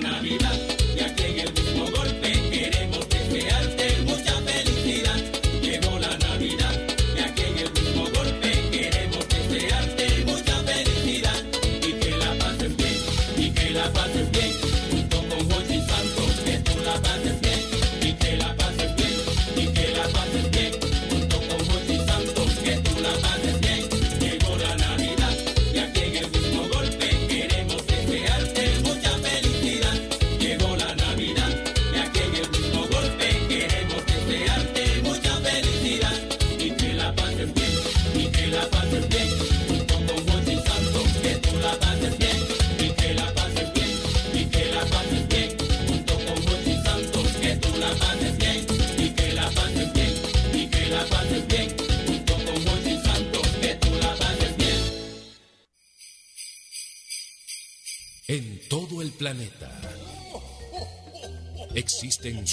[0.00, 0.57] Navidad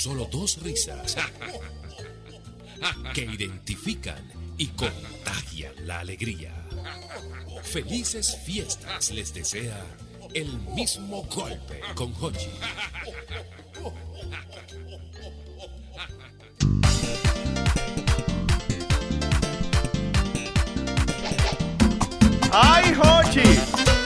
[0.05, 1.17] solo dos risas
[3.15, 4.23] que identifican
[4.55, 6.53] y contagian la alegría.
[7.63, 9.83] Felices fiestas les desea
[10.35, 12.51] el mismo golpe con Hochi.
[22.51, 23.44] ¡Ay, Jochi!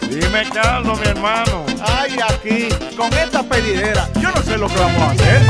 [0.10, 1.66] Dime, Carlos, mi hermano.
[1.82, 2.70] ¡Ay, aquí!
[2.98, 5.42] Con esta pedidera, yo no sé lo que vamos a hacer.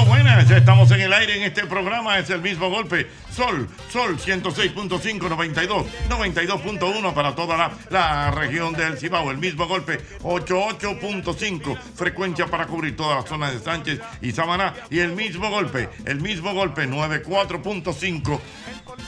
[0.00, 0.48] Buenas.
[0.48, 2.18] Ya estamos en el aire en este programa.
[2.18, 3.08] Es el mismo golpe.
[3.30, 9.30] Sol, Sol 106.5, 92, 92.1 para toda la, la región del Cibao.
[9.30, 14.74] El mismo golpe 88.5, frecuencia para cubrir toda la zona de Sánchez y Samaná.
[14.90, 18.40] Y el mismo golpe, el mismo golpe 94.5,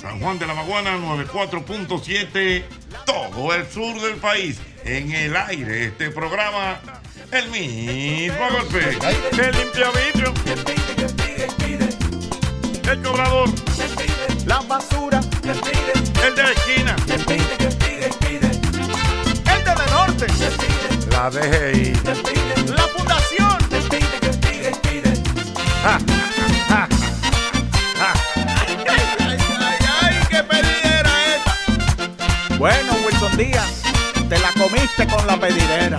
[0.00, 2.62] San Juan de la Maguana 94.7,
[3.06, 4.60] todo el sur del país.
[4.84, 6.78] En el aire este programa,
[7.32, 8.98] el mismo golpe.
[9.32, 10.34] El limpia vidrio.
[12.90, 13.48] El cobrador.
[14.46, 15.20] La basura,
[16.22, 16.96] El de la esquina.
[19.46, 20.26] el de la norte,
[21.10, 21.92] La DGI.
[22.74, 23.58] la fundación.
[25.86, 26.88] Ay,
[29.60, 32.56] ay, ay, qué pedidera esta.
[32.58, 33.82] Bueno, Wilson Díaz,
[34.34, 35.98] te la comiste con la pedidera.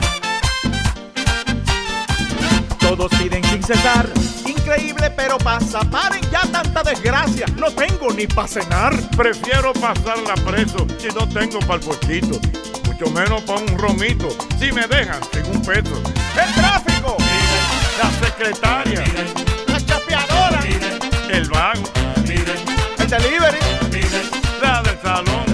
[2.79, 4.09] Todos piden sin cesar.
[4.45, 5.79] Increíble, pero pasa.
[5.81, 7.45] Paren ya tanta desgracia.
[7.57, 8.93] No tengo ni para cenar.
[9.15, 12.39] Prefiero pasarla preso si no tengo para el puestito.
[12.85, 14.27] Mucho menos para un romito.
[14.59, 15.95] Si me dejan sin un peso.
[16.41, 17.17] El tráfico,
[18.01, 19.03] La secretaria.
[19.67, 20.59] la chapeadora,
[21.29, 21.83] El vago.
[22.25, 23.59] el delivery,
[24.61, 25.44] La del salón.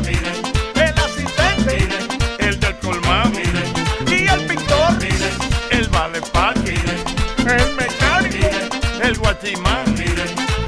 [9.32, 9.86] Guachimán.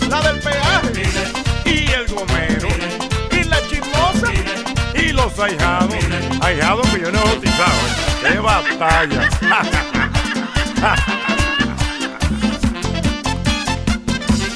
[0.09, 1.03] la del peaje
[1.65, 2.67] Y el gomero.
[3.31, 4.31] y la chismosa.
[4.95, 5.93] Y los ahijados.
[6.41, 7.81] Ahijados que yo no he bautizado.
[8.21, 9.29] ¡Qué batalla!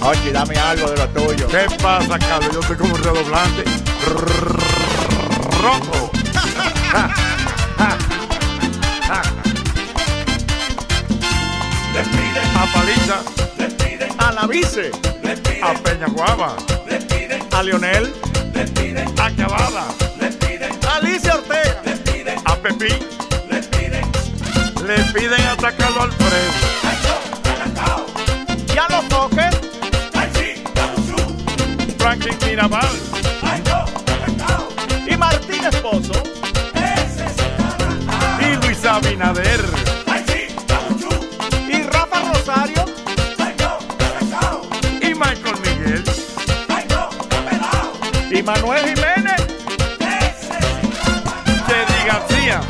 [0.01, 1.47] Oye, dame algo de lo tuyo.
[1.49, 2.53] ¿Qué pasa, Carlos?
[2.53, 3.63] Yo estoy como un redoblante.
[5.61, 6.11] Rojo.
[12.55, 13.17] A Paliza,
[14.19, 14.91] A la vice,
[15.61, 16.55] a Peña Guava,
[17.51, 18.13] a Lionel,
[19.17, 19.85] a Cavada,
[20.87, 21.81] a Alicia Ortega,
[22.45, 22.97] a Pepín.
[24.85, 26.67] Le piden atacarlo al preso.
[28.73, 29.57] y a los toques,
[31.97, 32.89] Franklin Mirabal,
[35.07, 36.13] y Martín Esposo,
[38.39, 39.76] y Luis Abinader,
[48.47, 49.35] Manuel Jiménez,
[51.67, 52.61] Teddy García,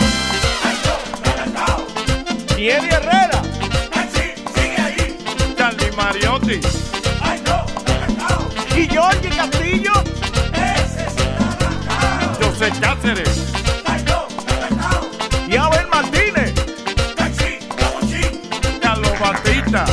[2.54, 3.44] Eddie Herrera,
[5.56, 6.60] Charlie Mariotti,
[8.76, 9.94] y Georgie Castillo,
[12.42, 13.54] José Cáceres,
[15.48, 16.56] y Abel Martínez,
[18.82, 19.86] Carlos Batista.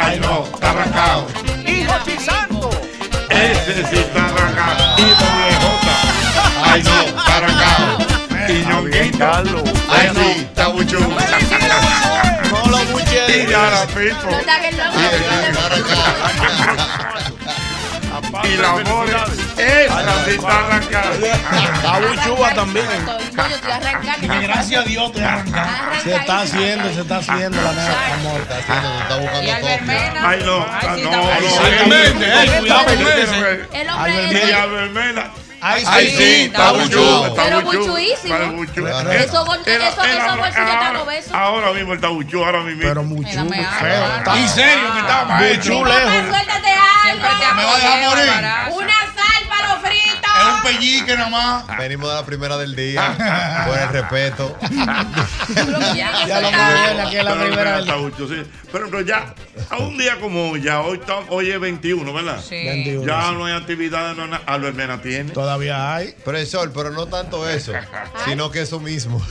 [0.00, 1.26] Ay no, está arrancado.
[1.64, 2.49] y Jochi Santos.
[9.20, 9.62] Carlos.
[9.90, 10.98] Ay no, está mucho.
[10.98, 14.30] No lo buche Y Yara Pipo.
[14.30, 14.58] Está
[18.44, 19.12] y la more.
[19.58, 21.10] Esa sí está arrancada.
[22.54, 22.86] También.
[22.86, 24.28] Estoy arrancando.
[24.28, 26.00] Que gracias a Dios estoy arrancando.
[26.02, 28.14] Se está haciendo, se está haciendo la nena.
[28.14, 29.46] Amor, está haciendo, te está buscando.
[30.26, 31.22] Ay, no, Ay, sí, no, está no.
[31.22, 31.46] bueno.
[31.60, 33.68] Albert Mena, eh, cuidado con ese.
[33.72, 33.88] El
[35.62, 36.16] Ay, Ay, sí.
[36.16, 37.34] sí, está buchú.
[37.36, 38.34] Pero buchuísimo.
[39.12, 41.32] Eso bolsillos están ahora- obesos.
[41.34, 42.80] Ahora mismo está buchú, ahora mismo.
[42.82, 43.44] Pero mucho,
[43.78, 44.36] feo.
[44.36, 46.28] Y serio que está papá, lejos.
[46.28, 46.70] suéltate
[47.04, 47.28] algo.
[47.56, 48.74] Me va a dejar morir.
[48.82, 50.20] Una sal para los fritos.
[50.40, 51.64] Es un pellique nada más.
[51.78, 54.56] Venimos de la primera del día, por el respeto.
[55.94, 58.42] Ya lo más bien, aquí es la Pero primera buchú, sí.
[58.70, 59.34] Pero, pero ya,
[59.68, 62.40] a un día como hoy, ya hoy, hoy es 21, ¿verdad?
[62.46, 62.54] Sí.
[62.64, 63.34] 21, Ya sí.
[63.34, 65.32] no hay actividades, no, na- Albert Mena tiene.
[65.32, 66.12] Todavía hay.
[66.24, 67.72] Profesor, pero no tanto eso,
[68.24, 69.20] sino que eso mismo.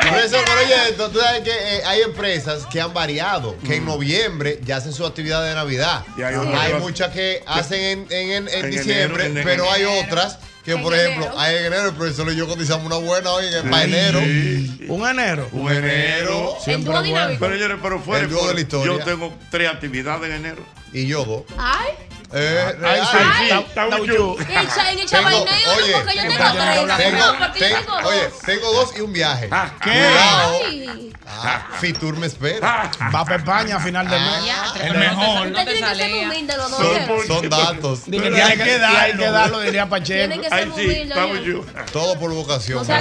[0.00, 3.84] Profesor, pero oye, esto, tú sabes que eh, hay empresas que han variado, que en
[3.84, 6.04] noviembre ya hacen su actividad de Navidad.
[6.16, 9.40] Y hay hay otras que- muchas que hacen en, en- en- en En diciembre, enero,
[9.40, 10.00] en pero hay enero.
[10.06, 11.38] otras que, En por ejemplo, enero.
[11.40, 14.20] hay en enero, el profesor y yo cotizamos una buena hoy en para enero.
[14.20, 14.84] Sí.
[14.88, 15.48] Un enero.
[15.52, 16.54] Un enero.
[16.58, 17.36] El Siempre dúo bueno.
[17.40, 18.92] Pero señores, pero fuera El dúo de la historia.
[18.92, 20.62] Yo tengo tres actividades en enero.
[20.92, 21.42] Y yo dos.
[21.58, 21.88] Ay.
[22.32, 23.06] Eh, Ay, real.
[23.10, 23.54] sí,
[23.98, 24.36] mucho.
[24.38, 26.96] Y en el Tengo- chabaineo, oye, porque yo en tengo tres.
[26.98, 28.04] Tengo, porque yo tengo dos.
[28.06, 29.48] oye, tengo dos y un viaje.
[29.82, 29.90] ¿Qué?
[29.90, 30.58] Cuidado.
[30.66, 31.12] Ay.
[31.30, 32.90] Ah, Fitur me espera.
[33.14, 34.28] Va para España a final de mes.
[34.80, 35.46] El El mejor.
[35.46, 36.26] Usted No te tiene que ser salía.
[36.28, 37.26] humilde los dos.
[37.26, 38.00] Son datos.
[38.06, 38.64] Y hay que que
[39.18, 39.60] que darlo.
[39.60, 40.40] diría Pacheco.
[40.40, 41.10] que.
[41.92, 42.86] Todo por vocación.
[42.86, 42.92] Que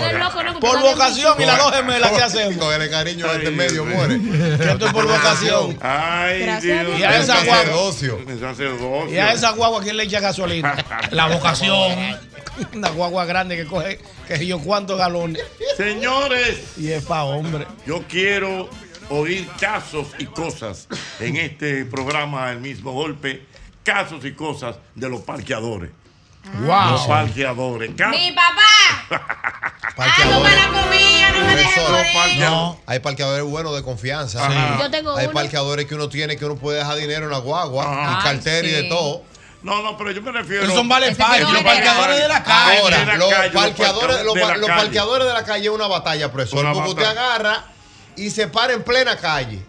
[0.59, 2.57] Por vocación y las dos gemelas, ¿qué hacemos?
[2.57, 4.19] Con el cariño de este medio muere.
[4.57, 5.77] Que esto es por vocación.
[5.81, 6.99] Ay, Dios.
[6.99, 7.55] Y a esa El guagua.
[7.63, 8.19] sacerdocio.
[9.17, 10.75] Y a esa guagua, ¿quién le echa gasolina?
[11.11, 12.17] La vocación.
[12.73, 15.43] Una guagua grande que coge, que yo cuántos galones.
[15.75, 17.67] Señores, Y es pa' hombre.
[17.85, 18.69] yo quiero
[19.09, 20.87] oír casos y cosas
[21.19, 23.45] en este programa El mismo golpe.
[23.83, 25.91] Casos y cosas de los parqueadores.
[26.53, 26.65] Los
[26.99, 27.07] Wow.
[27.07, 27.91] parqueadores.
[27.97, 29.23] Ca- Mi papá.
[29.95, 30.51] Parqueadores.
[30.53, 32.77] para la comida, no me dejes parqueadores.
[32.85, 34.45] Hay parqueadores buenos de confianza.
[34.45, 34.77] Ajá.
[34.79, 35.33] Yo tengo Hay uno.
[35.33, 38.19] parqueadores que uno tiene que uno puede dejar dinero en la guagua, Ajá.
[38.19, 38.89] y cartera y de sí.
[38.89, 39.23] todo.
[39.63, 40.63] No, no, pero yo me refiero.
[40.63, 42.79] Esos son vale parque, los parqueadores de la calle.
[42.79, 44.81] Ahora, de la los calle, los parqueadores, los, parqueadores de la los calle.
[44.81, 46.59] parqueadores de la calle es una batalla, profesor.
[46.59, 47.25] Una porque usted batalla.
[47.35, 47.63] agarra
[48.15, 49.65] y se para en plena calle.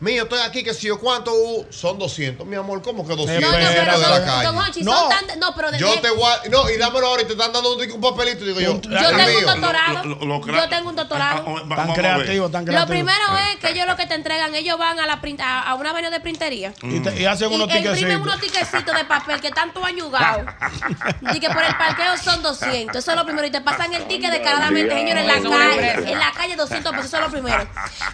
[0.00, 2.46] Mío, estoy aquí, que si yo cuánto uh, son 200.
[2.46, 4.70] Mi amor, ¿cómo que 200 No, no, pero de la don calle?
[4.70, 4.92] Hochi, No.
[4.96, 7.32] son tan, no, pero de Yo te voy a, No, y dámelo ahora y te
[7.32, 8.44] están dando un, un papelito.
[8.44, 9.40] Digo yo, Yo "Es tengo un mío".
[9.46, 10.04] doctorado.
[10.04, 11.44] Lo- lo- lo Yo tengo un doctorado.
[11.48, 12.86] Ah, ah, Tan creativo, tan Lo creativo.
[12.90, 15.74] primero es que ellos lo que te entregan, ellos van a la print- a, a
[15.74, 16.72] una vaina de printería.
[16.82, 18.22] Y, te- y hacen Y unos imprimen tiquecitos.
[18.22, 20.42] unos tiquecitos de papel que están todos añugados.
[21.34, 22.96] Y que por el parqueo son 200.
[22.96, 23.46] Eso es lo primero.
[23.46, 26.12] Y te pasan el ticket descaradamente, señores, en la calle.
[26.12, 27.06] En la calle 200 pesos.
[27.06, 27.66] Eso es lo primero.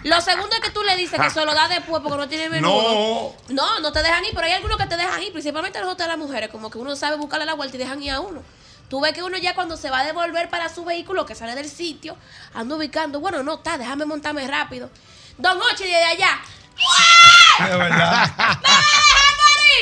[0.03, 2.49] Lo segundo es que tú le dices que se lo da después porque no tiene
[2.49, 2.67] menú.
[2.67, 3.33] No.
[3.49, 6.17] No, no te dejan ir, pero hay algunos que te dejan ir, principalmente nosotros las
[6.17, 8.41] mujeres, como que uno sabe buscarle la vuelta y dejan ir a uno.
[8.89, 11.55] Tú ves que uno ya cuando se va a devolver para su vehículo, que sale
[11.55, 12.15] del sitio,
[12.53, 14.89] anda ubicando, bueno, no está, déjame montarme rápido.
[15.37, 16.39] Don Ochi, desde allá.
[17.67, 18.29] De verdad.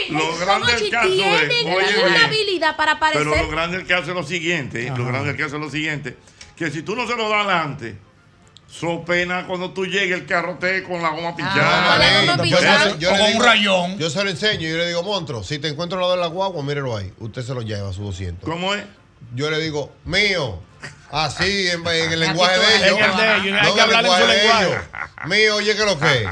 [0.09, 3.51] Lo grande del caso es, oye una habilidad para Pero lo aparecer.
[3.51, 6.17] grande del caso es lo siguiente, lo grande del caso es lo siguiente,
[6.55, 7.97] que si tú no se lo das adelante,
[8.79, 11.97] so pena cuando tú llegues el carro te con la goma con pinchada.
[11.97, 12.89] la goma Yo, pinchada.
[12.91, 13.97] yo- yo O le con un rayón.
[13.99, 16.21] Yo se lo enseño y yo le digo, Montro, si te encuentro al lado de
[16.21, 17.13] la guagua, mírelo ahí.
[17.19, 18.49] Usted se lo lleva a sus 200.
[18.49, 18.83] ¿Cómo es?
[19.35, 20.59] Yo le digo, mío.
[21.11, 22.97] Así, en, en el La lenguaje de ellos.
[22.97, 24.65] En el de ellos, hay No, que hablar en su de lenguaje.
[24.67, 24.81] ellos.
[25.27, 26.29] Mío, oye, que lo que es.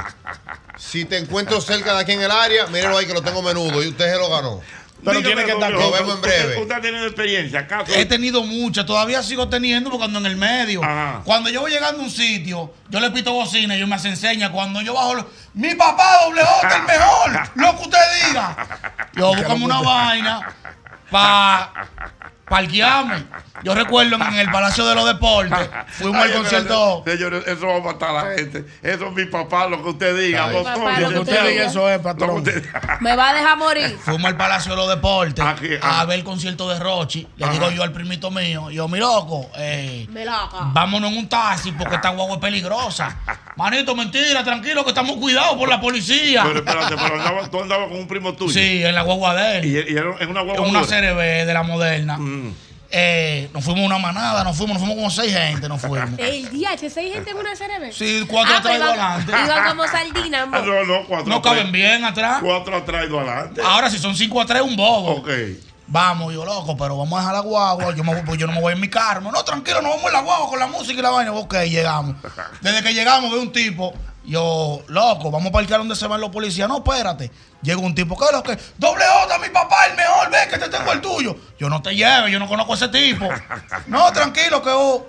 [0.78, 3.82] Si te encuentro cerca de aquí en el área, míralo ahí que lo tengo menudo
[3.84, 4.60] y usted se lo ganó.
[5.04, 6.60] Pero Dígame, tiene que estar Lo vemos en breve.
[6.62, 7.92] Usted ha tenido experiencia, ¿acaso?
[7.92, 10.82] He tenido muchas, todavía sigo teniendo porque ando en el medio.
[10.84, 11.22] Ajá.
[11.24, 14.08] Cuando yo voy llegando a un sitio, yo le pito bocina y yo me hace
[14.08, 14.52] enseña.
[14.52, 18.56] Cuando yo bajo, lo- mi papá doble J, el mejor, lo que usted diga.
[19.14, 20.54] Yo buscamos una vaina
[21.10, 21.72] para
[22.52, 23.24] parquearme.
[23.64, 27.02] Yo recuerdo en el Palacio de los Deportes, fuimos Ay, al concierto.
[27.06, 28.64] Señores, eso va a matar a la gente.
[28.82, 30.46] Eso es mi papá, lo que usted diga.
[30.46, 30.52] Ay.
[30.54, 32.30] doctor, Papá, lo que usted diga, eso es, patrón.
[32.38, 32.64] usted-
[33.00, 33.96] Me va a dejar morir.
[34.04, 36.04] Fuimos al Palacio de los Deportes Aquí, a ajá.
[36.06, 37.26] ver el concierto de Rochi.
[37.36, 37.52] Le Ajá.
[37.54, 40.06] digo yo al primito mío, yo, mi loco, eh.
[40.72, 43.16] Vámonos en un taxi porque esta guagua es peligrosa.
[43.56, 46.42] Manito, mentira, tranquilo, que estamos cuidados por la policía.
[46.44, 48.52] Pero espérate, pero andaba, tú andabas con un primo tuyo.
[48.52, 49.64] Sí, en la guagua de él.
[49.66, 51.00] Y, y era en una En guagua una dura.
[51.12, 52.16] CRB de la moderna.
[52.18, 52.41] Mm.
[52.94, 56.10] Eh, nos fuimos una manada, nos fuimos, nos fuimos como seis gente, nos fuimos.
[56.18, 57.90] El día, seis gente en una CRB.
[57.90, 59.32] Sí, cuatro Ah, atrás y dos adelante.
[59.46, 60.66] iban como sardinas, Ah, amor.
[60.66, 61.26] No, no, cuatro.
[61.28, 61.54] No atrás.
[61.54, 62.40] caben bien atrás.
[62.42, 63.62] Cuatro atrás y dos adelante.
[63.64, 65.12] Ahora si son cinco a tres, un bobo.
[65.16, 65.28] Ok.
[65.86, 67.94] Vamos, yo loco, pero vamos a dejar la guagua.
[67.94, 69.20] Yo, me voy- pues yo no me voy en mi carro.
[69.32, 71.32] No, tranquilo, nos vamos en la guagua con la música y la vaina.
[71.32, 72.16] Ok, llegamos.
[72.60, 73.94] Desde que llegamos, veo un tipo
[74.24, 76.68] Yo, loco, vamos a parquear donde se van los policías.
[76.68, 77.30] No, espérate.
[77.62, 78.56] Llega un tipo, ¿qué es lo que?
[78.78, 81.36] Doble J, mi papá, el mejor, ven que te tengo el tuyo.
[81.58, 83.28] Yo no te lleve, yo no conozco a ese tipo.
[83.86, 85.06] No, tranquilo, que oh.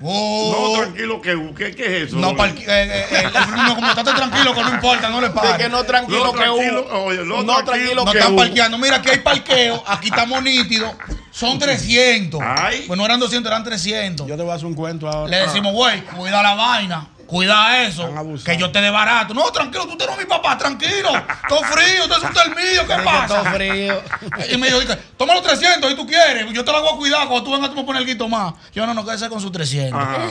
[0.00, 0.72] Oh.
[0.76, 2.16] No, tranquilo, que ¿qué, qué es eso?
[2.18, 3.30] No, parque- eh, eh, eh,
[3.66, 5.52] no, como estate tranquilo, que no importa, no le pares.
[5.52, 7.04] De que no tranquilo No, que tranquilo, hubo.
[7.06, 8.78] oye, no, No, tranquilo No que están parqueando.
[8.78, 9.82] Mira, aquí hay parqueo.
[9.86, 10.92] Aquí estamos nítidos.
[11.32, 12.40] Son 300.
[12.44, 12.84] Ay.
[12.86, 14.26] Pues no eran 200, eran 300.
[14.28, 15.28] Yo te voy a hacer un cuento ahora.
[15.28, 17.08] Le decimos, güey, cuida la vaina.
[17.28, 18.10] Cuida eso.
[18.42, 19.34] Que yo te dé barato.
[19.34, 21.10] No, tranquilo, tú eres mi papá, tranquilo.
[21.46, 22.82] Todo frío, usted es un el mío.
[22.86, 23.26] ¿Qué pasa?
[23.26, 24.02] todo frío.
[24.50, 24.80] Y me dijo,
[25.18, 26.50] toma los 300 y tú quieres.
[26.50, 27.28] Yo te lo hago a cuidar.
[27.28, 28.54] Cuando tú vengas, tú me pones el guito más.
[28.72, 30.00] Yo no, no, quédese con sus 300.
[30.00, 30.28] Ajá.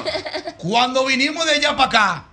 [0.57, 2.23] Cuando vinimos de allá para acá,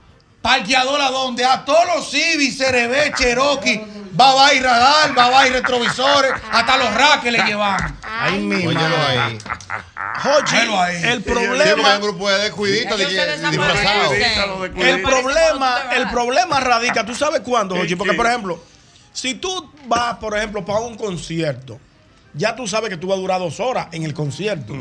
[0.54, 3.80] parqueador a donde a todos los Civic, CRB, Cherokee,
[4.12, 7.98] Baba y radar, Baba y retrovisores, hasta los racks le llevan.
[8.02, 9.18] Ay, mi Óyelo ahí.
[9.18, 11.02] Ahí.
[11.02, 14.12] el Sí, problema, un grupo de descuiditos de- disfrazados.
[14.76, 17.96] el problema, el problema radica, ¿tú sabes cuándo, ¿En Jochi?
[17.96, 18.62] Porque, por ejemplo,
[19.14, 21.80] si tú vas, por ejemplo, para un concierto,
[22.34, 24.74] ya tú sabes que tú vas a durar dos horas en el concierto.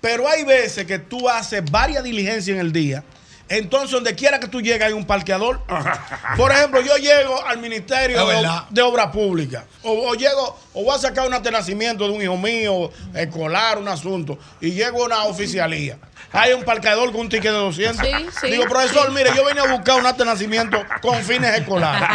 [0.00, 3.04] Pero hay veces que tú haces varias diligencias en el día.
[3.48, 5.60] Entonces, donde quiera que tú llegues, hay un parqueador.
[6.36, 9.64] Por ejemplo, yo llego al Ministerio de, de Obras Públicas.
[9.82, 12.90] O, o llego, o voy a sacar un acta de nacimiento de un hijo mío,
[13.14, 14.38] escolar, un asunto.
[14.60, 15.98] Y llego a una oficialía.
[16.36, 18.06] Hay un parqueador con un ticket de 200.
[18.06, 19.12] Sí, sí, Digo, profesor, sí.
[19.12, 22.08] mire, yo vine a buscar un acta de nacimiento con fines escolares.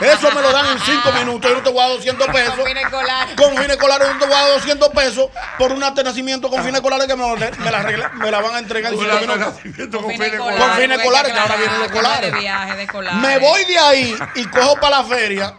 [0.00, 1.50] Eso me lo dan en 5 minutos.
[1.50, 2.54] Yo no te voy a dar 200 pesos.
[2.56, 3.34] Con fines escolares.
[3.36, 6.04] Con fines escolares yo no te voy a dar 200 pesos por un acta de
[6.10, 8.92] nacimiento con fines escolares que me, lo- me la, regla- me la van a entregar
[8.92, 10.00] en Un 5 acta de minutos.
[10.02, 12.32] con Fines escolares, Con fines escolares, que ahora vienen los aclarar, escolares.
[12.32, 13.20] de viaje, de escolares.
[13.20, 15.54] Me voy de ahí y cojo para la feria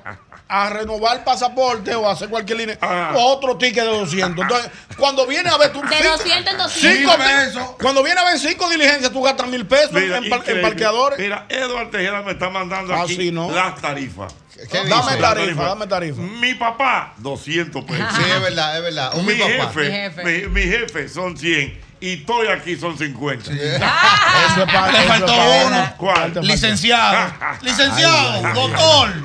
[0.52, 2.78] a renovar el pasaporte o a hacer cualquier línea.
[2.82, 3.14] Ah.
[3.16, 4.42] Otro ticket de 200.
[4.42, 5.80] Entonces, cuando viene a ver tú.
[5.82, 6.72] De cinco- 200 en 200.
[7.02, 7.70] cinco Mil ti- pesos.
[7.80, 11.20] Cuando viene a ver cinco diligencias, tú gastas mil pesos Mira, en, par- en parqueadores.
[11.20, 13.52] Mira, Eduardo Tejeda me está mandando Ah, aquí sí, ¿no?
[13.52, 14.34] las tarifas.
[14.72, 15.22] ¿Qué Dame dice?
[15.22, 16.20] tarifa, dame tarifa.
[16.22, 18.08] Mi papá, 200 pesos.
[18.16, 19.14] Sí, es verdad, es verdad.
[19.14, 19.72] Mi, mi papá.
[19.72, 20.24] jefe, Mi jefe.
[20.24, 23.52] Mi, mi jefe son 100 y estoy aquí son 50.
[23.54, 25.34] Eso es para Le faltó
[25.68, 25.94] uno.
[25.98, 26.34] ¿Cuál?
[26.42, 27.32] Licenciado.
[27.62, 29.14] Licenciado, doctor.
[29.14, 29.22] De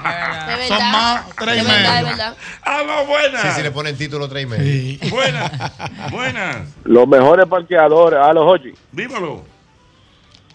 [0.57, 0.69] verdad.
[0.69, 2.07] Son más tres y medio.
[2.07, 2.37] verdad.
[2.63, 3.43] ¡Aló, buenas!
[3.43, 4.99] Sí, si le ponen título tres y medio.
[5.11, 5.53] Buenas,
[6.11, 6.57] buenas.
[6.85, 9.43] Los mejores parqueadores, a los Jochi, Dímelo.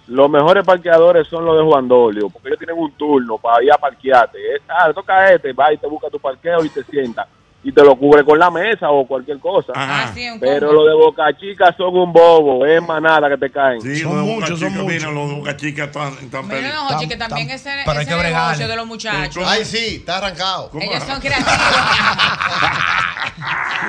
[0.07, 3.71] los mejores parqueadores son los de Juan Dolio, porque ellos tienen un turno para ir
[3.71, 4.37] a parquearte.
[4.67, 7.27] Ah, toca a este, va y te busca tu parqueo y te sienta.
[7.61, 9.73] Y te lo cubre con la mesa o cualquier cosa.
[9.75, 10.03] Ajá.
[10.07, 10.81] Ah, sí, un Pero combo.
[10.83, 13.81] los de Boca Chica son un bobo, es manada que te caen.
[13.81, 14.87] Sí, Son los muchos, son muchos.
[14.87, 17.69] Mira, los de Boca Chica están, están Mira, no, Jochi, que Tam- también tam- ese,
[17.85, 18.47] pero hay ese bregarle.
[18.47, 19.43] negocio de los muchachos.
[19.45, 20.69] Ay, sí, está arrancado.
[20.69, 20.81] ¿Cómo?
[20.81, 21.53] Ellos son creativos.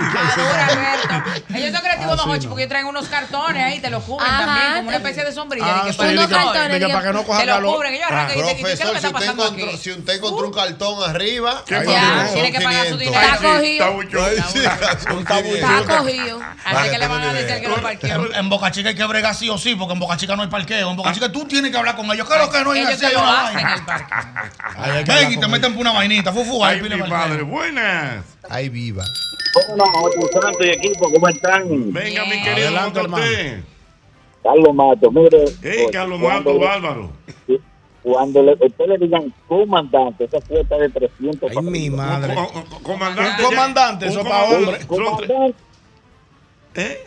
[0.01, 1.31] Madura, Alberto.
[1.55, 4.45] Ellos son creativos, don Jochi, porque ellos traen unos cartones ahí, te lo cubren Ajá,
[4.47, 5.67] también, como una te- especie de sombrilla.
[5.67, 7.75] Ah, de que sí, unos cartones, para que no coja Te lo calor.
[7.77, 7.95] cubren.
[7.95, 9.77] Ellos arrancan y dicen, ¿qué es lo Profesor, que si está usted, pasando aquí?
[9.79, 12.99] si usted encontró un cartón arriba, tiene que pagar su 500.
[12.99, 13.21] dinero.
[13.61, 13.85] Cogido.
[13.85, 14.25] está mucho.
[14.25, 14.59] Ay, sí,
[15.05, 15.71] son Un tabu- 500.
[15.81, 16.41] Está cogido.
[16.65, 18.35] Así que le van a decir que lo parqueo.
[18.35, 20.49] En, Boca Chica hay que bregar sí o sí, porque en Boca Chica no hay
[20.49, 20.91] parqueo.
[20.91, 22.27] En Boca Chica tú tienes que hablar con ellos.
[22.27, 23.07] Claro que no hay así.
[24.77, 26.33] Ahí Ven y te meten por una vainita.
[26.33, 27.43] Fufu, ahí Ay, pile madre.
[27.43, 28.25] Buenas.
[28.49, 29.05] Ay, viva.
[29.69, 29.85] Hola,
[30.41, 31.93] Santo y equipo, ¿cómo están?
[31.93, 32.71] Venga, mi querido.
[34.43, 35.45] Carlos Mato, mire.
[35.63, 37.13] Hey, Jochi, Carlos Mato, bárbaro.
[38.03, 42.35] Cuando le, usted le digan comandante, esa cuesta de 300 Ay, mi madre.
[42.35, 43.43] Co- co- Comandante.
[43.43, 44.65] Un comandante, eso un pa' comandante.
[44.65, 44.87] hombre.
[44.87, 45.55] Comandante,
[46.77, 47.05] ¿Eh?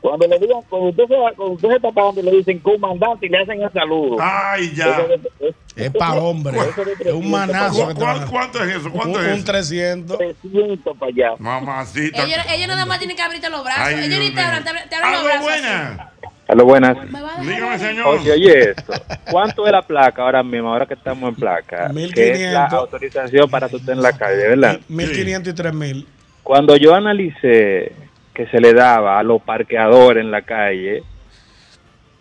[0.00, 3.26] cuando le digan, cuando usted se, cuando usted se está pagando y le dicen comandante
[3.26, 4.16] y le hacen el saludo.
[4.20, 4.86] Ay, ya.
[4.90, 6.58] Eso de- es- Es para hombre.
[6.98, 8.86] Es un manazo que ¿Cu- te ¿Cuánto es eso?
[8.86, 9.44] Un, ¿Cuánto un es eso?
[9.44, 10.18] 300.
[10.18, 11.30] 300 para allá.
[11.38, 12.24] Mamacita.
[12.24, 13.84] Ellos, ellos nada más tienen que abrirte los brazos.
[13.86, 15.42] Ay, ellos ni te te abren, te abren los brazos.
[15.42, 16.00] buenas.
[16.00, 16.11] así.
[16.52, 17.78] A dejar Dígame, abrir.
[17.78, 18.06] señor.
[18.06, 18.92] Oye, oye esto.
[19.30, 21.90] ¿Cuánto es la placa ahora mismo, ahora que estamos en placa?
[22.12, 22.72] Que es la 1500.
[22.78, 24.80] autorización para tú estar en la calle, ¿verdad?
[24.88, 26.06] 1500 y 3000.
[26.42, 27.92] Cuando yo analicé
[28.34, 31.02] que se le daba a los parqueadores en la calle,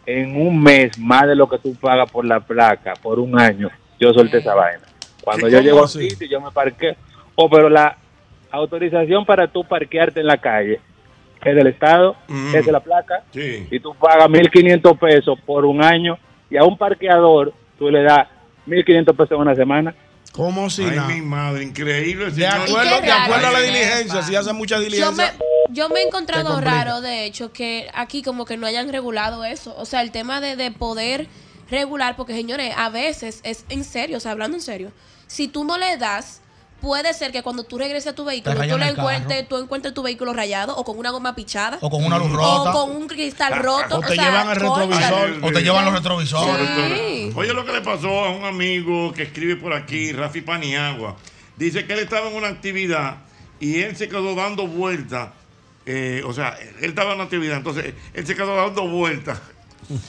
[0.06, 3.70] en un mes, más de lo que tú pagas por la placa, por un año,
[4.00, 4.84] yo solté esa vaina.
[5.22, 6.10] Cuando ¿Qué- yo llego a un así?
[6.10, 6.96] sitio, yo me parqueo.
[7.36, 7.96] Oh, pero la
[8.52, 10.80] autorización para tú parquearte en la calle
[11.44, 12.56] es del Estado, Mm.
[12.56, 13.68] es de la placa, Sí.
[13.72, 16.18] y tú pagas 1.500 pesos por un año,
[16.50, 18.28] y a un parqueador tú le das
[18.66, 19.96] 1.500 pesos en una semana.
[20.34, 24.34] ¿Cómo si Ay, mi madre, increíble, De acuerdo, qué de acuerdo a la diligencia, si
[24.36, 25.34] hace mucha Yo diligencia.
[25.38, 29.44] me, yo me he encontrado raro, de hecho, que aquí como que no hayan regulado
[29.44, 29.76] eso.
[29.78, 31.28] O sea, el tema de, de poder
[31.70, 34.92] regular, porque señores, a veces es en serio, o sea, hablando en serio,
[35.28, 36.42] si tú no le das
[36.82, 40.02] puede ser que cuando tú regreses a tu vehículo, tú, le encuentres, tú encuentres tu
[40.04, 41.78] vehículo rayado o con una goma pichada.
[41.80, 42.72] O con una luz rota.
[42.72, 44.00] O con un cristal roto.
[44.00, 45.40] O te sea, llevan el retrovisor.
[45.44, 46.68] O te llevan los retrovisores.
[46.98, 47.32] Sí.
[47.36, 51.16] Oye, lo que le pasó a un amigo que escribe por aquí, Rafi Paniagua.
[51.56, 53.18] Dice que él estaba en una actividad
[53.60, 55.30] y él se quedó dando vueltas.
[55.86, 59.40] eh, o sea, él estaba en una actividad, entonces él se quedó dando vueltas,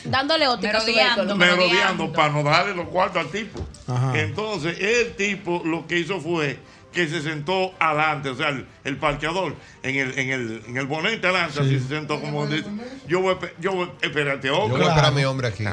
[0.05, 3.61] Dándole óptica Merodeando, merodeando para no darle los cuartos al tipo.
[3.87, 4.19] Ajá.
[4.19, 6.59] Entonces, el tipo lo que hizo fue
[6.93, 10.87] que se sentó adelante, o sea, el, el parqueador, en el, en el, en el
[10.87, 12.69] bonete adelante, así se sentó como dice,
[13.09, 14.79] yo voy, yo voy, espérate, Yo hombre.
[14.79, 15.65] voy a esperar a mi hombre aquí.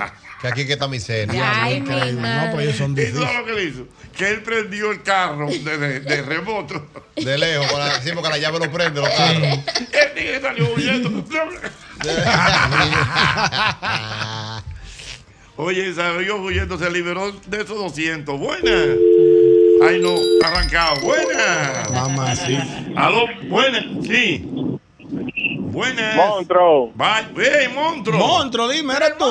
[0.41, 1.33] Que aquí que está mi cena.
[1.63, 1.89] Ay, mi.
[1.89, 3.33] No, pero ellos son ¿Y difíciles.
[3.35, 3.87] lo que le hizo?
[4.17, 6.87] Que él prendió el carro de, de, de remoto.
[7.17, 9.59] De lejos, para decir porque la llave lo prende, los carros.
[9.91, 11.25] El tigre salió huyendo.
[15.57, 18.39] Oye, salió huyendo, se liberó de esos 200.
[18.39, 18.71] Buena.
[19.89, 20.15] Ay, no,
[20.45, 21.01] arrancado.
[21.01, 21.83] Buena.
[21.91, 22.57] Mamá, sí.
[22.95, 23.79] Aló, buena.
[24.03, 24.45] Sí.
[25.59, 26.15] Buenas.
[26.15, 26.91] Monstruo.
[26.95, 27.25] Bye.
[27.35, 28.17] Hey, monstruo.
[28.17, 29.25] Monstruo, dime, ¿eres tú?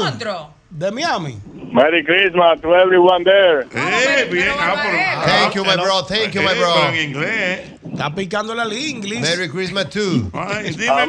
[0.70, 1.38] De Miami.
[1.72, 3.66] Merry Christmas to everyone there.
[3.74, 4.48] Eh, bien.
[4.58, 6.02] Ah, Thank you, my bro.
[6.02, 6.94] Thank you, my en bro.
[6.94, 7.60] inglés.
[7.92, 9.20] Está picándole al inglés.
[9.20, 10.30] Merry Christmas too.
[10.34, 11.06] Ay, dime.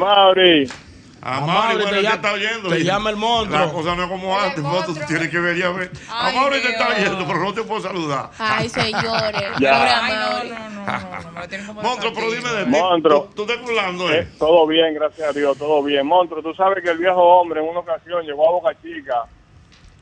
[1.20, 1.22] Mauri.
[1.22, 2.68] A A Mauri, Mauri, bueno, te él te llama- está oyendo.
[2.70, 3.58] te llama el monstruo.
[3.66, 5.92] La cosa no es como antes, monstruo, tú tienes que venir a ver.
[6.10, 6.98] A Ay, Mauri te está Dios.
[7.08, 8.30] oyendo, pero no te puedo saludar.
[8.38, 9.42] Ay, señores.
[9.60, 9.72] Ya.
[9.76, 12.70] Pobre Ay, no, no, no, no, no, Monstruo, pero dime de ti.
[12.70, 13.28] Monstruo.
[13.34, 14.28] Tú, tú estás hablando, Eh, ¿eh?
[14.38, 16.06] todo bien, gracias a Dios, todo bien.
[16.06, 19.24] Monstruo, tú sabes que el viejo hombre en una ocasión llegó a Boca Chica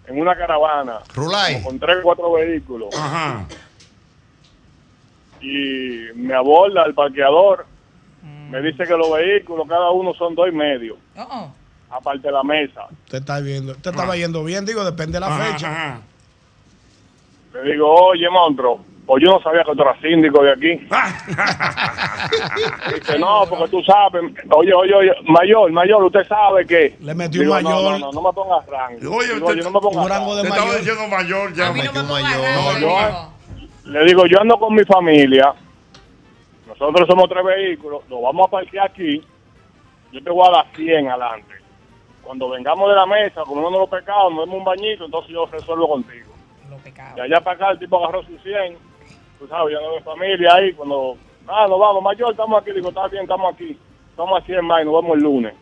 [0.07, 1.63] en una caravana Rulay.
[1.63, 3.45] con tres o cuatro vehículos Ajá.
[5.41, 7.67] y me aborda el parqueador.
[8.49, 11.51] Me dice que los vehículos, cada uno son dos y medio, oh.
[11.91, 12.87] aparte de la mesa.
[13.11, 13.75] Te está viendo.
[13.77, 15.71] Te estaba yendo bien, digo, depende de la Ajá, fecha.
[15.71, 16.01] ajá.
[17.55, 20.73] Le digo, oye, monstruo, pues yo no sabía que tú eras síndico de aquí.
[22.95, 26.97] Dice, no, porque tú sabes, oye, oye, oye, mayor, mayor, usted sabe que...
[27.01, 27.71] Le metió un mayor.
[27.71, 29.17] No, no, no, no me pongas rango.
[29.17, 30.55] Oye, Digo, usted- yo no me pongas rango de rango.
[30.55, 30.85] estaba mayor.
[30.85, 31.69] diciendo mayor ya.
[31.69, 32.41] A mí no me mayor.
[32.43, 33.33] rango, No, yo- amigo.
[33.85, 35.55] Le digo, yo ando con mi familia,
[36.79, 39.23] nosotros somos tres vehículos, lo vamos a parquear aquí,
[40.13, 41.55] yo te voy a dar 100 adelante.
[42.23, 45.89] Cuando vengamos de la mesa, comemos los pecados, nos demos un bañito, entonces yo resuelvo
[45.89, 46.33] contigo.
[46.71, 47.19] Los pecados.
[47.19, 48.77] Y allá para acá el tipo agarró sus 100,
[49.39, 51.17] tú sabes, yo ando en familia ahí, cuando,
[51.49, 53.77] ah, nos vamos, mayor, estamos aquí, digo, está bien, estamos aquí,
[54.11, 55.55] estamos a 100 más y nos vemos el lunes.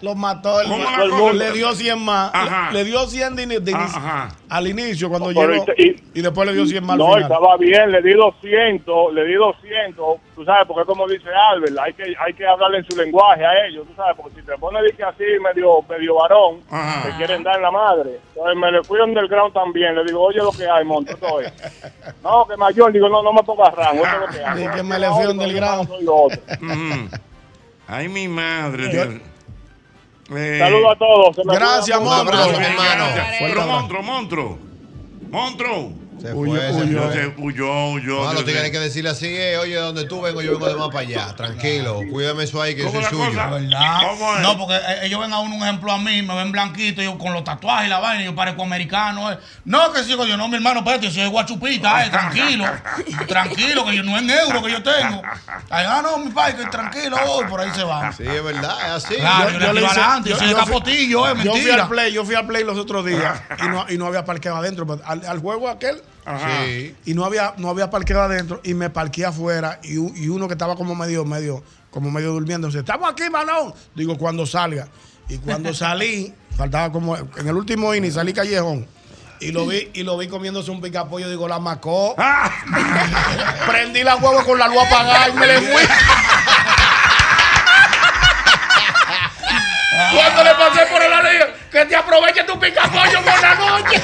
[0.00, 0.60] Lo mató.
[0.62, 0.68] el-
[1.10, 2.30] ¿Cómo la le- dio 100 más.
[2.34, 2.72] Ajá.
[2.72, 4.00] Le, dio 100 de, ini- de inicio-
[4.48, 5.64] al inicio cuando llegó.
[5.76, 7.22] y- después le dio 100 más al No, final.
[7.22, 11.92] estaba bien, le di 200, le di 200, tú sabes, porque como dice Albert, hay
[11.92, 14.82] que hay que hablarle en su lenguaje a ellos, tú sabes, porque si te pones
[14.96, 17.02] que así medio medio varón, Ajá.
[17.08, 18.20] te quieren dar en la madre.
[18.34, 21.26] Entonces me le fui underground también, le digo, oye lo que hay, monto, esto.
[22.22, 24.76] No, que mayor, digo, no, no me pongas rango, eso es lo que hay.
[24.76, 25.88] Que me le fui underground.
[25.88, 26.40] Soy otro.
[27.86, 28.88] Ay, mi madre.
[28.88, 29.08] Dios.
[30.30, 31.36] Eh, Saludos a todos.
[31.36, 32.20] se me Gracias, cuidan Un mucho.
[32.20, 32.50] abrazo,
[36.24, 37.12] Se Huyó, fue, huyó.
[37.12, 38.22] Se huyó, huyó.
[38.24, 38.54] No, hay mío.
[38.72, 41.34] que decirle así, eh, oye, donde tú vengo, yo vengo de más para allá.
[41.36, 43.26] Tranquilo, cuídame eso ahí que yo ¿Cómo soy suyo.
[43.28, 43.46] cosa?
[43.50, 43.98] ¿Verdad?
[44.08, 44.40] ¿Cómo es?
[44.40, 47.18] No, porque eh, ellos ven a uno un ejemplo a mí, me ven blanquito, yo
[47.18, 49.30] con los tatuajes y la vaina, yo parezco americano.
[49.32, 49.38] eh.
[49.66, 52.64] No, que sigo yo, no, mi hermano, espérate, yo soy guachupita, eh, tranquilo.
[53.28, 55.20] tranquilo, que yo no es en euro que yo tengo.
[55.68, 58.10] Ay, ah, no, mi padre, que tranquilo, oh, por ahí se va.
[58.12, 59.14] Sí, es verdad, es así.
[59.16, 61.32] Claro, yo, yo le le hice- adelante, yo, yo- soy de yo fui- capotillo, eh,
[61.36, 61.82] Yo fui mentira.
[61.82, 64.56] al play, yo fui al play los otros días y no, y no había parqueo
[64.56, 64.86] adentro.
[64.86, 66.64] pero Al, al juego aquel Ajá.
[66.64, 66.94] Sí.
[67.04, 70.54] y no había, no había parqueo adentro y me parqué afuera y, y uno que
[70.54, 72.68] estaba como medio, medio, como medio durmiendo.
[72.68, 73.74] Dice, estamos aquí, Manón.
[73.94, 74.88] Digo, cuando salga.
[75.28, 78.86] Y cuando salí, faltaba como, en el último inning salí callejón.
[79.40, 82.14] Y lo vi, y lo vi comiéndose un picapollo, digo, la macó.
[83.66, 85.82] Prendí la huevo con la luz apagada y me le fui.
[90.14, 91.28] Cuando le pasé por el lado,
[91.70, 94.02] que te aproveche tu picapollo por la noche.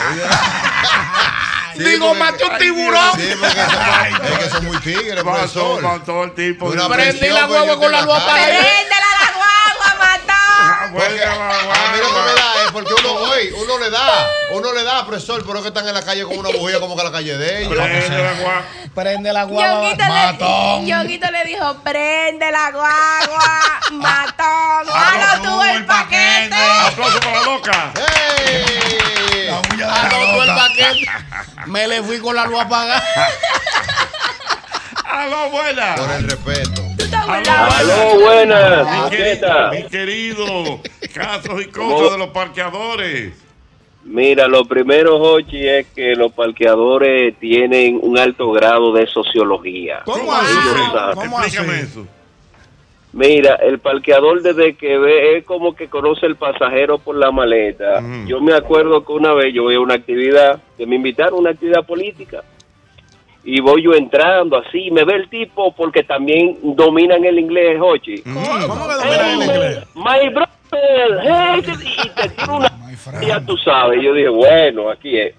[1.76, 3.12] Sí, Digo, maté un tiburón.
[3.16, 5.82] Sí, porque son, es que son muy tigres, Mató, profesor.
[5.82, 6.66] mató el tipo.
[6.66, 8.14] Una Prendí la yo con la luz.
[8.18, 10.32] ¡Préndela la guagua, mató!
[10.32, 13.90] Ah, Porque bueno, a mí lo que me da es porque uno voy, uno le
[13.90, 16.80] da, uno le da, profesor, pero es que están en la calle con una bujía
[16.80, 17.72] como que la calle de ellos.
[17.74, 18.62] Prende la gua-
[18.94, 19.42] Prende la.
[19.46, 20.82] Yoguito Matón.
[20.84, 23.60] le, Yoguito le dijo, prende la guagua,
[23.92, 26.54] matón, Ah, halo tú el paquete.
[26.86, 27.92] Aplauso para la loca.
[27.96, 28.79] ¡Ey!
[29.50, 31.06] Anotó el paquete.
[31.66, 33.02] Me le fui con la luz apagada.
[35.04, 35.96] Aló, buena.
[35.96, 36.82] Por el respeto.
[37.28, 39.04] Aló, buenas.
[39.04, 40.80] Mi ¿Qué querido, mi querido,
[41.12, 43.34] casos y cosas de los parqueadores.
[44.04, 50.02] Mira, lo primero, Jochi, es que los parqueadores tienen un alto grado de sociología.
[50.04, 50.54] ¿Cómo así?
[51.14, 51.48] ¿Cómo así?
[51.48, 52.06] Explícame eso.
[53.12, 58.00] Mira, el parqueador desde que ve es como que conoce el pasajero por la maleta.
[58.26, 61.38] Yo me acuerdo que una vez yo voy a una actividad, que me invitaron a
[61.38, 62.44] una actividad política,
[63.42, 68.22] y voy yo entrando así, me ve el tipo porque también dominan el inglés, Jochi.
[68.22, 69.78] ¿Cómo que dominan el inglés?
[69.94, 72.70] My brother, hey, y te tiro una...
[73.26, 75.34] Ya tú sabes, yo dije, bueno, aquí es.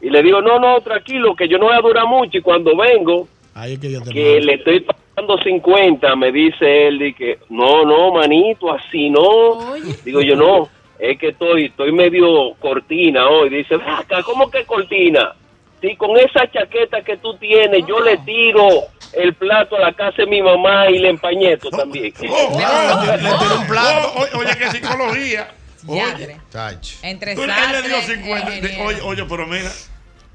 [0.00, 2.76] Y le digo, no, no, tranquilo, que yo no voy a durar mucho y cuando
[2.76, 3.28] vengo,
[3.64, 7.84] es que yo te que le estoy pagando 50, me dice él, y que no,
[7.84, 9.20] no, manito, así no.
[10.04, 10.68] Digo yo, no,
[10.98, 13.48] es que estoy, estoy medio cortina hoy.
[13.50, 15.32] Dice, "Ven acá, ¿cómo que cortina?
[15.80, 18.68] Si con esa chaqueta que tú tienes, yo le tiro
[19.14, 22.12] el plato a la casa de mi mamá y le empañeto también.
[22.28, 25.48] Oh, oye, oye, qué psicología.
[25.88, 26.02] Oye,
[27.02, 28.56] Entre tú, él le dio sastre, 50.
[28.56, 29.70] eh, de- oye, oye, pero mira.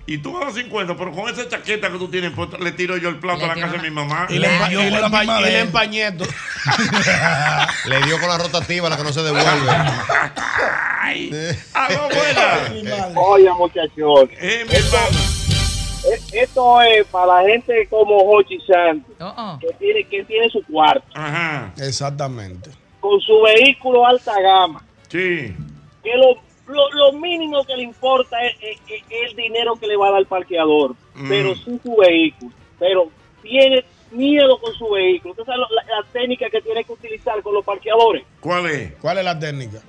[0.07, 2.95] Y tú vas a 50, pero con esa chaqueta que tú tienes puesta, le tiro
[2.97, 4.27] yo el plato a la casa de mi mamá.
[4.29, 6.25] Y le, empa- y le empa- y le empañeto.
[7.85, 9.71] Le dio con la rotativa, la que no se devuelve.
[11.73, 13.19] Aló, buena.
[13.19, 14.29] Oye, muchachos.
[14.39, 14.97] Eh, esto,
[16.33, 19.15] esto es para la gente como Hochi Santos,
[19.59, 21.05] que, tiene, que tiene su cuarto,
[21.77, 22.69] Exactamente.
[22.99, 24.83] con su vehículo alta gama.
[25.09, 25.55] Sí.
[26.03, 26.35] Que lo,
[26.67, 30.11] lo, lo mínimo que le importa es, es- es el dinero que le va a
[30.11, 31.29] dar el parqueador, Mm.
[31.29, 32.51] pero sin su vehículo.
[32.79, 33.09] Pero
[33.41, 35.31] tiene miedo con su vehículo.
[35.31, 38.23] Usted sabe la, la técnica que tiene que utilizar con los parqueadores.
[38.39, 38.93] ¿Cuál es?
[39.01, 39.79] ¿Cuál es la técnica?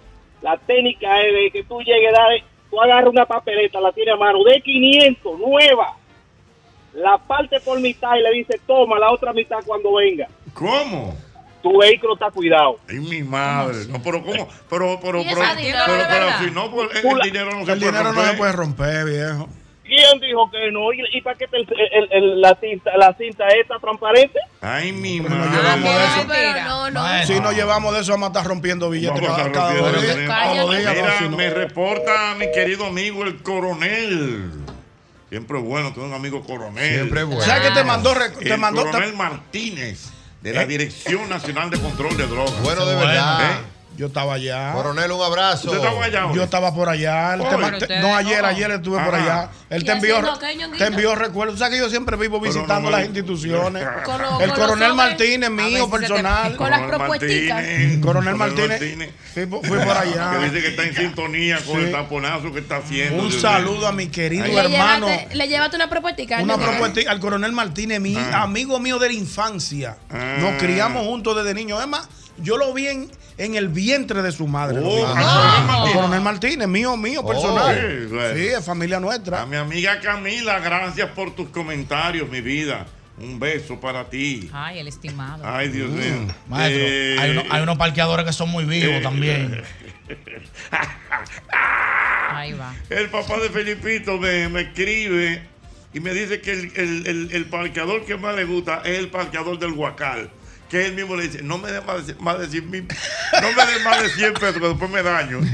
[0.42, 2.30] La técnica es de que tú llegues a dar,
[2.70, 5.96] tú agarras una papeleta, la tienes a mano, de 500, nueva,
[6.94, 10.28] la parte por mitad y le dices, toma la otra mitad cuando venga.
[10.54, 11.14] ¿Cómo?
[11.62, 12.78] Tu vehículo está cuidado.
[12.88, 13.86] Ay, mi madre.
[13.88, 14.48] No, pero ¿cómo?
[14.70, 15.40] Pero, pero, ¿Y pero,
[15.86, 18.30] pero, pero, si no, pues, el, el dinero no se El puede dinero no romper.
[18.30, 19.48] se puede romper, viejo.
[19.84, 20.92] ¿Quién dijo que no?
[20.92, 24.38] ¿Y, y para qué te- el- el- el- la, cinta, la cinta esta transparente?
[24.60, 25.48] Ay, mi madre.
[25.48, 26.26] llevamos de eso.
[26.28, 27.24] Pero no, no.
[27.26, 29.92] Si no llevamos de eso, vamos a estar rompiendo billetes Vamos a cada, estar cada
[29.92, 31.36] rompiendo el Mira, no, si no.
[31.36, 34.50] me reporta mi querido amigo el coronel.
[35.28, 36.92] Siempre es bueno tener un amigo coronel.
[36.94, 37.42] Siempre es bueno.
[37.42, 40.10] ¿Sabes que te mandó te el mandó- coronel Martínez
[40.42, 42.60] de la Dirección Nacional de Control de Drogas.
[42.62, 43.52] Bueno, de verdad.
[43.52, 43.75] ¿Eh?
[43.96, 44.72] Yo estaba allá.
[44.72, 45.70] Coronel, un abrazo.
[45.70, 46.32] ¿Usted estaba allá?
[46.34, 47.34] Yo estaba por allá.
[47.34, 47.60] Él te Hoy.
[47.60, 48.48] ma- Pero te- ustedes no, ayer, no.
[48.48, 49.22] ayer estuve por Ajá.
[49.24, 49.50] allá.
[49.70, 50.38] Él ¿Y te envió,
[50.78, 51.54] te envió recuerdos.
[51.56, 53.84] O sea que yo siempre vivo visitando no me- las instituciones.
[54.04, 56.56] Con lo- el con coronel Martínez, mío te- personal.
[56.56, 57.64] con las propuesticas.
[58.02, 59.10] Coronel Martínez.
[59.34, 60.30] Fui, por- fui por allá.
[60.38, 61.84] Que dice que está en sintonía con Sí.
[61.86, 63.22] el taponazo que está haciendo.
[63.22, 65.06] Un Dios saludo a mi querido hermano.
[65.08, 66.22] llevaste, le llevaste una propuesta.
[66.40, 68.42] Una propuesta al coronel Martínez, mi Ah.
[68.42, 69.96] amigo mío de la infancia.
[70.10, 70.36] Ah.
[70.38, 71.80] Nos criamos juntos desde niños.
[71.80, 74.80] Es más, yo lo vi en, en el vientre de su madre.
[74.82, 76.68] Oh, Al coronel Martínez.
[76.68, 77.74] mío, mío, Oh, personal.
[77.76, 78.34] sí, bueno.
[78.36, 79.42] Sí, es familia nuestra.
[79.42, 82.86] A mi amiga Camila, gracias por tus comentarios, mi vida.
[83.18, 84.50] Un beso para ti.
[84.52, 85.42] Ay, el estimado.
[85.46, 86.12] Ay, Dios mío.
[86.20, 89.62] Mm, Maestro, Eh, hay, uno- hay unos parqueadores que son muy vivos también.
[92.30, 92.74] Ahí va.
[92.90, 95.42] El papá de Felipito me, me escribe
[95.94, 99.08] y me dice que el, el- el- el parqueador que más le gusta es el
[99.08, 100.30] parqueador del Huacal.
[100.68, 102.88] Que él mismo le dice, no me dé más de, más de 100 mil,
[103.40, 105.40] no me dé más de 100 pesos, que después me daño.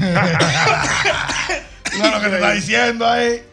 [1.99, 3.43] No, lo que te está diciendo ahí.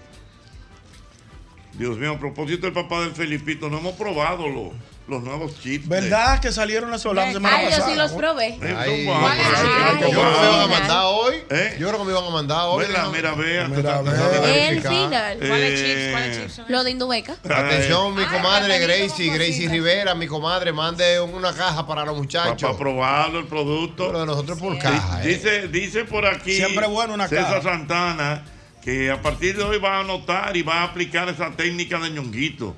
[1.74, 4.72] Dios mío, a propósito del papá del Felipito, no hemos probado los,
[5.10, 5.88] los nuevos chips.
[5.88, 7.90] de- ¿Verdad que salieron la semana Ay, yo pasada?
[7.90, 8.58] sí los probé.
[8.62, 11.34] Ay, yo creo que me iban a mandar hoy.
[11.50, 11.76] ¿Eh?
[11.78, 12.86] Yo creo que me iban a mandar hoy.
[12.86, 13.68] Mira, mira, vea.
[13.68, 14.68] Mira, vea.
[14.70, 15.38] El final.
[15.38, 16.10] ¿Cuáles Eh, chips?
[16.12, 16.64] ¿Cuáles chips son?
[16.68, 17.32] Lo de Indubeca.
[17.44, 19.68] Atención, mi Ay, comadre Gracie, Gracie.
[19.68, 22.76] Rivera, mi comadre, mande una caja para los Para muchachos.
[22.76, 24.06] probarlo el producto.
[24.06, 25.22] Pero de nosotros por caja.
[25.22, 25.26] ¿eh?
[25.28, 27.62] Dice, dice por aquí Siempre bueno una César caja.
[27.62, 28.44] Santana
[28.82, 32.10] que a partir de hoy va a anotar y va a aplicar esa técnica de
[32.10, 32.74] ñonguito.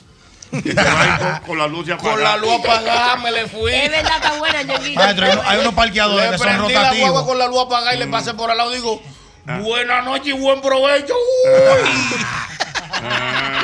[0.52, 2.12] Va con, con la luz apagada.
[2.14, 3.72] Con la luz apagada me le fui.
[3.72, 5.00] Es verdad, está buena, Ñonguito.
[5.00, 7.22] Maestro, hay, unos parqueadores Le que son prendí la guagua rotativos.
[7.24, 9.02] con la luz apagada y le pasé por al lado y digo,
[9.44, 9.58] Ah.
[9.58, 11.14] buena noche y buen provecho.
[11.14, 11.90] Uy.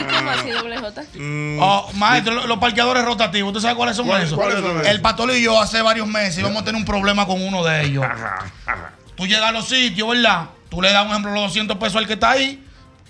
[0.01, 1.03] ¿Y cómo así, doble J?
[1.14, 4.38] Mm, Oh, maestro, lo- los parqueadores rotativos, ¿usted sabe cuáles son ¿Cuáles- esos?
[4.38, 4.87] cuáles son esos?
[4.88, 7.83] El Patolo y yo hace varios meses íbamos a tener un problema con uno de
[7.85, 8.05] ellos.
[8.05, 8.90] ajá, ajá.
[9.16, 10.46] Tú llegas a los sitios, ¿verdad?
[10.68, 12.64] Tú le das, un ejemplo, los 200 pesos al que está ahí.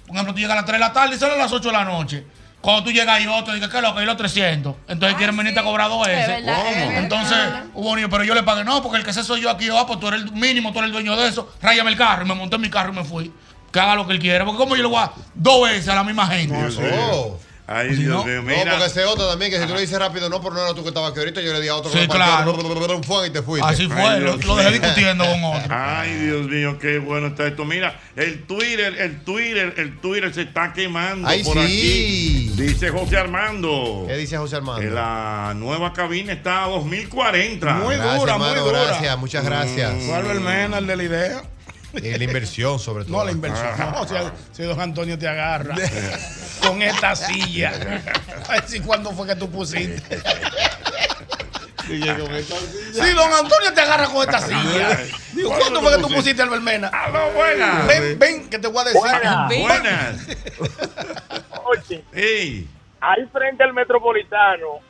[0.06, 1.68] Por ejemplo, tú llegas a las 3 de la tarde y sales a las 8
[1.68, 2.24] de la noche.
[2.60, 4.74] Cuando tú llegas y otro, dices, ¿qué es lo que hay los 300?
[4.88, 6.44] Entonces quieren venirte a cobrar dos Es veces.
[6.44, 6.98] verdad, es.
[6.98, 7.38] Entonces,
[7.74, 9.66] hubo un niño, pero yo le pagué, no, porque el que sé soy yo aquí,
[9.66, 11.96] yo, ah, pues tú eres el mínimo, tú eres el dueño de eso, ráyame el
[11.96, 12.24] carro.
[12.24, 13.32] Y me monté en mi carro y me fui.
[13.72, 14.44] Que haga lo que él quiera.
[14.44, 16.54] Porque como yo le voy a dos veces a la misma gente.
[16.54, 16.68] Mío.
[17.12, 17.38] Oh.
[17.70, 18.70] Ay, Si Dios no- mío, No, mira.
[18.72, 20.82] porque ese otro también, que si tú le dices rápido, no, pero no era tú
[20.82, 22.58] que estabas aquí ahorita, yo le di a otro Sí, claro.
[23.02, 23.68] fue y te fuiste.
[23.68, 25.66] Así fue, Ay, lo, dejé discutiendo con otro.
[25.70, 27.66] Ay, Dios mío, qué bueno está esto.
[27.66, 31.60] Mira, el Twitter, el Twitter, el Twitter se está quemando Ay, por sí.
[31.64, 32.52] aquí.
[32.62, 34.04] Dice José Armando.
[34.08, 34.80] ¿Qué dice José Armando?
[34.80, 37.74] Que la nueva cabina está a 2040.
[37.74, 38.84] Muy Gracias, dura, hermano, muy dura.
[38.84, 39.92] gracias, muchas gracias.
[39.92, 40.42] Mm.
[40.42, 41.42] Mena, el de la idea.
[41.94, 43.18] Y la inversión, sobre todo.
[43.18, 43.68] No, la inversión.
[43.78, 44.14] No, si,
[44.52, 45.74] si don Antonio te agarra
[46.62, 47.72] con esta silla.
[48.48, 50.20] A ver si cuándo fue que tú pusiste.
[51.86, 54.98] Sí, don Antonio te agarra con esta silla.
[55.32, 56.88] Digo, ¿cuándo fue que tú pusiste al Mena?
[56.88, 57.86] ¡Aló, buenas!
[57.86, 59.00] Ven, ven, que te voy a decir.
[59.00, 59.48] Buenas.
[59.48, 60.26] Buenas.
[61.64, 62.66] Oye,
[63.00, 64.80] ahí frente al metropolitano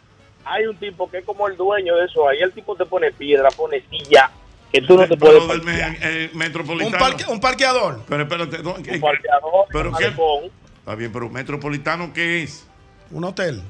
[0.44, 2.28] hay un tipo que es como el dueño de eso.
[2.28, 4.30] Ahí el tipo te pone piedra, pone silla,
[4.72, 5.96] que tú no te Pero puedes parquear.
[6.02, 6.98] eh, Un, metropolitano.
[6.98, 8.02] parque, un parqueador.
[8.08, 10.04] Pero espérate, ¿dó- qué- Un parqueador, ¿Pero un qué?
[10.04, 10.44] malecón.
[10.80, 12.66] Está bien, pero metropolitano, ¿qué es?
[13.10, 13.62] Un hotel.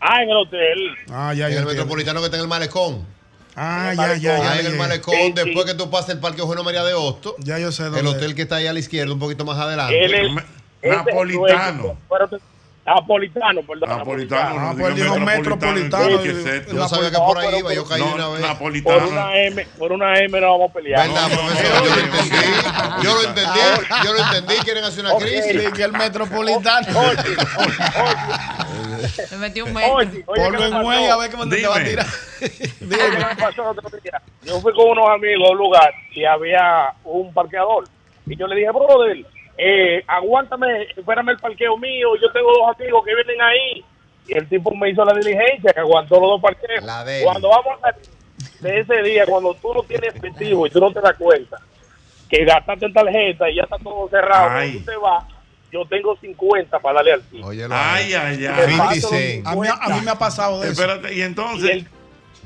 [0.00, 0.78] Ah, en el hotel.
[1.10, 1.46] Ah, ya, En ya.
[1.46, 1.70] el entiendo.
[1.70, 3.06] metropolitano que está en el malecón.
[3.56, 4.52] Ah, En ya, el ya, ya.
[4.52, 5.32] Ahí en el malecón, Sí, sí.
[5.32, 8.00] después que tú pasas el Parque Eugenio María de Hosto, Ya yo sé dónde.
[8.00, 10.04] el hotel que está ahí a la izquierda, un poquito más adelante.
[10.04, 10.34] Es el
[10.82, 11.96] Napolitano.
[12.10, 12.28] Pero
[12.86, 13.88] Napolitano, perdón.
[13.88, 14.60] Napolitano.
[14.60, 16.22] Ah, no pues diga dijo metropolitano.
[16.22, 16.74] ¿qué y- es esto?
[16.76, 18.40] Yo sabía que por ahí iba, yo caí No, una vez.
[18.40, 19.08] Por Napolitano.
[19.08, 21.08] una M, por una M no vamos a pelear.
[21.08, 21.84] ¿Verdad, No, profesor?
[21.84, 22.36] Yo lo entendí.
[23.02, 23.60] Yo lo entendí.
[24.04, 24.54] Yo lo entendí.
[24.64, 25.22] Quieren hacer una Ok.
[25.22, 25.72] crisis.
[25.72, 27.00] Que el metropolitano.
[27.00, 27.16] Oye,
[27.58, 31.84] oye, Me metí un ¿qué Ponlo me en güey a ver cómo te va a
[31.84, 32.06] tirar.
[32.42, 34.20] Oye, ¿qué me pasó otro día?
[34.42, 37.84] Yo fui con unos amigos a un lugar y había un parqueador.
[38.26, 39.24] Y yo le dije, brother,
[39.56, 42.16] eh, aguántame, espérame el parqueo mío.
[42.20, 43.84] Yo tengo dos amigos que vienen ahí.
[44.26, 46.82] Y el tipo me hizo la diligencia, que aguantó los dos parqueos.
[46.84, 47.24] La de él.
[47.24, 47.94] Cuando vamos a
[48.60, 51.58] de ese día, cuando tú no tienes efectivo y tú no te das cuenta
[52.30, 54.78] que gastaste en tarjeta y ya está todo cerrado, Ay.
[54.78, 55.24] tú te vas,
[55.70, 57.50] yo tengo 50 para darle al tipo.
[57.50, 57.60] Ay,
[58.14, 58.78] ay, ay.
[58.78, 59.46] paso 50 los Cent.
[59.46, 60.82] A mí, a mí me ha pasado de eso.
[60.82, 61.84] Espérate, y y entonces.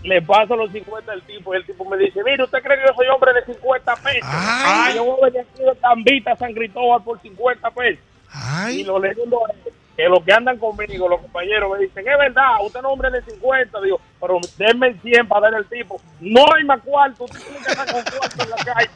[0.05, 2.87] Le paso los 50 al tipo y el tipo me dice, mire, ¿usted cree que
[2.87, 4.21] yo soy hombre de 50 pesos?
[4.31, 4.93] Ay.
[4.93, 8.05] Y yo voy a venir aquí de Tambita a San Cristóbal por 50 pesos.
[8.05, 8.85] Y Ay.
[8.85, 12.81] lo segundo es que los que andan conmigo, los compañeros, me dicen, es verdad, usted
[12.83, 13.81] no es hombre de 50.
[13.81, 16.01] Digo, pero denme el 100 para darle al tipo.
[16.21, 18.91] No hay más cuarto, usted tiene que estar con cuarto en la calle.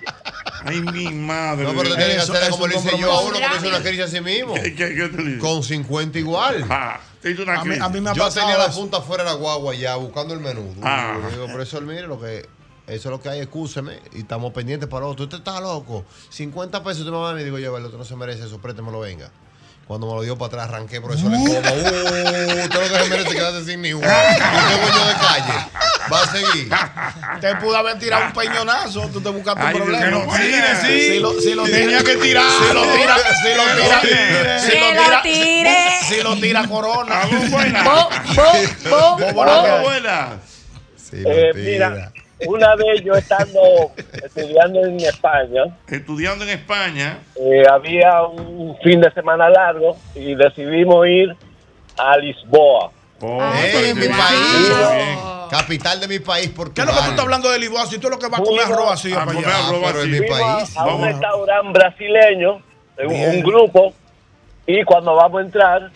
[0.65, 1.65] Ay, mi madre.
[1.65, 3.51] No, pero tú tienes que Eso- eso como le hice yo a uno que compromiso.
[3.51, 4.55] me hizo una crisis a sí mismo.
[4.55, 5.38] ¿Qué, qué, qué te?
[5.38, 6.65] Con 50 igual.
[6.71, 7.12] Ah, te
[7.61, 8.81] A mí, a mí me ha Yo pasado tenía la eso.
[8.81, 10.75] punta fuera de la guagua ya buscando el menú.
[10.83, 11.19] Ah.
[11.23, 12.49] Yo digo, profesor, mire lo que.
[12.87, 14.01] Eso es lo que hay, excúseme.
[14.13, 15.25] Y estamos pendientes para otro.
[15.25, 16.05] Usted está loco.
[16.31, 17.41] 50 pesos usted me va a.
[17.41, 19.31] Y digo, yo, el otro no se merece eso, préstemelo, venga.
[19.87, 21.71] Cuando me lo dio para atrás, arranqué, profesor, en coma.
[21.71, 24.07] Uh, usted lo que se merece quedarse sin ni uno.
[24.07, 25.66] Usted es dueño de calle.
[26.12, 26.68] Va a seguir.
[27.40, 30.18] Te pudo haber tirado un peñonazo, tú te buscaste Ay, un problema.
[30.18, 30.53] mío, sí,
[30.87, 31.01] sí.
[31.12, 32.45] Si lo, si lo Tenía tira, que tirar.
[32.68, 37.21] Si lo tira, si lo tira, si lo tira, si lo tira corona.
[37.85, 38.11] Bo,
[38.90, 40.29] bo, bo, buenas.
[40.97, 41.90] Sí, lo Eh, tira.
[41.90, 42.12] mira,
[42.47, 43.61] una vez yo estando
[44.23, 47.19] estudiando en España, Estudiando en España.
[47.37, 51.37] eh, había un fin de semana largo y decidimos ir
[51.99, 52.91] a Lisboa.
[53.21, 55.19] Oh, Eh, pero mi qué país.
[55.51, 56.89] Capital de mi país, ¿Qué Portugal.
[56.89, 57.87] es lo que tú estás hablando de Lisboa?
[57.87, 59.45] Si tú lo que vas a comer arroz así a comer.
[59.47, 60.77] Ah, arroz pero en mi país.
[60.77, 62.63] a un restaurante brasileño,
[63.05, 63.93] un, un grupo,
[64.67, 65.91] y cuando vamos a entrar,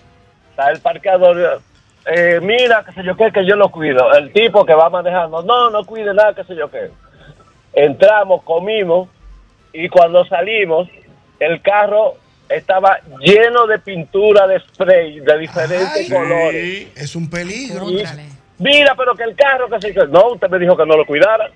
[0.50, 1.60] está el parqueador.
[2.06, 4.12] Eh, mira, qué sé yo qué, que yo lo cuido.
[4.14, 6.90] El tipo que va manejando, no, no cuide nada, qué sé yo qué.
[7.72, 9.08] Entramos, comimos,
[9.72, 10.88] y cuando salimos,
[11.38, 12.14] el carro
[12.48, 16.08] estaba lleno de pintura de spray de diferentes Ay.
[16.08, 16.64] colores.
[16.64, 16.92] Sí.
[16.96, 17.86] Es un peligro.
[18.58, 20.06] Mira, pero que el carro, que sé yo.
[20.06, 21.50] No, usted me dijo que no lo cuidara.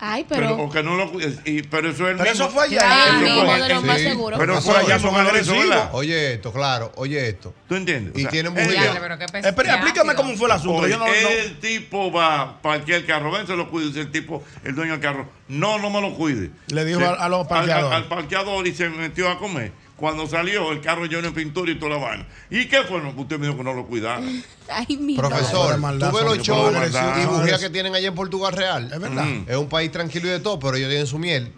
[0.00, 0.56] Ay, Pero, pero.
[0.56, 1.10] porque no lo
[1.44, 2.44] y- Pero eso es el Pero mismo.
[2.44, 2.78] eso fue allá.
[2.78, 3.86] Claro, Eso fue- de lo sí.
[3.86, 4.38] más seguro.
[4.38, 5.76] Pero fue allá son agresivos.
[5.92, 7.54] Oye esto, claro, oye esto.
[7.68, 8.12] ¿Tú entiendes?
[8.16, 8.70] Y tiene él- mujer.
[8.70, 9.76] Diablo, pero qué Espera, pesado.
[9.78, 10.82] explícame cómo fue el asunto.
[10.82, 13.86] Oye, Yo no, no- el tipo va para el carro, ven, se lo cuide.
[13.88, 16.50] Dice el tipo, el dueño del carro, no, no me lo cuide.
[16.68, 17.96] Le dijo Se- a- a los al- parqueadores.
[17.96, 19.72] Al, parqueador y se metió a comer.
[19.96, 22.26] Cuando salió, el carro lleno de pintura y toda la vaina.
[22.50, 23.00] ¿Y qué fue?
[23.00, 24.20] No, usted me dijo que no lo cuidara.
[24.70, 26.74] Ay, mi Profesor, Por maldad, tú ves los shows
[27.22, 28.90] y bujías que tienen allá en Portugal Real.
[28.92, 29.24] Es verdad.
[29.24, 29.44] Mm.
[29.48, 31.52] Es un país tranquilo y de todo, pero ellos tienen su miel.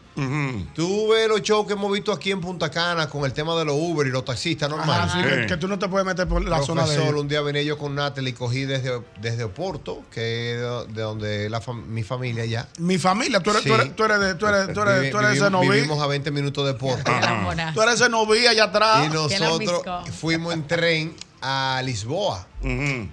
[0.74, 3.64] Tú ves los shows que hemos visto aquí en Punta Cana con el tema de
[3.64, 5.02] los Uber y los taxistas normal.
[5.04, 7.20] Ajá, sí, que, que tú no te puedes meter por la zona de Profesor, ellos.
[7.22, 11.02] un día venía yo con Natalie y cogí desde, desde Oporto, que es de, de
[11.02, 12.68] donde la fam- mi familia ya.
[12.78, 15.18] Mi familia, tú eres, tú eres, tú eres de, tú eres, tú eres, Vivi- tú
[15.18, 15.68] eres vivimos, ese noví.
[15.70, 17.02] vivimos a 20 minutos de Porto.
[17.04, 17.74] Qué lambonazo.
[17.74, 19.06] Tú eres ese noví allá atrás.
[19.06, 19.82] Y nosotros
[20.20, 22.46] fuimos en tren a Lisboa.
[22.62, 23.08] Ujú.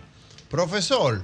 [0.49, 1.23] Profesor,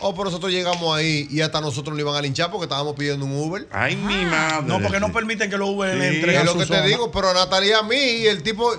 [0.00, 3.24] oh, pero nosotros llegamos ahí y hasta nosotros nos iban a linchar porque estábamos pidiendo
[3.24, 3.66] un Uber.
[3.72, 4.64] Ay, mi madre.
[4.66, 6.16] No, porque no permiten que los Uber Sí.
[6.16, 6.82] entren Es lo que zona.
[6.82, 8.72] te digo, pero a Natalia a mí y el tipo,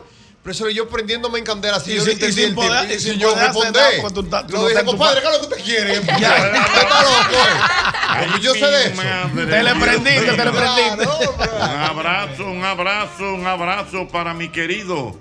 [0.43, 2.63] Profesor, yo prendiéndome en candela así, yo no sin- y entendí sin el tipo.
[2.63, 5.53] y Y sin sin yo tú Lo no dije, compadre, pa- ¿qué es lo que
[5.55, 5.99] usted quiere?
[5.99, 9.01] Usted está loco, yo sé de eso.
[9.49, 11.05] Te le prendiste, te le prendiste.
[11.05, 15.17] Un abrazo, un abrazo, un abrazo para mi querido,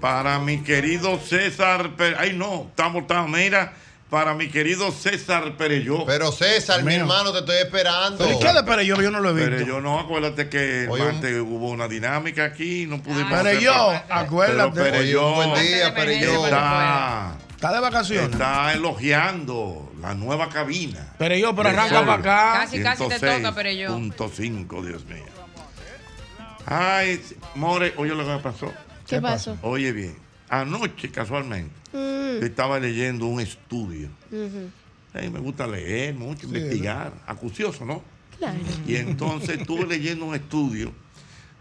[0.00, 1.90] para mi querido César.
[1.96, 3.72] Pe- Ay, no, estamos tan, mira,
[4.08, 6.04] para mi querido César Pereyó.
[6.06, 8.18] Pero César, mi hermano, te estoy esperando.
[8.18, 9.00] ¿Pero y qué de Pereyó?
[9.00, 9.50] Yo no lo he visto.
[9.50, 13.28] Pero yo no, acuérdate que el Oye, un- martes hubo una dinámica aquí, no pudimos.
[13.30, 14.70] Pero hacer- yo, acuérdate.
[14.74, 16.44] Pero Pereyó Oye, un buen día, Pereyó.
[16.46, 18.30] Está, Está de vacaciones.
[18.32, 21.12] está elogiando la nueva cabina.
[21.18, 22.60] Pereyó, pero del arranca para acá.
[22.62, 23.88] Casi, casi te toca, Pereyó.
[23.92, 25.24] Punto cinco, Dios mío.
[26.66, 27.20] Ay,
[27.54, 28.72] More, oye lo que me pasó.
[29.10, 29.58] ¿Qué pasó?
[29.62, 30.16] Oye bien,
[30.48, 32.40] anoche casualmente Mm.
[32.40, 34.08] yo estaba leyendo un estudio.
[34.30, 34.70] Ujú.
[35.12, 38.02] Ay, me gusta leer mucho, investigar, acucioso, ¿no?
[38.38, 38.58] Claro.
[38.86, 40.92] Y entonces estuve leyendo un estudio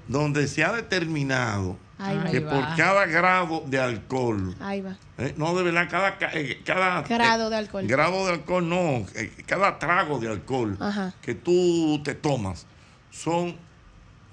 [0.08, 4.96] donde se ha determinado Ahí que por cada grado de alcohol, Ahí va.
[5.18, 7.86] eh, no de verdad, cada, ca- eh, cada Grado de alcohol.
[7.88, 11.14] grado de alcohol, no, eh, cada trago de alcohol Ajá.
[11.22, 12.68] que tú te tomas
[13.12, 13.58] son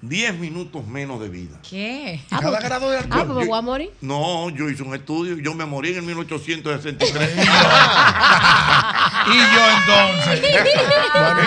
[0.01, 1.57] 10 minutos menos de vida.
[1.67, 2.21] ¿Qué?
[2.29, 3.25] Ah, Cada pues- grado de Ah, alcohol.
[3.25, 3.89] pues me voy a morir.
[4.01, 7.29] No, yo hice un estudio, yo me morí en el 1863.
[9.27, 10.41] Y yo entonces.
[11.17, 11.41] Bueno,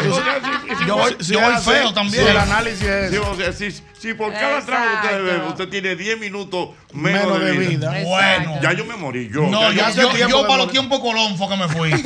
[0.86, 2.24] yo voy, Si yo voy feo también.
[2.24, 3.10] si el análisis es.
[4.00, 7.92] Si por cada trago que usted bebe, usted tiene 10 minutos menos, de vida.
[8.02, 8.58] Bueno.
[8.62, 9.28] Ya yo me morí.
[9.30, 11.90] Yo, no, ya yo, yo, yo, para los tiempos Colón que me fui.
[11.92, 12.00] no,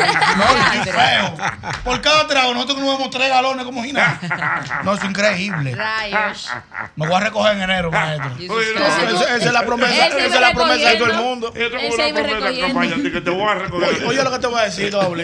[0.84, 1.36] feo.
[1.84, 4.82] Por cada trago, nosotros nos vemos tres galones como gimnasia.
[4.82, 5.76] No, es increíble.
[5.76, 6.50] Rayos.
[6.96, 8.32] Me voy a recoger en enero, maestro.
[8.40, 11.52] esa, es la promesa, esa es la promesa de todo el mundo.
[11.54, 14.04] Esa es una promesa de que te voy a recoger.
[14.04, 15.22] Oye, lo que te voy a decir, doble.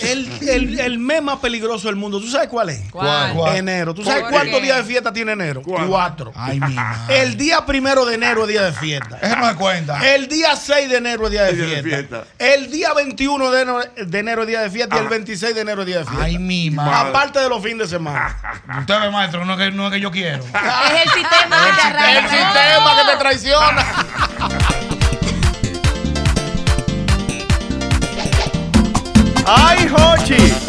[0.00, 2.90] El, el, el mes más peligroso del mundo, ¿tú sabes cuál es?
[2.90, 3.56] ¿Cuál?
[3.56, 3.94] Enero.
[3.94, 5.62] ¿Tú sabes cuántos días de fiesta tiene enero?
[5.62, 6.09] Cuatro.
[6.34, 7.22] Ay, mi madre.
[7.22, 9.18] El día primero de enero es día de fiesta.
[9.22, 10.14] Eso no se cuenta.
[10.14, 12.24] El día 6 de enero es día de, fiesta.
[12.38, 15.10] El día 21 de enero, de enero es día de fiesta y el ah.
[15.10, 16.24] 26 de enero es día de fiesta.
[16.24, 17.10] Ay, mi madre.
[17.10, 18.36] Aparte de los fines de semana.
[18.80, 20.44] Usted ve, maestro, no es que, no es que yo quiero.
[20.44, 23.86] es el sistema que el sistema que te traiciona.
[29.52, 30.59] ¡Ay, Hochi!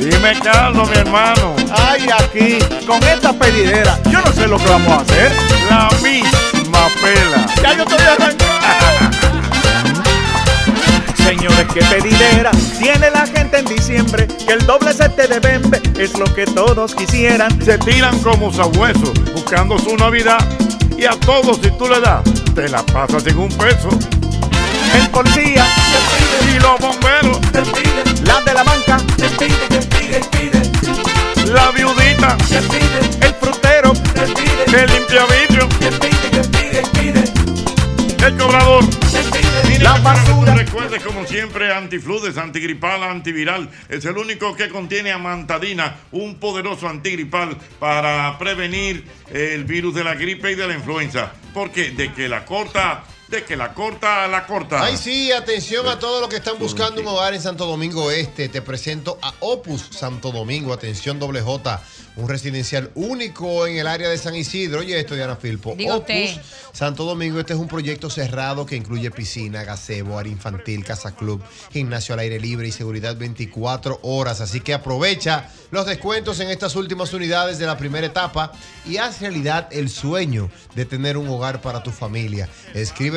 [0.00, 1.54] Dime, Carlos, mi hermano.
[1.70, 2.58] ¡Ay, aquí!
[2.86, 5.30] Con esta pedidera, yo no sé lo que vamos a hacer.
[5.68, 7.46] La misma pela.
[7.62, 8.50] ¡Ya yo estoy arrancado!
[11.16, 14.26] Señores, qué pedidera tiene la gente en diciembre.
[14.26, 17.62] Que el doble sete de bembe es lo que todos quisieran.
[17.62, 20.40] Se tiran como sabuesos buscando su Navidad.
[20.96, 22.22] Y a todos, si tú le das,
[22.54, 23.90] te la pasas en un peso.
[24.94, 25.66] El policía,
[26.48, 27.38] Y los bomberos,
[28.24, 28.96] la de la banca,
[31.52, 32.36] la viudita,
[33.20, 33.92] el frutero,
[34.66, 35.68] el limpia vidrio,
[38.24, 38.84] el cobrador.
[39.80, 40.54] La que basura.
[40.54, 43.70] Recuerde, como siempre, antifludes, antigripal, antiviral.
[43.88, 50.14] Es el único que contiene amantadina, un poderoso antigripal para prevenir el virus de la
[50.14, 51.32] gripe y de la influenza.
[51.54, 54.82] Porque de que la corta, de que la corta, la corta.
[54.82, 58.48] Ay, sí, atención a todos los que están buscando un hogar en Santo Domingo Este.
[58.48, 60.72] Te presento a Opus Santo Domingo.
[60.72, 61.80] Atención, doble J.
[62.16, 64.80] Un residencial único en el área de San Isidro.
[64.80, 65.70] Oye, esto, Diana Filpo.
[65.70, 66.40] Opus usted.
[66.72, 71.40] Santo Domingo Este es un proyecto cerrado que incluye piscina, gazebo, área infantil, casa club,
[71.70, 74.40] gimnasio al aire libre y seguridad 24 horas.
[74.40, 78.52] Así que aprovecha los descuentos en estas últimas unidades de la primera etapa
[78.86, 82.48] y haz realidad el sueño de tener un hogar para tu familia.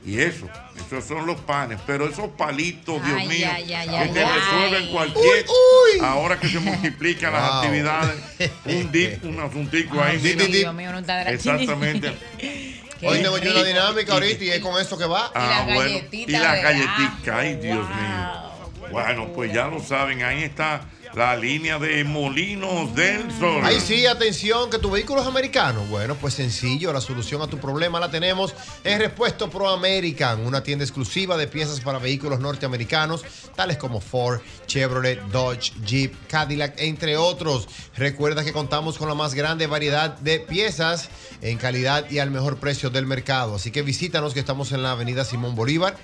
[0.05, 0.49] Y eso,
[0.85, 4.23] esos son los panes, pero esos palitos, Dios Ay, mío, ay, ay, que ay, te
[4.23, 4.39] ay.
[4.39, 5.45] resuelven cualquier.
[5.45, 6.05] Uy, uy.
[6.05, 8.15] Ahora que se multiplican las actividades,
[8.65, 10.19] un dip, un asuntico ahí.
[10.73, 12.13] Mío, no está Exactamente.
[13.05, 15.29] Hoy tengo yo una dinámica ahorita y es con eso que va.
[15.35, 15.79] Ah, las bueno.
[15.81, 17.37] galletitas Y las de galletitas, ajo.
[17.37, 17.95] ay Dios Wow.
[17.97, 18.89] mío.
[18.91, 20.81] Bueno, pues ya lo saben, ahí está
[21.15, 23.63] la línea de Molinos del Sol.
[23.63, 25.85] Ahí sí, atención, que tu vehículo es americano.
[25.85, 30.63] Bueno, pues sencillo, la solución a tu problema la tenemos en Repuesto Pro American, una
[30.63, 33.23] tienda exclusiva de piezas para vehículos norteamericanos,
[33.55, 37.67] tales como Ford, Chevrolet, Dodge, Jeep, Cadillac, entre otros.
[37.95, 41.09] Recuerda que contamos con la más grande variedad de piezas
[41.41, 43.55] en calidad y al mejor precio del mercado.
[43.55, 45.95] Así que visítanos que estamos en la avenida Simón Bolívar.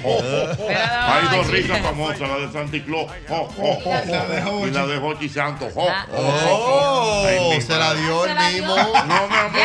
[0.69, 2.85] Hay dos risas famosas, la de Santi
[3.29, 5.73] oh, y la de Jochi Santos.
[5.75, 8.77] Mi se la dio el mismo.
[8.77, 9.63] No, mi amor,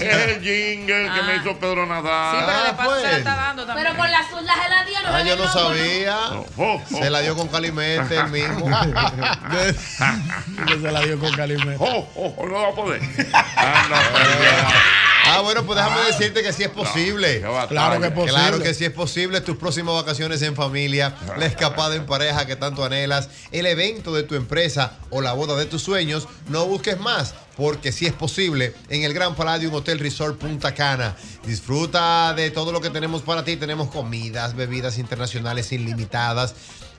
[0.00, 2.36] es el- jingle que me hizo Pedro Nadal.
[2.36, 3.95] Sí, pero de paso se la está dando también.
[3.96, 6.18] Pero con las las heladías no Ah, yo no sabía.
[6.56, 8.66] oh, Se la dio con Calimete el mismo.
[10.80, 11.76] se la dio con Calimete.
[11.78, 13.00] Oh, oh, oh, no va a poder.
[13.32, 15.02] Ah,
[15.42, 17.42] bueno, pues déjame decirte que sí es posible.
[17.68, 18.32] Claro que es posible.
[18.32, 19.40] Claro que sí es posible.
[19.40, 24.22] Tus próximas vacaciones en familia, la escapada en pareja que tanto anhelas, el evento de
[24.22, 27.34] tu empresa o la boda de tus sueños, no busques más.
[27.56, 31.16] Porque sí es posible en el Gran Palladium Hotel Resort Punta Cana.
[31.46, 33.56] Disfruta de todo lo que tenemos para ti.
[33.56, 36.54] Tenemos comidas, bebidas internacionales ilimitadas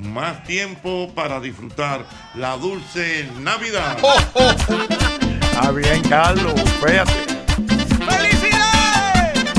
[0.00, 2.04] Más tiempo para disfrutar
[2.34, 3.96] la dulce Navidad.
[5.56, 7.12] Ah, bien, Carlos, espérate.
[8.04, 9.54] ¡Felicidades!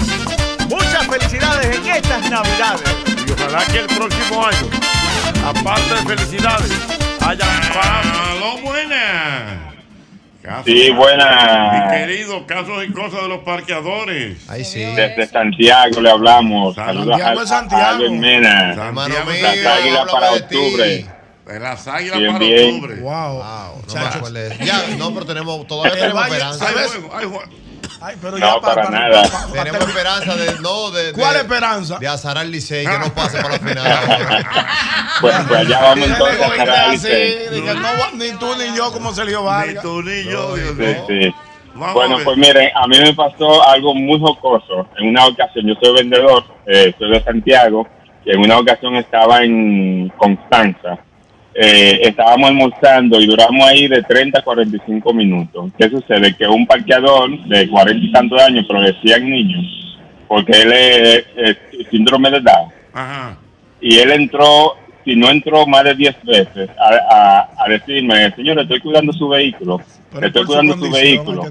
[0.69, 2.83] Muchas felicidades en estas Navidades.
[3.25, 4.69] Y ojalá que el próximo año,
[5.43, 6.71] aparte de felicidades,
[7.21, 7.45] haya
[8.31, 9.73] ¡Aló, buena!
[10.41, 11.87] Casos- Sí, buena.
[11.89, 14.47] Mi querido, casos y cosas de los parqueadores.
[14.47, 14.79] Ahí sí.
[14.83, 16.75] Desde Santiago le hablamos.
[16.75, 18.11] Saludos Santiago a, Santiago.
[18.11, 18.73] Mena.
[18.73, 21.05] Hermano Las águilas para octubre.
[21.47, 22.95] De las águilas Bien, para octubre.
[23.01, 23.43] Wow.
[23.87, 24.65] No.
[24.65, 26.67] Ya, pero tenemos, todavía tenemos esperanza.
[28.01, 29.23] Ay, pero No, ya para pa- nada.
[29.53, 31.97] Tenemos esperanza de, no, de, ¿Cuál de- esperanza?
[31.99, 33.87] De azar al Licey que no pase para la final.
[33.87, 34.45] ahora.
[35.21, 37.01] Pues, pues allá vamos entonces a Así, Caracas.
[37.03, 39.83] de que no va- ni tú ni yo como Sergio Ni Vargas.
[39.83, 41.05] tú ni yo, Dios Sí, mío.
[41.07, 41.35] sí.
[41.73, 44.87] Vamos Bueno, pues miren, a mí me pasó algo muy jocoso.
[44.97, 47.85] En una ocasión, yo soy vendedor, eh, soy de Santiago,
[48.25, 50.97] y en una ocasión estaba en Constanza.
[51.57, 55.71] Eh, estábamos almorzando y duramos ahí de 30 a 45 minutos.
[55.77, 56.35] ¿Qué sucede?
[56.35, 59.97] Que un parqueador de 40 y tantos años, pero decían niños,
[60.27, 61.57] porque él es, es
[61.89, 63.37] síndrome de Down Ajá.
[63.79, 64.73] y él entró,
[65.05, 69.29] si no entró más de 10 veces, a, a, a decirme, señor, estoy cuidando su
[69.29, 69.79] vehículo,
[70.11, 71.43] Pero estoy cuidando su vehículo.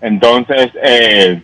[0.00, 1.42] Entonces, eh,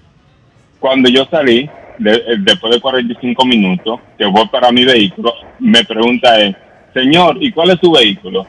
[0.80, 5.84] cuando yo salí, de- eh, después de 45 minutos, que voy para mi vehículo, me
[5.84, 6.56] pregunta él,
[6.94, 8.46] señor, ¿y cuál es su vehículo?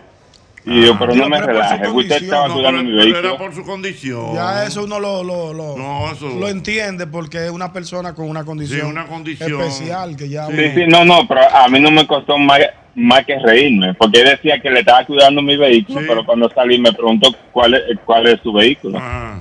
[0.68, 3.38] Y yo, pero no Dios, me relaje, usted estaba No, cuidando mi pero era vehículo.
[3.38, 4.34] por su condición.
[4.34, 6.28] Ya eso uno lo, lo, lo, No, eso.
[6.28, 9.62] lo entiende porque es una persona con una condición, Sí, una condición.
[9.62, 12.62] especial que ya Sí, uno- sí, no, no, pero a mí no me costó más,
[12.96, 16.06] más que reírme, porque él decía que le estaba cuidando mi vehículo, Sí.
[16.10, 18.98] pero cuando salí me preguntó cuál es, cuál es su vehículo.
[19.00, 19.40] Ah.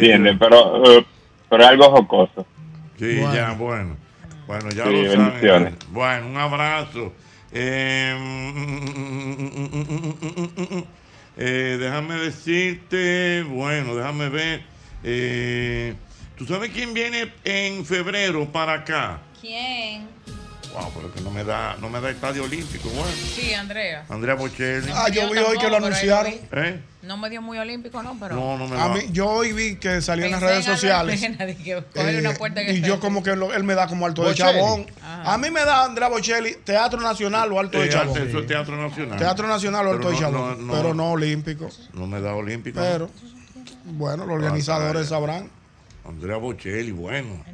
[0.00, 0.36] Dios.
[0.38, 1.04] Pero, eh,
[1.50, 2.46] pero es algo jocoso.
[2.98, 3.34] Sí, Bueno.
[3.34, 3.96] ya, bueno.
[4.46, 5.18] Bueno, ya Sí, lo saben.
[5.26, 5.74] bendiciones.
[5.90, 7.12] Bueno, un abrazo.
[7.58, 8.14] Eh,
[11.38, 14.62] eh, déjame decirte, bueno, déjame ver.
[15.02, 15.94] Eh,
[16.36, 19.20] ¿Tú sabes quién viene en febrero para acá?
[19.40, 20.06] ¿Quién?
[20.74, 23.10] Wow, pero que no me da, no me da estadio olímpico, bueno.
[23.34, 24.04] Sí, Andrea.
[24.10, 24.92] Andrea Bocelli.
[24.94, 26.34] Ah, yo vi hoy que lo anunciaron.
[26.52, 26.80] ¿Eh?
[27.06, 28.34] No me dio muy olímpico, no, pero.
[28.34, 31.20] No, no me A mí, yo hoy vi que salió en las redes Albert sociales.
[31.56, 34.24] Dije, cogerle una puerta que y yo como que lo- él me da como alto
[34.28, 34.86] de chabón.
[35.02, 38.28] A mí me da Andrea Bocelli, Teatro Nacional o alto de Teatro, chabón.
[38.28, 39.18] eso es Teatro Nacional.
[39.18, 40.58] Teatro Nacional o alto de chabón.
[40.58, 41.68] no- no- pero no olímpico.
[41.92, 42.80] No me da olímpico.
[42.80, 43.08] Pero,
[43.84, 45.48] bueno, los organizadores sabrán.
[46.04, 47.44] Andrea Bocelli, bueno.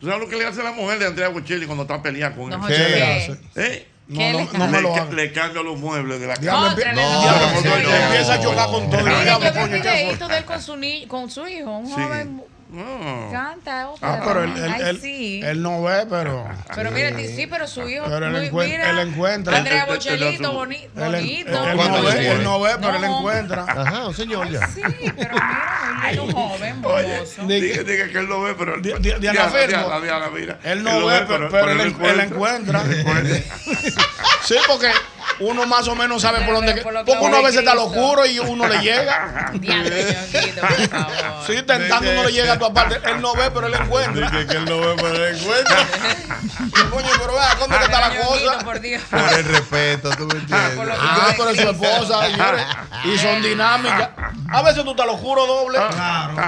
[0.00, 2.52] ¿Tú sabes lo que le hace la mujer de Andrea Bocelli cuando está peleada con
[2.52, 2.58] él?
[2.60, 2.88] No, ¿Qué ¿qué?
[2.90, 3.40] le hace?
[3.56, 3.88] ¿Eh?
[4.06, 5.12] No, no, no me le, lo ca- haga.
[5.14, 6.74] le cambia los muebles de la casa.
[6.74, 7.94] diablo, no, no.
[7.96, 9.02] empieza a chocar con todo.
[9.02, 11.70] Mira, diablo, yo vi un ¿qué videito de él con su, ni con su hijo,
[11.78, 12.42] un joven.
[12.76, 13.28] Ah.
[13.30, 14.14] Canta ópera.
[14.14, 15.40] Ah, pero él, él, Ay, él- sí.
[15.44, 16.46] él no ve, pero.
[16.74, 18.04] Pero mira, sí, pero su hijo.
[18.08, 19.56] Pero él, muy- encuen- mira, él encuentra.
[19.58, 21.50] Andrea Él- él- él- Bochelito, él- boni- Él, él- bonito.
[21.50, 23.18] él no ¿Cuántos ve, él no ve, pero él No.
[23.18, 23.62] encuentra.
[23.68, 24.66] Ajá, un señor ya.
[24.68, 24.80] Sí,
[25.16, 27.42] pero mira, muy lindo, joven, hermoso.
[27.46, 28.80] Diga, diga que él lo ve, pero.
[28.80, 29.66] Di- di- Diana Diana.
[29.66, 30.58] Diana, Diana, mira.
[30.64, 32.82] Él no ve, pero, él, él encuentra.
[34.44, 34.90] sí, porque
[35.40, 36.74] uno más o menos sabe por dónde.
[36.82, 37.88] Por lo que Porque uno a veces está Cristo.
[37.88, 39.50] oscuro y uno le llega.
[39.54, 41.46] Diablo, Ñonguito, por favor.
[41.46, 43.00] Sí, tentando uno le llega a tu aparte.
[43.10, 44.30] Él no ve, pero él encuentra.
[44.30, 45.76] Dice que él no ve, pero él encuentra.
[46.90, 48.58] Coño, pero vea, ¿cómo que está la cosa?
[48.64, 48.76] por
[49.34, 50.76] el respeto, tú me entiendes.
[50.76, 52.66] Lo que Ah, pero es su esposa, señores.
[53.04, 54.10] Y son dinámicas.
[54.52, 55.78] A veces tú estás al oscuro doble.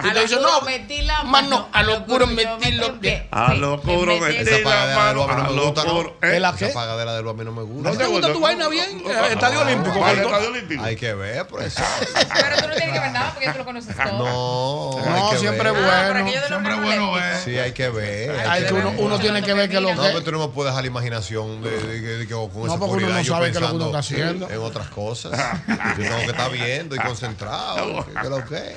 [0.04, 3.22] Y te dicen, no, metí la mano, a lo oscuro metí los pies.
[3.30, 5.22] A lo oscuro metí Esa la pagadera de mano.
[5.22, 5.90] a mí A no me lo gusta, ¿no?
[5.92, 6.16] oscuro.
[6.22, 6.36] ¿eh?
[6.36, 7.90] ¿El a Esa pagadera de luz a mí no me gusta.
[7.90, 8.75] ¿No te gusta tu vaina bien?
[8.80, 9.96] Eh, Estadio Olímpico.
[9.98, 10.32] ¿Cuál Cartón.
[10.34, 10.84] estadio olímpico?
[10.84, 11.74] Hay que ver, pues.
[11.74, 14.98] Pero tú no tienes que ver nada porque tú lo conoces todo.
[14.98, 15.96] No, No, que siempre por bueno.
[15.96, 16.70] Siempre Reyes bueno
[17.12, 17.20] Magníficos.
[17.20, 17.36] ver.
[17.44, 18.30] Sí, hay que ver.
[18.48, 19.00] hay que que uno, ver.
[19.00, 20.24] uno tiene que ver que lo No, pero que.
[20.24, 23.04] tú no me puedes dejar la imaginación de, de, de- de que con No, porque
[23.04, 24.50] uno no sabe qué es lo que uno está haciendo.
[24.50, 25.32] En otras cosas.
[25.68, 28.04] Yo tengo que estar viendo y concentrado.
[28.12, 28.76] ¿Qué es lo que?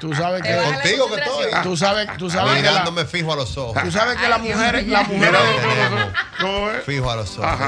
[0.00, 0.56] Tú sabes que.
[0.56, 1.62] Contigo que estoy.
[1.62, 3.82] Tú sabes, tú sabes que la, Mirándome fijo a los ojos.
[3.82, 6.08] tú sabes que las mujeres, las mujeres, Tenemos
[6.40, 6.84] ¿Cómo es?
[6.84, 7.58] fijo a los ojos.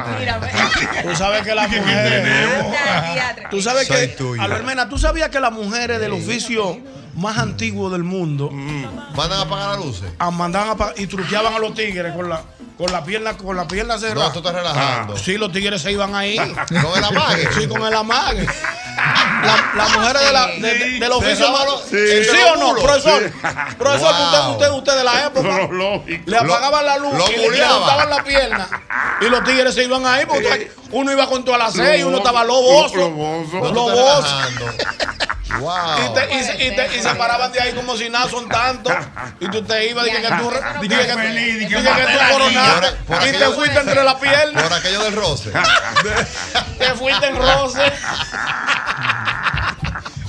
[1.03, 2.29] Tú sabes que las mujeres,
[3.51, 4.43] tú sabes Soy que, tuyo.
[4.43, 6.79] Albermena, tú sabías que las mujeres del oficio
[7.15, 10.11] más antiguo del mundo ¿Mandan a apagar las luces?
[10.19, 12.41] ah, mandaban a y truqueaban a los tigres con la,
[12.79, 14.33] con la pierna, con la pierna No, cerrada.
[14.33, 15.17] tú estás relajando.
[15.19, 16.37] Sí, los tigres se iban ahí.
[16.39, 17.49] Con el amague.
[17.59, 18.47] Sí, con el amague.
[18.97, 21.47] La- Las mujeres de la, de- de- del oficio.
[21.47, 23.23] Dejábalo- Sí, o no, profesor?
[23.23, 23.49] Sí.
[23.79, 24.25] Profesor, Wow.
[24.25, 25.69] usted, usted, usted de la época.
[26.27, 28.69] Le apagaban la luz lo y le levantaban la pierna.
[29.21, 32.45] Y los tigres se iban ahí porque uno iba con todas las seis, uno estaba
[32.45, 32.97] loboso.
[32.97, 33.73] Loboso.
[33.73, 34.37] Loboso.
[35.61, 36.07] Wow.
[36.07, 38.49] Y, te- y se- y te- y se paraban de ahí como si nada son
[38.49, 38.93] tantos.
[39.41, 40.51] Y tú te ibas, dije que tú,
[40.83, 42.89] dije que, feliz, que que tú coronaste.
[43.07, 44.63] Por- por Y te fuiste entre la pierna.
[44.63, 45.53] Por aquello del roce.
[46.79, 47.93] Te fuiste en roce.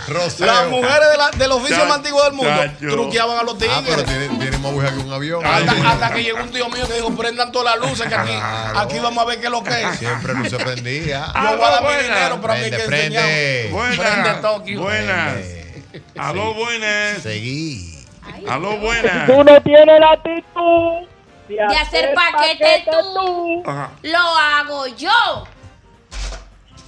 [0.08, 2.88] Las mujeres de la- del oficio Chacho, más antiguo del mundo chacho.
[2.92, 4.06] truqueaban a los Ah, pero tigres.
[4.06, 5.46] tiene, tiene más aguja que un avión.
[5.46, 8.32] Hasta, hasta que llegó un tío mío que dijo, prendan todas las luces que aquí,
[8.34, 8.80] Claro.
[8.80, 9.98] aquí vamos a ver qué es lo que es.
[10.00, 11.28] Siempre no se prendía.
[11.34, 13.20] Yo voy a dar mi dinero, pero a mí Prende, que prende.
[13.20, 14.42] Prende Buenas.
[14.42, 14.82] Tokio.
[14.82, 15.36] Buenas.
[16.18, 17.22] Aló, buenas.
[17.22, 18.06] Seguí.
[18.48, 19.26] Aló, buenas.
[19.28, 21.08] Tú no tienes la actitud
[21.48, 23.64] De hacer paquete tú.
[23.66, 23.92] Ajá.
[24.02, 25.48] Lo hago yo.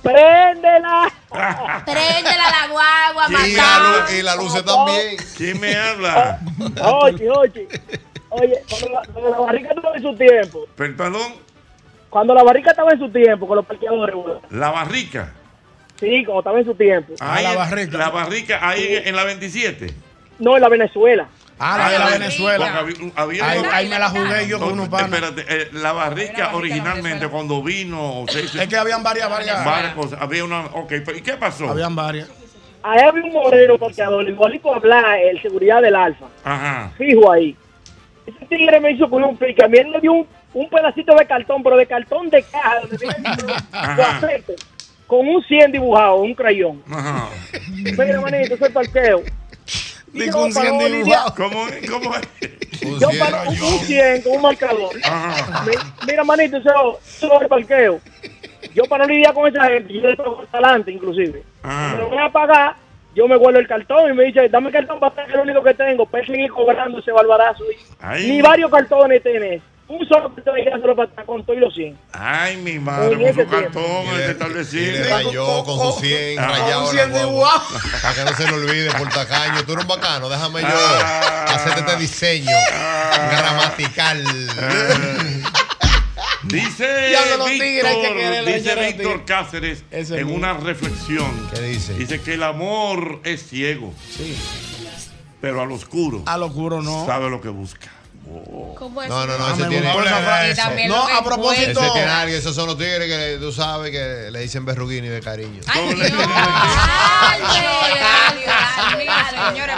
[0.06, 1.12] Préndela.
[1.86, 5.18] Préndela la guagua, la, luz, y la luz también.
[5.36, 6.40] ¿Quién me habla?
[6.84, 7.68] Oye, oye.
[8.30, 8.90] Oye, cuando
[9.22, 11.34] la, la barrica estaba en su tiempo, Per- Perdón,
[12.10, 14.16] cuando la barrica estaba en su tiempo con los parqueadores,
[14.52, 15.34] la barrica.
[16.00, 17.14] sí, cuando estaba en su tiempo.
[17.20, 17.98] Ah, Ahí la en- barrica.
[17.98, 19.94] La barrica ahí en, en la 27.
[20.40, 21.28] No, en la Venezuela.
[21.58, 22.66] Ah, la de la Venezuela.
[22.84, 25.12] porque había- había Ahí, me la jugué yo con unos panas.
[25.12, 29.94] Espérate, eh, la barrica barrica originalmente cuando vino, Es que habían varias, varias.
[29.94, 30.20] cosas.
[30.22, 31.70] Había una, ok, ¿y qué pasó?
[31.70, 32.30] Habían varias.
[32.84, 33.78] Ahí había un moreno
[34.28, 36.26] igualito a hablar, el seguridad del Alfa.
[36.44, 36.92] Ajá.
[36.98, 37.56] Fijo ahí.
[38.28, 39.64] Ese tigre me hizo con un pique.
[39.64, 42.82] A mí él me dio un, un pedacito de cartón, pero de cartón de caja,
[42.82, 44.44] donde viene
[45.08, 46.84] con un 100 dibujado, un crayón.
[46.92, 47.30] Ajá.
[47.70, 49.24] Mira, manito, eso es parqueo.
[50.16, 51.36] Para 100 no dibujado.
[51.36, 52.82] ¿Cómo, ¿Cómo es?
[52.86, 53.20] Un Yo cien.
[53.20, 54.90] para un, un 100 con un marcador.
[55.04, 55.64] Ajá.
[55.66, 58.00] Mi- Mira, manito, eso, eso es el parqueo.
[58.74, 61.44] Yo para no lidiar con esa gente, yo le toco hasta adelante, inclusive.
[61.64, 61.94] Ajá.
[61.96, 62.76] Me lo voy a pagar,
[63.16, 65.44] yo me guardo el cartón y me dice, dame el cartón para que es lo
[65.44, 67.64] único que tengo, para seguir cobrando ese barbarazo.
[68.02, 68.30] Ay.
[68.30, 69.62] Ni varios cartones tenés.
[69.88, 71.96] Un solo cartón y solo para con todo y los 100.
[72.14, 74.92] Ay, mi madre, ese su cartón, el le, y establecido.
[74.94, 77.52] le rayó con su 100 Ah, rayado un la 100 guagua.
[77.62, 78.02] dibujado.
[78.02, 79.64] Para que no se le olvide por tacaño.
[79.64, 81.46] Tú eres un bacano, déjame yo Ah.
[81.50, 82.56] hacerte este diseño
[83.32, 84.24] gramatical.
[86.44, 87.12] Dice
[87.50, 89.26] Víctor, dice Víctor.
[89.26, 91.50] Cáceres en una reflexión.
[91.54, 91.94] ¿Qué dice?
[91.96, 94.38] Dice que el amor es ciego, Sí.
[95.42, 97.06] pero al oscuro A lo oscuro no.
[97.08, 97.90] sabe lo que busca.
[98.76, 99.10] ¿Cómo es?
[99.10, 100.88] No, no, ah, no, ese tiene.
[100.88, 101.80] No, a propósito.
[101.80, 105.22] Ese tiene alguien, esos son los tigres que tú sabes que le dicen berruguini de
[105.22, 105.62] cariño.
[105.68, 105.96] ¡Ay,
[109.50, 109.76] Señores,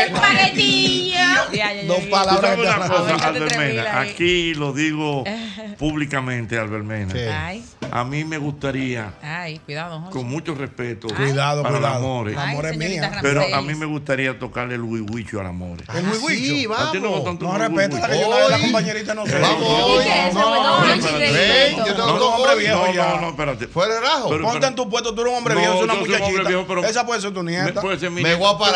[0.54, 1.86] que.
[1.86, 2.60] Dos palabras que.
[2.62, 5.24] Una cosa, Albermena, aquí lo digo
[5.78, 7.12] públicamente, Albermena.
[7.12, 7.64] Sí.
[7.90, 9.14] A mí me gustaría.
[9.22, 11.08] Ay, cuidado, Con mucho respeto.
[11.10, 11.16] Ay.
[11.16, 11.96] Cuidado, para cuidado.
[11.96, 12.34] Amore.
[12.36, 13.18] Ay, amor es mía.
[13.22, 15.78] Pero a mí me gustaría tocarle el huihuicho al amor.
[15.88, 16.54] Ah, ¿El huihuicho?
[16.54, 16.94] Sí, vamos.
[17.40, 19.38] No, respeto la que yo la compañerita no sé.
[19.38, 20.04] Vamos.
[20.34, 20.96] No.
[22.96, 23.68] No, no, espérate.
[23.68, 24.38] Fuera de rajo.
[24.40, 26.88] Ponte en tu puesto, tú eres un hombre viejo, es una muchachita.
[26.88, 27.80] Esa puede ser tu nieta.
[28.10, 28.75] Me voy a parar.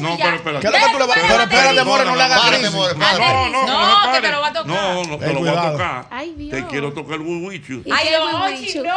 [0.00, 0.68] No, pero espérate.
[0.68, 2.72] ¿Qué es tú le vas a Pero espérate, More, no le hagas gris.
[2.72, 4.66] No, no, no, que te lo va a tocar.
[4.66, 6.06] No, no, te lo va a tocar.
[6.10, 6.50] Ay, Dios.
[6.50, 7.82] Te quiero tocar el huichu.
[7.90, 8.20] Ay, el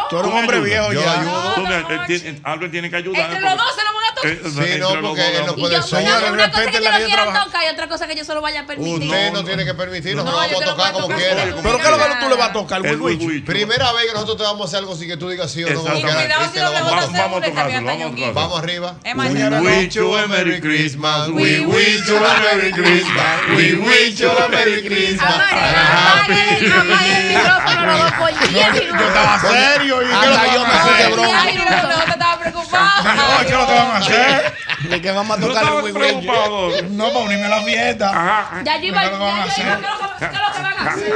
[0.10, 1.24] Tú eres un hombre viejo ya.
[2.43, 3.32] Albert tiene que ayudar.
[3.32, 4.32] Entre los dos se lo van a tocar.
[4.32, 6.04] Eh, sí, no, porque él no puede ser.
[6.32, 8.66] Una cosa que yo no quiera tocar y otra cosa que yo solo vaya a
[8.66, 9.04] permitir.
[9.04, 11.43] Usted no tiene que permitirlo, no lo vamos a tocar como quiera.
[11.62, 13.45] Pero ¿qué es lo que tú le vas a tocar, el huichu?
[13.45, 15.70] Primera vez que nosotros te vamos a hacer algo sin que tú digas sí o
[15.70, 15.84] no.
[15.84, 15.97] Vamos
[16.45, 18.34] este vamos a tocarlo.
[18.34, 18.95] Vamos arriba.
[19.62, 20.93] Huichu, Merry Christmas.
[20.94, 21.30] Christmas.
[21.30, 23.50] We wish you a Merry Christmas.
[23.58, 25.34] We wish you a Merry Christmas.
[25.34, 29.00] Apague, apague el micrófono, Robo, por 10 minutos.
[29.00, 30.06] Yo estaba serio y
[30.54, 31.41] yo me puse broma.
[31.41, 33.04] Ay, no, no, te estaba preocupado.
[33.04, 34.54] No, ¿qué lo que van a hacer?
[34.84, 36.28] ¿De qué vamos a tocar el Wii
[36.91, 38.62] No, para unirme a la fiesta.
[38.64, 41.14] Ya yo iba a decir, ¿qué lo que van a hacer?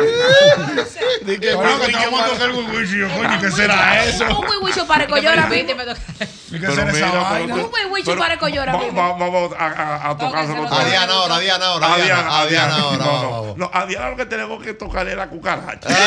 [3.42, 4.26] ¿qué será eso?
[4.26, 7.12] Un huihuicho para Collora, viste, me ¿Qué será esa?
[7.14, 10.74] Un huihuicho para Collora, Vamos a tocárselo.
[10.74, 11.94] A Diana ahora, a Diana ahora.
[11.94, 13.54] A Diana ahora.
[13.56, 15.90] No, a Diana lo que tenemos que tocar es la cucaracha.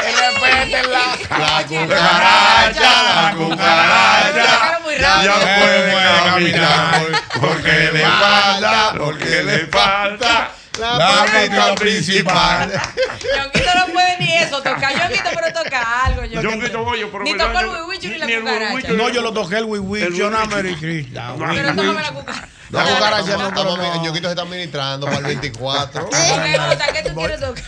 [0.00, 4.80] La, cucaracha, la cucaracha.
[4.98, 5.92] Ya, ya puede
[6.24, 7.06] caminar.
[7.40, 10.50] Porque le falta, porque le falta.
[10.80, 12.72] La, la meta principal.
[12.72, 14.92] Yonquito no puede ni eso tocar.
[14.92, 16.24] Yonquito, pero toca algo.
[16.24, 17.24] Yonquito, oye, pero.
[17.24, 18.92] Ni tocó el wiwicho ni, ni, la cucaracha.
[18.92, 21.32] No, yo lo toqué el wiwicho, no Merry Christmas.
[21.38, 22.48] Pero tócame la cucaracha.
[22.70, 26.08] La cucaracha no, no, no, El Yonquito se está administrando para el 24.
[26.08, 27.64] ¿Qué tú quieres tocar?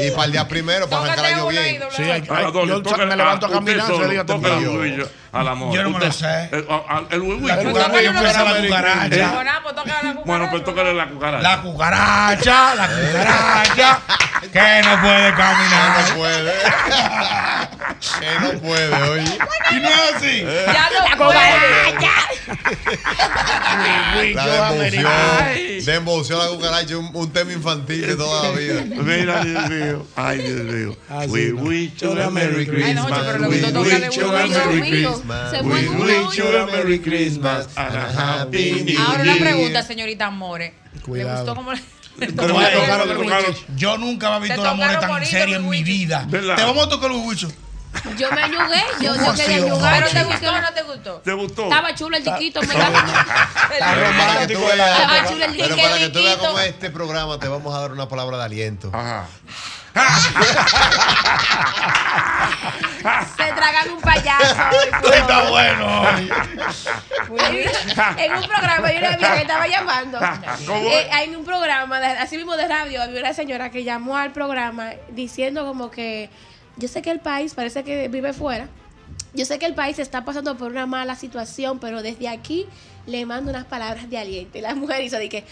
[0.00, 1.82] Y para el día primero, para arrancar el año bien.
[1.96, 4.84] Sí, me levanto a caminar, se diga temprano.
[4.84, 5.74] Este al amor.
[5.74, 6.26] Yo no me lo sé.
[6.26, 9.16] Eh, el, el, el, el, la cucaracha, yo pensaba cucaracha.
[9.16, 11.42] Eh, bueno, pues tócale la cucaracha.
[11.42, 14.00] La cucaracha, la cucaracha.
[14.52, 16.08] que no puede caminar.
[16.08, 16.52] no puede.
[18.20, 19.38] que no puede, oye.
[19.70, 20.44] Y no es así.
[20.44, 22.10] Ya la cucaracha.
[24.34, 25.84] la devoción.
[25.84, 28.82] Devoción a la cucaracha, un, tema infantil de toda la vida.
[28.84, 30.06] Mira, Dios mío.
[30.14, 30.96] Ay, Dios mío.
[31.08, 31.56] Ay, Dios mío.
[31.56, 32.88] We wish you a Merry Christmas.
[32.88, 35.21] Ay, no, pero lo Merry Christmas.
[35.62, 39.00] We wish you a Merry Christmas and a Happy New Year.
[39.00, 40.74] Ahora una pregunta, señorita More.
[41.04, 41.38] Cuidado.
[41.38, 41.80] Gustó cómo le...
[42.18, 43.54] Pero me tocaron, tocaron.
[43.76, 46.24] Yo nunca había visto el amor tan serio en mi vida.
[46.28, 46.56] ¿Verdad?
[46.56, 47.52] Te vamos a tocar los huichos.
[48.16, 50.08] Yo me ayudé, yo, quería ayudar.
[50.08, 51.14] Te gustó o no te gustó?
[51.16, 51.64] ¿Te gustó?
[51.64, 54.46] Estaba chulo el chiquito, me Estaba
[55.28, 55.68] chulo el chiquito.
[55.68, 58.38] Pero para que tú veas cómo es este programa te vamos a dar una palabra
[58.38, 58.88] de aliento.
[58.92, 59.26] Ajá
[63.54, 64.54] tragan un payaso.
[65.12, 66.04] Está bueno.
[68.16, 70.18] en un programa hay una vieja que estaba llamando.
[70.20, 74.92] Eh, en un programa, así mismo de radio, había una señora que llamó al programa
[75.10, 76.30] diciendo como que
[76.76, 78.68] yo sé que el país parece que vive fuera.
[79.34, 82.66] Yo sé que el país está pasando por una mala situación, pero desde aquí
[83.06, 84.58] le mando unas palabras de aliento.
[84.58, 85.44] Y la mujer hizo de que.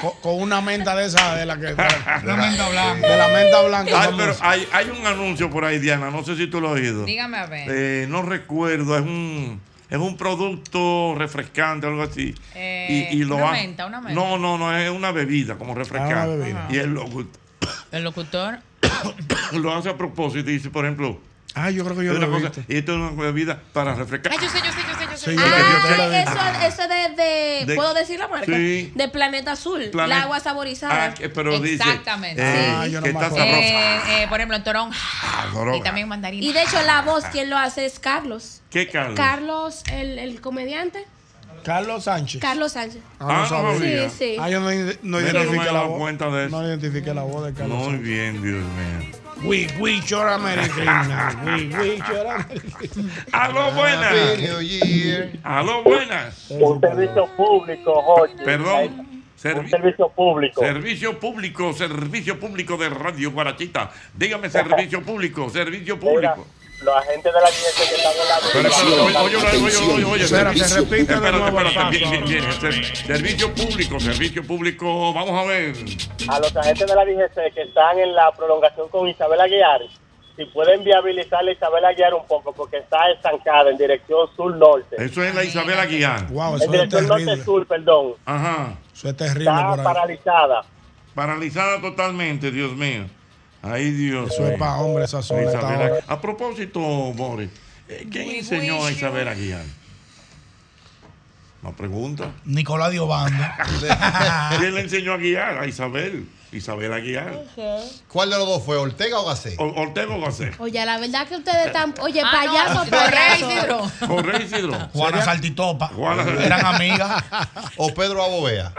[0.00, 1.72] Con, con una menta de esa, de la que.
[1.72, 3.08] Una menta blanca.
[3.08, 4.00] De la menta blanca.
[4.02, 4.50] Ay, pero famosa.
[4.50, 6.10] hay, hay un anuncio por ahí, Diana.
[6.10, 7.04] No sé si tú lo has oído.
[7.04, 7.68] Dígame a ver.
[7.70, 9.60] Eh, no recuerdo, es un
[9.90, 12.34] es un producto refrescante algo así.
[12.54, 14.14] Eh, y, y lo una ha- menta, una menta.
[14.20, 16.14] No, no, no, es una bebida como refrescante.
[16.14, 16.66] Ah, una bebida.
[16.70, 17.06] Y él lo,
[17.92, 18.58] El locutor.
[19.52, 21.18] lo hace a propósito y dice, por ejemplo,
[21.58, 23.94] Ay, yo creo que yo una lo he cosa, y esto es una bebida para
[23.94, 24.32] refrescar.
[24.32, 25.30] Ay, yo sé, yo sé, yo sé, yo sé.
[25.30, 28.46] Sí, yo lo he Ah, eso, eso de, de- De- ¿Puedo decir la marca?
[28.46, 28.92] Sí.
[28.94, 29.88] De Planeta Azul.
[29.90, 31.04] Planet- La agua saborizada.
[31.06, 32.40] Ah, que- pero dice Exactamente.
[32.42, 33.28] eh, Ah, yo no que está.
[33.36, 34.90] Eh, eh, por ejemplo, en Torón.
[34.94, 35.46] Ah.
[35.76, 36.44] Y también mandarina.
[36.44, 38.60] Y de hecho, la voz, quien lo hace es Carlos.
[38.70, 39.16] ¿Qué Carlos?
[39.16, 41.04] Carlos, el, el comediante.
[41.64, 42.40] Carlos Sánchez.
[42.40, 43.02] Carlos Sánchez.
[43.18, 44.08] Ah, Ah, no sabía.
[44.08, 44.36] Sí, sí.
[44.40, 44.70] Ah, yo no,
[45.02, 45.98] no identifiqué la voz.
[45.98, 46.56] cuenta de eso.
[46.60, 48.02] No identifiqué la voz de Carlos Muy Sánchez.
[48.02, 49.18] bien, Dios mío.
[49.44, 51.40] We, we, chora americana.
[51.44, 53.18] We, we, chora americana.
[53.32, 54.14] Aló, buenas.
[55.44, 56.50] Aló, buenas.
[56.50, 58.34] Un servicio público, Jorge.
[58.44, 59.06] Perdón.
[59.08, 60.60] Un Servi- servicio público.
[60.60, 63.92] Servicio público, servicio público de Radio Guarachita.
[64.14, 66.44] Dígame servicio público, servicio público.
[66.82, 70.26] Los agentes de la DGC que están en la Pero, pero, oye, oye, oye, oye,
[70.28, 71.90] servicio- repite de espérate, nuevo el espérate, paso.
[72.10, 75.74] bien, bien, bien, ser- servicio público, servicio público, vamos a ver.
[76.28, 79.80] a los agentes de la DGC que están en la prolongación con Isabel Aguiar,
[80.36, 84.94] si pueden viabilizar a Isabel Aguiar un poco, porque está estancada en dirección sur-norte.
[85.04, 86.28] Eso es la Isabela Guián.
[86.30, 88.12] Wow, En eso es dirección norte-sur, perdón.
[88.24, 88.74] Ajá.
[88.94, 89.84] Eso es terrible Está por ahí.
[89.84, 90.64] paralizada.
[91.14, 93.06] Paralizada totalmente, Dios mío.
[93.62, 94.32] Ay, Dios.
[94.32, 95.50] Eso es para hombres esa zona.
[96.06, 97.50] A propósito, Boris,
[97.88, 99.66] eh, ¿quién enseñó a Isabela Guián?
[101.62, 102.32] Una pregunta.
[102.44, 103.42] Nicolás Diobando.
[104.58, 105.58] ¿Quién le enseñó a guiar?
[105.58, 106.28] A Isabel.
[106.52, 107.44] Isabel a guiar.
[108.08, 109.54] ¿Cuál de los dos fue, Ortega o Gacé?
[109.58, 110.58] O- Ortega o Gasset.
[110.60, 111.94] Oye, la verdad que ustedes están.
[112.00, 113.50] Oye, Ah, payaso, no, Correa payaso.
[113.50, 113.90] Isidro.
[114.08, 114.88] Correa Isidro.
[114.94, 115.88] Juana Saltitopa.
[115.88, 117.22] Juana- Eran amigas.
[117.76, 118.72] ¿O Pedro Abovea?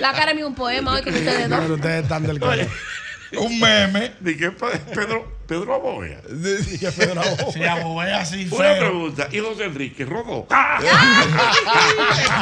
[0.00, 1.70] La cara de un poema hoy con ustedes Pero dos.
[1.70, 2.40] ustedes están del
[3.38, 4.12] Un meme.
[4.20, 6.20] ¿de qué pa- Pedro, Pedro Aboya?
[6.22, 7.52] que Pedro Abovea.
[7.52, 8.78] Se abobé así Una feo.
[8.78, 9.28] pregunta.
[9.30, 10.46] ¿Y José Enrique rodó?
[10.50, 10.78] ¡Ah!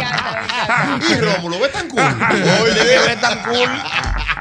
[1.08, 2.02] Y Rómulo, ve tan cool.
[2.02, 3.68] Oye, ve tan cool.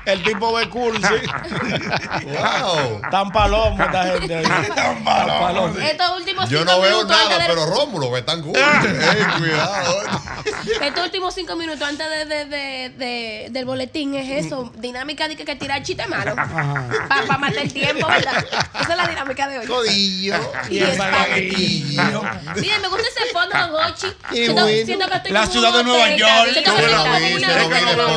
[0.05, 2.25] El tipo ve cool, sí.
[2.25, 3.01] Wow.
[3.09, 4.43] Tan palomo esta gente ahí.
[4.75, 5.77] Tan palomo.
[5.79, 8.55] Estos últimos Yo cinco no veo minutos nada, antes de, pero Rómulo ve tan cool.
[8.57, 10.01] Ey, cuidado.
[10.81, 15.35] estos últimos cinco minutos antes de, de- de- de- del boletín es eso, dinámica de
[15.37, 16.35] que, que tirar chiste malo.
[16.35, 18.45] Para matar el tiempo, ¿verdad?
[18.53, 19.65] Esa es la dinámica de hoy.
[19.67, 20.35] Codillo.
[20.69, 22.21] Y espaguetillo.
[22.55, 24.07] Miren, me gusta ese fondo, Don Hochi.
[24.29, 24.85] Qué Siento, bueno.
[24.85, 26.49] siento que estoy La ciudad de Nueva York.
[26.53, 26.89] siento Yo que estoy vi, como se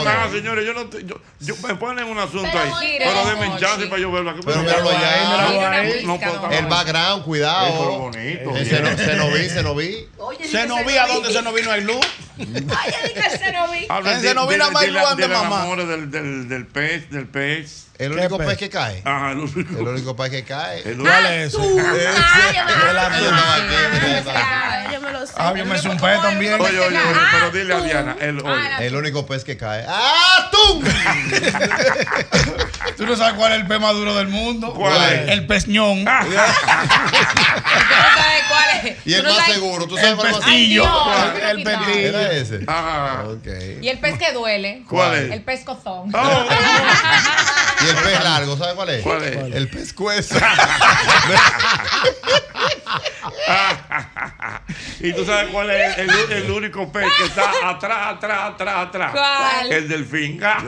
[0.01, 0.67] una- no vi señores.
[0.67, 2.97] Yo, no, te- yo, yo me ponen un asunto Pero ahí.
[2.99, 4.35] Pero denme chance para yo verlo.
[4.45, 8.11] Pero míralo allá, No El background, cuidado.
[8.11, 8.67] no, bien.
[8.67, 10.09] se no vi, se no vi.
[10.51, 12.07] Se nos vi a dónde se nos vino el luz.
[12.39, 13.87] Oye, dice se no vi.
[13.89, 15.57] Hablen En de- Senovina de- más de la- Luan de de la mamá.
[15.57, 17.86] enamore del, del, del pez, del pez.
[17.99, 18.47] El ¿Qué único pez?
[18.49, 19.03] pez que cae.
[19.05, 19.79] Ajá, el único.
[19.81, 20.83] El único pez que cae.
[20.89, 21.59] el ¿Cuál es ese?
[21.59, 21.83] Yo.
[24.29, 25.33] Ah, me lo sé.
[25.37, 26.55] Ah, yo me zumpé también.
[26.61, 27.81] Oye, oye, oye, Ah, pero dile a.
[27.81, 29.85] Diana, el, oye, Ah, El único pez que cae.
[29.89, 30.83] ¡Ah, tú!
[32.97, 34.73] Tú no sabes cuál es el pez más duro del mundo.
[34.75, 35.29] ¿Cuál es?
[35.31, 36.05] El peñón.
[36.05, 36.45] Tú no sabes
[38.49, 38.97] cuál es.
[39.07, 40.85] Y el no más sabes- seguro, ¿tú sabes El cuál es más Ay, pestillo.
[41.49, 42.09] El pestillo.
[42.09, 42.57] Era ese.
[42.57, 43.47] Ok.
[43.83, 44.83] Y el pez que duele.
[44.89, 45.31] ¿Cuál es?
[45.33, 46.11] El pez cozón.
[46.15, 46.47] Oh,
[47.85, 49.03] Y el pez largo, ¿sabes cuál es?
[49.03, 49.37] ¿Cuál es?
[49.55, 50.35] El pescuezo.
[55.01, 59.13] y tú sabes cuál es el, el único pez que está atrás, atrás, atrás, atrás.
[59.13, 59.73] ¿Cuál?
[59.73, 60.41] El delfín.
[60.43, 60.59] Ah.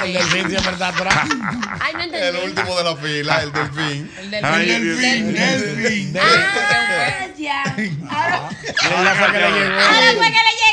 [0.00, 1.11] Ay, el delfín siempre está atrás.
[1.80, 2.38] Ay, no El entendí.
[2.46, 4.10] último de la fila, el delfín.
[4.18, 5.40] El del Ay, del- Dios del- mío.
[5.40, 6.16] Delfín.
[6.20, 7.62] Ah, ya.
[7.64, 9.74] Ahora, fue que le llegó.
[9.74, 10.72] ahora fue que le llegué.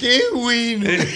[0.00, 0.84] ¡Qué win!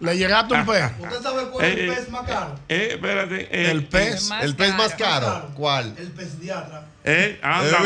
[0.00, 0.90] Le llegaste un pez.
[0.98, 2.54] ¿Usted sabe cuál es el Eh, pez más caro?
[2.68, 3.40] Eh, espérate.
[3.50, 4.30] eh, El pez.
[4.42, 5.50] El pez más caro.
[5.54, 5.94] ¿Cuál?
[5.98, 6.84] El pez diatra.
[7.08, 7.78] Eh, anda,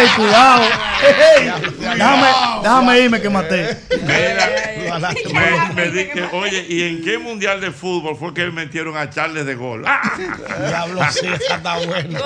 [0.00, 0.62] ¡Ey, cuidado!
[1.04, 1.52] ¡Ey!
[1.78, 2.26] Déjame,
[2.62, 3.76] déjame irme que maté.
[4.02, 8.96] Mira, me, me di que, oye, ¿y en qué mundial de fútbol fue que metieron
[8.96, 9.82] a Charles de gol?
[9.86, 10.00] ¡Ah!
[10.68, 12.18] Diablo, sí, está buena.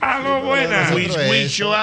[0.00, 0.82] ¡Algo buena!
[0.90, 1.74] Eso.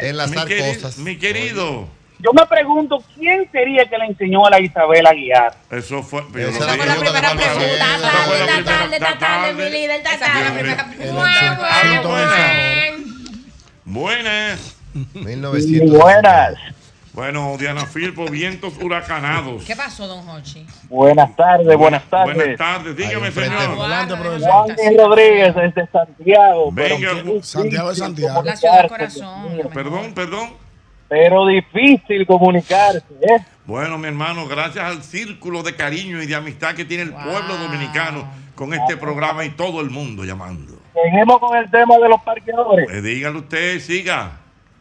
[0.00, 0.98] En Enlazar mi queri- cosas.
[0.98, 1.88] Mi querido.
[2.18, 5.54] Yo me pregunto, ¿quién sería que le enseñó a la Isabel a guiar?
[5.70, 6.22] Eso fue.
[6.34, 6.78] Esa es la sé.
[6.78, 10.76] pregunta tarde, esta tarde, esta tarde, mi líder, esta tarde.
[13.84, 14.76] Buenas.
[15.14, 15.98] 1900.
[16.00, 16.54] Buenas.
[17.12, 19.64] Bueno, Diana Filpo, vientos huracanados.
[19.64, 20.66] ¿Qué pasó, don Hochi?
[20.90, 22.34] Buenas tardes, buenas tardes.
[22.34, 23.74] Buenas tardes, dígame, señor.
[23.74, 24.08] Juan
[24.98, 26.70] Rodríguez desde Santiago.
[26.72, 27.10] Venga,
[27.42, 28.42] Santiago de Santiago.
[28.42, 29.54] La ciudad del comunicarse, corazón.
[29.54, 29.70] Dios mío.
[29.72, 30.65] Perdón, perdón.
[31.08, 33.38] Pero difícil comunicarse, ¿eh?
[33.64, 37.56] Bueno, mi hermano, gracias al círculo de cariño y de amistad que tiene el pueblo
[37.56, 40.74] dominicano con este programa y todo el mundo llamando.
[40.94, 42.88] Seguimos con el tema de los parqueadores.
[42.90, 44.32] Eh, dígale usted, siga.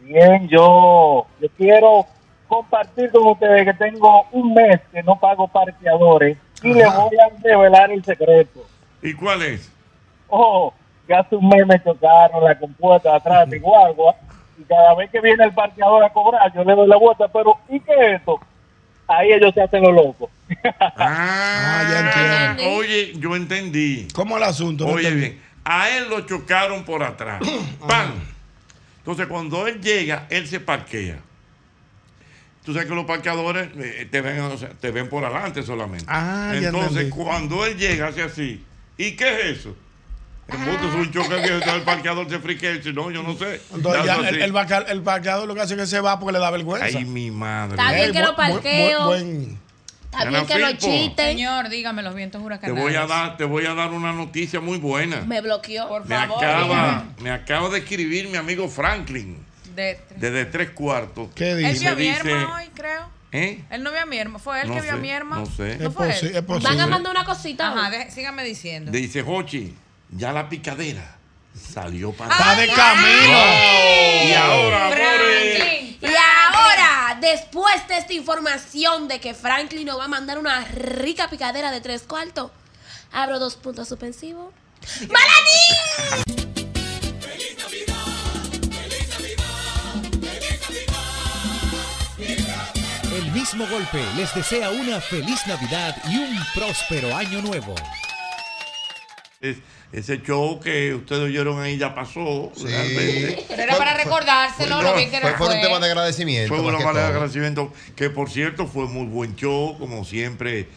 [0.02, 2.06] Bien, yo, yo quiero
[2.48, 7.44] compartir con ustedes que tengo un mes que no pago parqueadores y le voy a
[7.44, 8.66] revelar el secreto.
[9.02, 9.72] ¿Y cuál es?
[10.30, 10.74] Oh,
[11.08, 14.16] que hace un mes me chocaron la compuerta de atrás de guagua
[14.58, 17.58] y cada vez que viene el parqueador a cobrar yo le doy la vuelta, pero
[17.70, 18.40] ¿y qué es esto?
[19.08, 20.30] Ahí ellos se hacen los locos.
[20.98, 22.78] Ah, ya entiendo.
[22.78, 24.08] Oye, yo entendí.
[24.14, 24.86] ¿Cómo el asunto?
[24.86, 25.30] No Oye, entendí.
[25.30, 25.42] bien.
[25.64, 27.42] A él lo chocaron por atrás.
[27.88, 28.14] ¡Pam!
[29.00, 31.18] Entonces, cuando él llega, él se parquea.
[32.64, 36.06] Tú sabes que los parqueadores eh, te ven, o sea, te ven por adelante solamente.
[36.08, 38.64] Ah, ya Entonces, cuando él llega, hace así.
[38.98, 39.76] ¿Y qué es eso?
[40.48, 43.36] El mundo es un choque que el parqueador se friquea y dice, no, yo no
[43.36, 43.62] sé.
[43.74, 44.54] Entonces, ya el, el,
[45.04, 46.86] parqueador lo que hace es que se va porque le da vergüenza.
[46.86, 47.76] Ay, mi madre.
[47.76, 49.06] Está bien que lo parqueo.
[49.08, 49.60] buen-
[50.12, 50.86] Está bien que lo Filpo.
[50.86, 51.26] chisten.
[51.38, 52.80] Señor, dígame los vientos Te huracanados.
[52.82, 55.22] voy a dar, te voy a dar una noticia muy buena.
[55.22, 55.90] Me bloqueó.
[55.90, 59.38] Por Me acaba, me acaba de escribir mi amigo Franklin
[59.76, 61.30] De- desde tres cuartos.
[61.36, 63.10] ¿Qué Él Y vio a mi dice, herma hoy, creo.
[63.34, 63.62] ¿eh?
[63.70, 64.40] Él no vio a mi herma.
[64.40, 65.40] Fue él No que vio a mi herma.
[65.40, 65.78] no sé.
[65.80, 66.36] ¿No Es fue posi- él?
[66.38, 66.70] es posible.
[66.70, 67.68] Van a mandar una cosita.
[67.74, 68.92] Ajá, de- sígame diciendo.
[68.92, 69.76] Dice Hochi,
[70.16, 71.18] ya la picadera
[71.74, 73.38] salió para Está de camino.
[74.30, 75.98] Y ahora, Franklin.
[76.02, 81.30] Y ahora, después de esta información de que Franklin nos va a mandar una rica
[81.30, 82.52] picadera de tres cuartos,
[83.12, 84.54] abro dos puntos suspensivos.
[85.02, 86.36] ¡Malani!
[93.12, 97.76] El mismo golpe les desea una feliz Navidad y un próspero año nuevo.
[99.42, 99.58] es-
[99.92, 102.52] ese show que ustedes oyeron ahí ya pasó.
[102.62, 103.46] realmente.
[103.48, 105.62] Pero era para recordárselo, lo bien que Fue por un fue.
[105.62, 106.54] tema de agradecimiento.
[106.54, 110.68] Fue que manera de agradecimiento que, por cierto, fue muy buen show, como siempre.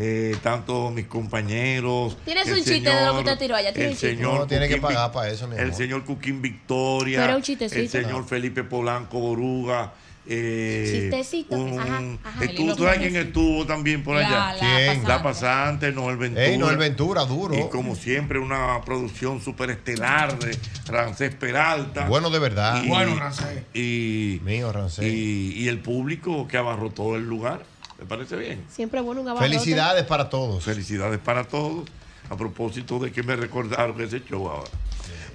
[0.00, 2.16] eh, tanto mis compañeros.
[2.24, 4.10] Tienes el un chiste de lo que usted tiró allá, El un chiste.
[4.10, 5.74] señor No, tiene que Cuquín pagar para eso, mi El amor.
[5.74, 7.20] señor Cuquín Victoria.
[7.20, 7.80] Pero un chistecito.
[7.98, 9.92] El señor Felipe Polanco Boruga.
[10.30, 12.44] Eh, Chistecito, un- ajá, ajá.
[12.44, 14.28] Estuvo, ¿tú sabes quién estuvo también por allá?
[14.28, 15.08] La- la ¿Quién?
[15.08, 16.44] La pasante, Noel Ventura.
[16.46, 17.54] Ey, Noel Ventura, duro.
[17.54, 20.56] Y como siempre, una producción súper estelar de
[20.86, 22.06] Rancés Peralta.
[22.08, 22.82] Bueno, de verdad.
[22.84, 23.62] Y- Bueno, Rancés.
[23.72, 25.04] Y, Mío, Rancés.
[25.06, 27.62] y, y el público que abarrotó el lugar.
[27.98, 28.64] ¿Me parece bien?
[28.70, 29.48] Siempre bueno un abarrote.
[29.50, 30.62] Felicidades para todos.
[30.62, 31.88] Felicidades para todos.
[32.30, 34.70] A propósito de que me recordaron ese show ahora.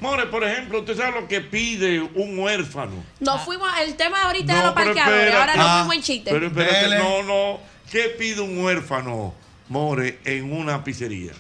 [0.04, 2.92] More, por ejemplo, ¿usted sabe lo que pide un huérfano?
[3.22, 6.02] Nos fuimos, el tema ahorita de No, los pero parqueadores, ahora nos Ah, fuimos en
[6.04, 6.30] chiste.
[6.30, 6.98] Pero espérate, Dele.
[7.00, 7.60] no, no.
[7.90, 9.34] ¿Qué pide un huérfano,
[9.70, 11.32] More, en una pizzería?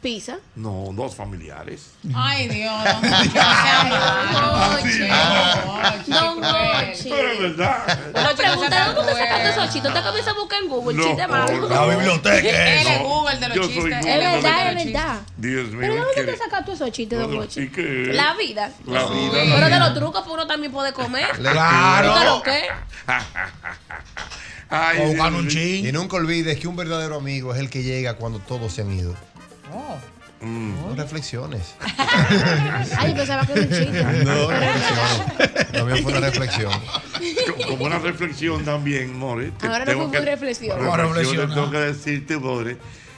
[0.00, 0.38] Pizza.
[0.56, 1.90] No, dos familiares.
[2.14, 2.72] Ay, Dios.
[2.84, 3.38] don Hochi,
[4.30, 4.92] no Ochi.
[4.98, 6.90] sea Don cruel.
[6.90, 7.10] Ochi.
[7.10, 7.98] Pero es verdad.
[8.14, 9.90] Una pregunta, ¿de dónde sacaste esos chistes?
[9.90, 11.68] Usted comienza a buscar en Google No, chiste malo.
[11.68, 13.98] La biblioteca Él es es Google de los Yo soy chistes.
[13.98, 14.10] Google.
[14.10, 15.20] Es verdad, es de verdad.
[15.36, 15.78] Dios mío.
[15.80, 17.60] ¿Pero de dónde te sacaste esos chistes, Don No, Ochi?
[17.60, 17.82] ¿y qué?
[18.14, 18.70] La vida.
[18.86, 19.32] La vida.
[19.54, 21.28] Pero de los trucos pues uno también puede comer.
[21.40, 22.14] Claro.
[22.14, 22.62] ¿Tú lo qué?
[24.70, 25.84] Ay, O un chin.
[25.86, 28.92] Y nunca olvides que un verdadero amigo es el que llega cuando todos se han
[28.92, 29.14] ido.
[30.42, 30.74] Mm.
[30.88, 31.74] No reflexiones.
[32.98, 34.04] Ay, pensaba que era un chiste.
[34.24, 35.84] No reflexiones.
[35.84, 36.72] Mío fue una reflexión.
[37.68, 39.50] Como una reflexión también, More.
[39.52, 40.78] te Ahora no tengo fue muy que- reflexión.
[40.96, 42.76] Reflexión, tengo que decirte, More,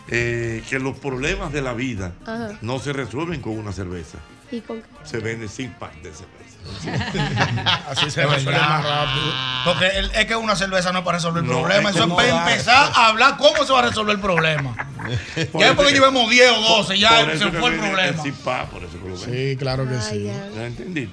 [0.09, 2.59] eh, que los problemas de la vida Ajá.
[2.61, 4.19] no se resuelven con una cerveza.
[4.51, 4.89] ¿Y con qué?
[5.05, 6.52] Se vende sin pack de cerveza.
[7.89, 9.25] Así se Es resuelve más rápido.
[9.65, 11.91] Porque el- es que una cerveza no es para resolver el No, problema.
[11.91, 14.75] es Eso es para empezar a hablar cómo se va a resolver el problema.
[15.53, 18.23] Por ya eso porque que- llevemos 10 o 12, ya se fue el problema.
[18.45, 19.17] pack, por eso que lo.
[19.17, 20.25] Sí, claro que Ay, sí.
[20.25, 20.49] ya.
[20.55, 21.11] ¿Ya entendí?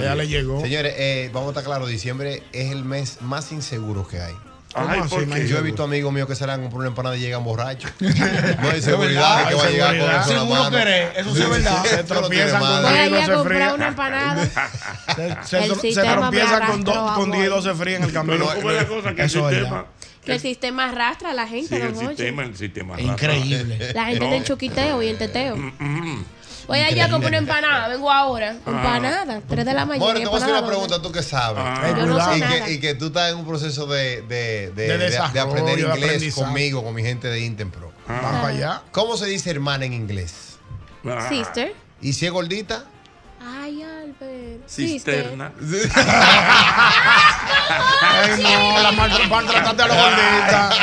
[0.00, 0.60] Ya le llegó.
[0.60, 4.34] Señores, eh, vamos a estar claros, diciembre es el mes más inseguro que hay.
[4.76, 5.48] Ay, ¿por qué?
[5.48, 7.90] Yo he visto amigos míos que salen a comprar una empanada y llegan borrachos.
[8.00, 11.12] no hay seguridad que va a llegar con verdad.
[11.16, 11.84] eso sí es verdad.
[11.84, 14.48] Se tropiezan con a se una empanada.
[16.14, 17.38] Tropiezan con, arrastró do- a con Boy.
[17.38, 18.44] 10 y 12 frías en el camino.
[18.46, 19.86] Pero ¿cómo es la cosa que el Eso es verdad.
[20.24, 23.00] Que el sistema arrastra a la gente, Sí, el sistema, el sistema.
[23.00, 23.92] Increíble.
[23.94, 24.24] La gente No.
[24.26, 25.56] está en chuquiteo y en teteo.
[26.66, 28.56] Voy allá a comprar una empanada, vengo ahora.
[28.66, 30.04] Empanada, 3 de la mañana.
[30.04, 31.62] More, te voy a hacer una pregunta, tú que sabes.
[31.64, 31.94] Ah.
[31.96, 32.64] Yo no sé y, nada.
[32.66, 35.42] que, y que tú estás en un proceso de, de, de, De de- de desarrollo,
[35.42, 37.92] aprender de inglés conmigo, con mi gente de Intempro.
[38.08, 38.82] Van para allá.
[38.92, 40.58] ¿Cómo se dice hermana en inglés?
[41.04, 41.28] Ah.
[41.28, 41.72] Sister.
[42.02, 42.84] ¿Y si es gordita?
[43.40, 43.84] Ay.
[44.66, 45.52] Cisterna.
[48.02, 50.78] Ay, no, la mal- maltrataste a los gorditas.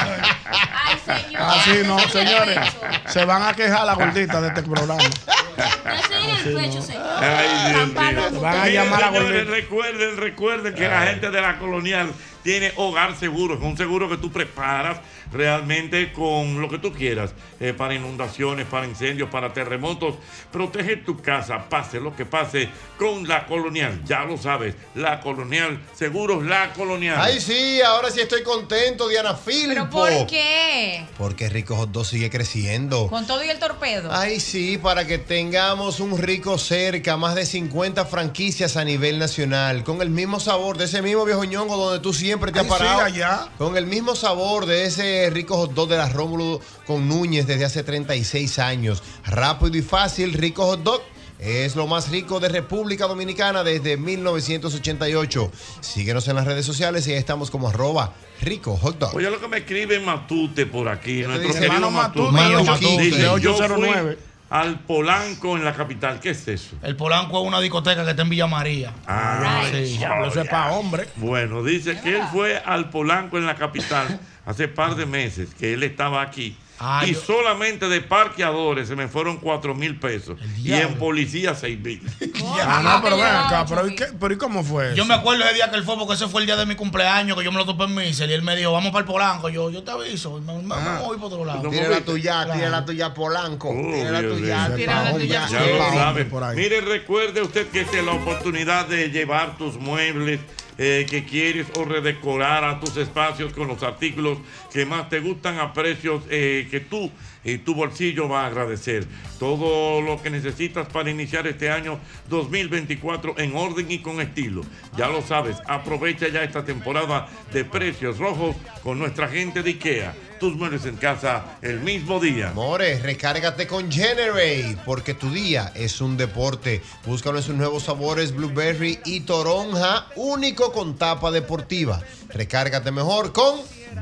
[0.85, 1.41] Ay, señor.
[1.41, 2.59] Así no, señores.
[3.07, 4.95] Se van a quejar las gorditas de este programa.
[5.03, 7.03] No el pecho, señor.
[7.19, 8.41] Ay, Dios mío.
[8.41, 9.51] Van a llamar a señores, gordito.
[9.51, 12.11] recuerden, recuerden que la gente de la colonial
[12.43, 14.97] tiene hogar seguro, es un seguro que tú preparas
[15.33, 20.15] realmente con lo que tú quieras, eh, para inundaciones, para incendios, para terremotos.
[20.51, 25.81] Protege tu casa, pase lo que pase con la colonial, ya lo sabes, la colonial,
[25.93, 27.17] seguros la colonial.
[27.19, 29.69] Ay, sí, ahora sí estoy contento, Diana Filpo.
[29.73, 31.05] ¿Pero por qué?
[31.17, 33.07] Porque Rico Hot Dog sigue creciendo.
[33.07, 34.09] Con todo y el torpedo.
[34.11, 39.83] Ay, sí, para que tengamos un rico cerca, más de 50 franquicias a nivel nacional,
[39.83, 42.71] con el mismo sabor de ese mismo viejo ñongo donde tú siempre te has Ay,
[42.71, 43.01] sí, parado.
[43.01, 43.47] allá.
[43.57, 47.65] Con el mismo sabor de ese rico hot dog de la Rómulo con Núñez desde
[47.65, 49.03] hace 36 años.
[49.25, 51.01] Rápido y fácil, rico hot dog.
[51.39, 55.51] Es lo más rico de República Dominicana desde 1988.
[55.81, 59.15] Síguenos en las redes sociales y ahí estamos como arroba rico hot dog.
[59.15, 62.31] Oye, lo que me escribe Matute por aquí, nuestro querido Matute.
[62.31, 64.32] Matute, Mano Matute, Dice, de yo fui 809.
[64.53, 66.19] Al Polanco en la capital.
[66.19, 66.75] ¿Qué es eso?
[66.83, 68.93] El Polanco es una discoteca que está en Villa María.
[69.07, 71.07] Ah, Sí, ya, Eso es para hombre.
[71.15, 75.73] Bueno, dice que él fue al Polanco en la capital hace par de meses, que
[75.73, 76.55] él estaba aquí.
[76.79, 80.37] Ah, y yo- solamente de parqueadores se me fueron 4 mil pesos.
[80.61, 82.01] Y en policía 6 mil.
[82.65, 83.65] Ah, no, pero ven acá.
[83.67, 84.95] Pero ¿y, qué- pero ¿y cómo fue eso?
[84.95, 86.75] Yo me acuerdo ese día que él fue, porque ese fue el día de mi
[86.75, 89.05] cumpleaños, que yo me lo topé en Miser, y él me dijo, vamos para el
[89.05, 89.49] Polanco.
[89.49, 91.69] Yo, yo te aviso, me, me- me voy para otro lado.
[91.69, 93.69] Tira la tuya, tira la tuya Polanco.
[93.69, 95.47] Tira la Dios tuya, tira la tuya.
[95.47, 96.27] Ya lo sabe.
[96.55, 100.39] Mire, recuerde usted que esta es la oportunidad de llevar tus muebles
[100.77, 104.39] eh, que quieres o redecorar a tus espacios con los artículos
[104.71, 107.11] que más te gustan a precios eh, que tú
[107.43, 109.05] y tu bolsillo va a agradecer.
[109.39, 114.61] Todo lo que necesitas para iniciar este año 2024 en orden y con estilo.
[114.97, 120.15] Ya lo sabes, aprovecha ya esta temporada de precios rojos con nuestra gente de IKEA.
[120.39, 122.51] Tus muebles en casa el mismo día.
[122.53, 126.81] More, recárgate con Generate, porque tu día es un deporte.
[127.05, 132.01] Búscalo en sus nuevos sabores Blueberry y Toronja, único con tapa deportiva.
[132.29, 133.59] Recárgate mejor con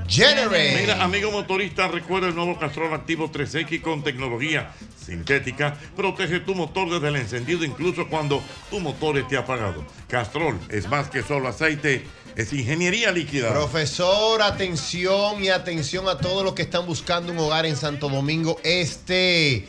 [0.08, 0.82] Generate.
[0.82, 4.74] Mira, amigo motorista, recuerda el nuevo Castrol Activo 3X con tecnología
[5.04, 5.78] sintética.
[5.96, 9.86] Protege tu motor desde el encendido, incluso cuando tu motor esté apagado.
[10.08, 13.52] Castrol es más que solo aceite, es ingeniería líquida.
[13.52, 18.60] Profesor, atención y atención a todos los que están buscando un hogar en Santo Domingo
[18.64, 19.68] Este.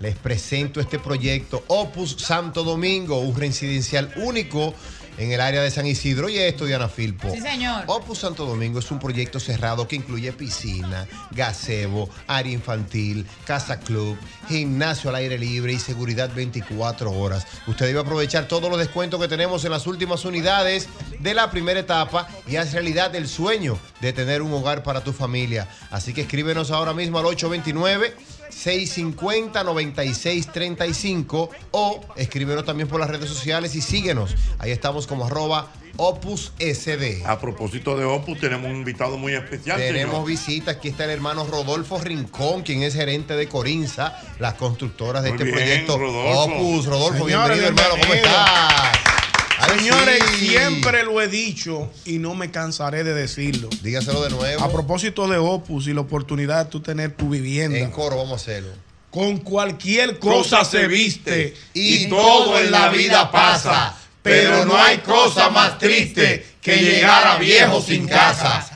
[0.00, 4.74] Les presento este proyecto Opus Santo Domingo, un residencial único
[5.18, 6.28] en el área de San Isidro.
[6.28, 7.30] Y esto, Diana Filpo.
[7.32, 7.84] Sí, señor.
[7.86, 14.16] Opus Santo Domingo es un proyecto cerrado que incluye piscina, gazebo, área infantil, casa club,
[14.48, 17.46] gimnasio al aire libre y seguridad 24 horas.
[17.66, 20.88] Usted debe aprovechar todos los descuentos que tenemos en las últimas unidades
[21.20, 25.12] de la primera etapa y haz realidad el sueño de tener un hogar para tu
[25.12, 25.68] familia.
[25.90, 28.14] Así que escríbenos ahora mismo al 829.
[28.54, 34.34] 650-9635 o escríbenos también por las redes sociales y síguenos.
[34.58, 37.22] Ahí estamos como arroba Opus SD.
[37.24, 39.78] A propósito de Opus, tenemos un invitado muy especial.
[39.78, 40.26] Tenemos señor.
[40.28, 45.30] visita, aquí está el hermano Rodolfo Rincón, quien es gerente de Corinza, las constructoras de
[45.32, 45.96] Muy este bien, proyecto.
[45.98, 46.42] Rodolfo.
[46.54, 48.28] Opus, Rodolfo, Señores, bienvenido, hermano, ¿cómo bienvenido.
[48.28, 49.23] estás?
[49.70, 50.48] Ay, Señores, sí.
[50.48, 53.68] siempre lo he dicho y no me cansaré de decirlo.
[53.82, 54.62] Dígaselo de nuevo.
[54.62, 57.78] A propósito de Opus y la oportunidad de tú tener tu vivienda.
[57.78, 58.70] En coro vamos a hacerlo.
[59.10, 65.50] Con cualquier cosa se viste y todo en la vida pasa, pero no hay cosa
[65.50, 68.68] más triste que llegar a viejo sin casa.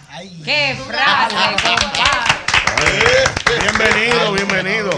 [0.44, 2.28] ¡Qué frase, compadre!
[3.60, 4.90] Bienvenido, bienvenido.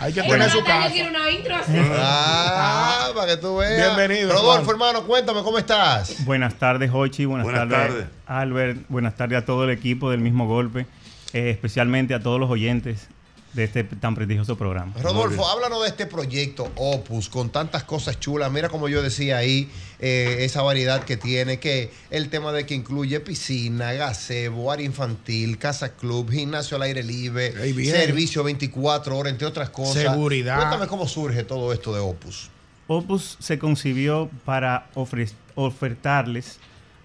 [0.00, 0.90] Hay que tener su Yo casa.
[0.90, 1.72] quiero una intro así.
[1.76, 3.96] Ah, para que tú veas.
[3.96, 4.70] Bienvenido, Rodolfo, Juan.
[4.70, 6.24] hermano, cuéntame, ¿cómo estás?
[6.24, 7.26] Buenas tardes, Hochi.
[7.26, 8.06] Buenas, Buenas tardes, tardes.
[8.26, 8.78] Albert.
[8.88, 10.86] Buenas tardes a todo el equipo del mismo golpe.
[11.32, 13.08] eh, especialmente a todos los oyentes
[13.52, 14.94] de este tan prestigioso programa.
[15.00, 18.50] Rodolfo, háblanos de este proyecto Opus con tantas cosas chulas.
[18.52, 22.74] Mira como yo decía ahí, eh, esa variedad que tiene, que el tema de que
[22.74, 27.52] incluye piscina, gazebo, área infantil, casa club, gimnasio al aire libre,
[27.84, 30.02] servicio 24 horas, entre otras cosas.
[30.02, 30.56] Seguridad.
[30.56, 32.50] Cuéntame cómo surge todo esto de Opus.
[32.86, 36.58] Opus se concibió para ofertarles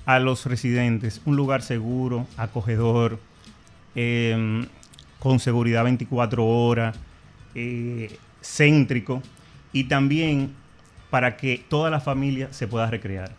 [0.05, 3.19] a los residentes un lugar seguro, acogedor,
[3.95, 4.67] eh,
[5.25, 6.95] con seguridad 24 horas,
[7.55, 9.23] eh, céntrico
[9.73, 10.53] y también
[11.09, 13.31] para que toda la familia se pueda recrear.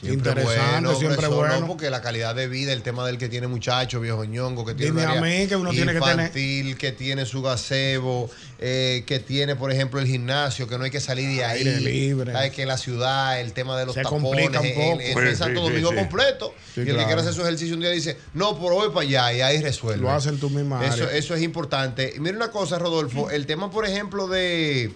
[0.00, 1.60] Siempre Interesante, bueno, siempre profesor, bueno.
[1.60, 4.74] no, porque la calidad de vida, el tema del que tiene muchacho, viejo ñongo, que
[4.74, 8.30] tiene Dime un a mí que uno tiene que tener- infantil, que tiene su gazebo,
[8.60, 11.58] eh, que tiene, por ejemplo, el gimnasio, que no hay que salir de ahí.
[11.66, 12.32] Aire libre.
[12.32, 15.00] Sabes que la ciudad, el tema de los Se tapones, complica un el- poco.
[15.20, 15.96] eso Sí, Santo sí, Domingo sí.
[15.96, 16.54] completo.
[16.76, 19.00] Sí, y el que quiere hacer su ejercicio un día dice, no, pero voy para
[19.00, 20.00] allá y ahí resuelve.
[20.00, 21.16] Lo hace en tu misma Eso, área.
[21.16, 22.12] eso es importante.
[22.16, 24.92] Y mira una cosa, Rodolfo, el tema, por ejemplo, de,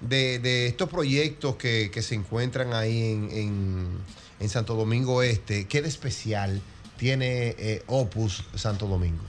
[0.00, 5.66] de, de estos proyectos que, que se encuentran ahí en, en- en Santo Domingo Este,
[5.66, 6.60] ¿qué de especial
[6.96, 9.22] tiene eh, Opus Santo Domingo?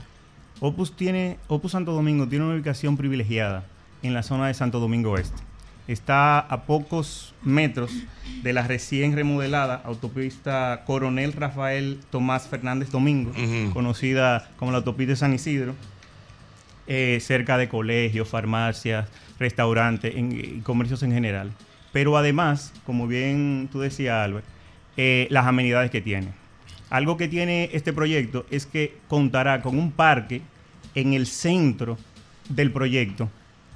[0.60, 3.64] Opus, tiene, Opus Santo Domingo tiene una ubicación privilegiada
[4.02, 5.42] en la zona de Santo Domingo Oeste.
[5.88, 7.92] Está a pocos metros
[8.42, 13.30] de la recién remodelada autopista Coronel Rafael Tomás Fernández Domingo,
[13.72, 15.74] conocida como la autopista de San Isidro,
[16.88, 21.52] eh, cerca de colegios, farmacias, restaurantes en- y comercios en general.
[21.92, 24.44] Pero además, como bien tú decías, Albert,
[24.96, 26.28] eh, las amenidades que tiene.
[26.90, 30.40] Algo que tiene este proyecto es que contará con un parque
[30.94, 31.98] en el centro
[32.48, 33.28] del proyecto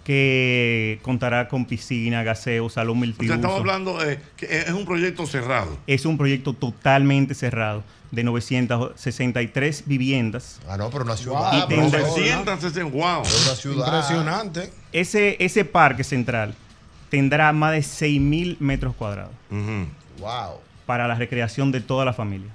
[0.04, 3.26] que contará con piscina, gaseo, salón O multiuso.
[3.26, 5.76] sea, estamos hablando de que es un proyecto cerrado.
[5.86, 10.60] Es un proyecto totalmente cerrado de 963 viviendas.
[10.68, 12.44] Ah, no, pero una ciudad, Y tendrá- profesor.
[12.46, 13.22] 960, wow.
[13.22, 13.86] Es una ciudad.
[13.86, 14.72] Impresionante.
[14.92, 16.54] Ese, ese parque central
[17.08, 19.32] tendrá más de 6.000 metros cuadrados
[20.18, 20.60] Wow.
[20.90, 22.50] Para la recreación de toda la familia.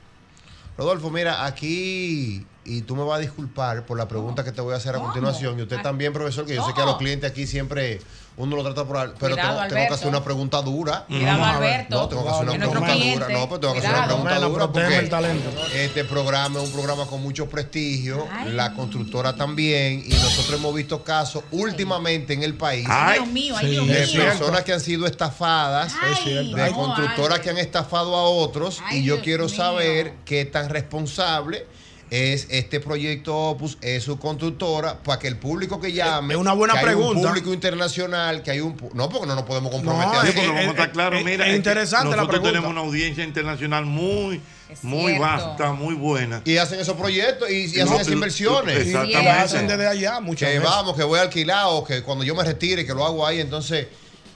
[0.77, 4.73] Rodolfo, mira, aquí, y tú me vas a disculpar por la pregunta que te voy
[4.73, 7.31] a hacer a continuación, y usted también, profesor, que yo sé que a los clientes
[7.31, 8.01] aquí siempre
[8.37, 8.97] uno lo trata por...
[8.97, 11.05] al- Pero Cuidado, tengo, tengo que hacer una pregunta dura.
[11.07, 11.73] Cuidado, Vamos a ver.
[11.73, 11.95] Alberto.
[11.95, 13.13] No, tengo que hacer una pregunta cliente.
[13.25, 13.27] dura.
[13.39, 17.21] No, pero tengo que hacer una pregunta dura porque este programa es un programa con
[17.21, 23.19] mucho prestigio, la constructora también, y nosotros hemos visto casos últimamente en el país Ay,
[23.19, 24.23] Dios mío, ay, Dios de mío.
[24.25, 26.55] personas que han sido estafadas, Ay, Es cierto.
[26.57, 29.55] de no, constructoras que han estafado a otros, Ay, y yo Dios quiero mío.
[29.55, 31.65] saber qué tan responsable
[32.11, 36.53] es este proyecto Opus, es su constructora, para que el público que llame, es una
[36.53, 37.27] buena que hay un pregunta.
[37.29, 38.75] público internacional, que hay un...
[38.93, 41.57] No, porque no nos podemos comprometer No, vamos a estar claros, es- mira, es que
[41.57, 42.49] interesante la nosotros pregunta.
[42.51, 44.39] tenemos una audiencia internacional muy,
[44.83, 46.41] muy vasta, muy buena.
[46.45, 48.77] Y hacen esos proyectos y, y No, hacen esas inversiones.
[48.77, 49.19] exactamente.
[49.19, 50.71] Y lo hacen desde allá muchas que veces.
[50.71, 53.39] vamos, que voy alquilado, que cuando yo me retire, que lo hago ahí.
[53.41, 53.87] Entonces,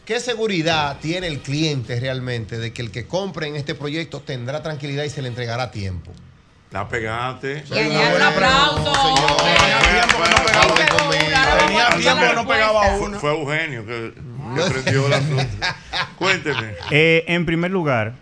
[0.06, 4.64] ¿qué seguridad tiene el cliente realmente de que el que compre en este proyecto tendrá
[4.64, 6.12] tranquilidad y se le entregará a tiempo?
[6.72, 7.64] La pegaste.
[7.72, 8.94] Allá un aplauso.
[11.66, 13.20] Tenía tiempo que no pegaba Fue, uno.
[13.20, 14.14] fue Eugenio que,
[14.56, 15.44] que prendió el asunto.
[16.18, 16.74] Cuénteme.
[16.92, 18.14] Eh, en primer lugar,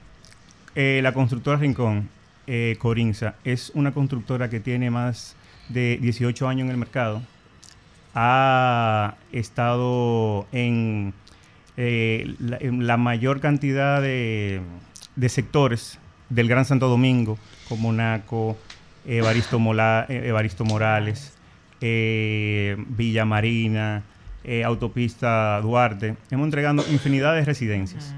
[0.76, 2.10] eh, la constructora Rincón,
[2.48, 5.36] eh, Corinza, es una constructora que tiene más
[5.68, 7.22] de 18 años en el mercado.
[8.16, 11.14] Ha estado en,
[11.76, 14.62] eh, la, en la mayor cantidad de,
[15.18, 17.38] de sectores del Gran Santo Domingo,
[17.70, 18.58] como Naco,
[19.06, 21.34] Evaristo, Mola- Evaristo Morales,
[21.82, 24.04] eh, Villa Marina,
[24.44, 26.16] eh, Autopista Duarte.
[26.32, 28.14] Hemos entregado infinidad de residencias.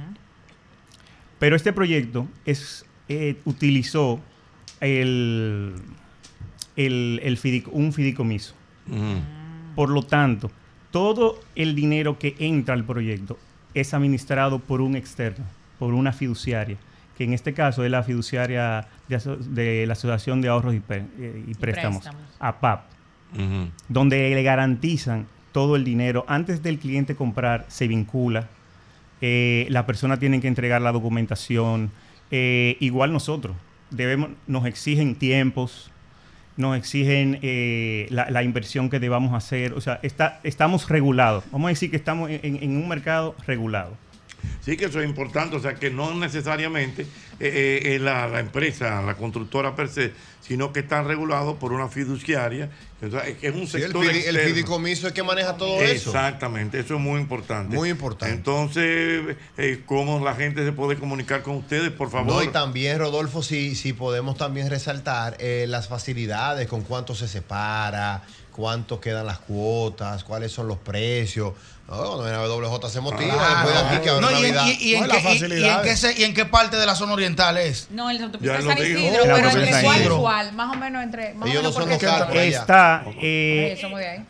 [1.40, 4.20] Pero este proyecto es, eh, utilizó
[4.82, 5.74] el,
[6.76, 8.54] el- el fidic- un fideicomiso.
[9.76, 10.52] Por lo tanto,
[10.92, 13.38] todo el dinero que entra al proyecto
[13.74, 15.46] es administrado por un externo,
[15.78, 16.78] por una fiduciaria,
[17.20, 20.80] que en este caso es la fiduciaria de, aso- de la Asociación de Ahorros y,
[20.80, 22.24] Pe- eh, y Préstamos, préstamos.
[22.40, 22.86] APAP,
[23.90, 26.24] donde le garantizan todo el dinero.
[26.28, 28.48] Antes del cliente comprar, se vincula.
[29.22, 31.92] Eh, la persona tiene que entregar la documentación.
[32.32, 33.56] Eh, igual nosotros.
[33.92, 35.92] Debemos, nos exigen tiempos,
[36.58, 39.74] nos exigen eh, la, la inversión que debamos hacer.
[39.74, 41.44] O sea, está, estamos regulados.
[41.52, 43.98] Vamos a decir que estamos en, en- en un mercado regulado.
[44.64, 47.04] Sí, que eso es importante, o sea que no necesariamente
[47.40, 50.12] eh, eh, la, la empresa, la constructora per se,
[50.42, 52.70] sino que está regulado por una fiduciaria,
[53.06, 54.40] o sea, es que es un Sí, el, sector el externo.
[54.42, 56.10] fideicomiso es que maneja todo eso.
[56.10, 57.76] Exactamente, eso es muy importante.
[57.76, 58.36] Muy importante.
[58.36, 62.28] Entonces, eh, ¿cómo la gente se puede comunicar con ustedes, por favor?
[62.34, 67.28] No, y también, Rodolfo, si, si podemos también resaltar eh, las facilidades, con cuánto se
[67.28, 68.24] separa,
[68.60, 71.54] cuánto quedan las cuotas, cuáles son los precios.
[71.88, 73.34] No, cuando viene a ver WJ se motiva
[73.64, 74.66] después de aquí que habrá No, y, en- Navidad.
[74.68, 76.94] y- y en qué, y- y en qué se- y en qué parte de la
[76.94, 77.88] zona oriental es?
[77.90, 78.78] No, en la autopista San.
[78.78, 81.34] Isidro, pero entre San cuál, más o menos entre.
[81.36, 82.56] Más Ellos o no menos son locales.
[82.58, 84.26] Está, Sí, eh, somos de ahí.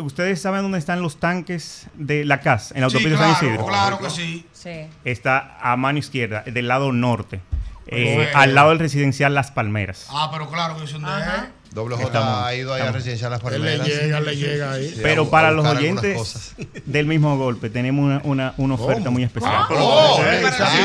[0.00, 3.46] ustedes saben dónde están los tanques de la CAS, en la Sí, autopista claro, San
[3.48, 3.66] Isidro.
[3.66, 4.46] claro que sí.
[4.52, 4.86] Sí.
[5.04, 7.40] Está a mano izquierda, del lado norte,
[7.88, 10.06] eh, al lado del residencial Las Palmeras.
[10.10, 11.50] Ah, pero claro que son de él.
[11.72, 12.94] Doble J Estamos- ha ido ahí a estamos.
[13.02, 13.86] residenciar las Él le palmeras.
[13.86, 14.88] llega, le llega ahí.
[14.88, 16.54] Sí, Pero a para a los oyentes
[16.86, 19.64] del mismo golpe, tenemos una, una, una oferta muy especial.
[19.70, 20.22] Oh, sí.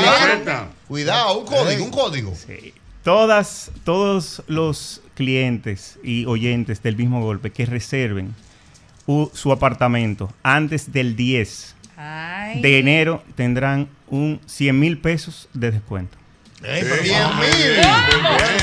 [0.03, 0.67] la oferta.
[0.87, 2.33] Cuidado, un código, un código.
[3.03, 8.35] Todas, todos los clientes y oyentes del mismo golpe que reserven
[9.07, 12.61] u- su apartamento antes del 10 Ay.
[12.61, 16.17] de enero tendrán un 100 mil pesos de descuento.
[16.61, 16.85] Cien
[17.39, 17.81] mil.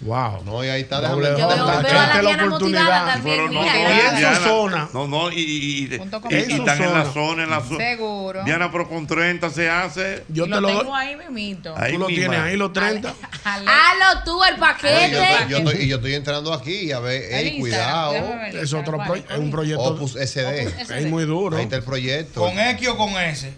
[0.00, 0.42] Wow.
[0.44, 1.40] No, y ahí está, Doble déjame.
[1.40, 3.06] Yo veo, J, veo a la oportunidad.
[3.14, 3.36] también.
[3.36, 3.68] Pero no, Y
[4.24, 4.88] en su zona.
[4.92, 7.44] No, no, y, están en la zona.
[7.44, 7.78] en la zona.
[7.78, 8.44] Seguro.
[8.44, 10.24] Diana, pero con 30 se hace.
[10.28, 10.92] Yo te lo lo tengo doy.
[10.94, 11.74] ahí mismito.
[11.78, 12.20] Ahí Tú lo misma.
[12.28, 13.14] tienes ahí, los 30.
[13.44, 15.32] Ale- Halo tú el Oye, yo, paquete.
[15.32, 18.12] estoy- yo estoy, y yo estoy entrando aquí a ver, ey, cuidado.
[18.12, 19.82] ver Es otro pro- es un proyecto.
[19.82, 20.66] Opus SD.
[20.68, 21.56] Opus Es muy duro.
[21.56, 22.40] Ahí está el proyecto.
[22.42, 23.50] ¿Con X o con S?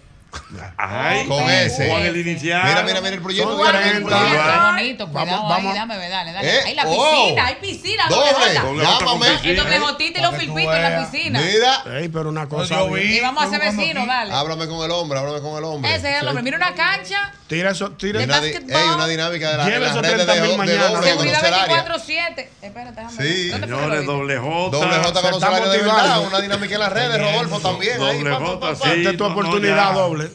[0.76, 2.06] Ay, Con ese.
[2.06, 2.62] El inicial.
[2.64, 3.56] Mira, mira, mira el proyecto.
[3.56, 4.08] Son mira el 30.
[4.08, 4.72] Qué proyecto.
[4.72, 5.72] bonito, cuidado Vamos, vamos.
[5.72, 6.48] ahí, dame, dale, dale.
[6.48, 7.10] Eh, Ahí la oh.
[7.24, 9.26] piscina, hay piscina, doble con Llámame.
[9.50, 11.40] El doble Jotita y los filpitos en la piscina.
[11.40, 12.82] Mira, Ey, pero una cosa.
[13.00, 14.32] Y vamos a ser vecinos, dale.
[14.32, 15.94] háblame con el hombre, háblame con el hombre.
[15.94, 16.42] Ese es el hombre.
[16.42, 18.54] Mira una cancha, Tira eso, tira una, ey,
[18.94, 21.02] una dinámica de la, las esos redes de, 30.000 de mañana.
[21.02, 21.86] seguridad conoce el área.
[21.86, 22.48] 24-7.
[22.60, 23.50] Espérate, déjame Sí.
[23.50, 23.50] ver.
[23.50, 24.76] ¿Dónde fue que lo Señores, doble J.
[24.76, 25.70] Doble J de motivando.
[25.72, 26.20] verdad.
[26.20, 28.02] Una dinámica en las redes, Rodolfo también.
[28.02, 28.82] ahí, Doble J, sí.
[28.98, 29.92] Esta es tu no, no, oportunidad ya.
[29.98, 30.27] doble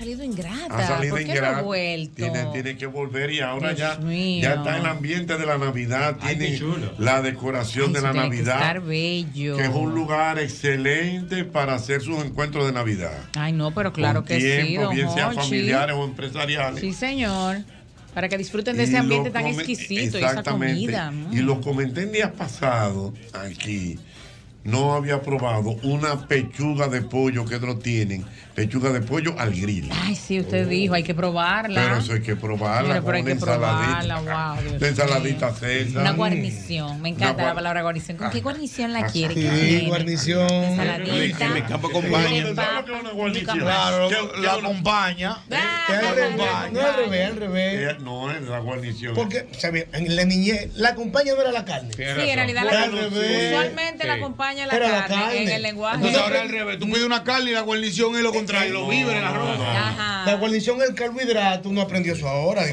[0.03, 0.77] Salido ingrata.
[0.77, 1.61] Ha salido ¿Por qué no ingrata.
[1.61, 2.15] vuelto?
[2.15, 4.41] Tiene, tiene que volver y ahora Dios ya, mío.
[4.43, 6.17] ya está en el ambiente de la Navidad.
[6.21, 6.59] Ay, Tiene
[6.99, 8.55] la decoración Ay, de la tiene que Navidad.
[8.57, 9.57] estar bello.
[9.57, 13.17] Que es un lugar excelente para hacer sus encuentros de Navidad.
[13.35, 15.37] Ay, no, pero claro Con que sí, tiempo, don bien sean Hochi.
[15.37, 16.79] familiares o empresariales.
[16.81, 17.57] Sí, señor.
[18.13, 21.09] Para que disfruten de Y ese ambiente tan exquisito y esa comida.
[21.09, 21.33] mm.
[21.33, 23.97] Y lo comenté en días pasados aquí.
[24.63, 28.25] No había probado una pechuga de pollo que no tienen.
[28.55, 29.89] Pechuga de pollo al grill.
[29.91, 31.81] Ay, sí, usted dijo, hay que probarla.
[31.81, 32.93] Pero eso hay que probarla.
[32.93, 34.53] Pero con hay una que probarla, ensaladita.
[34.53, 36.01] wow, Dios La ensaladita César.
[36.01, 37.01] Una guarnición.
[37.01, 38.17] Me encanta Una la palabra guarnición.
[38.17, 39.33] ¿Con qué guarnición la quiere?
[39.33, 40.49] Sí, guarnición.
[40.49, 41.55] Ensaladita.
[41.73, 42.53] Acompaña.
[43.53, 44.09] Claro,
[44.41, 45.37] la acompaña.
[45.51, 46.35] Ah, revés,
[46.71, 47.91] No al revés, al revés.
[47.91, 49.15] Eh, No, es la guarnición.
[49.15, 51.91] Porque, o sea, en la niñez, la acompaña no era la carne.
[51.95, 53.47] Sí, en realidad la, al revés.
[53.53, 55.43] usualmente la acompaña la Era la carne, carne.
[55.43, 55.95] en el lenguaje.
[55.97, 58.89] Entonces ahora al revés, tú pides una carne y la guarnición es lo contrario, los
[58.89, 59.59] víveres, el arroz.
[60.25, 62.63] La guarnición el carbohidrato, uno aprendió eso ahora.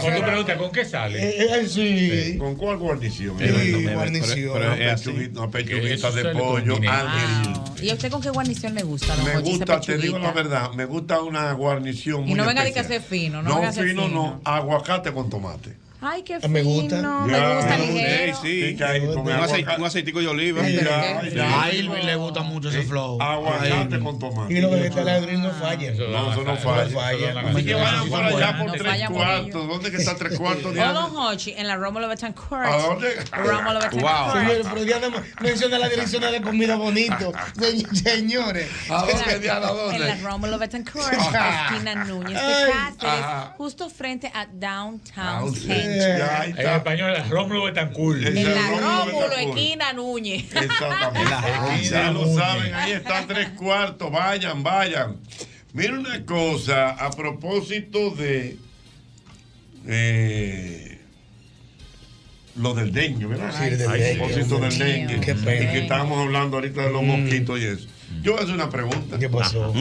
[0.00, 1.22] Cuando tú preguntas, ¿con qué sale?
[1.22, 2.38] Eh, eh, sí.
[2.38, 3.36] ¿Con cuál guarnición?
[3.38, 4.62] Sí, guarnición.
[5.36, 7.86] Una pechuguita, de pollo al grill.
[7.86, 10.84] ¿Y a usted con qué guarnición le gusta, Me gusta, te digo la verdad, me
[10.84, 13.72] gusta una guarnición muy Y no venga de que hacer fino, no, No, venga a
[13.72, 14.14] ser fino, fino.
[14.14, 15.76] no, aguacate con tomate.
[16.02, 16.44] Ay, qué fino.
[16.44, 16.96] Ah, Me gusta.
[16.96, 18.36] Me Ya, gusta ligero.
[18.42, 20.64] Sí, con un, agua- aceite- un aceitico de oliva.
[20.64, 21.62] Sí, ya, ya.
[21.62, 23.20] A Irving le gusta mucho ese flow.
[23.22, 24.52] Aguacate con tomate.
[24.54, 25.96] Y los vegetales al grill no fallan.
[25.96, 27.40] No, eso no falla.
[27.40, 29.68] Así que vayan por allá por tres cuartos.
[29.68, 30.74] ¿Dónde que está tres cuartos?
[30.74, 32.66] Don Hochi, en la Rómulo Betancourt.
[32.66, 33.14] ¿A dónde?
[33.32, 34.32] Rómulo Betancourt.
[34.32, 35.08] Señores, pero Diana
[35.40, 37.32] menciona la dirección de comida bonito.
[37.58, 38.68] Se- Señores.
[38.90, 39.68] ¿A dónde, Diana?
[39.68, 39.96] ¿A dónde?
[39.96, 42.72] En la Rómulo Betancourt, esquina Núñez de.
[42.72, 43.24] Cáceres,
[43.56, 45.54] justo frente a Downtown
[45.94, 46.76] En Center.
[46.76, 48.24] español, Rómulo Betancourt.
[48.26, 50.44] En la Rómulo, esquina Núñez.
[50.54, 51.30] Exactamente.
[51.90, 54.10] Ya lo saben, ahí están tres cuartos.
[54.10, 55.16] Vayan, vayan.
[55.72, 58.58] Mira una cosa, a propósito de
[59.86, 60.98] eh,
[62.56, 63.52] lo del dengue, ¿verdad?
[63.58, 65.20] Sí, del a dengue, propósito del dengue.
[65.20, 65.34] Qué y
[65.72, 67.88] que estábamos hablando ahorita de los mosquitos y eso.
[68.22, 69.18] Yo voy a hacer una pregunta.
[69.18, 69.72] ¿Qué pasó?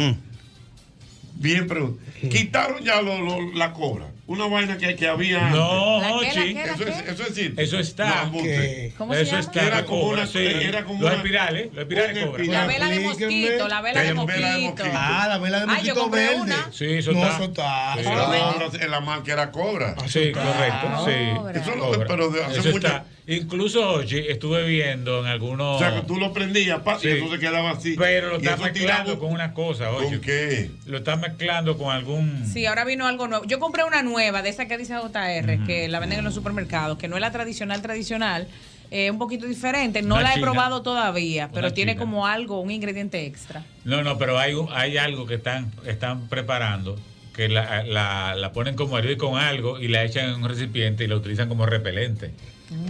[1.36, 2.02] Bien pregunta.
[2.30, 4.11] Quitaron ya lo- lo- la cobra.
[4.27, 5.49] Una vaina que, que había.
[5.49, 6.35] No, antes.
[6.35, 7.11] ¿La la qué, la Eso, es, qué?
[7.11, 7.61] eso.
[7.61, 8.15] Eso está.
[8.15, 8.93] No, embuste.
[8.98, 9.41] ¿Cómo se Eso llama?
[9.41, 9.68] está.
[9.68, 10.39] Era como cobra, una- sí.
[10.39, 12.48] era como los una- espirales, los espirales cobran.
[12.48, 14.84] La vela de mosquito, la vela de Vela de mosquito.
[14.93, 16.41] Ah, la vela de Ay, yo mosquito compré verde.
[16.41, 16.69] una.
[16.72, 17.34] Sí, eso No, está.
[17.35, 17.93] eso está.
[17.99, 18.85] Eso está.
[18.85, 19.95] en la marca era cobra.
[20.07, 21.06] Sí, correcto.
[21.06, 21.35] Sí.
[21.35, 21.60] Cobra.
[21.60, 22.88] Eso lo- pero hace Eso mucho-.
[23.27, 25.76] Incluso hoy estuve viendo en algunos.
[25.76, 27.07] O sea, que tú lo prendías pa, Sí.
[27.07, 27.95] y eso se quedaba así.
[27.98, 30.07] Pero lo estás mezclando con una cosa, oye.
[30.07, 30.72] ¿Con qué?
[30.88, 32.45] Lo estás mezclando con algún.
[32.52, 33.45] Sí, ahora vino algo nuevo.
[33.45, 36.98] Yo compré una nueva de esa que dice JR, que la venden en los supermercados,
[36.98, 38.48] que no es la tradicional tradicional,
[38.89, 40.02] es un poquito diferente.
[40.02, 41.99] No Una la he probado todavía, pero Una tiene china.
[42.03, 43.64] como algo, un ingrediente extra.
[43.85, 46.99] No, no, pero hay, algo que están, están preparando
[47.35, 51.06] que la, la, la ponen como hervir con algo y la echan en un recipiente
[51.06, 52.31] y la utilizan como repelente.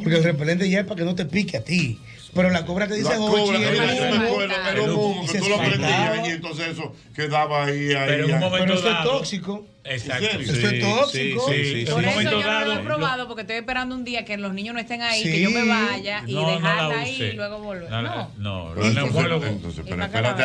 [0.03, 1.99] Porque el repelente ya es para que no te pique a ti.
[2.33, 3.15] Pero la cobra que dice Se
[5.39, 8.05] tú lo prendías y entonces eso quedaba ahí, ahí.
[8.07, 8.39] Pero en un ahí.
[8.39, 9.65] momento Pero eso es dado- tóxico.
[9.83, 10.27] Exacto.
[10.31, 11.49] ¿En Eso es tóxico.
[11.51, 14.23] sí, sí, En Por eso yo no lo he probado, porque estoy esperando un día
[14.25, 16.99] que los niños no estén ahí, que yo me vaya y No, no dejarla la
[17.01, 17.89] ahí y luego volver.
[17.89, 19.47] No, No, no, entonces, neumólogos.
[19.49, 20.35] entonces, pero para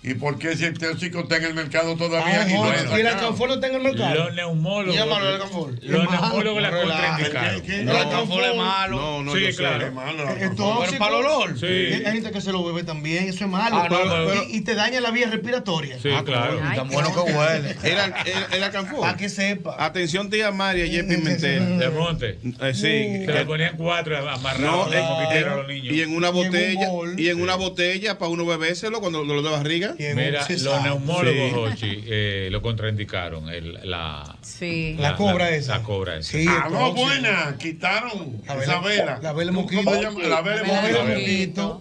[0.00, 2.42] ¿Y por qué si el tóxico está en el mercado todavía?
[2.42, 4.14] Ah, y no Hochi, es ¿Y el alcanfor no está en el mercado?
[4.14, 4.94] Los neumólogos.
[4.94, 5.72] Llámalo al alcanfor.
[5.82, 7.18] Los neumólogos la Relaja.
[7.18, 7.88] contraindicaron.
[7.88, 8.96] El alcanfor es malo.
[8.96, 9.56] No, no, Sí, yo sé.
[9.56, 9.86] claro.
[9.88, 10.84] Es malo, Es tóxico.
[10.86, 11.58] Pero para el olor.
[11.58, 11.66] Sí.
[11.66, 13.76] Hay gente que se lo bebe también, eso es malo.
[13.76, 15.96] Ah, no, Pero- pero- y, y te daña la vía respiratoria.
[16.00, 16.60] Sí, claro.
[16.64, 17.76] Ay, Tan bueno que huele.
[17.82, 19.00] Era el, el alcanfor.
[19.00, 19.84] Para que sepa.
[19.84, 21.78] Atención, tía María y Pimentel.
[21.80, 22.38] De monte.
[22.60, 23.26] Eh, sí.
[23.26, 25.94] Se le ponían cuatro amarrados No, eh, a los y niños.
[25.96, 29.42] en una Y en un botella y en una botella para uno bebérselo cuando dolor
[29.42, 29.87] de barriga.
[29.98, 32.02] Mira, los neumólogos, Sí.
[32.06, 33.48] Eh, lo contraindicaron.
[33.48, 34.96] El, la, Sí.
[34.98, 35.78] La cobra esa.
[35.78, 36.30] La cobra esa.
[36.32, 37.56] Sí, Ah, no, buena.
[37.58, 39.90] Quitaron La esa vela- la vela ¿Cómo mosquito.
[39.94, 40.22] se llama?
[40.24, 41.18] La vela.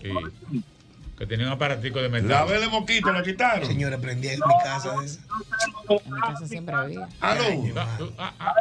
[0.02, 0.64] Sí.
[1.18, 2.30] Que tenía un aparatico de metal.
[2.30, 3.66] La vela de mosquito la quitaron.
[3.68, 5.20] Señora, prendí en mi casa de esa.
[5.90, 7.08] En mi casa siempre había.
[7.20, 7.44] Aló,
[7.76, 8.54] Ah, ah, ah.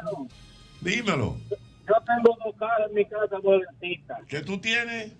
[0.80, 1.36] dímelo.
[1.50, 5.12] Yo tengo dos cajas en mi casa nuevecitas, ¿Qué tú tienes?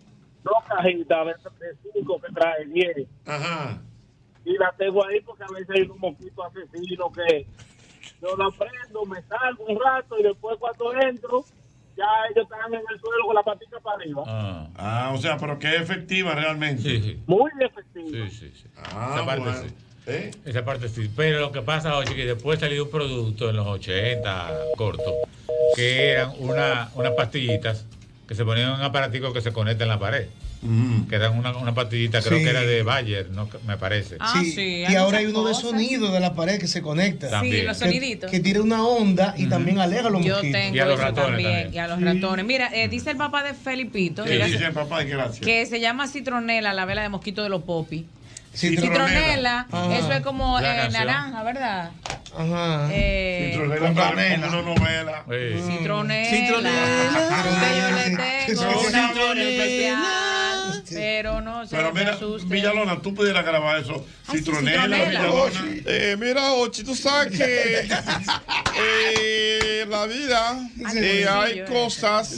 [0.42, 3.06] dos cajitas de de cinco que trae diez.
[3.26, 3.78] Ajá.
[4.47, 7.47] Y la tengo ahí porque a veces hay un mosquito asesino que
[8.23, 11.44] yo la prendo, me salgo un rato y después cuando entro,
[11.97, 14.23] ya ellos están en el suelo con la patita para arriba.
[14.27, 16.82] Ah, Ah, o sea, pero que es efectiva realmente.
[16.82, 17.20] sí, sí.
[17.27, 18.09] Muy efectivo.
[18.09, 18.64] Sí, sí, sí.
[18.77, 19.59] Ah, Esa parte bueno.
[19.62, 19.74] sí.
[20.09, 20.31] ¿Eh?
[20.44, 21.10] Esa parte sí.
[21.16, 25.12] Pero lo que pasa, oye, que después salió un producto en los 80, corto,
[25.74, 27.85] que eran una, unas pastillitas
[28.26, 30.26] que se ponían un aparatico que se conecta en la pared.
[30.62, 31.02] Mm.
[31.08, 32.44] Que eran una, una pastillita, creo Sí.
[32.44, 34.16] que era de Bayer, no, me parece.
[34.18, 37.28] Ah, sí, y hay ahora hay uno de sonido de la pared que se conecta.
[37.30, 37.56] También.
[37.60, 38.30] Sí, los Que- soniditos.
[38.30, 40.60] Que, tira una onda y también aleja a los Yo mosquitos.
[40.60, 42.44] tengo eso también, y a los ratones.
[42.46, 45.04] Mira, eh, dice el papá de Felipito ¿Qué mira, dice el papá?
[45.04, 45.44] Gracias.
[45.44, 48.04] que se llama citronela, la vela de mosquito de los popis.
[48.56, 49.06] Citronela.
[49.08, 49.96] Citronela, Ajá.
[49.98, 51.90] eso es como eh, naranja, ¿verdad?
[52.36, 52.88] Ajá.
[52.90, 55.24] Eh, Citronela una novela.
[55.26, 56.30] Citronela.
[56.30, 57.66] Citronela.
[58.46, 59.50] Que yo le tengo un amor Citronela.
[59.50, 62.48] especial, pero no se Pero mira, asuste.
[62.48, 64.06] Villalona, tú pudieras grabar eso.
[64.30, 65.08] Citronela, citronela.
[65.08, 65.60] Villalona.
[65.86, 67.88] Eh, mira, Ochi, tú sabes que
[68.78, 70.58] eh, en la vida
[70.94, 72.30] eh, hay cosas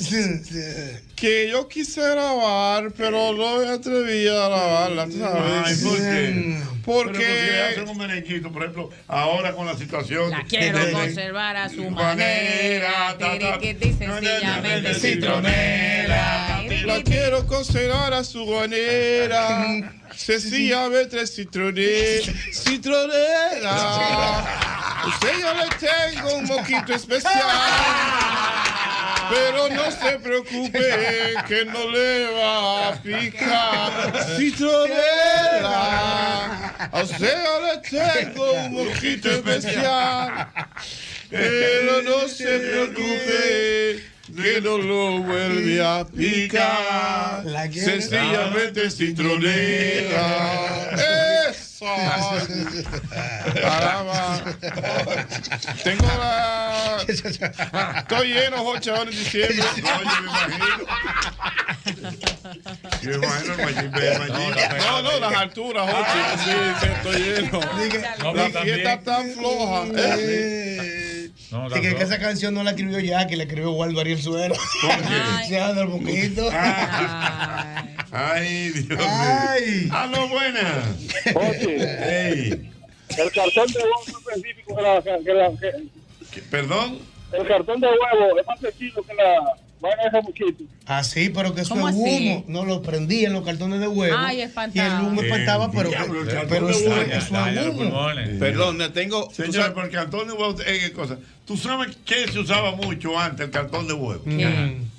[1.20, 5.52] que yo quise grabar, pero no me atreví a grabarlas, ¿sabes?
[5.64, 6.58] Ay, ¿por qué?
[6.84, 10.30] Porque- Pero porque hacen un merenguito, por ejemplo, ahora con la situación.
[10.30, 13.16] La quiero de- conservar a su manera, manera.
[13.18, 13.32] ta.
[13.58, 16.62] Tiriquiti, sencillamente citronela.
[16.86, 19.66] La quiero considerar a su manera.
[20.18, 22.32] Sencillamente citronela.
[22.52, 23.74] Citronela.
[25.06, 27.32] Usted yo le tengo un moquito especial.
[29.30, 34.26] Pero no se preocupe que no le va a picar.
[34.36, 35.68] Citronela.
[36.92, 40.48] A usted le tengo un moquito especial.
[41.30, 47.44] Pero no se preocupe que no lo vuelve a picar.
[47.72, 50.90] Sencillamente citronela.
[51.50, 51.86] Eso.
[53.54, 54.40] Caramba.
[55.84, 56.96] Tengo la.
[57.08, 59.64] Estoy lleno, Jocha, ahora en diciembre.
[59.82, 60.66] Oye, me imagino.
[63.02, 63.90] Yo imagino el machín.
[64.78, 66.20] No, no, las alturas, Jochi.
[66.44, 66.50] Sí,
[66.86, 67.60] estoy lleno.
[68.22, 69.84] No, La fiesta tan floja.
[71.50, 74.20] No, Sí, que, que esa canción no la escribió ya, que la escribió Waldo Ariel
[74.20, 74.54] Suero.
[74.82, 75.50] qué?
[75.50, 76.48] Ya, del poquito.
[78.12, 79.82] Ay, Dios Ay.
[79.84, 79.92] mío.
[79.92, 80.82] Ah, no, buena.
[81.24, 82.70] Ey.
[83.16, 85.02] El cartón de huevo es más específico que la.
[85.02, 85.50] Que la
[86.30, 86.98] que- ¿Perdón?
[87.32, 89.56] el cartón de huevo es más sencillo que la
[90.86, 92.28] Ah, sí, pero que eso ¿Cómo es así?
[92.28, 92.44] humo.
[92.48, 94.16] No lo prendí en los cartones de huevo.
[94.18, 94.38] Ay,
[94.74, 98.06] y el humo espantaba, pero, diablo, pero, pero eso, es humo.
[98.38, 99.30] Perdón, le tengo.
[99.30, 101.18] Señores, porque el cartón de huevo, eh, ¿qué cosa?
[101.44, 104.22] ¿Tú sabes qué se usaba mucho antes, el cartón de huevo?
[104.24, 104.97] Mm.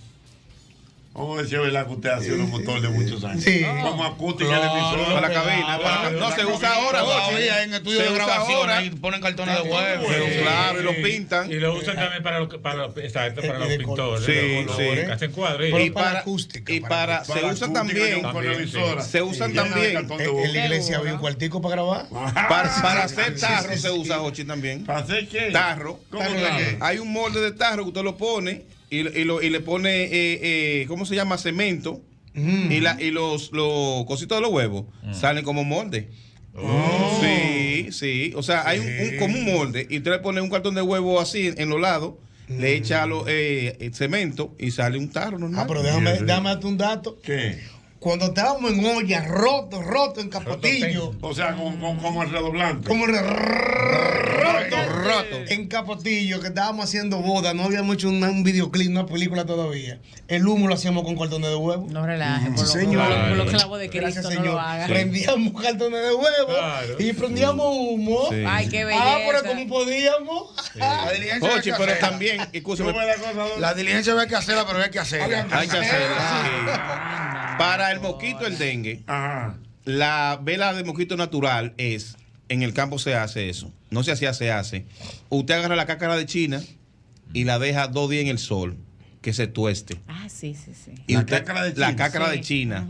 [1.19, 1.85] Vamos a decir, ¿verdad?
[1.85, 3.43] Que usted ha sido un motor de muchos años.
[3.43, 3.65] Sí.
[3.81, 5.15] Como acústica Claro, en emisora.
[5.15, 6.19] Para la cabina, para la cabina.
[6.29, 6.99] No, se usa ahora.
[7.01, 8.77] Todavía en estudio Se de grabación ahora.
[8.77, 10.05] ahí ponen cartones de huevo.
[10.07, 11.51] Sí, Claro, y lo pintan.
[11.51, 14.25] Y lo usan también para los, para los, exacto, para Y los de pintores.
[14.25, 14.85] Sí, los- sí.
[14.85, 15.67] los que hacen cuadros.
[15.81, 16.89] Y para acústica, y para
[17.23, 18.21] para, se usan también,
[19.01, 22.05] se usan Y de también de En, la iglesia había un cuartico para grabar.
[22.47, 24.85] para, para hacer tarro se usa, Jochi, también.
[24.85, 25.49] ¿Para hacer qué?
[25.51, 25.99] Tarro.
[26.09, 26.77] ¿Cómo de?
[26.79, 30.03] Hay un molde de tarro que usted lo pone y, y lo- y le pone,
[30.03, 30.09] eh,
[30.81, 31.37] eh, ¿cómo se llama?
[31.37, 32.01] Cemento.
[32.33, 32.71] Mm.
[32.71, 36.09] Y, la, y los, los cositos de los huevos salen como molde.
[37.21, 38.33] Sí, sí.
[38.35, 40.81] O sea, hay un, un- como un molde y usted le pone un cartón de
[40.81, 42.15] huevo así en, en los lados,
[42.47, 45.61] le echa lo, eh, el cemento y sale un tarro normal.
[45.63, 47.19] Ah, pero déjame, déjame darte un dato.
[47.21, 47.59] ¿Qué?
[47.99, 51.11] Cuando estábamos en olla, roto, roto en Capotillo.
[51.21, 52.87] O sea, como, como, como el redoblante.
[52.87, 53.11] Como el
[54.53, 55.37] roto, roto.
[55.49, 59.99] En Capotillo, que estábamos haciendo boda, no habíamos hecho una- un videoclip, una película todavía.
[60.27, 61.87] El humo lo hacíamos con cartones de huevo.
[61.89, 64.45] No relaje, por, Sí, lo- por por los clavos de Gracias, Cristo, no señor.
[64.55, 64.87] lo haga.
[64.87, 66.95] Prendíamos cartones de huevo Claro.
[66.99, 68.27] y prendíamos humo.
[68.29, 68.43] Sí.
[68.47, 69.47] Ay, qué Ah, pero belleza.
[69.47, 70.55] como podíamos.
[70.75, 71.99] La diligencia que pero hacerla.
[72.09, 75.47] también, escúchame, ¿Cómo es la diligencia hay que hacerla, pero hay que hacerla.
[75.51, 76.15] hay que hacerlo.
[76.17, 76.79] sí.
[77.57, 79.57] Para el mosquito, el dengue, Ajá.
[79.83, 82.15] la vela de mosquito natural es,
[82.49, 84.85] en el campo se hace eso, no se hacía, se hace.
[85.29, 86.61] Usted agarra la cácara de China
[87.33, 88.77] y la deja dos días en el sol,
[89.21, 89.97] que se tueste.
[90.07, 90.91] Ah, sí, sí, sí.
[91.05, 91.95] Y La usted- cácara de La China.
[91.97, 92.37] cácara Sí.
[92.37, 92.87] de China.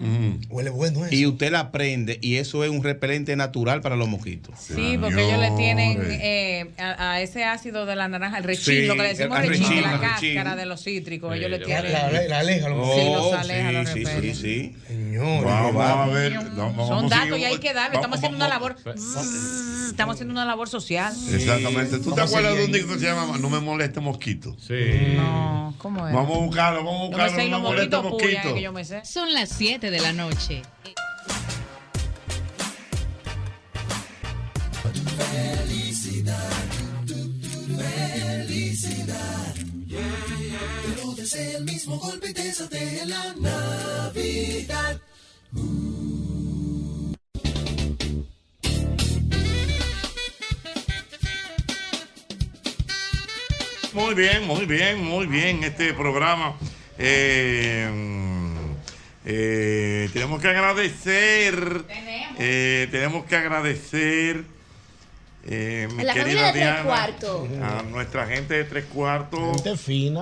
[0.50, 1.16] Huele bueno eso.
[1.16, 4.54] Y usted la prende y eso es un repelente natural para los mosquitos.
[4.60, 8.64] Sí, porque ellos le tienen eh, a, a ese ácido de la naranja, el rechín,
[8.76, 11.60] Sí, lo que le decimos el rechín, rechín, la cáscara de los cítricos, ellos le
[11.60, 11.92] tienen.
[11.94, 14.76] La, la, la aleja, lo Sí, los aleja, sí, los sí, sí, sí.
[14.88, 15.46] Señor.
[15.46, 16.34] Vamos a ver.
[16.34, 17.96] Vamos, Son vamos datos y hay que darle.
[17.96, 18.76] Estamos vamos- haciendo una labor.
[18.86, 19.26] vamos-
[19.90, 21.12] Estamos haciendo una labor social.
[21.34, 21.98] Exactamente.
[21.98, 24.56] ¿Tú te Vamos acuerdas de un disco que se llama No me moleste mosquito?
[24.60, 24.76] Sí.
[25.16, 26.14] No, ¿cómo es?
[26.22, 27.36] Vamos a buscarlo, vamos a me buscarlo.
[27.36, 27.70] sé, y No los me
[28.08, 28.54] es mosquito.
[28.56, 29.06] que yo me sé.
[29.06, 30.62] Son las 7 de la noche.
[38.20, 39.56] Felicidad.
[39.88, 42.44] Pero desea el mismo golpe y te
[43.06, 45.00] la Navidad.
[54.00, 55.62] Muy bien, muy bien, muy bien.
[55.64, 56.56] Este programa
[56.98, 58.56] Eh, mm,
[59.26, 61.84] eh, tenemos que agradecer.
[62.38, 64.44] eh, tenemos que agradecer.
[65.46, 66.84] eh, mi A la querida familia de Tres Diana,
[67.80, 69.62] a nuestra gente de Tres Cuartos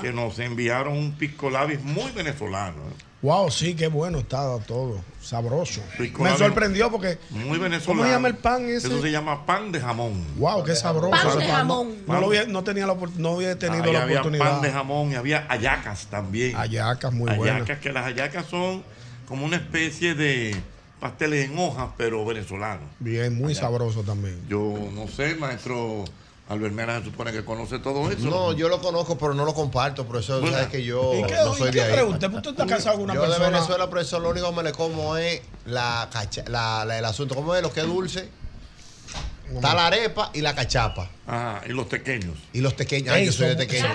[0.01, 2.81] que nos enviaron un pisco labis muy venezolano.
[3.22, 5.02] Wow, sí, qué bueno estaba todo.
[5.22, 5.81] Sabroso.
[6.19, 7.18] Me sorprendió porque.
[7.31, 7.85] Muy venezolano.
[7.85, 8.88] ¿Cómo se llama el pan ese?
[8.88, 10.23] Eso se llama pan de jamón.
[10.38, 11.10] Wow, qué sabroso.
[11.11, 11.95] Pan de jamón.
[12.07, 14.52] No, lo había- no tenía la, no había tenido Ahí la había oportunidad.
[14.52, 16.56] pan de jamón y había hallacas también.
[16.56, 17.80] Hallacas muy buenas.
[17.80, 18.84] que las hallacas son
[19.27, 20.56] como una especie de
[20.99, 22.85] pasteles en hojas, pero venezolanos.
[22.99, 24.39] Bien, muy sabroso también.
[24.48, 26.06] Yo no sé, maestro
[26.49, 28.30] Albert Mena se supone que conoce todo eso.
[28.30, 30.41] No, yo lo conozco, pero no lo comparto, profesor.
[30.41, 30.57] ¿Verdad?
[30.60, 31.91] Sabes que yo ¿Y qué- no soy y qué de ahí.
[31.94, 32.41] pregunta?
[32.41, 33.45] ¿Tú estás casado con una yo persona?
[33.45, 36.10] de Venezuela, profesor, lo único que me le como es la,
[36.48, 37.36] la, la- el asunto.
[37.36, 38.30] ¿Cómo es lo que es dulce?
[39.56, 41.10] Está la arepa y la cachapa.
[41.28, 42.36] Ah, y los pequeños.
[42.53, 43.14] Y los tequeños.
[43.14, 43.88] Ay, yo soy de tequeño.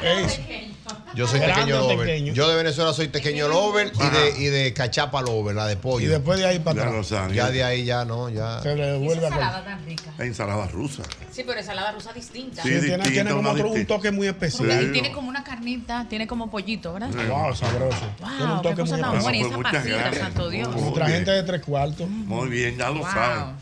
[1.15, 2.25] Yo soy tequeño lover.
[2.33, 6.07] Yo de Venezuela soy tequeño lover y de, y de cachapa lover, la de pollo.
[6.07, 7.07] Y después de ahí para Ya atrás.
[7.07, 7.35] saben.
[7.35, 8.61] Ya de ahí ya no, ya.
[8.63, 10.11] Se le vuelve ensalada tan rica.
[10.19, 11.03] La ensalada rusa.
[11.31, 12.63] Sí, pero ensalada rusa distinta.
[12.63, 14.79] Sí, Sí, tiene, distinta, tiene como una otro, un toque muy Porque especial.
[14.79, 17.11] ahí tiene como una carnita, tiene como pollito, ¿verdad?
[17.29, 17.97] Wow, sabroso.
[18.21, 19.23] Wow, tiene un qué toque cosa muy tan especial.
[19.23, 19.39] buena.
[19.39, 20.69] Y Pues esa pasita, santo Dios.
[20.73, 21.17] Muy Nuestra bien.
[21.19, 22.09] gente de tres cuartos.
[22.09, 23.11] Muy bien, ya lo Wow.
[23.11, 23.55] saben.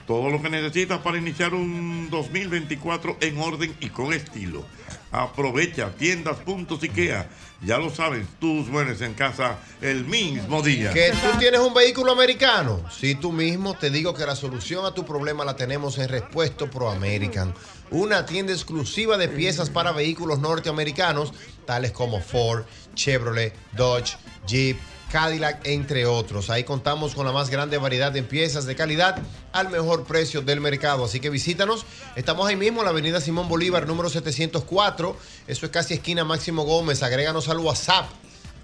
[0.05, 4.65] Todo lo que necesitas para iniciar un 2024 en orden y con estilo.
[5.11, 6.37] Aprovecha tiendas
[6.81, 7.29] IKEA.
[7.61, 10.93] Ya lo sabes, tus muebles en casa el mismo día.
[10.93, 12.81] Que tú tienes un vehículo americano.
[12.89, 16.69] Si tú mismo te digo que la solución a tu problema la tenemos en Respuesto
[16.69, 17.53] Pro American,
[17.91, 21.33] una tienda exclusiva de piezas para vehículos norteamericanos,
[21.65, 22.63] tales como Ford,
[22.95, 24.15] Chevrolet, Dodge,
[24.47, 24.77] Jeep,
[25.11, 26.49] Cadillac, entre otros.
[26.49, 29.17] Ahí contamos con la más grande variedad de piezas de calidad
[29.51, 31.05] al mejor precio del mercado.
[31.05, 31.85] Así que visítanos.
[32.15, 35.17] Estamos ahí mismo en la avenida Simón Bolívar, número 704.
[35.47, 37.01] Eso es casi esquina Máximo Gómez.
[37.03, 38.05] Agréganos al WhatsApp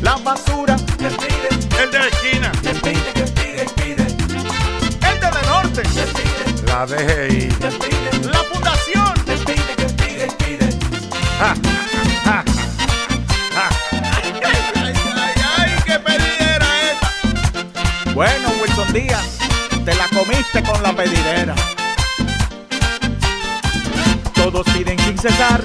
[0.01, 2.81] la basura, el de la esquina, el
[5.19, 5.83] de la norte,
[6.65, 7.49] la DGI.
[8.31, 9.13] la fundación.
[15.57, 18.11] ¡Ay, qué pedidera esta!
[18.13, 19.37] Bueno, Wilson Díaz,
[19.83, 21.53] te la comiste con la pedidera.
[24.33, 25.63] Todos piden sin cesar.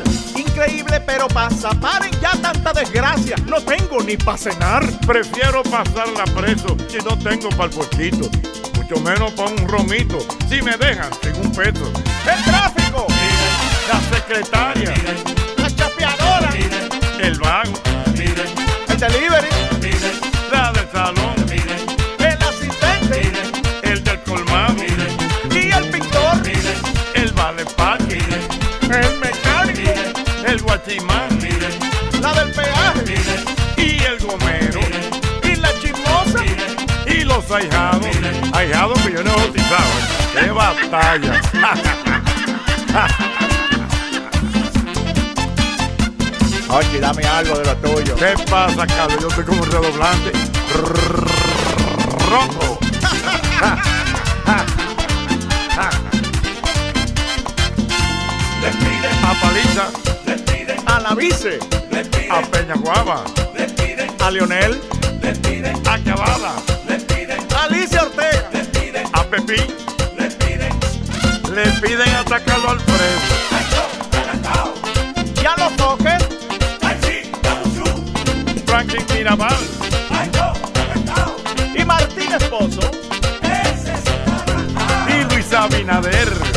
[0.70, 1.70] Increíble, pero pasa.
[1.80, 3.34] Paren ya tanta desgracia.
[3.46, 4.84] No tengo ni para cenar.
[5.04, 8.30] Prefiero pasarla preso si no tengo para el.
[8.76, 10.18] Mucho menos para un romito.
[10.48, 11.90] Si me dejan sin un peso.
[12.24, 13.06] El tráfico,
[13.88, 14.94] La secretaria,
[15.56, 16.50] la chapeadora,
[17.20, 17.72] el vago,
[18.14, 19.48] el delivery,
[20.52, 21.39] la del salón,
[32.20, 33.14] la del peaje
[33.76, 34.80] y el gomero
[35.42, 36.42] y la chismosa.
[37.06, 38.06] y los ahijados.
[38.52, 39.90] Ahijados que yo no he bautizado.
[40.36, 40.40] ¿eh?
[40.40, 41.38] ¡Qué batalla!
[46.70, 48.16] Ochi, dame algo de lo tuyo.
[48.16, 49.20] ¿Qué pasa, Carlos?
[49.20, 50.32] Yo estoy como un redoblante.
[52.30, 52.78] Ronco.
[61.10, 61.58] A vice.
[62.30, 63.24] A Peña Guava.
[64.20, 64.80] A Lionel.
[65.84, 66.52] A Cavada.
[67.56, 68.48] A Alicia Ortega.
[69.12, 69.66] A Pepín.
[71.52, 73.34] Le piden atacarlo al preso.
[75.42, 76.22] Y a los toques.
[78.66, 79.58] Franklin Mirabal.
[81.74, 82.88] Y Martín Esposo.
[85.08, 86.49] Y Luis Abinader.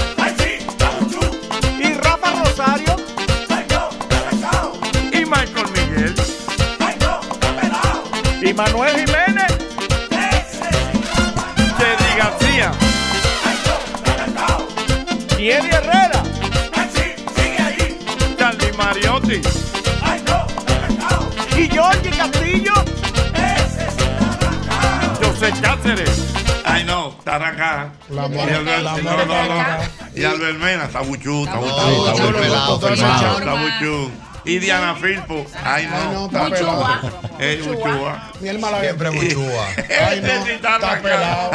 [8.54, 9.48] Y Manuel Jiménez.
[11.80, 12.72] Teddy García.
[15.40, 16.24] Y Eddie Herrera.
[18.38, 19.42] Charlie Mariotti.
[21.58, 22.74] Y Georgie Castillo.
[25.24, 26.34] José Cáceres.
[26.64, 27.92] Ay, no, está arrancada.
[28.10, 29.34] La Y Albert- la no, muerte no, no.
[29.34, 29.90] arrancada.
[30.16, 31.58] Y Albert Mena, está buchú, está
[34.46, 34.52] No.
[34.52, 35.46] Y Diana Filpo.
[35.64, 36.12] Ay, no.
[36.12, 37.22] no, está pelado.
[37.40, 37.60] Es.
[38.42, 39.68] Ni el mala Siempre muchúa.
[40.08, 41.52] Ay, no, está pelado.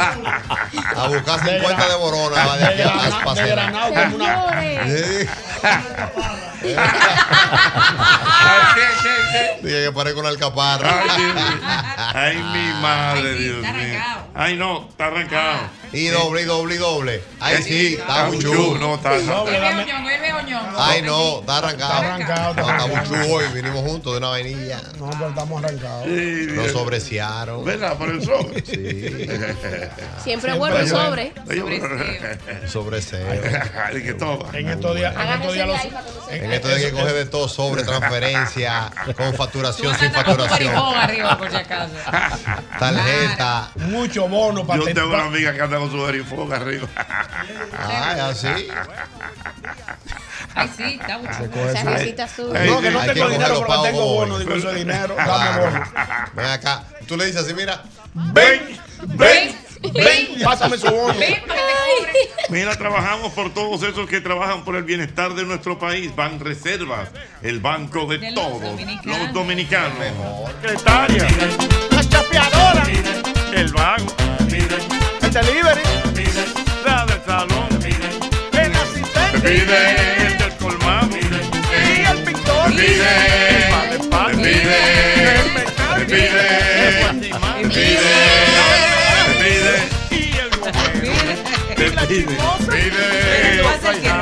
[0.95, 5.27] A buscar 50 de borona va de aquí a como una- Sí.
[9.61, 10.89] Dije que paré con la alcaparra.
[11.09, 11.23] Ay.
[12.13, 13.99] Ay, mi madre, Dios mío.
[14.35, 15.59] Ay, no, está arrancado.
[15.91, 17.23] Y doble, y doble, y doble.
[17.39, 18.53] Ay, sí, está buchú.
[18.53, 18.77] muchú.
[18.77, 19.45] No, está no.
[20.77, 21.93] Ay, no, está arrancado.
[21.93, 23.45] Está arrancado, está No, está muchú hoy.
[23.53, 24.81] Vinimos juntos de una vainilla.
[24.99, 26.07] No, pero estamos arrancados.
[26.07, 27.65] Nos sobreciaron.
[27.65, 27.97] ¿Verdad?
[27.97, 28.65] Por el sobre.
[28.65, 29.27] Sí.
[30.23, 31.33] Siempre el sobre.
[32.67, 33.27] Sobreseo.
[33.85, 34.49] Ay, que toma.
[34.53, 40.11] En estos días, en estos días que coger de todo sobre transferencia, con facturación, sin
[40.11, 40.75] facturación.
[40.75, 41.93] arriba, por si acaso.
[42.77, 43.71] Tarjeta.
[43.75, 46.87] Mucho bono para Yo tengo una amiga que anda con su verifoga arriba.
[47.77, 48.47] Ay, así.
[50.55, 51.69] Ay, sí, está bueno.
[51.69, 52.47] Esa risita azul.
[52.53, 54.15] No, que no Hay que tengo coger dinero, los pero pagos tengo hoy.
[54.17, 54.39] bono.
[54.39, 55.15] Digo, eso es dinero.
[55.15, 55.83] Dame bono.
[56.33, 56.83] Ven acá.
[57.07, 57.83] Tú le dices así, mira.
[58.13, 58.77] Ven,
[59.15, 59.55] ven,
[59.93, 60.27] ven.
[60.43, 61.13] Pásame su bono.
[62.49, 66.15] Mira, trabajamos por todos esos que trabajan por el bienestar de nuestro país.
[66.15, 67.09] Ban Reservas,
[67.43, 69.19] el banco de, De los todos dominicanos.
[69.19, 69.97] los dominicanos.
[70.61, 71.27] Secretaria,
[71.91, 72.83] La chapeadora.
[73.53, 74.05] el vago,
[75.29, 75.83] El delivery.
[76.83, 77.69] la del salón,
[78.51, 79.39] El asistente.
[79.47, 81.19] pide el del colmado, Y
[82.03, 82.71] el pintor.
[82.71, 84.39] el mal de paz, El
[85.53, 86.07] mecánico.
[86.07, 86.45] pide,
[86.87, 86.95] el
[87.69, 88.01] pide,
[89.37, 89.75] pide,
[90.09, 91.13] y el gobierno.
[91.75, 92.33] Te pide,
[92.65, 93.05] pide, te pide,
[93.45, 94.13] pide, batalla.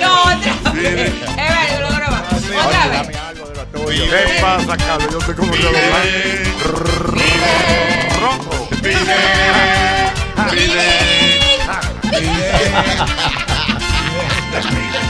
[0.00, 0.86] No, otra vez.
[0.86, 2.58] Es verdad, lo.
[2.66, 3.25] Otra vez.
[3.88, 5.12] ¿Qué pasa, Carlos?
[5.12, 6.42] Yo estoy como un redoblante.
[8.20, 8.68] Ronco.
[8.82, 9.14] Pide,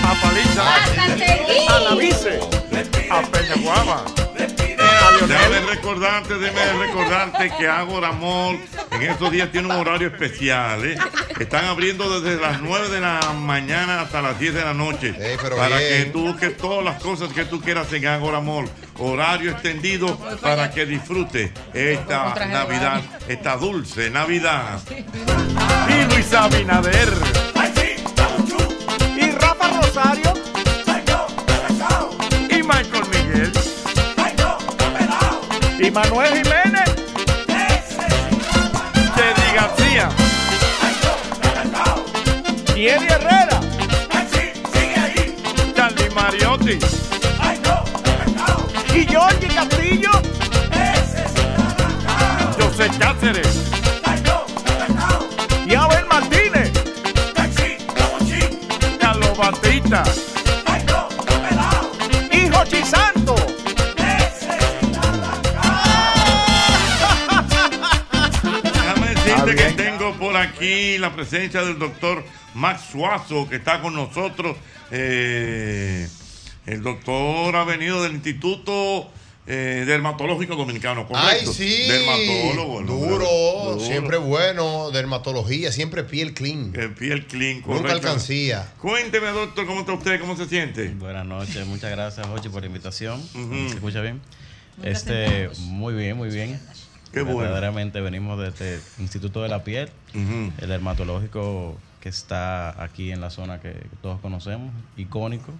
[0.05, 0.63] A Paliza.
[3.11, 3.19] A.
[3.19, 4.26] A Peña Guava.
[5.29, 8.61] Déjame recordarte, déjame recordarte que Ágora Mall
[8.93, 10.85] en estos días tiene un horario especial.
[10.85, 10.97] ¿eh?
[11.39, 15.15] Están abriendo desde las 9 de la mañana hasta las 10 de la noche.
[15.43, 16.05] pero para bien.
[16.05, 18.69] que tú busques todas las cosas que tú quieras en Ágora Mall.
[18.99, 24.81] Horario extendido para que disfrutes esta Navidad, esta dulce Navidad.
[24.89, 27.13] Y Luis Abinader.
[29.17, 30.33] Y Rafa Rosario.
[32.51, 32.96] Y Michael.
[35.87, 36.85] Y Manuel Jiménez.
[39.15, 40.09] Teddy García.
[42.75, 43.61] Y Eddie Herrera.
[45.77, 46.79] Charlie Mariotti.
[48.97, 50.11] Y Georgie Castillo.
[52.59, 53.71] José Cáceres.
[55.69, 56.73] Y Abel Martínez.
[58.99, 60.03] Carlos Batista.
[70.57, 72.25] Aquí la presencia del doctor
[72.55, 74.57] Max Suazo, que está con nosotros.
[74.91, 76.09] Eh,
[76.67, 79.09] el doctor ha venido del Instituto
[79.47, 81.53] eh, Dermatológico Dominicano, Ay, ¿correcto?
[81.53, 81.87] sí.
[81.89, 82.81] Dermatólogo.
[82.83, 82.87] ¿no?
[82.93, 83.27] Duro,
[83.75, 83.81] Duro.
[83.81, 84.91] siempre bueno.
[84.91, 86.73] Dermatología, siempre piel clean.
[86.75, 87.93] Eh, piel clean, Nunca correcto.
[88.09, 88.73] alcancía.
[88.81, 90.21] Cuénteme, doctor, ¿cómo está usted?
[90.21, 90.89] ¿Cómo se siente?
[90.89, 93.23] Buenas noches, muchas gracias, Jochi, por la invitación.
[93.69, 94.21] ¿Se escucha bien?
[94.83, 96.61] Este, muy bien, muy bien.
[97.13, 97.39] Qué bueno.
[97.39, 103.31] Verdaderamente venimos de este Instituto de la Piel, el dermatológico que está aquí en la
[103.31, 105.53] zona que todos conocemos, icónico,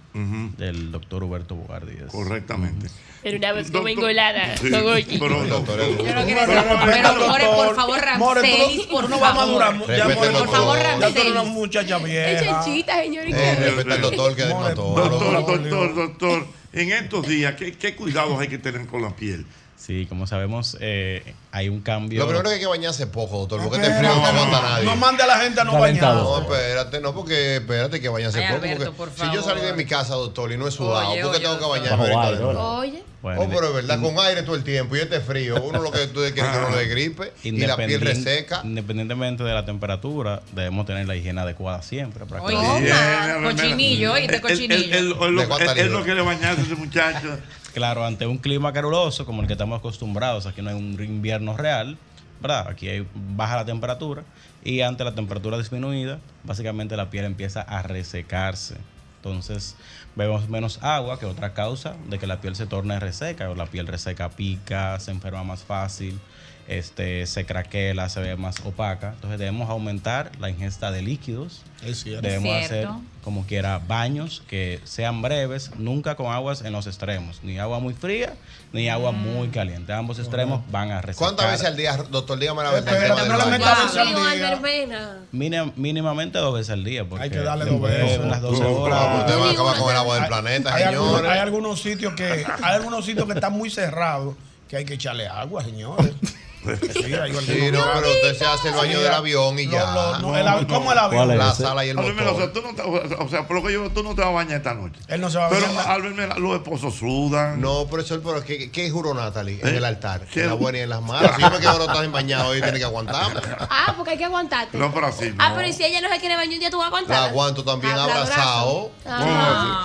[0.57, 2.05] del doctor Huberto Bogardíez.
[2.11, 2.87] Correctamente.
[3.23, 4.55] Pero una vez como engolada.
[4.55, 5.17] Sí, todo aquí.
[5.17, 8.47] pero el doctor Yo no quiero decir, pero More, por favor, no-
[8.77, 10.99] tú por no vas a al por favor, doctor.
[10.99, 12.45] Ya tú una muchacha Es vieja.
[12.45, 13.37] chanchita, señorita.
[13.37, 15.09] Eh, respeta al doctor que es dermatólogo.
[15.09, 19.45] Doctor, doctor, doctor, en estos días, ¿qué, qué cuidados hay que tener con la piel?
[19.87, 21.23] Sí, como sabemos, eh,
[21.53, 22.19] hay un cambio.
[22.19, 24.83] Lo primero que hay que bañarse poco, doctor, porque este frío no aguanta nadie.
[24.85, 26.13] No mande a la gente a no bañar.
[26.13, 28.65] No, espérate, no, porque espérate que bañarse Ay, poco.
[28.65, 31.21] Alberto, porque por si yo salí de mi casa, doctor, y no he sudado, Oye,
[31.21, 32.77] ¿por qué oye, tengo que bañarme ahorita de nuevo?
[32.79, 33.03] Oye.
[33.21, 35.89] Bueno, oh, pero es verdad, con aire todo el tiempo y este frío, uno lo
[35.89, 38.61] que tú quieres que no le gripe y la piel reseca.
[38.65, 42.25] Independientemente de la temperatura, debemos tener la higiene adecuada siempre.
[42.25, 42.89] Para que- Oye,
[43.37, 44.75] toma, cochinillo, oíste, Él- él- cochinillo.
[44.97, 47.39] Él- él- él no quiere bañarse ese muchacho.
[47.77, 51.55] Claro, ante un clima caluroso como el que estamos acostumbrados, aquí no hay un invierno
[51.55, 51.95] real,
[52.41, 52.69] ¿verdad?
[52.69, 54.23] Aquí hay baja la temperatura
[54.63, 58.77] y ante la temperatura disminuida, básicamente la piel empieza a resecarse.
[59.17, 59.75] Entonces,
[60.15, 63.67] bebemos menos agua, que otra causa de que la piel se torne reseca, o la
[63.67, 66.19] piel reseca pica, se enferma más fácil,
[66.67, 69.11] este, se craquela, se ve más opaca.
[69.15, 71.61] Entonces, debemos aumentar la ingesta de líquidos.
[71.85, 72.21] Es cierto.
[72.27, 72.89] Debemos Cierto.
[72.89, 72.89] hacer
[73.23, 77.93] como quiera baños que sean breves, nunca con aguas en los extremos, ni agua muy
[77.93, 78.33] fría
[78.73, 79.93] ni agua muy caliente.
[79.93, 81.27] Ambos extremos van a resecar.
[81.29, 82.37] ¿Cuántas veces al día, doctor?
[82.39, 82.93] Dígame la verdad.
[82.95, 83.51] Espérate, el no le baño.
[83.57, 84.47] metas eso al Amigo, día.
[84.49, 85.17] Albermena.
[85.31, 87.05] Mini- mínimamente dos veces al día.
[87.05, 88.19] Porque Hay que darle dos veces.
[88.25, 89.19] Las 12 Ah, horas.
[89.19, 91.31] Usted va a acabar con el agua del Hay- planeta, hay, algunos, señores.
[91.31, 94.35] hay algunos sitios que hay algunos sitios que están muy cerrados
[94.67, 96.11] que hay que echarle agua, señores.
[96.93, 99.67] Sí, hay algunos Sí, no, pero usted se hace el baño Sí, del avión y
[99.67, 100.17] ya.
[100.21, 101.15] no, el ¿Cómo el avión?
[101.25, 101.63] ¿Cuál es La ese?
[101.63, 102.63] sala y el Albert Mena, o sea, motor.
[102.63, 104.57] tú no te- o sea, por lo que yo, tú no te vas a bañar
[104.57, 104.99] esta noche.
[105.07, 105.91] Él no se va a Pero, bañar.
[105.91, 107.61] Albert Mena, los esposos sudan.
[107.61, 109.77] No, profesor, pero ¿qué, qué juró Natalie en ¿Eh?
[109.77, 110.21] el altar?
[110.31, 110.41] ¿Qué?
[110.43, 111.35] En la buena y en las malas.
[111.35, 113.41] Si yo me quedo rotado sin bañado, hoy tiene que aguantarme.
[113.69, 114.77] Ah, porque hay que aguantarte.
[114.77, 115.33] No, pero así.
[115.37, 117.19] Ah, pero ¿y si ella no se quiere bañar un día, tú vas a aguantar?
[117.19, 118.91] La aguanto también Ah, abrazado.
[119.05, 119.83] Ah.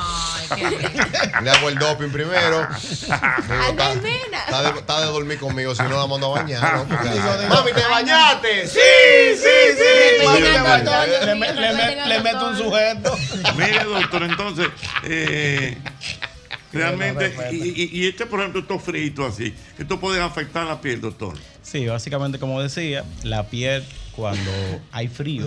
[0.50, 2.66] Ay, qué Le hago el doping primero.
[2.80, 3.14] Digo,
[3.68, 4.38] está, Albermena.
[4.46, 6.71] está de, está de dormir conmigo, si no la mando a bañar.
[7.48, 8.66] Mami, ¿te bañaste?
[8.66, 8.78] Sí,
[9.36, 10.24] sí, sí.
[10.24, 11.26] Mami, te bañaste.
[11.26, 13.18] Le, mío, me- le me- respeten al le meto un sujeto.
[13.56, 14.68] Mire, doctor, entonces,
[15.04, 15.76] eh,
[16.72, 21.00] realmente, y, y- y este, por ejemplo, estos fritos así, esto puede afectar la piel,
[21.00, 21.34] doctor.
[21.62, 23.84] Sí, básicamente como decía, la piel
[24.16, 24.50] cuando
[24.92, 25.46] hay frío,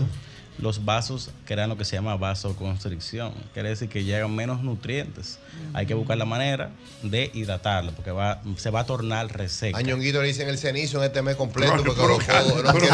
[0.57, 3.33] los vasos crean lo que se llama vasoconstricción.
[3.53, 5.37] Quiere decir que llegan menos nutrientes.
[5.73, 6.69] Hay que buscar la manera
[7.03, 9.77] de hidratarlo porque va, se va a tornar reseca.
[9.77, 12.47] A Ñonguito le dicen el cenizo en este mes completo porque no quieren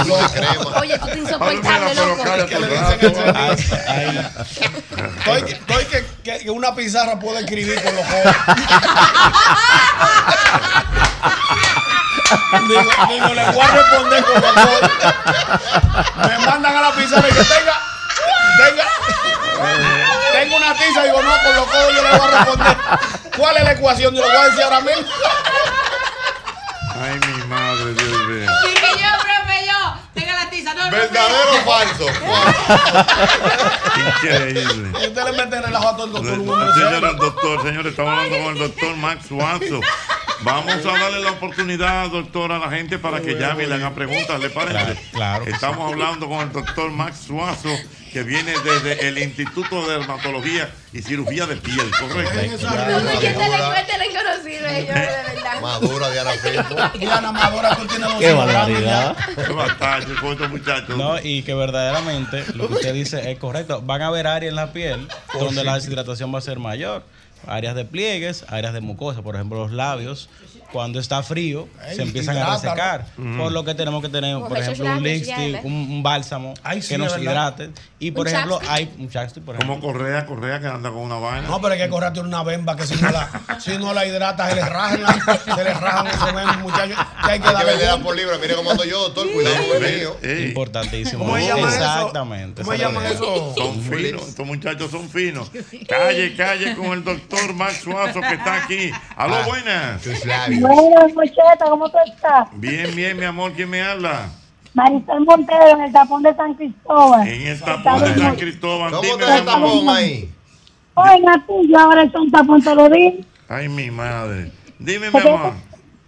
[0.07, 0.17] no.
[0.17, 0.79] de crema.
[0.79, 2.23] Oye, tú te insoportable, loco.
[5.19, 8.35] Estoy, que- estoy que, que- que una pizarra puede escribir con los ojos.
[12.67, 14.81] digo, digo, le voy a responder con ojos.
[16.27, 17.81] Me mandan a la pizarra y que tenga,
[18.57, 18.87] tenga,
[20.31, 21.03] tengo una tiza.
[21.03, 22.77] Digo, no, con los ojos yo le voy a responder.
[23.37, 24.13] ¿Cuál es la ecuación?
[24.15, 25.07] Yo lo voy a decir ahora mismo.
[27.01, 28.51] Ay, mi madre, Dios mío.
[28.63, 29.95] Sí, que yo, profe, yo.
[30.13, 30.73] Tenga la tiza.
[30.73, 32.05] No, ¿Verdadero o falso?
[33.97, 35.07] Increíble.
[35.07, 37.17] Usted le mete relajo a todo el doctor Hugo Señor Merced.
[37.17, 39.81] doctor, señores, estamos hablando con el doctor Max Suazo.
[40.43, 43.93] Vamos a darle la oportunidad, doctor, a la gente para que llame y le hagan
[43.93, 44.73] preguntas, ¿le parece?
[44.73, 47.69] Claro, claro Estamos hablando con el doctor Max Suazo,
[48.11, 52.33] que viene desde el Instituto de Dermatología y Cirugía de Piel, ¿correcto?
[52.43, 53.81] Yo, de verdad.
[55.61, 59.15] Madura, Diana Madura, tú tienes dos Qué barbaridad.
[59.35, 60.97] Qué batalla con estos muchachos.
[60.97, 63.81] No, y que verdaderamente lo que usted dice es correcto.
[63.81, 65.07] Van a haber áreas en la piel
[65.39, 67.03] donde la deshidratación va a ser mayor.
[67.47, 70.29] Áreas de pliegues, áreas de mucosa, por ejemplo, los labios.
[70.71, 73.05] Cuando está frío, Ey, se empiezan a resecar.
[73.37, 76.89] Por lo que tenemos que tener, por ejemplo, un lipstick, un, un bálsamo Ay, sí,
[76.89, 77.71] que nos hidrate.
[77.99, 78.71] Y por Un ejemplo, chapstick.
[78.75, 79.79] hay un chapstick, por ejemplo.
[79.79, 81.47] Como Correa, Correa que anda con una vaina.
[81.47, 83.29] No, pero hay que correrte una bemba que si no la,
[83.59, 84.99] si no la hidratas, se le rajan,
[85.55, 86.97] se le rajan esos muchachos.
[87.25, 88.37] Que hay que Hay darle por libra.
[88.37, 89.31] Mire cómo ando yo, doctor.
[89.31, 90.17] Cuidado con el mío.
[90.23, 91.25] Ey, Importantísimo.
[91.25, 91.37] ¿Cómo?
[91.37, 92.63] Exactamente.
[92.63, 93.53] ¿Cómo llaman eso?
[93.55, 95.51] Son finos, estos muchachos son finos.
[95.87, 98.91] Calle, calle con el doctor Max Suazo que está aquí.
[99.15, 99.47] Aló, Ah.
[100.61, 101.13] Buenas.
[101.13, 102.47] Mocheta, ¿cómo tú estás?
[102.53, 104.29] Bien, bien, mi amor, ¿quién me habla?
[104.73, 107.27] Marisol Montero, en el tapón de San Cristóbal.
[107.27, 108.91] En el tapón de San Cristóbal.
[108.91, 110.31] ¿Cómo está el tapón ahí?
[110.93, 113.13] Oiga, tú, yo ahora es un tapón todos los días.
[113.49, 114.51] Ay, mi madre.
[114.79, 115.53] Dime, mi amor.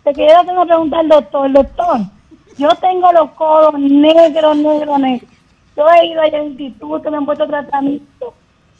[0.04, 1.52] Te quiero hacer una pregunta al doctor.
[1.52, 2.00] Doctor,
[2.58, 5.30] yo tengo los codos negros, negros, negros.
[5.76, 8.34] Yo he ido al instituto, me han puesto tratamiento.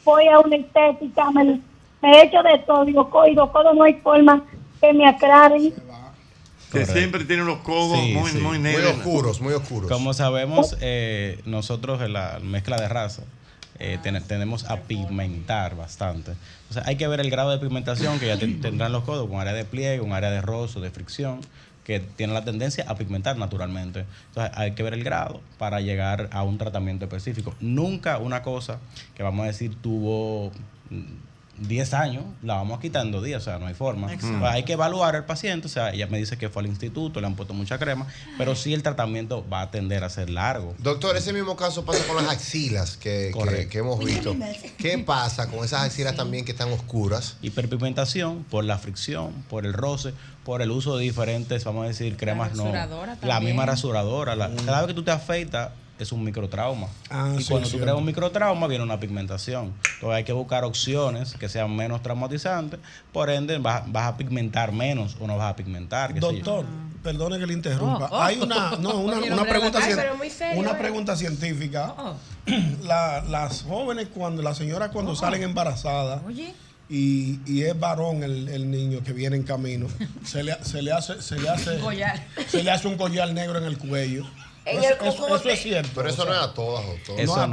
[0.04, 1.60] Voy a una estética, me,
[2.02, 2.84] me he hecho de todo.
[2.84, 4.42] Digo, y los codos no hay forma
[4.86, 5.72] que me aclaren.
[6.72, 8.38] que siempre tiene los codos Sí, muy, sí.
[8.38, 8.96] muy negros.
[9.88, 13.22] Como sabemos, eh, nosotros en la mezcla de raza
[13.78, 16.32] eh, ten- tenemos a pigmentar bastante.
[16.70, 19.28] O sea, hay que ver el grado de pigmentación que ya te- tendrán los codos,
[19.28, 21.40] con área de pliegue, un área de rozo, de fricción,
[21.84, 24.04] que tienen la tendencia a pigmentar naturalmente.
[24.28, 27.54] Entonces, hay que ver el grado para llegar a un tratamiento específico.
[27.60, 28.78] Nunca una cosa
[29.16, 30.50] que vamos a decir tuvo
[31.58, 34.08] 10 años, la vamos a quitar en dos días, o sea, no hay forma.
[34.08, 37.20] Pues hay que evaluar al paciente, o sea, ella me dice que fue al instituto,
[37.20, 38.06] le han puesto mucha crema,
[38.38, 40.74] pero sí el tratamiento va a tender a ser largo.
[40.78, 43.70] Doctor, ese mismo caso pasa con las axilas que, que, Correcto.
[43.70, 44.34] que hemos visto.
[44.78, 47.36] ¿Qué pasa con esas axilas también que están oscuras?
[47.42, 50.12] Hiperpigmentación por la fricción, por el roce,
[50.44, 52.72] por el uso de diferentes, vamos a decir, cremas no.
[53.22, 54.36] La misma rasuradora.
[54.36, 56.88] la- Cada vez que tú te afeitas es un microtrauma.
[57.10, 59.72] Ah, y sí, cuando tú creas un microtrauma viene una pigmentación.
[59.94, 62.80] Entonces hay que buscar opciones que sean menos traumatizantes.
[63.12, 66.18] Por ende, vas, vas a pigmentar menos o no vas a pigmentar.
[66.18, 66.66] Doctor,
[67.02, 68.08] perdone que le interrumpa.
[68.10, 68.22] Oh, oh.
[68.22, 70.76] Hay una, no, una, una pregunta, ay, cien- pero muy serio, una eh.
[70.80, 71.94] pregunta científica.
[72.82, 76.20] La- las jóvenes, cuando las señoras cuando salen embarazadas
[76.90, 79.86] y, y es varón el, el niño que viene en camino,
[80.24, 81.78] se le, se le hace, se le hace,
[82.48, 84.26] se le hace un collar negro en el cuello.
[84.66, 85.34] En Eso, el eso- cocote.
[85.34, 85.90] eso es cierto.
[85.94, 87.20] Pero eso o sea, no es a todas, doctor.
[87.20, 87.46] Eso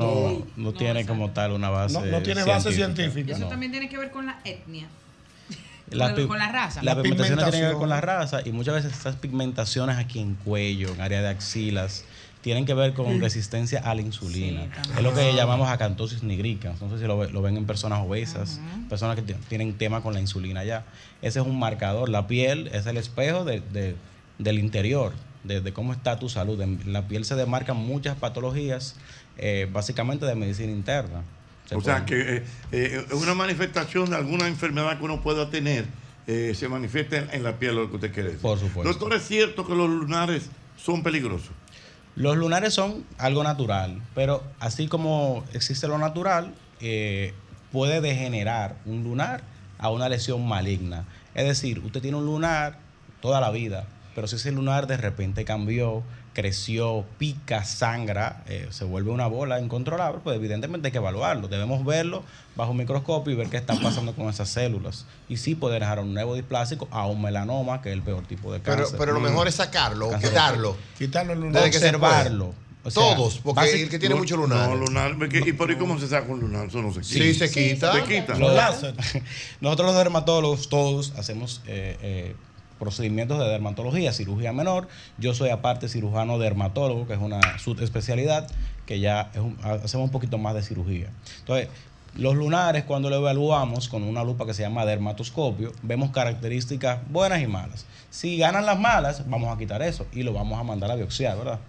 [0.55, 1.93] no, tiene como tal una base.
[1.99, 3.31] No- no tiene base científica.
[3.33, 3.47] Eso No.
[3.49, 4.88] también tiene que ver con la etnia.
[5.89, 6.81] La con la raza.
[6.83, 10.19] La La pigmentación tiene que ver con la raza y muchas veces estas pigmentaciones aquí
[10.19, 12.05] en cuello, en área de axilas,
[12.41, 14.69] tienen que ver con resistencia a la insulina.
[14.95, 16.73] es lo que llamamos acantosis nigrica.
[16.79, 20.13] No sé si lo, lo ven en personas obesas, personas que ti- tienen tema con
[20.13, 20.85] la insulina ya.
[21.21, 22.07] Ese es un marcador.
[22.07, 23.95] La piel es el espejo de- de-
[24.39, 25.11] del interior,
[25.43, 26.59] de, de cómo está tu salud.
[26.61, 28.95] En la piel se demarcan muchas patologías,
[29.38, 31.23] eh, básicamente de medicina interna.
[31.68, 35.85] Se O sea, que eh, eh, una manifestación de alguna enfermedad que uno pueda tener
[36.27, 38.41] se manifiesta en, en la piel, lo que usted quiere decir.
[38.41, 38.84] Por supuesto.
[38.84, 41.51] Doctor, ¿es cierto que los lunares son peligrosos?
[42.15, 47.34] Los lunares son algo natural, pero así como existe lo natural, eh,
[47.72, 49.43] puede degenerar un lunar
[49.77, 51.05] a una lesión maligna.
[51.35, 52.80] Es decir, usted tiene un lunar
[53.22, 58.85] toda la vida, pero si ese lunar de repente cambió, creció, pica, sangra, eh, se
[58.85, 61.47] vuelve una bola incontrolable, pues evidentemente hay que evaluarlo.
[61.49, 62.23] Debemos verlo
[62.55, 65.05] bajo un microscopio y ver qué está pasando con esas células.
[65.27, 68.51] Y sí puede dejar un nuevo displásico a un melanoma, que es el peor tipo
[68.53, 68.97] de Pero, cáncer.
[68.97, 69.23] pero lo Mm.
[69.23, 70.77] mejor es sacarlo, o quitarlo.
[70.97, 71.65] Quitarlo el se puede.
[71.67, 72.55] Observarlo.
[72.83, 74.67] O sea, Todos, porque basic- el que tiene mucho lunar.
[74.69, 75.15] No, lunar.
[75.15, 76.65] porque- ¿Y por ahí cómo se saca un lunar?
[76.67, 77.13] Eso no se quita.
[77.13, 77.93] Sí, se quita.
[77.93, 78.33] Se quita.
[79.61, 82.35] Nosotros los dermatólogos todos hacemos eh, eh,
[82.85, 84.87] procedimientos de dermatología, cirugía menor.
[85.19, 88.49] Yo soy aparte cirujano dermatólogo, que es una subespecialidad,
[88.87, 91.09] que ya es un- hacemos un poquito más de cirugía.
[91.39, 91.67] Entonces,
[92.17, 97.41] los lunares, cuando lo evaluamos con una lupa que se llama dermatoscopio, vemos características buenas
[97.41, 97.85] y malas.
[98.09, 101.37] Si ganan las malas, vamos a quitar eso y lo vamos a mandar a biopsiar,
[101.37, 101.59] ¿verdad?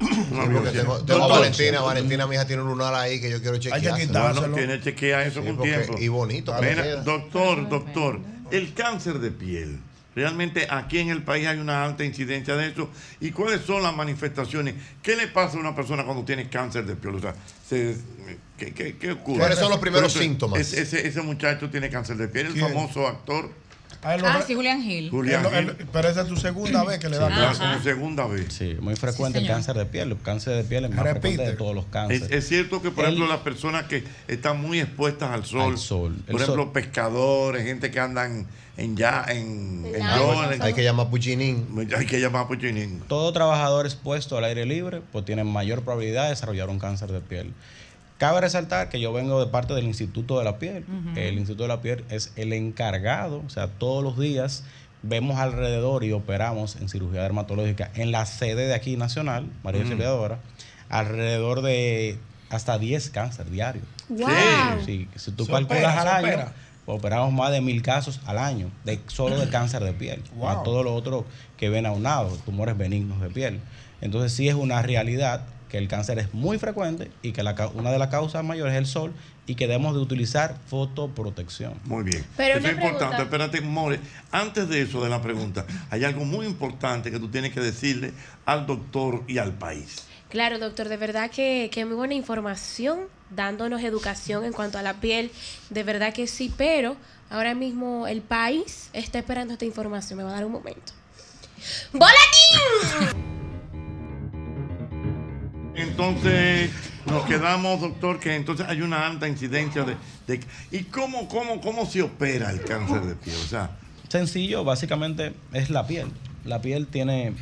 [0.00, 0.06] Sí,
[0.52, 3.80] porque tengo, Valentina, Valentina, mi hija tiene un lunar ahí que yo quiero chequear.
[4.10, 5.94] Bueno, tiene que chequear eso Sí, con porque- tiempo.
[5.98, 8.20] y bonito Mira, doctor, doctor,
[8.50, 9.78] el cáncer de piel.
[10.14, 12.90] Realmente aquí en el país hay una alta incidencia de eso.
[13.20, 14.74] ¿Y cuáles son las manifestaciones?
[15.02, 17.14] ¿Qué le pasa a una persona cuando tiene cáncer de piel?
[17.14, 17.34] O sea,
[17.68, 17.96] se-
[18.58, 19.38] ¿qué, qué- qué ocurre?
[19.38, 20.60] ¿Cuáles son los primeros Pero, síntomas?
[20.60, 22.66] Ese, ese- ese muchacho tiene cáncer de piel, el ¿Quién?
[22.68, 23.50] famoso actor.
[24.04, 25.10] Ah, sí, Julián Gil.
[25.10, 25.86] Julián él- Gil.
[25.92, 27.66] pero esa es tu segunda vez que le da Sí, cáncer.
[27.68, 28.52] como segunda vez.
[28.52, 30.10] Sí, muy frecuente Sí, el cáncer de piel.
[30.10, 31.20] El cáncer de piel es más Repite.
[31.20, 32.22] frecuente de todos los cánceres.
[32.24, 35.72] Es, es cierto que, por El- ejemplo, las personas que están muy expuestas al sol,
[35.74, 36.16] Al sol.
[36.26, 36.72] por El ejemplo, sol.
[36.72, 41.66] pescadores, gente que andan en ya, en, en Hay, que llamar Puchinín.
[41.96, 43.02] hay que llamar a Puchinín.
[43.08, 47.20] Todo trabajador expuesto al aire libre pues tiene mayor probabilidad de desarrollar un cáncer de
[47.20, 47.52] piel.
[48.18, 50.84] Cabe resaltar que yo vengo de parte del Instituto de la Piel.
[51.16, 54.62] El Instituto de la Piel es el encargado, o sea, todos los días
[55.02, 59.86] vemos alrededor y operamos en cirugía dermatológica en la sede de aquí nacional, María Mm.
[59.86, 60.38] Auxiliadora,
[60.88, 62.16] alrededor de
[62.48, 63.84] hasta 10 cáncer diarios.
[64.08, 64.28] Wow.
[64.86, 66.52] Sí, si tú calculas opera, al año, opera.
[66.86, 70.48] Operamos más de mil casos al año, de, solo de cáncer de piel, Wow.
[70.48, 71.24] a todo lo otro
[71.56, 73.60] que ven aunado, tumores benignos de piel.
[74.00, 77.90] Entonces sí es una realidad que el cáncer es muy frecuente y que la, una
[77.92, 79.12] de las causas mayores es el sol
[79.46, 81.74] y que debemos de utilizar fotoprotección.
[81.84, 82.24] Muy bien.
[82.36, 83.06] Pero eso una es importante.
[83.06, 83.22] pregunta.
[83.46, 84.00] Espérate, More.
[84.30, 88.12] Antes de eso, de la pregunta, hay algo muy importante que tú tienes que decirle
[88.44, 90.06] al doctor y al país.
[90.32, 94.94] Claro, doctor, de verdad que, que muy buena información, dándonos educación en cuanto a la
[94.94, 95.30] piel,
[95.68, 96.96] de verdad que sí, pero
[97.28, 100.92] ahora mismo el país está esperando esta información, me va a dar un momento.
[101.92, 103.22] ¡Boletín!
[105.74, 106.70] Entonces,
[107.04, 109.96] nos quedamos, doctor, que entonces hay una alta incidencia de...
[110.26, 110.40] de-
[110.70, 113.36] ¿Y cómo, cómo, cómo se opera el cáncer de piel?
[113.36, 113.70] O sea,
[114.08, 116.08] Sencillo, básicamente es la piel.
[116.46, 117.34] la piel tiene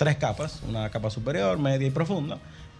[0.00, 2.38] tres capas, una capa superior, media y profunda,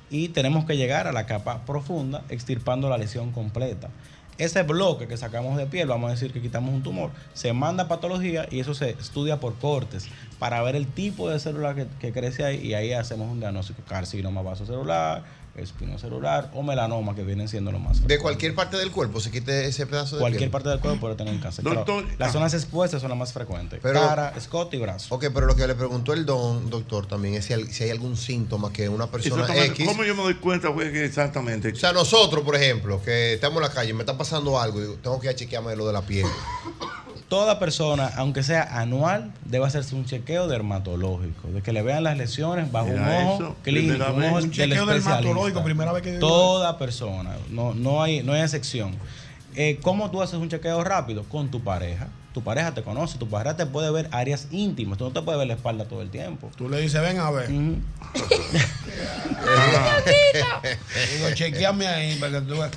[0.09, 3.91] y tenemos que llegar a la capa profunda extirpando la lesión completa.
[4.39, 7.83] Ese bloque que sacamos de piel, vamos a decir que quitamos un tumor, se manda
[7.83, 11.89] a patología y eso se estudia por cortes para ver el tipo de célula que,
[12.01, 15.23] que crece ahí y ahí hacemos un diagnóstico carcinoma vasocelular,
[15.57, 19.67] espinocelular o melanoma que vienen siendo lo más De cualquier parte del cuerpo se quite
[19.67, 20.51] ese pedazo de Cualquier piel.
[20.51, 21.65] parte del cuerpo puede tener cáncer.
[21.65, 22.33] Doctor, las ah.
[22.33, 23.81] zonas expuestas son las más frecuentes.
[23.83, 25.15] Pero- Cara, escote y brazo.
[25.15, 27.91] Ok, pero lo que le preguntó el don, doctor, también es si hay, si hay
[27.91, 29.83] algún síntoma que una persona Exactamente.
[29.83, 29.87] X.
[29.87, 31.71] ¿Cómo yo me doy cuenta, güey, que exactamente?
[31.73, 34.95] O sea, nosotros, por ejemplo, que estamos en la calle, me está pasando algo, digo,
[35.03, 36.27] tengo que ir a chequearme lo de la piel.
[37.31, 42.19] Toda persona, aunque sea anual, debe hacerse un chequeo dermatológico, de que le vean las
[42.19, 45.11] lesiones bajo Mira un ojo eso, clínico, un ojo Un del chequeo especialista.
[45.17, 48.97] dermatológico, primera vez que Toda persona, no, no, hay, no hay excepción.
[49.55, 51.23] Eh, ¿Cómo tú haces un chequeo rápido?
[51.23, 52.09] Con tu pareja.
[52.35, 55.39] Tu pareja te conoce, tu pareja te puede ver áreas íntimas, tú no te puedes
[55.39, 56.51] ver la espalda todo el tiempo.
[56.57, 57.49] Tú le dices, ven a ver.
[61.15, 62.71] Digo, chequeame ahí para que tú veas.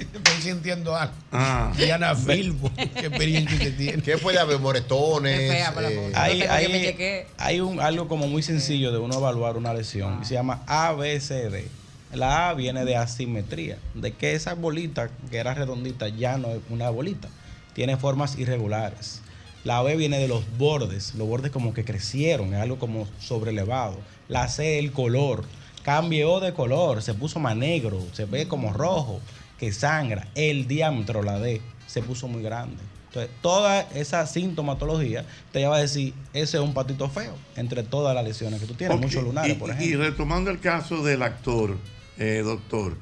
[0.00, 1.14] Estoy sintiendo algo.
[1.32, 1.72] Ah.
[1.76, 4.02] Diana Filbo, qué experiencia que tiene.
[4.02, 4.58] ¿Qué puede haber?
[4.58, 5.50] Moretones.
[5.50, 10.34] Fea, eh, Hay, un, algo como muy sencillo de uno evaluar una lesión y se
[10.34, 11.66] llama ABCD.
[12.12, 16.60] La A viene de asimetría, de que esa bolita que era redondita ya no es
[16.70, 17.28] una bolita,
[17.74, 19.20] tiene formas irregulares.
[19.64, 23.98] La B viene de los bordes, los bordes como que crecieron, es algo como sobrelevado.
[24.28, 25.44] La C, el color,
[25.82, 29.20] cambió de color, se puso más negro, se ve como rojo,
[29.58, 30.28] que sangra.
[30.34, 32.76] El diámetro, la D, se puso muy grande.
[33.08, 38.14] Entonces, toda esa sintomatología te lleva a decir, ese es un patito feo, entre todas
[38.14, 40.00] las lesiones que tú tienes, Ok, muchos lunares, y, por y ejemplo.
[40.04, 41.76] retomando el caso del actor,
[42.18, 42.96] eh, doctor,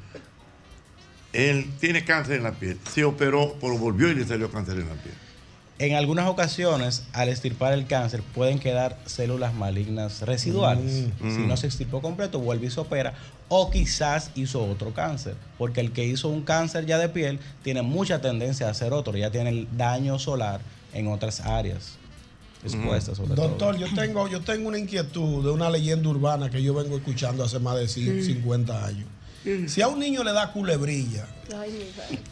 [1.32, 4.88] él tiene cáncer en la piel, se operó, pero volvió y le salió cáncer en
[4.88, 5.14] la piel.
[5.78, 11.08] En algunas ocasiones, al extirpar el cáncer, pueden quedar células malignas residuales.
[11.20, 11.48] Mm, Si mm.
[11.48, 13.12] no se extirpó completo, vuelve y se opera.
[13.48, 15.34] O quizás hizo otro cáncer.
[15.58, 19.16] Porque el que hizo un cáncer ya de piel tiene mucha tendencia a hacer otro.
[19.18, 20.60] Ya tiene el daño solar
[20.94, 21.98] en otras áreas
[22.64, 23.48] expuestas, sobre todo.
[23.48, 27.44] Doctor, yo tengo, yo tengo una inquietud de una leyenda urbana que yo vengo escuchando
[27.44, 29.06] hace más de ci- 50 años.
[29.68, 31.26] Si a un niño le da culebrilla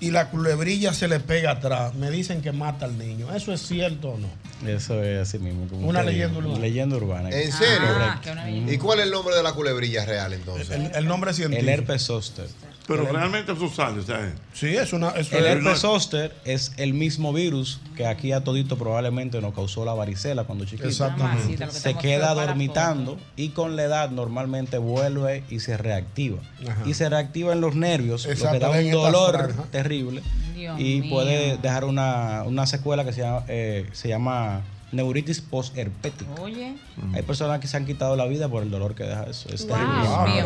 [0.00, 3.32] y la culebrilla se le pega atrás, me dicen que mata al niño.
[3.34, 4.28] ¿Eso es cierto o no?
[4.68, 5.68] Eso es así mismo.
[5.68, 6.58] como Una leyenda urbana.
[6.58, 7.30] Leyenda urbana.
[7.30, 7.88] ¿En serio?
[7.92, 8.72] Correcto.
[8.72, 10.70] ¿Y cuál es el nombre de la culebrilla real entonces?
[10.70, 11.62] El, el nombre científico.
[11.70, 12.46] El herpes zóster.
[12.86, 14.34] Pero realmente eso sale, ¿sabes?
[14.52, 15.10] Sí, es una.
[15.10, 19.84] es El herpes zóster es el mismo virus que aquí a todito probablemente nos causó
[19.84, 20.88] la varicela cuando chiquito.
[20.88, 21.70] Exactamente.
[21.70, 26.38] Se queda dormitando y con la edad normalmente vuelve y se reactiva.
[26.68, 26.82] Ajá.
[26.84, 30.22] Y se reactiva en los nervios, lo que da un dolor terrible
[30.54, 31.10] Dios y mío.
[31.10, 34.62] puede dejar una, una secuela que se llama, eh, se llama
[34.94, 36.30] neuritis postherpética.
[36.40, 36.74] Oye.
[37.12, 39.48] Hay personas que se han quitado la vida por el dolor que deja eso.
[39.50, 39.76] Es Wow.
[39.76, 40.00] terrible.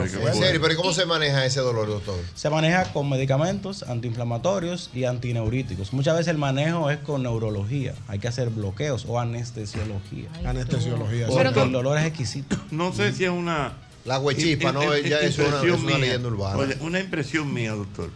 [0.08, 0.28] Dios mío.
[0.28, 2.16] En serio, pero ¿y cómo se maneja ese dolor, doctor?
[2.34, 5.92] Se maneja con medicamentos antiinflamatorios y antineuríticos.
[5.92, 7.94] Muchas veces el manejo es con neurología.
[8.08, 10.28] Hay que hacer bloqueos o anestesiología.
[10.44, 11.26] Anestesiología.
[11.28, 12.56] Porque Pero- el dolor es exquisito.
[12.70, 13.72] No sé si es una...
[14.04, 14.82] La huechispa, ¿no?
[14.96, 15.98] Ya es una- impresión es una mía.
[15.98, 16.56] leyenda urbana.
[16.58, 18.10] Oye, una impresión mía, doctor.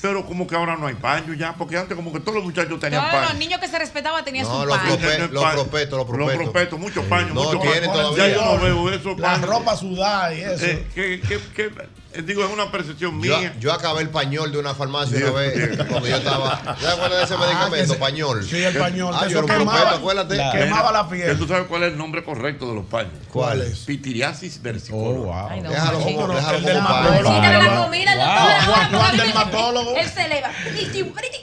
[0.00, 2.78] Pero como que ahora no hay paño ya, porque antes como que todos los muchachos
[2.78, 3.28] tenían Todos paño.
[3.30, 4.96] los niños que se respetaban tenían No, su los paño.
[4.96, 5.54] prope- los paño.
[5.62, 6.42] propetos, los Los propetos.
[6.44, 7.96] propetos, muchos paños, No, muchos tienen paños.
[8.14, 8.28] todavía.
[8.28, 9.16] Ya yo no veo eso.
[9.18, 9.48] La paños.
[9.48, 10.64] ropa sudada y eso.
[10.64, 11.88] Eh, que, que, que, eh,
[12.26, 13.54] digo, es una percepción Yo, mía.
[13.60, 16.76] yo acabé el pañol de una farmacia una vez cuando yo estaba.
[16.82, 17.92] ¿Ya acuerdas de ese Ah, medicamento?
[17.94, 18.44] se- pañol.
[18.44, 19.14] Sí, el pañol.
[19.16, 20.36] Ah, yo quemaba, acuérdate.
[20.36, 21.38] La- quemaba la piel.
[21.38, 23.12] tú sabes cuál es el nombre correcto de los paños.
[23.32, 23.80] ¿Cuál es?
[23.80, 25.14] Pitiriasis Oh, versicolor.
[25.26, 25.46] wow.
[25.50, 27.24] Ay, no, Déjalo como, déjalo El como dermatólogo.
[27.40, 27.62] paño.
[27.62, 29.96] La comida, Juan- me- dermatólogo.
[29.96, 30.50] Él se eleva.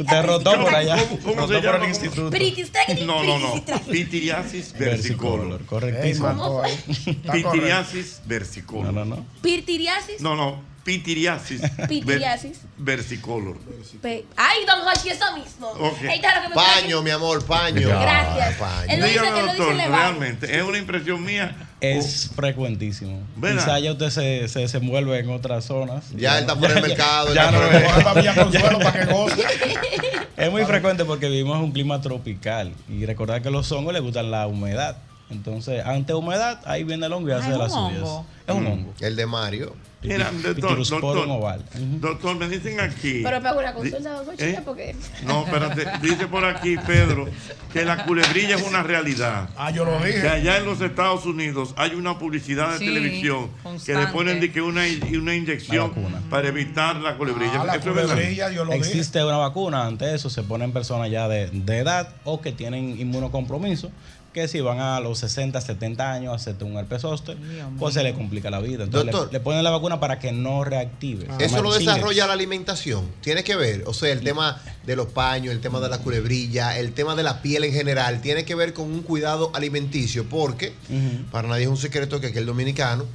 [0.09, 0.97] Te rotó por allá.
[1.23, 1.77] ¿Cómo- se por llama?
[1.83, 2.31] el instituto.
[3.05, 3.63] No, no, no.
[3.89, 5.65] Pitiriasis versicolor.
[5.65, 6.61] Correctísimo.
[7.31, 8.93] Pitiriasis No, versicolor.
[8.93, 9.25] no, no.
[9.41, 10.21] Pirtiriasis.
[10.21, 10.61] No, no.
[10.85, 11.61] Pitiriasis.
[11.89, 12.59] Pitiriasis.
[12.77, 13.57] ver- versicolor.
[14.03, 15.67] Pe- Ay, don Hochi, eso mismo.
[15.69, 15.97] Ok.
[16.07, 17.87] Ahí está lo que me Paño, mi amor, paño.
[17.89, 18.55] Gracias.
[18.57, 18.85] Paño.
[18.93, 21.55] Él dice dice doctor, realmente, ¿es una impresión mía?
[21.81, 23.19] Es frecuentísimo.
[23.35, 26.05] Ven Quizá a- ya usted se, se desenvuelve en otras zonas.
[26.15, 27.33] Ya él está por el mercado.
[27.33, 27.51] ya
[28.21, 28.31] ya
[28.71, 28.79] no
[30.37, 30.51] es.
[30.51, 34.29] muy frecuente porque vivimos en un clima tropical y recordar que los hongos les gustan
[34.29, 34.97] la humedad.
[35.29, 38.03] Entonces, ante humedad, ahí viene el hongo y hace Ah, de es las un suyas.
[38.03, 38.25] hongo.
[38.47, 38.67] Es un Mm.
[38.67, 38.93] hongo.
[38.99, 39.75] El de Mario.
[40.03, 41.65] Mira, doctor, Pitirusporum doctor, oval.
[41.73, 41.97] Ujú.
[41.99, 43.21] doctor, me dicen aquí.
[43.23, 44.59] Pero me hago una consulta, Hochi, ¿Eh?
[44.63, 44.95] porque.
[45.25, 47.25] No, espérate, dice por aquí Pedro
[47.73, 49.49] que la culebrilla es una realidad.
[49.57, 50.29] Ah, yo lo Que dije.
[50.29, 53.49] allá en los Estados Unidos hay una publicidad de Sí, televisión
[53.83, 54.83] que le ponen de que una,
[55.17, 55.91] una inyección
[56.29, 57.61] para evitar la culebrilla.
[57.61, 58.13] Ah, la Eso es verdad.
[58.13, 58.85] culebrilla, yo lo dije.
[58.87, 62.99] Existe una vacuna, ante eso se ponen personas ya de, de edad o que tienen
[62.99, 63.89] inmunocompromiso
[64.35, 67.37] que si van a los 60, 70 años a hacerte un herpes zóster,
[67.79, 68.83] pues se le complica la vida.
[68.83, 69.31] Entonces Doctor.
[69.31, 71.25] le, le ponen la vacuna para que no reactive.
[71.39, 73.09] Eso lo desarrolla la alimentación.
[73.21, 76.77] Tiene que ver, o sea, el tema de los paños, el tema de la culebrilla,
[76.77, 80.73] el tema de la piel en general, tiene que ver con un cuidado alimenticio, porque
[81.31, 83.05] para nadie es un secreto que aquí el dominicano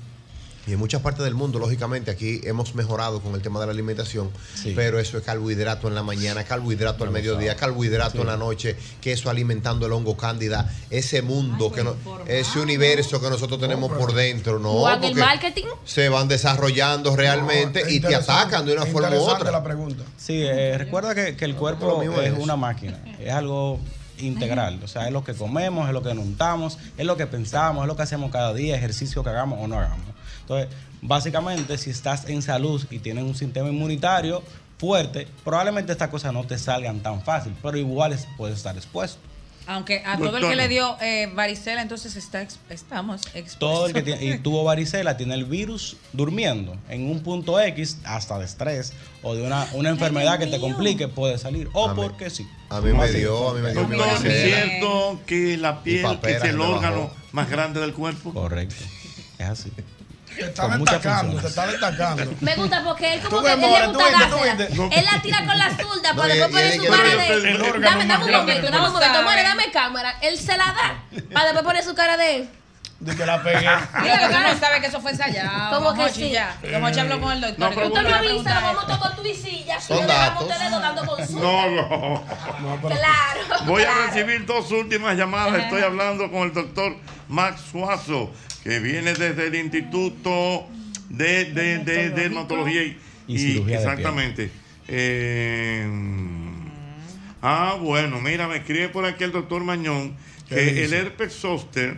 [0.71, 3.73] y en muchas partes del mundo, lógicamente, aquí hemos mejorado con el tema de la
[3.73, 4.31] alimentación,
[4.77, 9.31] pero eso es carbohidrato en la mañana, carbohidrato al mediodía, carbohidrato en la noche, queso
[9.31, 11.97] alimentando el hongo cándida, ese mundo, que no,
[12.29, 14.75] ese universo que nosotros tenemos por dentro, ¿no?
[14.75, 15.65] Juan, el Porque marketing.
[15.85, 19.65] se van desarrollando realmente y te atacan de una forma u otra.
[19.65, 20.05] pregunta.
[20.17, 22.39] Sí, eh, recuerda que, que el cuerpo es es.
[22.39, 23.81] una máquina, es algo
[24.19, 27.83] integral, o sea, es lo que comemos, es lo que untamos, es lo que pensamos,
[27.83, 30.20] es lo que hacemos cada día, ejercicio que hagamos o no hagamos.
[30.51, 30.69] Entonces,
[31.01, 34.43] básicamente, si estás en salud y tienes un sistema inmunitario
[34.79, 39.19] fuerte, probablemente estas cosas no te salgan tan fácil, pero igual es- puedes estar expuesto.
[39.67, 43.59] Aunque a todo el que le dio eh, varicela, entonces está ex- estamos expuestos.
[43.61, 47.99] Todo el que tiene, y tuvo varicela tiene el virus durmiendo en un punto X,
[48.03, 51.69] hasta de estrés o de una, una enfermedad que te complique, puede salir.
[51.75, 52.45] O A mí- porque sí.
[52.71, 56.03] a mí me dio, a mí me dio mi Doctor, ¿es cierto que la piel
[56.03, 57.15] papera es el órgano bajó.
[57.31, 58.33] más grande del cuerpo?
[58.33, 58.75] Correcto.
[59.39, 59.71] Es así.
[60.37, 62.35] Te está destacando, te está destacando.
[62.41, 64.53] Me gusta porque él como que él le gusta dársela.
[64.93, 67.81] Él la tira con la zurda para después poner su cara de.
[67.81, 69.23] Dame, dame un momento, dame un momento.
[69.23, 70.17] More, dame cámara.
[70.23, 71.03] Él se la da
[71.33, 72.49] para después poner su cara de.
[73.01, 73.61] De que la pegué.
[74.03, 75.75] Mira, que no sabes que eso fue ensayado.
[75.75, 76.35] ¿Cómo Don que sí?
[76.83, 77.75] Hochi habló con el doctor.
[77.75, 78.87] No, Usted no le avisa, vamos esto.
[78.99, 79.81] todos con tu y silla.
[79.81, 80.43] Son y le damos datos.
[80.43, 81.41] ustedes dando consulta.
[81.43, 82.23] No, no.
[82.89, 83.65] Claro.
[83.65, 85.63] Voy a recibir dos últimas llamadas.
[85.63, 86.95] Estoy hablando con el doctor
[87.31, 88.33] Max Suazo,
[88.63, 90.67] que viene desde el Instituto
[91.09, 92.83] de, de, de Dermatología
[93.27, 94.51] y, cirugía exactamente.
[94.89, 95.87] Eh,
[97.41, 100.17] ah, bueno, mira, me escribe por aquí el doctor Mañón
[100.49, 101.97] ¿Qué que el herpes zóster,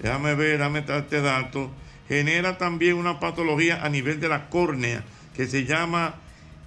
[0.00, 1.70] déjame ver, déjame este dato,
[2.08, 5.02] genera también una patología a nivel de la córnea
[5.34, 6.16] que se llama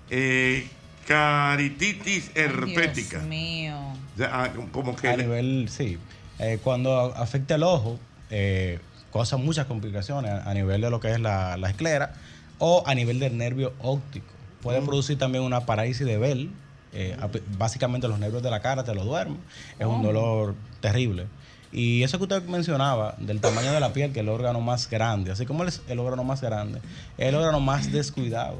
[0.09, 0.65] eh,
[1.07, 3.19] carititis herpética.
[3.19, 3.77] Dios mío.
[4.15, 5.99] O sea, ah, como que A nivel, sí.
[6.39, 7.99] Eh, cuando afecta el ojo,
[8.29, 8.79] eh,
[9.11, 12.13] causa muchas complicaciones a, a nivel de lo que es la, la esclera
[12.59, 14.25] o a nivel del nervio óptico.
[14.61, 14.85] Puede Mm.
[14.85, 16.51] producir también una parálisis de Bell.
[16.95, 17.17] eh,
[17.57, 19.39] básicamente los nervios de la cara te lo duermen.
[19.79, 20.03] Es un Oh.
[20.03, 21.25] dolor terrible.
[21.71, 24.87] Y eso que usted mencionaba, del tamaño de la piel, que es el órgano más
[24.87, 26.81] grande, así como es el órgano más grande,
[27.17, 28.59] es el órgano más descuidado.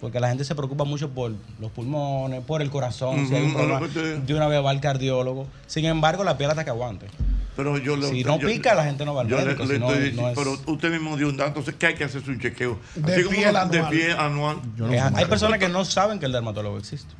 [0.00, 3.54] Porque la gente se preocupa mucho por los pulmones, por el corazón, si hay un
[3.54, 5.46] problema, de una vez va al cardiólogo.
[5.66, 7.06] Sin embargo, la piel hasta que aguante.
[7.56, 9.64] Pero yo le- Si no yo- pica, la gente no va al yo le- médico,
[9.64, 11.86] le si no- estoy no diciendo, es- Pero usted mismo dio un dato, entonces que
[11.86, 12.78] hay que hacerse un chequeo.
[12.94, 13.88] De Así como piel de anual.
[13.90, 14.56] piel anual.
[14.92, 17.14] Eh, hay personas que no saben que el dermatólogo existe.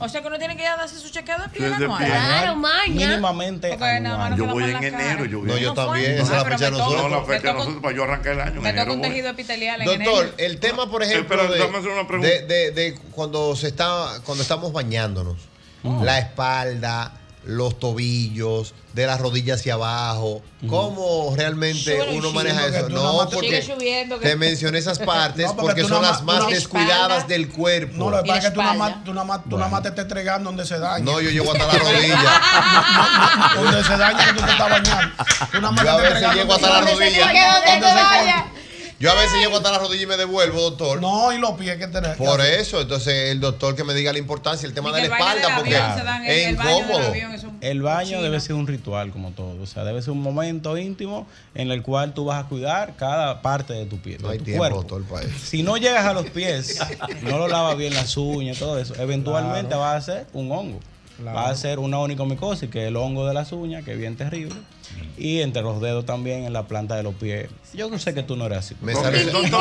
[0.00, 1.98] O sea que uno tiene que ir a darse su chequeo de piel Desde anual.
[2.04, 2.10] piel.
[2.10, 3.08] Claro, maña.
[3.08, 4.36] Mínimamente anual.
[4.36, 5.24] Yo voy en enero.
[5.24, 5.84] Yo No, yo ¿No fue?
[5.84, 7.02] también, esa es la fecha de nosotros.
[7.02, 8.60] No, la fecha de nosotros, para yo arrancar el año.
[8.60, 9.08] Me toca enero un voy.
[9.08, 12.28] tejido epitelial Doctor, el tema, por ejemplo, Espera, de, déjame hacer una pregunta.
[12.28, 15.36] de- de- de cuando se está, cuando estamos bañándonos,
[16.02, 17.12] la espalda,
[17.44, 22.88] los tobillos, de las rodillas hacia abajo, ¿cómo realmente Sube uno maneja eso?
[22.88, 26.46] No, porque Sigue subiendo, que- te mencioné esas partes No, porque son las más- no-
[26.48, 27.26] descuidadas espalda.
[27.28, 27.94] del cuerpo.
[27.96, 29.82] No, lo que pasa es que tú nada más, tú nada más, tú nada más
[29.82, 31.04] te estás entregando donde se daña.
[31.04, 32.40] No, yo llego hasta la rodilla.
[33.54, 35.14] donde se daña que tú te estás bañando.
[35.52, 38.46] Tú nada más Yo a veces llego hasta la donde se rodilla.
[39.00, 41.00] Yo a veces llego hasta la rodilla y me devuelvo, doctor.
[41.00, 42.18] No, y los pies que tenés.
[42.18, 45.16] Por eso, entonces el doctor que me diga la importancia, el tema Y de la
[45.16, 46.50] espalda, del porque es el baño del
[46.82, 47.08] incómodo.
[47.08, 49.60] avión, es un- El baño debe ser un ritual como todo.
[49.62, 53.40] O sea, debe ser un momento íntimo en el cual tú vas a cuidar cada
[53.40, 54.76] parte de tu piel, No de hay tu tiempo, cuerpo.
[54.82, 55.34] doctor, para eso.
[55.46, 56.78] Si no llegas a los pies,
[57.22, 60.78] no lo lavas bien las uñas, todo eso, eventualmente vas a hacer un hongo.
[61.18, 61.36] Claro.
[61.36, 64.16] Va a ser una onicomicosis, que es el hongo de las uñas, que es bien
[64.16, 64.54] terrible.
[65.16, 67.48] Y entre los dedos también, en la planta de los pies.
[67.74, 68.74] Yo no sé que tú no eres así.
[68.80, 69.60] Me sale- doctor,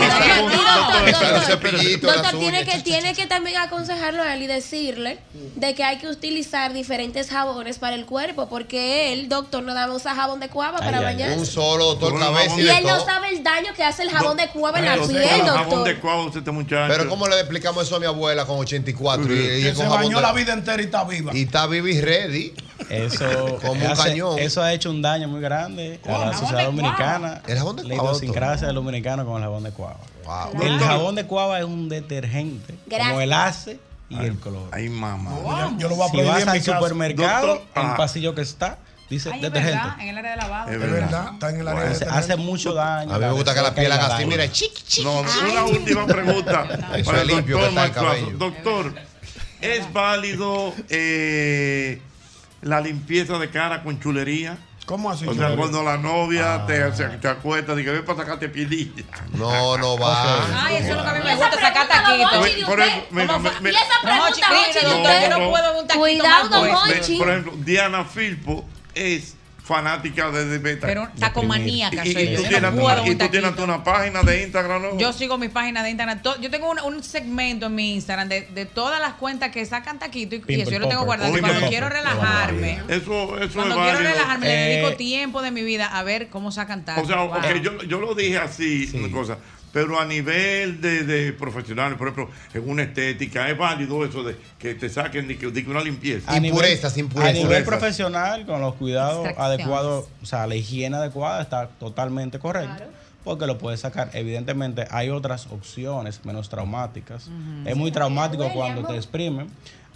[2.40, 5.20] tiene que, tiene que también aconsejarlo a él y decirle
[5.56, 9.92] de que hay que utilizar diferentes jabones para el cuerpo, porque él, doctor, no da
[9.94, 11.38] usa jabón de cuava para bañarse.
[11.38, 14.48] Un solo doctor cabeza y él no sabe el daño que hace el jabón de
[14.50, 16.38] cuava en la piel, el jabón doctor.
[16.38, 16.94] este muchacho.
[16.94, 20.18] Pero ¿cómo le explicamos eso a mi abuela con 84 y, con se jabón bañó
[20.18, 21.32] de- la vida entera y está viva.
[21.36, 22.54] y está viva y ready?
[22.90, 24.40] Eso, Como un hace- cañón.
[24.40, 27.42] eso ha hecho un daño muy grande a la ¿Jabón sociedad dominicana.
[27.48, 29.98] ¿El jabón de La cuava, idiosincrasia del dominicano con el jabón de cuava.
[30.26, 30.62] Wow.
[30.62, 33.08] El jabón de cuava es un detergente, Gracias.
[33.10, 33.80] como el ace
[34.10, 34.70] y el color.
[34.72, 35.32] Ay, mamá.
[35.32, 37.90] Yo, yo lo voy a Si prohibir vas en mi al supermercado, Doctor, en ah.
[37.92, 38.78] el pasillo que está,
[39.10, 39.76] dice Ay, es detergente.
[39.78, 40.70] verdad, en el área de lavado.
[40.72, 40.94] Es verdad.
[41.02, 43.14] verdad, está en el área de Hace, mucho daño.
[43.14, 45.04] A mí me gusta que la piel haga así, mira, chiqui, chiqui.
[45.06, 45.20] No,
[45.52, 46.64] una última pregunta
[46.96, 48.06] Eso para es el limpio doctor que está el Max Suazo.
[48.08, 48.38] cabello.
[48.38, 48.94] Doctor,
[49.62, 52.02] ¿es válido eh,
[52.62, 54.58] la limpieza de cara con chulería?
[54.86, 55.28] ¿Cómo así?
[55.28, 56.66] O sea, cuando la novia Ah.
[56.66, 59.04] te, se- te acuesta, dice, ven para sacarte pililla.
[59.34, 60.66] No, no va.
[60.66, 62.30] Ay, eso es lo que a mí me gusta, sacar taquito.
[62.30, 65.50] Por- por ejemplo, mira, ¿Cómo me- fa- me- y esa pregunta, no, no no.
[65.52, 66.50] puedo un taquito Cuidado,
[67.20, 68.66] por ejemplo, Diana Filpo
[68.96, 69.36] es
[69.70, 70.88] fanática de, de beta.
[70.88, 72.36] Pero tacomaníaca y- soy y yo.
[72.38, 74.98] tú Yo tienes, no puedo y tú tienes una página de Instagram, ¿no?
[74.98, 76.22] Yo sigo mi página de Instagram.
[76.42, 80.00] Yo tengo un, un segmento en mi Instagram de, de todas las cuentas que sacan
[80.00, 81.30] taquito y, eso yo lo tengo guardado.
[81.30, 84.02] Y Oye, cuando quiero relajarme, Eso, eso cuando es quiero válido.
[84.14, 87.06] relajarme, le dedico Eh, tiempo de mi vida a ver cómo sacan taquito.
[87.06, 87.38] O sea, Wow.
[87.38, 89.38] ok, yo, yo lo dije así, una cosa,
[89.72, 94.36] pero a nivel de, de profesional, por ejemplo, en una estética, es válido eso de
[94.58, 96.32] que te saquen de que, de una limpieza.
[96.32, 97.34] A nivel- Impurezas, A impurezas.
[97.34, 97.68] nivel Impurezas.
[97.80, 102.88] profesional, con los cuidados adecuados, o sea, la higiene adecuada está totalmente correcta.
[103.24, 104.10] Porque lo puedes sacar.
[104.14, 107.30] Evidentemente, hay otras opciones menos traumáticas.
[107.66, 109.48] Es muy traumático cuando te exprimen.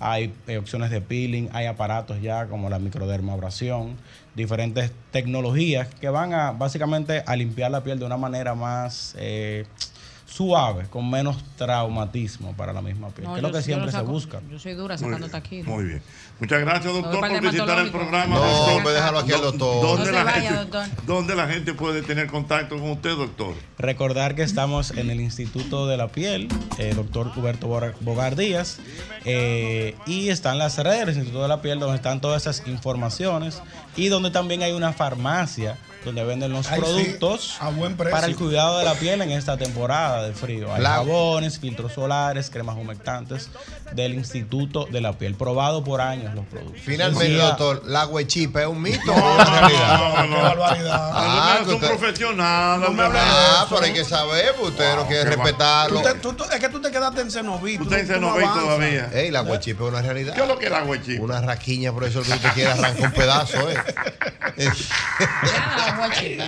[0.05, 3.95] Hay eh, opciones de peeling, hay aparatos ya como la microdermabrasión,
[4.35, 9.65] diferentes tecnologías que van a básicamente a limpiar la piel de una manera más eh,
[10.37, 13.97] suave, con menos traumatismo para la misma piel, No, que es lo que siempre se
[13.97, 14.39] saco- busca.
[14.51, 15.69] Yo soy dura sacando bien, taquito.
[15.69, 16.01] Muy bien.
[16.39, 18.35] Muchas gracias, doctor, por el visitar el programa.
[18.35, 18.73] No, doctor.
[18.77, 19.81] hombre, déjalo aquí al Do- doctor.
[19.83, 20.85] ¿Dónde, No la vaya, gente, doctor.
[21.05, 23.53] ¿Dónde la gente puede tener contacto con usted, doctor?
[23.77, 26.47] Recordar que estamos en el Instituto de la Piel,
[26.79, 28.79] eh, doctor Huberto Bor- Bogar Díaz,
[29.25, 33.61] eh, y están las redes del Instituto de la Piel donde están todas esas informaciones
[33.95, 38.11] y donde también hay una farmacia donde venden los Ay, sí, productos a buen precio.
[38.13, 40.73] para el cuidado de la piel en esta temporada de frío.
[40.73, 43.49] Hay La- jabones, filtros solares, cremas humectantes
[43.93, 46.81] del Instituto de la Piel, probado por años los productos.
[46.83, 49.97] Finalmente, Sí, doctor, ¿la huechipa es un mito o una realidad?
[49.99, 51.09] No, no, Qué barbaridad.
[51.13, 52.81] Ah, es que un usted- profesional.
[52.81, 53.75] No me Ah, eso.
[53.75, 56.01] pero hay que saber, pues usted no quiere respetarlo.
[56.01, 57.77] Tú te- tú- tú- es que tú te quedaste en Cenoví.
[57.77, 58.63] Tú tú estás en no- no avanzas.
[58.63, 59.09] todavía.
[59.13, 60.33] Ey, la guachipa es una realidad.
[60.33, 61.23] ¿Qué es lo que es la guachipa?
[61.23, 63.77] Una raquiña, profesor, que usted quiere arrancar un pedazo, ¿eh?
[64.57, 66.45] Ya, guachita.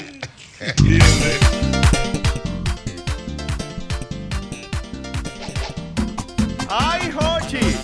[6.77, 7.77] ¡Ay, Jochi!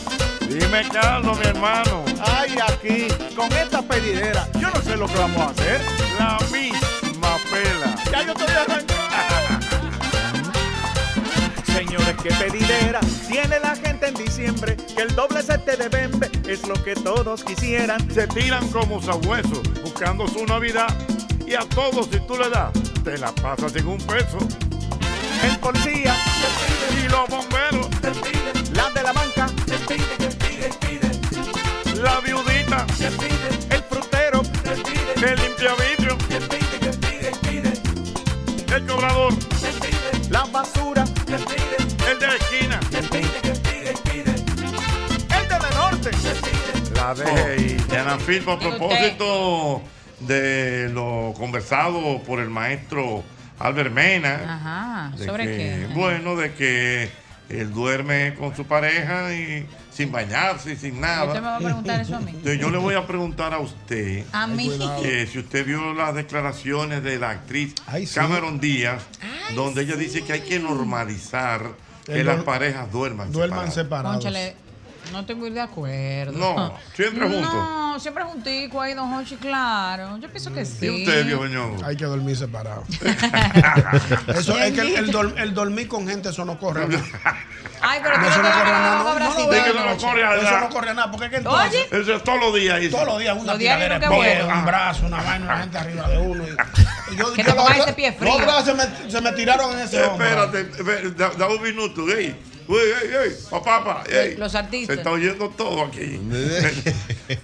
[0.50, 2.04] Dime, Carlos, mi hermano.
[2.20, 3.08] ¡Ay, aquí!
[3.36, 5.82] Con esta pedidera, yo no sé lo que vamos a hacer.
[6.20, 7.96] La misma pela.
[8.12, 8.94] Ya yo estoy arrancando.
[11.66, 13.00] Señores, qué pedidera
[13.30, 14.76] tiene la gente en diciembre.
[14.76, 18.12] Que el doble sete de bembe es lo que todos quisieran.
[18.12, 20.94] Se tiran como sabuesos buscando su Navidad.
[21.48, 22.72] Y a todos, si tú le das,
[23.06, 24.38] te la pasas en un peso.
[25.44, 26.16] El policía,
[26.94, 27.90] Y los bomberos,
[32.02, 32.86] la viudita,
[33.70, 36.18] el frutero, el limpia vidrio,
[38.76, 39.34] el cobrador,
[40.30, 43.08] la basura, el de la esquina, el
[45.48, 46.12] de la norte.
[46.96, 49.82] la de y Diana Filpo, a propósito
[50.22, 53.24] de lo conversado por el maestro
[53.60, 54.56] Albert Mena.
[54.56, 55.12] Ajá.
[55.18, 55.88] ¿Sobre que, qué?
[55.94, 57.12] Bueno, de que
[57.60, 61.56] él duerme con su pareja y sin bañarse y sin ¿Usted me va nada.
[61.56, 62.32] a preguntar eso a mí?
[62.32, 64.70] Entonces, yo le voy a preguntar a usted A mí.
[65.02, 68.16] que si usted vio las declaraciones de la actriz Ay, sí.
[68.16, 69.04] Cameron Díaz,
[69.56, 71.62] donde ella dice que hay que normalizar
[72.06, 74.24] que El las parejas duerman, Duerman separadas.
[74.24, 74.52] separados.
[75.12, 76.32] No estoy muy de acuerdo.
[76.38, 77.54] No, siempre juntos.
[77.54, 80.18] No, siempre juntico ahí, don Hochi, claro.
[80.18, 80.86] Yo pienso que sí.
[80.86, 81.86] ¿Y usted, viejo ñongo?
[81.86, 82.84] Hay que dormir separado.
[84.28, 86.88] eso es que el, el dor- el dormir con gente, eso no corre.
[86.88, 86.98] No,
[87.84, 88.98] Ay, pero tú eso no no corre a nada.
[88.98, 89.44] no, No, no, Brasil.
[89.46, 90.60] no, que no, no corre a Eso nada.
[90.62, 91.12] no corre a nada.
[91.12, 92.80] Porque es que entonces, Oye, Eso es todos los días.
[92.92, 94.60] todos los días una Los días tiradera de nunca pie, bueno.
[94.60, 96.44] un brazo, una vaina, una gente arriba de uno.
[96.44, 98.32] Y, y yo, Que yo te ese pie frío.
[98.34, 100.26] Los brazos se me, se me tiraron en ese hombro.
[100.28, 102.08] Espérate, espérate, da, da un minuto.
[102.10, 102.36] Ey,
[102.68, 104.36] uy, ey, ey, papá, papá, ey.
[104.38, 104.96] Los artistas.
[104.96, 106.02] Se está oyendo todo aquí.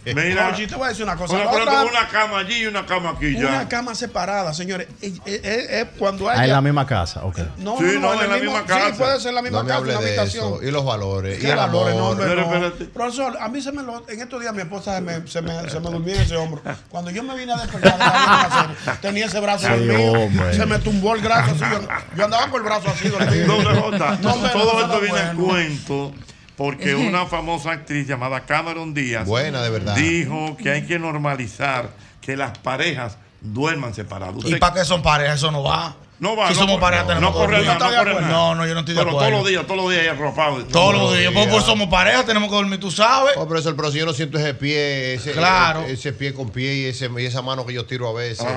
[0.06, 1.34] Mira, Oye, te voy a decir una cosa.
[1.34, 3.48] una, otra- una cama allí y una cama aquí ya.
[3.48, 4.88] Una cama separada, señores.
[5.02, 6.40] Es, es- es cuando hay.
[6.40, 7.38] Ah, en la misma casa, ok.
[7.58, 8.88] No, Sí, no, no, en, la mismo- misma casa.
[8.90, 10.46] Sí, puede ser en la misma No casa, una habitación.
[10.56, 10.60] eso.
[10.64, 11.38] Y los valores.
[11.38, 12.72] Y ¿Qué el valores, no, hombre, no.
[12.94, 15.70] Profesor, a mí se me lo, en estos días mi esposa se me, se me,
[15.70, 16.62] se me durmió en ese hombro.
[16.90, 20.54] Cuando yo me vine a despertar, tenía ese brazo Sí, dormido, hombre.
[20.54, 21.64] se me tumbó el brazo así.
[21.72, 21.88] Yo,
[22.18, 23.58] yo andaba con el brazo así dormido.
[23.58, 24.18] J.
[24.22, 25.44] No, hombre, Todo no, esto bueno.
[25.44, 26.14] cuento
[26.56, 29.96] porque una famosa actriz llamada Cameron Díaz Buena, de verdad.
[29.96, 31.90] dijo que hay que normalizar
[32.22, 34.44] que las parejas duerman separadas.
[34.46, 35.38] ¿Y para qué son parejas?
[35.38, 35.96] Eso no va.
[36.20, 38.96] No va, si no, somos pareja, no, corre no, no, no, no, yo no estoy
[38.96, 40.66] de pero todos los días, todos los días hay arropado.
[40.66, 43.36] Todos los días, porque pues, somos pareja, tenemos que dormir, tú sabes.
[43.38, 46.86] Oh, pero eso, el yo no siento ese pie, ese, eh, pie con pie y,
[46.88, 48.48] esa mano que yo tiro a veces.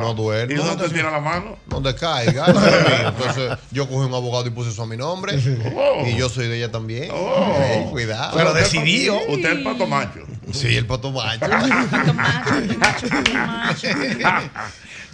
[0.00, 0.52] No duerme.
[0.52, 1.56] ¿Y dónde te tira la mano?
[1.66, 2.46] Donde caiga.
[3.06, 5.38] Entonces, yo cogí un abogado y puse eso a mi nombre.
[5.74, 6.06] Oh.
[6.06, 7.10] Y yo soy de ella también.
[7.14, 7.88] Oh.
[7.90, 8.36] Cuidado.
[8.36, 9.16] Pero, decidido.
[9.28, 10.20] Usted es el pato macho.
[10.52, 11.46] Sí, el pato macho.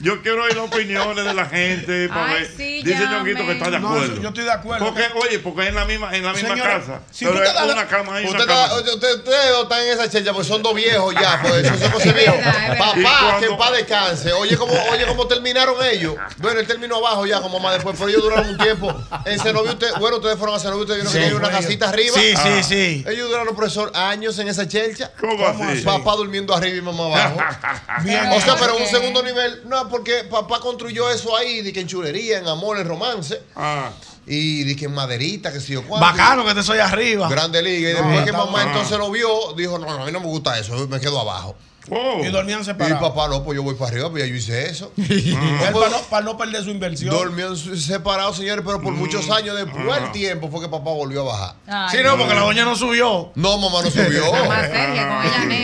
[0.02, 2.50] Yo quiero oír las opiniones de la gente para ver.
[2.56, 4.20] Sí, Dice Ñonguito que está de acuerdo.
[4.20, 4.86] Yo estoy de acuerdo.
[4.86, 7.00] Porque, oye, porque es en la misma, en la misma Señora, casa.
[7.10, 8.26] Si pero es una cama ahí.
[8.26, 12.08] Ustedes usted, usted, están en esa checha porque son dos viejos ya, pues eso se
[12.08, 12.36] es viejos.
[12.78, 14.32] Papá, que en descanse.
[14.32, 16.16] Oye cómo, oye cómo terminaron ellos.
[16.38, 18.92] Bueno, él terminó abajo ya, como más después, pero ellos duraron un tiempo.
[19.24, 22.16] En Cenovio, usted, bueno, ustedes fueron a Cenovio, ustedes vieron sí, que una casita arriba.
[22.16, 22.62] Sí, sí, ah.
[22.62, 23.04] sí.
[23.06, 25.12] Ellos duraron, profesor, años en esa chelcha.
[25.20, 25.82] ¿Cómo, así?
[25.82, 27.38] Papá durmiendo arriba y mamá abajo.
[28.32, 31.86] O sea, pero un segundo nivel, no porque papá construyó eso ahí, de que en
[31.86, 33.40] chulería, en amor, en romance.
[33.54, 33.90] Ah.
[34.26, 36.06] Y de que en maderita, que si yo cuánto.
[36.06, 37.28] Bacano que te soy arriba.
[37.28, 37.90] Grande liga.
[37.90, 40.58] Y después que mamá entonces lo vio, dijo, no, no, a mí no me gusta
[40.58, 41.54] eso, me quedo abajo.
[42.22, 42.98] Y dormían separados.
[42.98, 44.92] Y papá, no, pues yo voy para arriba, pues ya yo hice eso.
[46.10, 47.14] para, no, perder su inversión.
[47.14, 49.32] Dormían separados, señores, pero por muchos mm.
[49.32, 50.12] años después del ah.
[50.12, 51.54] tiempo fue que papá volvió a bajar.
[51.66, 53.32] Ay, sí, no, porque la doña no subió.
[53.34, 54.30] No, mamá no subió.
[54.30, 55.22] con ella.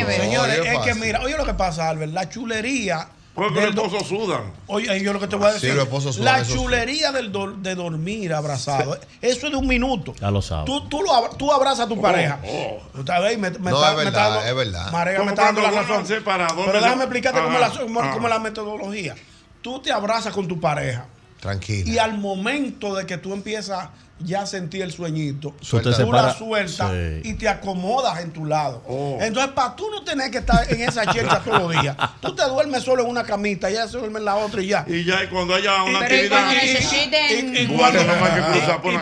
[0.17, 3.09] Señores, es que mira, oye lo que pasa, Albert, la chulería
[3.39, 4.53] porque los esposos sudan.
[4.67, 5.73] Oye, yo lo que te voy a decir.
[5.73, 8.99] Sí, la chulería del do, de dormir abrazado.
[9.23, 10.13] Eso es de un minuto.
[10.21, 10.65] Ya lo sabes.
[10.65, 12.41] Tú, tú, abrazas a tu oh, pareja.
[12.45, 12.81] Oh.
[12.95, 14.93] No, es verdad, me está dando, es verdad.
[14.93, 16.05] Marea, me está dando la razón.
[16.05, 19.15] Separado, Pero déjame explicarte cómo es la, cómo la metodología.
[19.63, 21.07] Tú te abrazas con tu pareja.
[21.41, 21.89] Tranquilo.
[21.89, 23.89] Y al momento de que tú empiezas
[24.21, 25.55] ya sentí el sueñito.
[25.69, 27.21] Tú la sueltas sí.
[27.25, 28.83] y te acomodas en tu lado.
[28.89, 29.19] Oh.
[29.21, 32.45] Entonces, para tú no tener que estar en esa chelcha todos los días, tú te
[32.45, 34.85] duermes solo en una camita, ya se duerme en la otra y ya.
[34.87, 36.53] Y ya, y cuando haya una actividad.
[36.53, 37.57] Y, necesiten...
[37.57, 37.67] y,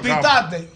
[0.02, 0.68] pitate.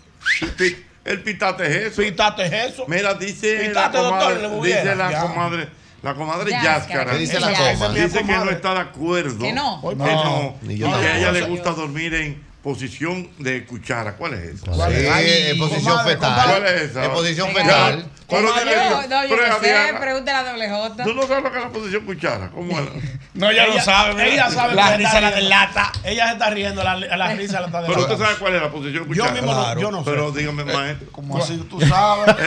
[1.04, 2.02] El pitate es eso.
[2.02, 2.84] Pitate es eso.
[2.86, 5.20] Mira, dice pitate, la comadre, doctor, dice la ya.
[5.22, 5.68] comadre,
[6.02, 7.14] la comadre Yáscara.
[7.16, 7.48] Dice, la
[7.94, 9.38] dice que no está de acuerdo.
[9.38, 9.80] Que no.
[9.82, 10.56] Que no.
[10.62, 10.72] no.
[10.72, 14.16] Y que a ella le gusta dormir en posición de cuchara.
[14.16, 14.88] ¿Cuál es esa?
[14.88, 15.00] Es?
[15.00, 16.48] Sí, Ay, posición comadre, fetal.
[16.50, 17.12] ¿Cuál es esa?
[17.12, 18.10] Posición fetal.
[18.30, 21.04] Pero, no, yo, no, yo sé, pregúntale a doble J.
[21.04, 22.50] ¿Tú no sabes lo que es la posición cuchara?
[22.50, 22.90] ¿Cómo era?
[23.34, 24.32] no, ella, lo sabe.
[24.32, 25.92] Ella sabe la risa la delata.
[26.04, 27.82] Ella se está riendo, la, la risa la está.
[27.86, 29.28] Pero usted sabe cuál es la posición cuchara.
[29.28, 30.10] Yo mismo no, yo no sé.
[30.10, 31.08] Pero dígame, eh, maestro.
[31.12, 32.36] ¿Cómo así tú sabes?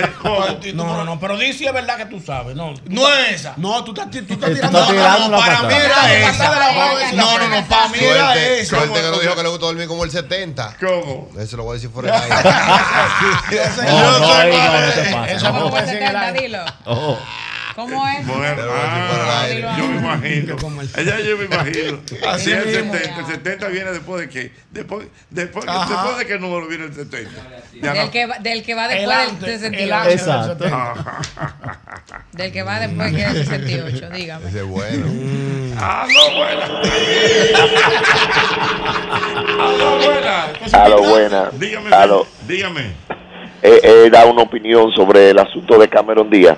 [0.63, 2.55] Eh, no, no, no, pero di si es verdad que tú sabes.
[2.55, 3.53] No, no es esa.
[3.57, 4.79] No, tú estás, tú estás tirando.
[4.93, 7.13] No, no, para mí era esa.
[7.13, 8.77] No, no, no, para mí era esa.
[8.77, 10.77] Suerte que no dijo que le gustó dormir como el 70.
[10.79, 11.29] ¿Cómo?
[11.37, 12.47] Eso lo voy a decir fuera de ahí.
[15.29, 16.65] Eso ¿Cómo es el dilo?
[16.85, 17.19] Oh.
[17.75, 18.27] ¿Cómo es?
[18.27, 19.47] Bueno, ah,
[19.77, 20.57] yo me imagino.
[20.95, 21.99] Ella yo me imagino.
[22.27, 23.19] Así es el 70.
[23.19, 24.51] El 70 viene después de qué?
[24.69, 27.31] Después, después, después de qué número viene el 70.
[27.81, 30.09] Del, que va, después del 68.
[30.11, 30.65] Exacto.
[32.33, 34.49] Del que va después que el 68, dígame.
[34.49, 35.05] Ese bueno.
[35.77, 36.67] Ah, ¡A lo buena!
[39.55, 40.45] Ah, ¡A lo buena!
[40.83, 41.49] ¡A lo buena!
[41.53, 41.89] Dígame.
[42.47, 42.93] Dígame
[43.63, 46.57] eh, eh, da una opinión sobre el asunto de Cameron Díaz.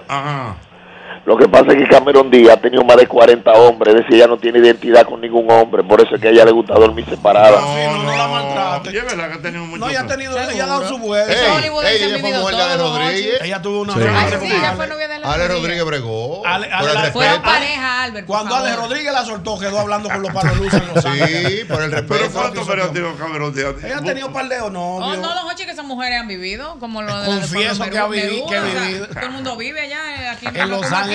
[1.25, 4.15] Lo que pasa es que Cameron Díaz ha tenido más de 40 hombres, es decir,
[4.17, 6.75] ella no tiene identidad con ningún hombre, por eso es que a ella le gusta
[6.75, 7.59] dormir separada.
[7.59, 8.91] No, no, no, la maltrate.
[8.93, 9.79] Y es verdad que ha tenido mucho.
[9.79, 11.33] No, ella ha tenido, ella ha dado su vuelta.
[11.33, 13.41] Ey, ey, ella fue mujer de Ale Rodríguez.
[13.41, 13.93] Ella tuvo una.
[13.93, 13.99] Sí.
[14.07, 15.45] Ah, sí, ella fue novia de Ale Rodríguez.
[15.45, 16.45] Ale Rodríguez bregó.
[16.45, 18.27] Ale, Ale, Ale fueron pareja, Albert.
[18.27, 21.91] Cuando Ale Rodríguez la soltó, quedó hablando con los paroluces en Los Sí, por el
[21.91, 22.15] respeto.
[22.19, 23.73] Pero cuántos pero ha tenido Cameron Díaz.
[23.83, 24.97] Ella ha tenido paldeo, no.
[24.97, 28.07] Oh, no, los ocho que esas mujeres han vivido, como lo de Confieso que ha
[28.07, 29.07] vivido, que ha vivido.
[29.07, 31.14] Todo el mundo vive allá eh, aquí en Los Ángeles.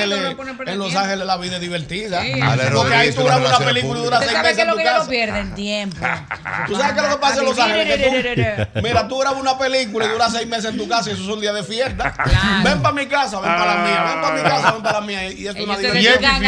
[0.66, 2.22] En Los Ángeles la vida es divertida.
[2.74, 5.05] Porque ahí tú grabas una película y dura seis meses en tu casa.
[5.05, 5.97] Tú pierden tiempo.
[6.66, 8.68] Tú sabes que lo que pasa en Los Ángeles.
[8.82, 11.28] Mira, tú grabas una película y dura seis meses en tu casa y eso es
[11.28, 12.14] un día de fiesta.
[12.64, 14.05] Ven para mi casa, ven para la mía.
[14.05, 15.32] Ven para mi casa, ven para la mía.
[15.32, 16.39] Y esto es una fiesta.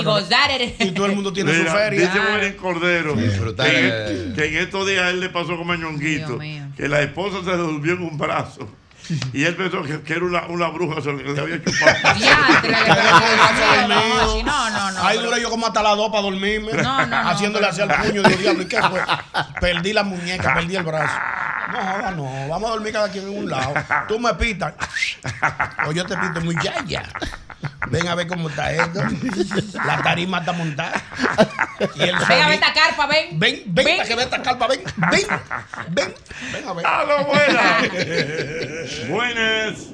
[0.00, 0.50] Y gozar.
[0.78, 2.00] Y todo el mundo tiene su feria.
[2.00, 4.32] Dice William Cordero eh.
[4.34, 6.38] que en estos días él le pasó con Mañonguito
[6.76, 8.68] que la esposa se le durmió en un brazo.
[9.32, 11.94] Y él pensó que, era una, una bruja, se le, había chupado.
[13.88, 15.02] no, no, no, no.
[15.02, 16.72] Ahí duré yo como hasta las dos para dormirme.
[16.72, 18.22] No, no, haciéndole hacia el puño.
[18.22, 19.00] Y yo, diablo, ¿y qué fue?
[19.60, 21.14] Perdí la muñeca, perdí el brazo.
[21.72, 23.74] No, no, vamos a dormir cada quien en un lado.
[24.08, 24.74] Tú me pitas.
[24.74, 27.02] O pues yo te pito muy ya, ya.
[27.90, 29.00] Ven a ver cómo está esto.
[29.86, 31.02] La tarima está montada.
[31.94, 33.38] Y ven a ver esta carpa, ven.
[33.38, 34.06] Ven, ven, ven.
[34.06, 34.80] que ver esta carpa, ven.
[35.10, 35.20] Ven,
[35.90, 36.14] ven.
[36.52, 36.86] Ven a ver.
[36.86, 37.78] ¡A lo buena!
[39.08, 39.88] Buenas.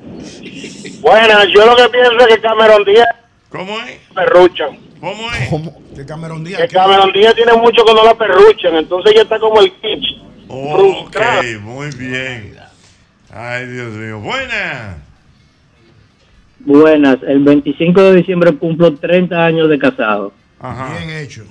[1.00, 3.08] Buenas, yo lo que pienso es que Cameron Díaz.
[3.50, 3.98] ¿Cómo es?
[4.14, 4.66] Perrucha.
[5.00, 5.48] ¿Cómo es?
[5.48, 5.82] ¿Cómo?
[5.96, 6.60] ¿Qué Cameron Díaz?
[6.60, 10.20] Que Cameron Díaz tiene mucho cuando la perruchan, entonces ya está como el kitsch.
[10.48, 11.16] Oh, ok,
[11.60, 12.56] muy bien.
[13.32, 14.18] Ay, Dios mío.
[14.20, 14.96] Buenas.
[16.64, 20.32] Buenas, el 25 de diciembre cumplo 30 años de casado.
[20.60, 21.44] Bien hecho.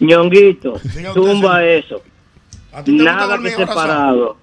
[0.00, 2.02] Ñonguito, Diga usted, tumba eso.
[2.72, 4.36] ¿A ti te gusta Nada que separado.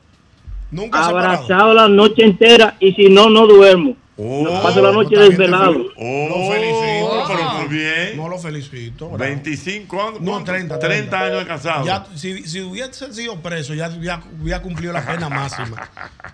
[0.72, 1.34] Nunca separado.
[1.34, 3.95] Abrazado la noche entera y si no, no duermo.
[4.18, 5.73] Oh, Paso la noche desvelado.
[5.73, 6.30] definido.
[6.30, 7.23] Lo felicito.
[7.27, 8.18] pero muy bien.
[8.18, 9.06] No lo felicito.
[9.10, 9.18] bravo.
[9.18, 10.22] 25 años.
[10.22, 10.52] No, ¿cuánto?
[10.52, 10.80] 30.
[10.80, 11.85] 30 años de casado.
[11.85, 15.89] Ya, si, si hubiese sido preso, ya hubiera, hubiera cumplido la pena máxima.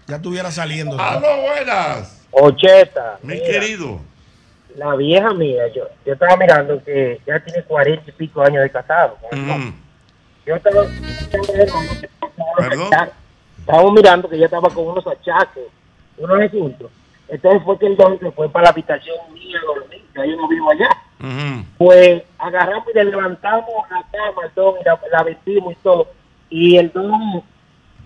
[0.08, 0.98] Ya estuviera saliendo.
[1.00, 2.17] ¡Aló, buenas!
[2.32, 3.20] Ocheta.
[3.24, 4.00] Mi querido.
[4.76, 8.70] La vieja mía, yo, yo estaba mirando que ya tiene 40 y pico años de
[8.70, 9.18] casado.
[9.32, 9.70] Mm.
[10.46, 10.86] Yo estaba
[12.58, 12.90] Perdón.
[13.60, 15.64] Estábamos mirando que ella estaba con unos achaques,
[16.18, 16.92] unos asuntos.
[17.28, 20.36] Entonces fue que el don se fue para la habitación mía a dormir, que yo
[20.38, 20.90] no vivo allá.
[21.78, 24.76] Pues agarramos y le levantamos la cama al don,
[25.12, 26.08] la vestimos y todo.
[26.50, 27.44] Y el don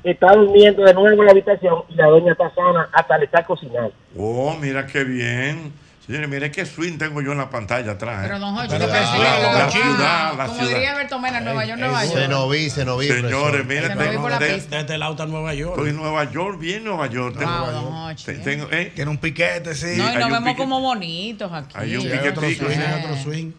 [0.04, 3.44] está durmiendo de nuevo en la habitación y la doña está sana, hasta le está
[3.44, 3.94] cocinando.
[4.18, 5.74] Oh, mira qué bien.
[6.06, 8.24] Señores, mire qué swing tengo yo en la pantalla atrás.
[8.26, 8.28] ¿eh?
[8.28, 10.74] Pero, don Jocho, la, la- la- ciudad, la Como ciudad.
[10.74, 12.18] diría Bertomena, Nueva York, Nueva York.
[12.18, 13.08] Se no vi, se no vi.
[13.08, 14.76] Señores, mire, Se tengo de- pista.
[14.76, 15.74] De este lado está Nueva York.
[15.78, 17.38] Estoy en Nueva York, bien Nueva York.
[17.38, 19.96] Tengo, Wow, don Hochi, te- tengo, eh, Tiene un piquete, sí.
[19.98, 21.76] No, y nos vemos como bonitos aquí.
[21.76, 22.82] Hay un swing, sí.
[22.82, 23.52] hay otro swing.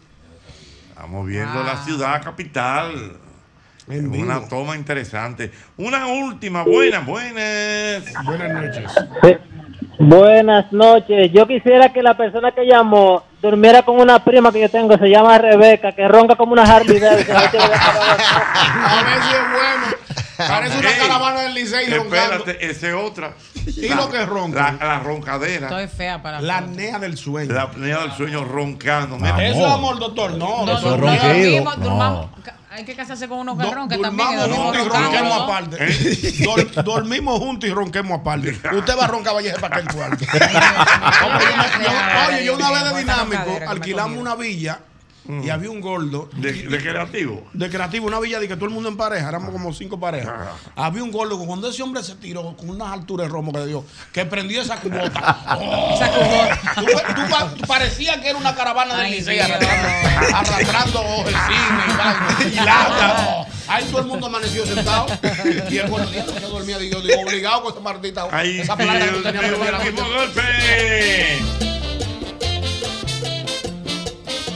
[0.89, 1.63] Estamos viendo Ah.
[1.75, 3.13] la ciudad capital.
[3.89, 4.23] En vivo.
[4.23, 5.51] Una toma interesante.
[5.77, 8.03] Una última, buena, buenas.
[8.23, 8.91] Buenas noches.
[9.99, 11.31] Buenas noches.
[11.33, 15.07] Yo quisiera que la persona que llamó durmiera con una prima que yo tengo, se
[15.09, 17.35] llama Rebeca, que ronca como una Harley Davidson.
[17.35, 17.41] A
[19.03, 19.97] ver si es bueno.
[20.37, 22.35] Parece una caravana del Licey roncando.
[22.37, 23.33] Espérate, esa es otra.
[23.65, 24.75] ¿Y lo que ronca?
[24.79, 25.67] La, la roncadera.
[25.67, 27.53] Estoy fea para La apnea del sueño.
[27.53, 29.17] La apnea del sueño roncando.
[29.17, 29.45] Mira.
[29.45, 30.31] Eso es amor, doctor.
[30.31, 31.27] No, No, eso no, es no, ronquido.
[31.27, 31.83] dormimos, No.
[31.85, 34.27] durmamos- ca- Hay que casarse con uno que ronque también.
[34.35, 35.77] Dormamos dormimos juntos y ronquemos aparte.
[36.43, 38.49] Dor- dormimos juntos y ronquemos aparte.
[38.75, 40.25] Usted va a roncar vaya para aquel cuarto.
[40.33, 44.79] Oye, yo- yo- Oye, yo una vez de dinámico alquilamos una villa
[45.27, 46.29] y había un gordo.
[46.35, 47.43] De, de creativo.
[47.53, 50.33] De creativo, una villa de que todo el mundo en pareja, éramos como cinco parejas.
[50.75, 50.85] Ah.
[50.87, 53.59] Había un gordo que cuando ese hombre se tiró con unas alturas de romo que
[53.59, 55.37] le dio, que prendió esa cubota.
[55.55, 55.99] Oh,
[56.75, 59.47] tú, tú pa- tú parecía que era una caravana Licey Dios.
[60.33, 63.45] arrastrando, ojecines y y lata.
[63.67, 65.05] Ahí todo el mundo amaneció sentado.
[65.69, 66.77] Y el gordo no se dormía.
[66.77, 68.27] Digo, digo, obligado con esa maldita.
[68.31, 71.72] Ay, esa plata que que el mismo golpe.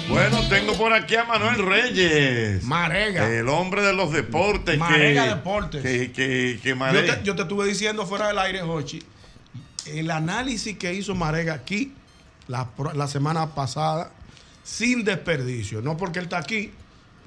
[0.09, 2.63] Bueno, tengo por aquí a Manuel Reyes.
[2.63, 3.29] Marega.
[3.29, 4.77] El hombre de los deportes.
[4.77, 5.81] Marega que, Deportes.
[5.81, 9.03] Que, que, que Yo te, yo te estuve diciendo fuera del aire, Jochi,
[9.85, 11.93] el análisis que hizo Marega aquí
[12.47, 14.11] la, la semana pasada,
[14.63, 15.81] sin desperdicio.
[15.81, 16.71] No porque él está aquí,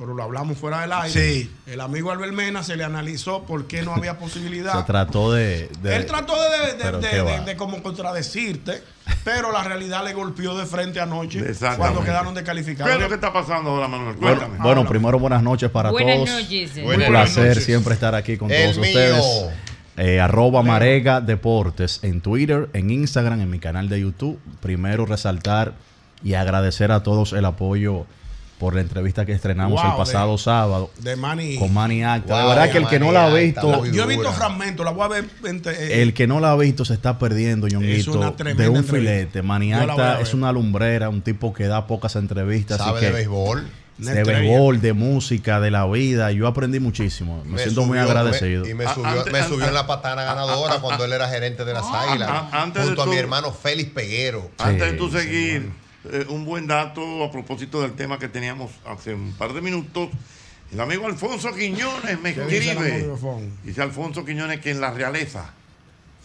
[0.00, 1.10] pero lo hablamos fuera del aire.
[1.10, 1.50] Sí.
[1.66, 4.78] El amigo Albert Mena se le analizó por qué no había posibilidad.
[4.78, 5.68] Se trató de.
[5.82, 7.40] de- Él trató de, de- de- Pero de- qué de- va.
[7.40, 8.82] de como contradecirte,
[9.24, 11.44] pero la realidad le golpeó de frente anoche
[11.76, 12.94] cuando quedaron ¿Qué descalificados.
[12.94, 14.16] es lo que está pasando ahora, Manuel?
[14.16, 14.62] Bueno, Cuéntame.
[14.64, 16.30] bueno, primero buenas noches para Buenas todos.
[16.30, 16.76] noches.
[16.78, 17.64] Un Buenas placer noches.
[17.64, 18.88] siempre estar aquí con El todos mío.
[18.88, 19.46] ustedes.
[19.98, 24.40] Eh, arroba Marega Deportes en Twitter, en Instagram, en mi canal de YouTube.
[24.62, 25.74] Primero resaltar
[26.24, 28.06] y agradecer a todos el apoyo
[28.60, 31.56] por la entrevista que estrenamos Wow, el pasado de- sábado de Manny.
[31.56, 32.36] con Manny Acta.
[32.36, 34.92] de Wow, verdad que el que no la ha visto, Yo he visto fragmentos, la
[34.92, 35.24] voy a ver.
[35.44, 38.76] eh, el que no la ha visto se está perdiendo, Es Ñonguito, una de un
[38.76, 38.92] entrevista.
[38.96, 39.42] filete.
[39.42, 42.78] Manny Acta es una lumbrera, un tipo que da pocas entrevistas.
[42.80, 43.66] así Sabe que de béisbol.
[43.96, 44.38] De estrella.
[44.40, 46.30] béisbol, de música, de la vida.
[46.32, 47.42] Yo aprendí muchísimo.
[47.46, 48.64] Me, siento muy agradecido.
[48.64, 51.12] me- y me Ah, subió, antes- me subió antes- en la patana ganadora cuando él
[51.14, 52.28] era gerente de las Águilas.
[52.30, 54.50] ah, antes de junto a mi hermano Félix Peguero.
[54.58, 55.70] Antes de tú sí, seguir,
[56.04, 60.08] eh, un buen dato a propósito del tema que teníamos hace un par de minutos.
[60.72, 63.50] El amigo Alfonso Quiñones me ¿Qué dice el escribe.
[63.64, 65.52] Dice Alfonso Quiñones que en la realeza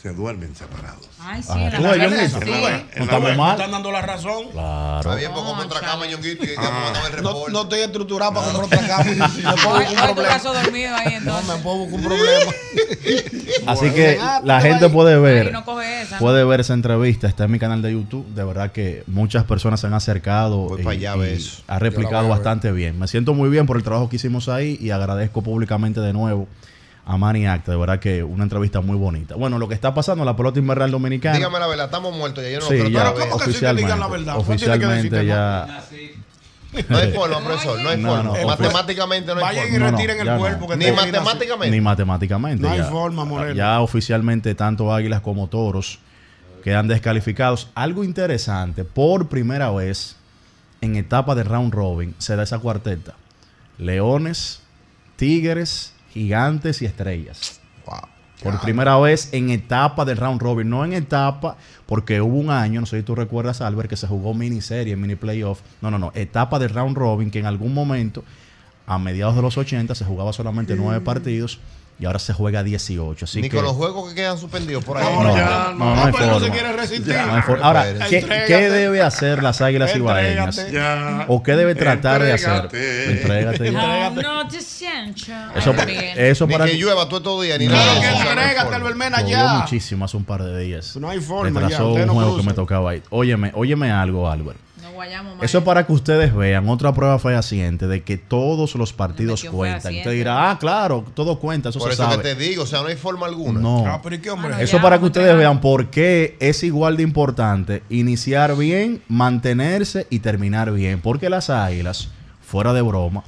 [0.06, 1.10] se duermen separados.
[1.20, 1.96] Ay, sí, Ah, tú la.
[1.96, 3.52] En No mal.
[3.56, 4.50] están dando la razón.
[4.52, 5.00] Claro.
[5.00, 7.52] Está bien, porque compro otra cama, Ñonguito, y ya me mandan el No, reporte.
[7.52, 9.04] no estoy estructurado para comprar otra cama.
[9.36, 10.28] Me puedo Hoy, buscar un hoy tu problema.
[10.30, 11.56] caso dormido ahí No, entonces.
[11.58, 12.52] me puedo buscar un problema.
[13.66, 16.74] Así que Ah, la tú te gente puede ver, no coge esa, puede ver esa
[16.76, 18.28] entrevista, está en mi canal de YouTube.
[18.36, 21.80] De verdad que muchas personas se han acercado Voy y, pa' allá a y ha
[21.80, 23.00] replicado bastante bien.
[23.00, 26.48] Me siento muy bien por el trabajo que hicimos ahí y agradezco públicamente de nuevo
[27.06, 27.72] a Manny Acta.
[27.72, 29.36] De verdad que una entrevista muy bonita.
[29.36, 31.36] Bueno, lo que está pasando en la pelota invernal dominicana.
[31.38, 32.50] Dígame la verdad, estamos muertos ya.
[32.52, 34.34] Yo no Sí, creo ya, que Pero ¿cómo que sí te digan la verdad?
[34.34, 35.84] Que oficialmente ya.
[36.90, 38.38] No hay forma, profesor, no hay No, forma.
[38.38, 39.86] no, matemáticamente no hay Vayan y forma.
[39.86, 40.68] No, no, retiren el cuerpo.
[40.68, 41.72] que Ni matemáticamente.
[41.76, 42.62] Ni matemáticamente.
[42.62, 43.54] No hay ya, forma, Moreno.
[43.56, 46.00] Ya oficialmente tanto Águilas como Toros
[46.66, 47.70] quedan descalificados.
[47.76, 50.18] Algo interesante, por primera vez
[50.82, 53.14] en etapa de round robin se da esa cuarteta.
[53.78, 54.60] Leones,
[55.16, 57.60] Tigres, Gigantes y Estrellas.
[58.42, 62.80] Por primera vez en etapa de round robin, no en etapa, porque hubo un año,
[62.80, 65.62] no sé si tú recuerdas, Albert, que se jugó miniserie, mini playoff.
[65.82, 68.24] No, no, no, etapa de round robin, que en algún momento,
[68.88, 71.60] a mediados de los 80, se jugaba solamente nueve partidos
[71.98, 73.24] y ahora se juega 18.
[73.26, 75.06] Así Ni que, con los juegos que quedan suspendidos por ahí.
[75.06, 76.40] no, no, no, no hay forma.
[77.26, 77.66] No hay forma.
[77.66, 80.72] Ahora, ¿qué, qué debe hacer las águilas ibaeñas?
[80.72, 81.26] Ya.
[81.30, 82.70] ¿O qué debe tratar de hacer?
[82.74, 83.72] Entrégate.
[83.72, 84.14] ya.
[85.56, 85.74] Eso,
[86.16, 88.02] eso Ni para que llueva todo estos días, ni nada.
[88.02, 89.54] Que Llovió ya.
[89.62, 90.96] muchísimo hace un par de días.
[90.98, 93.04] No hay forma, ya, Retrasó ustedes un no juego que me tocaba ahí.
[93.10, 94.60] Óyeme, óyeme algo, Albert.
[94.82, 95.44] No guayamos más.
[95.46, 99.58] Eso es para que ustedes vean otra prueba fehaciente de que todos los partidos metió
[99.58, 99.82] cuentan.
[99.82, 100.10] fehaciente.
[100.10, 102.18] Usted dirá, ah, claro, todo cuenta, eso Por se eso sabe.
[102.18, 103.60] que te digo, o sea, no hay forma alguna.
[103.60, 103.86] No.
[103.88, 104.54] Ah, pero ¿y qué hombre?
[104.60, 110.20] Eso para que ustedes vean por qué es igual de importante iniciar bien, mantenerse y
[110.20, 111.02] terminar bien.
[111.02, 112.10] Porque las Águilas,
[112.42, 113.24] fuera de broma,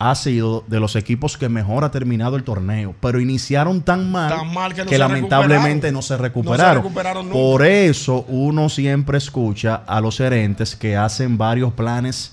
[0.00, 2.94] ha sido de los equipos que mejor ha terminado el torneo.
[3.00, 6.22] Pero iniciaron tan mal, Tan mal que no que se lamentablemente no se No se
[6.22, 6.84] recuperaron.
[7.26, 7.32] nunca.
[7.32, 12.32] por eso uno siempre escucha a los gerentes que hacen varios planes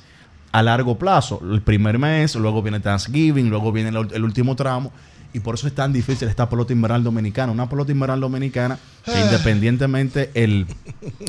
[0.52, 1.42] a largo plazo.
[1.52, 4.92] El primer mes, luego viene Thanksgiving, luego viene el, el último tramo.
[5.34, 7.52] Y por eso es tan difícil esta pelota invernal dominicana.
[7.52, 9.22] Una pelota invernal dominicana que Ah.
[9.26, 10.66] independientemente el,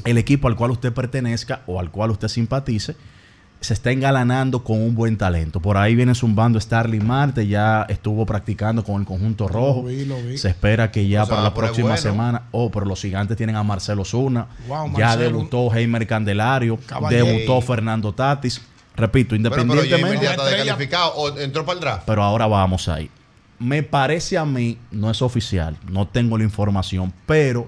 [0.04, 2.94] el equipo al cual usted pertenezca o al cual usted simpatice,
[3.60, 5.60] se está engalanando con un buen talento.
[5.60, 9.82] Por ahí viene zumbando Starling Marte, ya estuvo practicando con el conjunto rojo.
[9.84, 10.38] vi, lo vi.
[10.38, 12.02] Se espera que ya O sea, para la pero próxima bueno.
[12.02, 15.22] semana, oh, pero los gigantes tienen a Marcelo Zuna, Wow, ya Marcelo.
[15.24, 17.26] debutó Heimer Candelario, Caballero.
[17.26, 18.60] debutó Fernando Tatis.
[18.94, 22.02] Repito, Bueno, pero independientemente, ya está descalificado o entró para el draft.
[22.06, 23.10] pero ahora vamos ahí.
[23.58, 27.66] Me parece a mí, no es oficial, no tengo la información, pero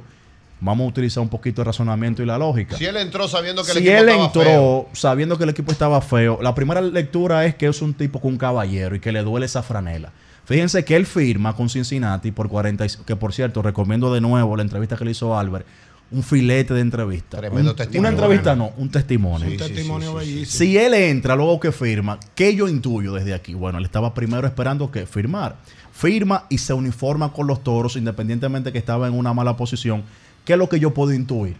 [0.60, 2.76] vamos a utilizar un poquito de razonamiento y la lógica.
[2.76, 4.88] Si él entró sabiendo que el Si equipo él estaba entró feo.
[4.92, 8.32] sabiendo que el equipo estaba feo, la primera lectura es que es un tipo con
[8.32, 10.12] un caballero y que le duele esa franela.
[10.44, 14.56] Fíjense que él firma con Cincinnati por 40, y- que por cierto, recomiendo de nuevo
[14.56, 15.66] la entrevista que le hizo Albert,
[16.10, 17.36] un filete de entrevista.
[17.36, 18.00] Tremendo Un- testimonio.
[18.00, 19.46] Una entrevista no, un testimonio.
[19.46, 20.46] Un testimonio bellísimo.
[20.46, 23.52] Si él entra, luego que firma, ¿qué yo intuyo desde aquí?
[23.52, 25.56] Bueno, él estaba primero esperando que firmar.
[25.92, 30.02] Firma y se uniforma con los toros, independientemente que estaba en una mala posición.
[30.48, 31.58] ¿Qué es lo que yo puedo intuir?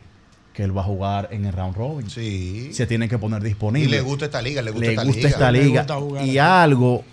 [0.55, 2.09] Que él va a jugar en el round robin.
[2.09, 2.71] Sí.
[2.73, 3.87] Se tiene que poner disponible.
[3.87, 5.29] Y le gusta esta liga, le gusta Le esta gusta liga.
[5.29, 5.81] esta Le liga.
[5.83, 6.39] gusta jugar Y aquí.
[6.39, 7.05] algo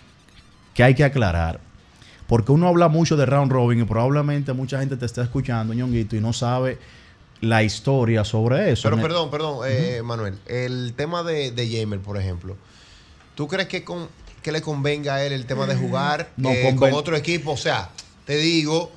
[0.73, 1.59] que hay que aclarar.
[2.27, 6.15] Porque uno habla mucho de round robin y probablemente mucha gente te está escuchando, ñonguito,
[6.15, 6.77] y no sabe
[7.41, 8.89] la historia sobre eso.
[8.89, 10.35] Pero perdón, perdón, eh, Manuel.
[10.47, 12.55] El tema de, de Jamer, por ejemplo.
[13.35, 14.07] ¿Tú crees que, con,
[14.41, 17.51] que le convenga a él el tema de jugar No eh, con otro equipo?
[17.51, 17.89] O sea,
[18.25, 18.93] te digo,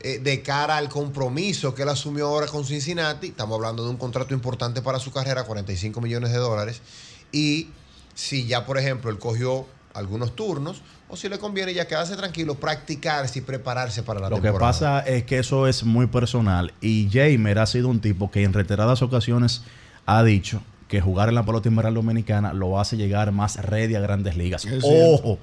[0.00, 3.96] eh, de cara al compromiso que él asumió ahora con Cincinnati, estamos hablando de un
[3.96, 6.82] contrato importante para su carrera, 45 millones de dólares.
[7.32, 7.68] Y
[8.14, 12.56] si ya, por ejemplo, él cogió algunos turnos, o si le conviene ya quedarse tranquilo,
[12.56, 14.72] practicarse y prepararse para la Lo que temporada.
[14.72, 16.74] pasa es que eso es muy personal.
[16.80, 19.62] Y Jamer ha sido un tipo que en reiteradas ocasiones
[20.04, 24.00] ha dicho que jugar en la pelota invernal dominicana lo hace llegar más ready a
[24.00, 24.64] grandes ligas.
[24.64, 24.88] Es cierto.
[24.88, 25.38] Ojo,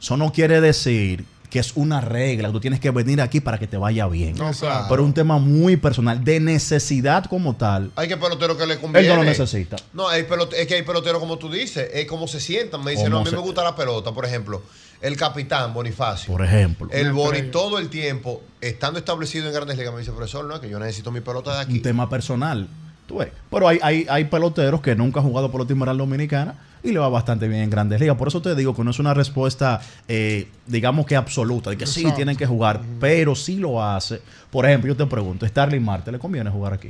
[0.00, 1.24] eso no quiere decir
[1.56, 4.34] que es una regla, tú tienes que venir aquí para que te vaya bien.
[4.36, 4.84] No, claro.
[4.90, 7.90] Pero un tema muy personal, de necesidad como tal.
[7.96, 9.08] Hay que pelotero que le conviene.
[9.08, 9.76] Él no lo necesita.
[9.94, 12.84] No, hay pelote- es que hay peloteros como tú dices, es como se sientan.
[12.84, 14.12] Me dicen, no, a mí me gusta la pelota.
[14.12, 14.62] Por ejemplo,
[15.00, 16.30] el capitán Bonifacio.
[16.30, 16.88] Por ejemplo.
[16.92, 20.68] El Boni todo el tiempo, estando establecido en grandes ligas, me dice, profesor, no, que
[20.68, 21.72] yo necesito mi pelota de aquí.
[21.72, 22.68] un tema personal.
[23.06, 23.28] Tú ves.
[23.50, 27.08] Pero hay, hay, hay peloteros que nunca han jugado pelota invernal dominicana y le va
[27.08, 28.16] bastante bien en grandes ligas.
[28.16, 31.86] Por eso te digo que no es una respuesta, eh, digamos que absoluta, de que
[31.86, 34.20] sí tienen que jugar, pero sí lo hace.
[34.50, 36.88] Por ejemplo, yo te pregunto, ¿Starling Marte le conviene jugar aquí?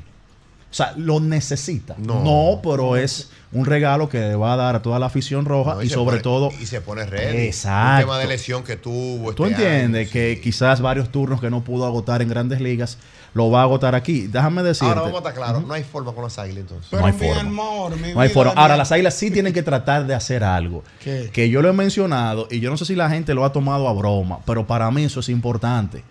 [0.69, 1.95] O sea, ¿lo necesita?
[1.97, 2.23] No.
[2.23, 5.77] No, pero es un regalo que le va a dar a toda la afición roja
[5.77, 6.51] No, y, sobre pone- todo...
[6.61, 7.47] Y se pone ready.
[7.47, 7.95] Exacto.
[8.07, 9.33] Un tema de lesión que tuvo.
[9.33, 10.41] Tú este entiendes año, que sí.
[10.43, 12.99] quizás varios turnos que no pudo agotar en grandes ligas
[13.37, 14.27] lo va a agotar aquí.
[14.29, 14.87] Déjame decirte.
[14.89, 16.87] Ahora vamos a estar claros, no hay forma con las águilas entonces.
[16.91, 17.41] Pero no hay mi forma.
[17.43, 18.53] amor, mi No hay forma.
[18.57, 20.83] Ahora, las águilas sí tienen que tratar de hacer algo.
[21.05, 21.29] ¿Qué?
[21.33, 23.89] Que yo lo he mencionado y yo no sé si la gente lo ha tomado
[23.89, 26.03] a broma, pero para mí eso es importante.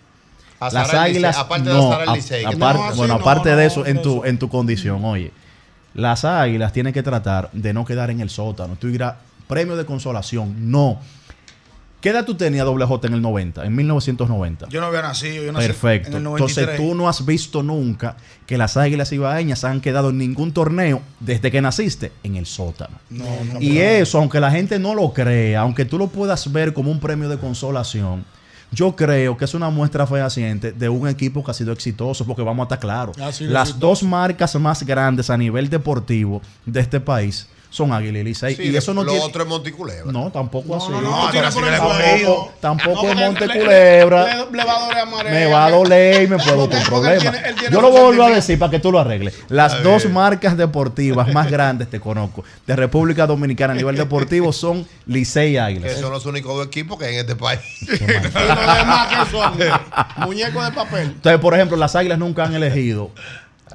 [0.60, 1.38] Las águilas.
[1.38, 3.98] Aparte de no, a- Licey, que aparte- no, bueno, no, aparte no, de eso, en
[3.98, 4.04] eso.
[4.04, 5.32] tu, en tu condición, oye.
[5.96, 8.76] Las águilas tienen que tratar de no quedar en el sótano.
[8.80, 9.16] Tú dirás,
[9.48, 10.70] premio de consolación.
[10.72, 11.00] No.
[12.06, 13.66] ¿Qué edad tú tenías doble J en el 90?
[13.66, 14.68] En 1990.
[14.70, 16.10] Yo no había nacido, yo nací Perfecto.
[16.10, 16.58] en el 93.
[16.68, 18.16] Entonces tú no has visto nunca
[18.46, 23.00] que las águilas ibaeñas han quedado en ningún torneo desde que naciste en el sótano.
[23.10, 26.74] No, no, Y eso, aunque la gente no lo crea, aunque tú lo puedas ver
[26.76, 28.24] como un premio de consolación,
[28.72, 32.44] yo creo que es una muestra fehaciente de un equipo que ha sido exitoso, porque
[32.44, 33.18] vamos a estar claros.
[33.18, 33.78] Las exitoso.
[33.80, 38.56] dos marcas más grandes a nivel deportivo de este país son Águila y Licey.
[38.56, 39.26] Sí, y eso no lo tiene.
[39.26, 40.12] otro es Monticulebra.
[40.12, 40.90] No, tampoco así.
[40.90, 41.42] no, no, el
[42.62, 44.26] tampoco, No, es porque Monte le- Culebra.
[44.46, 45.32] Le, le va a doler a Marea.
[45.34, 47.20] Me va a doler y me puedo con problemas.
[47.22, 49.38] tiene- él tiene Yo lo vuelvo a decir para que tú lo arregles.
[49.50, 54.88] Las dos marcas deportivas más grandes te conozco de República Dominicana a nivel deportivo son
[55.06, 56.00] Licey y Que Águilas.
[56.00, 57.60] son los únicos dos equipos que hay en este país.
[59.58, 59.72] Que
[60.26, 61.02] muñecos de papel.
[61.08, 63.12] Entonces, por ejemplo, las Águilas nunca han elegido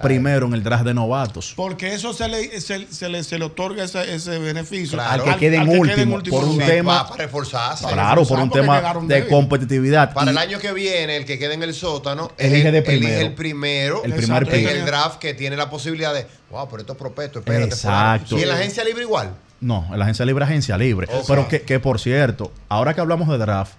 [0.02, 1.52] primero en el draft de novatos.
[1.56, 5.00] Porque eso se le, se, se le, se le otorga ese, ese beneficio.
[5.00, 7.86] Al que quede en último, por un Sí, tema- pa- Para reforzarse.
[7.86, 9.28] Claro, por un tema de débil.
[9.30, 10.12] competitividad.
[10.12, 12.82] Para Y el año que viene, el que quede en el sótano Elige el- de
[12.82, 13.06] primero.
[13.08, 14.68] elige el primero El primer en pick.
[14.70, 17.64] el draft que tiene la posibilidad de, wow, pero esto es prospecto, espérate.
[17.66, 18.26] Exacto.
[18.30, 18.40] fulano".
[18.40, 19.30] Y en la agencia libre igual.
[19.60, 21.06] No, en la agencia libre, agencia libre.
[21.28, 23.74] Pero que, que, por cierto, ahora que hablamos de draft,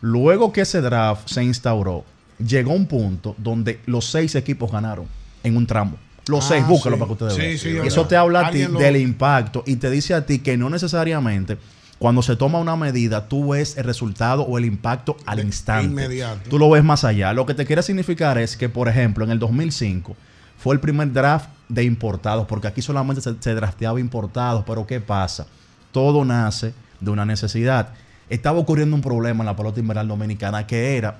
[0.00, 2.04] luego que ese draft se instauró,
[2.44, 5.06] llegó un punto donde los seis equipos ganaron
[5.42, 5.96] en un tramo.
[6.28, 7.00] Los Ah, seis, búscalo sí.
[7.00, 7.82] para que ustedes Sí, vean.
[7.84, 10.56] sí, eso te habla a ti lo- del impacto y te dice a ti que
[10.56, 11.58] no necesariamente
[11.98, 15.86] cuando se toma una medida tú ves el resultado o el impacto al instante.
[15.86, 16.48] inmediato.
[16.50, 17.32] Tú lo ves más allá.
[17.32, 20.16] Lo que te quiere significar es que, por ejemplo, en el 2005
[20.58, 25.00] fue el primer draft de importados, porque aquí solamente se, se drafteaba importados, pero ¿qué
[25.00, 25.46] pasa?
[25.92, 27.90] Todo nace de una necesidad.
[28.30, 31.18] Estaba ocurriendo un problema en la pelota invernal dominicana que era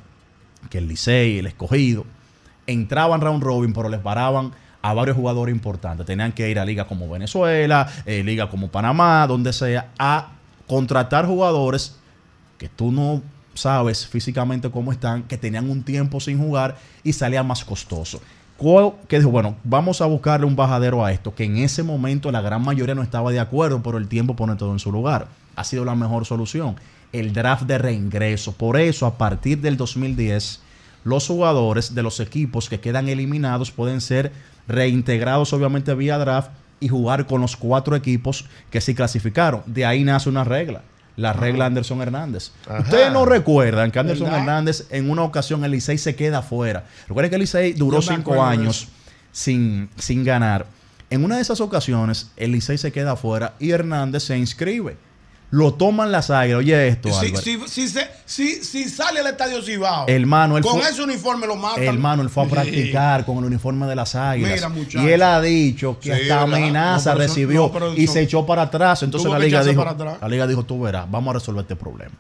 [0.71, 2.07] que el Licey, el escogido,
[2.73, 6.05] entraban round robin, pero les paraban a varios jugadores importantes.
[6.07, 10.29] Tenían que ir a ligas como Venezuela, eh, ligas como Panamá, donde sea, a
[10.67, 11.97] contratar jugadores
[12.59, 13.23] que tú no
[13.55, 18.21] sabes físicamente cómo están, que tenían un tiempo sin jugar y salía más costoso.
[18.57, 22.31] ¿Cuál- Que dijo, bueno, vamos a buscarle un bajadero a esto, que en ese momento
[22.33, 25.27] la gran mayoría no estaba de acuerdo, pero el tiempo pone todo en su lugar.
[25.57, 26.77] Ha sido la mejor solución.
[27.13, 28.53] El draft de reingreso.
[28.53, 30.61] Por eso, a partir del 2010,
[31.05, 34.33] los jugadores de los equipos que quedan eliminados pueden ser
[34.69, 36.51] reintegrados, obviamente, vía draft
[36.81, 39.63] y jugar con los cuatro equipos que sí clasificaron.
[39.67, 40.83] De ahí nace una regla.
[41.17, 42.53] La regla Anderson Hernández.
[42.67, 42.81] Ajá.
[42.81, 44.41] Ustedes no recuerdan que Anderson ¿Verdad?
[44.41, 46.87] Hernández en una ocasión el Licey se queda afuera.
[47.07, 48.89] Recuerden que el Licey duró Yo cinco años
[49.31, 50.67] sin, sin ganar.
[51.11, 54.97] En una de esas ocasiones, el Licey se queda afuera y Hernández se inscribe.
[55.55, 56.61] Lo toman las águilas.
[56.61, 60.89] Oye esto, Si, si, si, se- si, si sale al estadio Cibao, Hermano, con fue-
[60.89, 61.85] ese uniforme lo matan.
[61.85, 64.65] Hermano, él fue a practicar con el uniforme de las águilas.
[64.73, 66.45] Mira, y él ha dicho que Sí, ¿verdad?
[66.45, 69.03] amenaza No, recibió no, y se echó para atrás.
[69.03, 72.13] Entonces la liga, dijo, la liga dijo, tú verás, vamos a resolver este problema.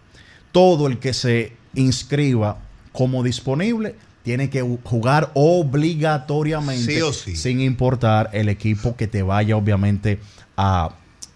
[0.52, 2.58] Todo el que se inscriba
[2.92, 7.34] como disponible tiene que jugar obligatoriamente Sí o sí.
[7.36, 10.20] sin importar el equipo que te vaya obviamente
[10.56, 10.90] a,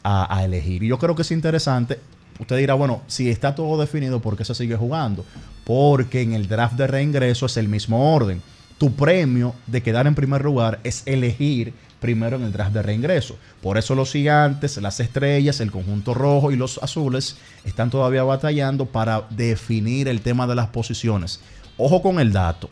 [0.06, 0.82] a- elegir.
[0.82, 1.98] Y yo creo que es interesante.
[2.38, 5.24] Usted dirá, bueno, si está todo definido, ¿por qué se sigue jugando?
[5.64, 8.42] Porque en el draft de reingreso es el mismo orden.
[8.78, 13.36] Tu premio de quedar en primer lugar es elegir primero en el draft de reingreso.
[13.62, 18.84] Por eso los gigantes, las estrellas, el conjunto rojo y los azules están todavía batallando
[18.84, 21.40] para definir el tema de las posiciones.
[21.78, 22.68] Ojo con el dato.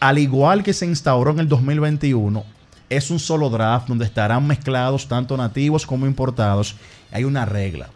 [0.00, 2.44] Al igual que se instauró en el 2021,
[2.88, 6.76] es un solo draft donde estarán mezclados tanto nativos como importados.
[7.12, 7.88] Hay una regla.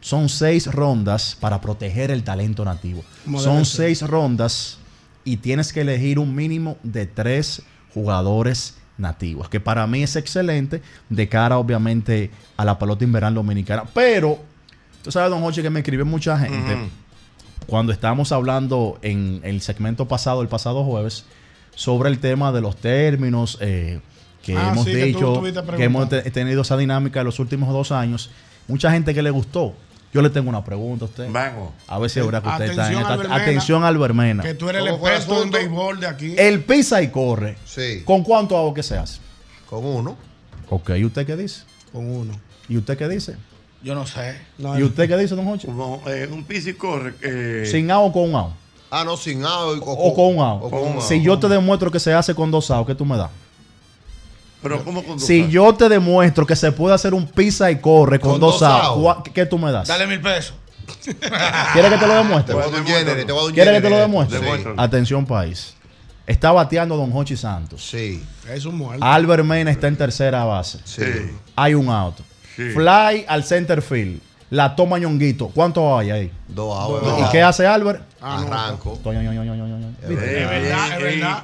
[0.00, 3.02] Son seis rondas para proteger el talento nativo.
[3.38, 3.86] Son ser.
[3.86, 4.78] seis rondas
[5.24, 7.62] y tienes que elegir un mínimo de tres
[7.94, 13.84] jugadores nativos, que para mí es excelente de cara obviamente a la pelota invernal dominicana.
[13.92, 14.38] Pero,
[15.02, 16.90] tú sabes, don Jorge, que me escribe mucha gente
[17.66, 21.24] cuando estábamos hablando en el segmento pasado, el pasado jueves,
[21.74, 24.00] sobre el tema de los términos eh,
[24.44, 25.42] que Ah, hemos sí, que tú dicho,
[25.76, 28.30] que hemos tenido esa dinámica en los últimos dos años.
[28.68, 29.74] Mucha gente que le gustó.
[30.12, 31.28] Yo le tengo una pregunta a usted.
[31.30, 31.70] Vamos.
[31.88, 33.12] A ver si es verdad que usted está en Atención, esta.
[33.14, 33.42] Albermena.
[33.42, 34.42] Atención, Albermena.
[34.44, 36.34] Que tú eres el ¿Cómo fue el experto en béisbol de aquí.
[36.38, 37.56] El pisa y corre.
[37.64, 38.02] Sí.
[38.04, 39.18] ¿Con cuánto hago que se hace?
[39.68, 40.16] Con uno.
[40.70, 41.62] Ok, ¿y usted qué dice?
[41.92, 42.32] Con uno.
[42.68, 43.36] ¿Y usted qué dice?
[43.82, 44.38] Yo no sé.
[44.56, 45.66] No, ¿Y usted qué dice, don Jorge?
[45.66, 47.14] Como, eh, un pis y corre.
[47.20, 48.48] eh, ¿Sin A o con un A?
[48.90, 50.54] Ah, no, sin A o, O con un A.
[50.54, 51.00] o con un A.
[51.00, 53.30] Si yo te demuestro que se hace con dos A, ¿qué tú me das?
[54.64, 57.78] Pero ¿cómo con dos Si yo te demuestro que se puede hacer un pisa y
[57.80, 59.00] corre con, Con dos dos A, outs.
[59.00, 59.86] ¿cuá- ¿qué tú me das?
[59.86, 60.54] Dale mil pesos.
[61.72, 62.54] ¿Quieres que te lo demuestre?
[62.54, 63.96] Te voy a dar un género, te voy a dar un ¿Quieres que te lo
[63.96, 64.38] demuestre?
[64.40, 64.46] Sí.
[64.76, 65.74] Atención, país.
[66.26, 67.84] Está bateando Don Hochi Santos.
[67.86, 68.22] Sí.
[68.50, 69.04] Es un muerto.
[69.04, 70.78] Albert Mena está en tercera base.
[70.84, 71.02] Sí.
[71.54, 72.16] Hay un out.
[72.56, 72.70] Sí.
[72.70, 74.20] Fly al center field.
[74.50, 75.48] La toma Ñonguito.
[75.48, 76.30] ¿Cuánto hay ahí?
[76.48, 76.82] Dos A.
[76.84, 78.02] Dos ¿Y qué hace Albert?
[78.20, 78.42] Ah.
[78.42, 78.98] Arranco.
[79.04, 79.40] Verdad,
[80.92, 81.42] es verdad.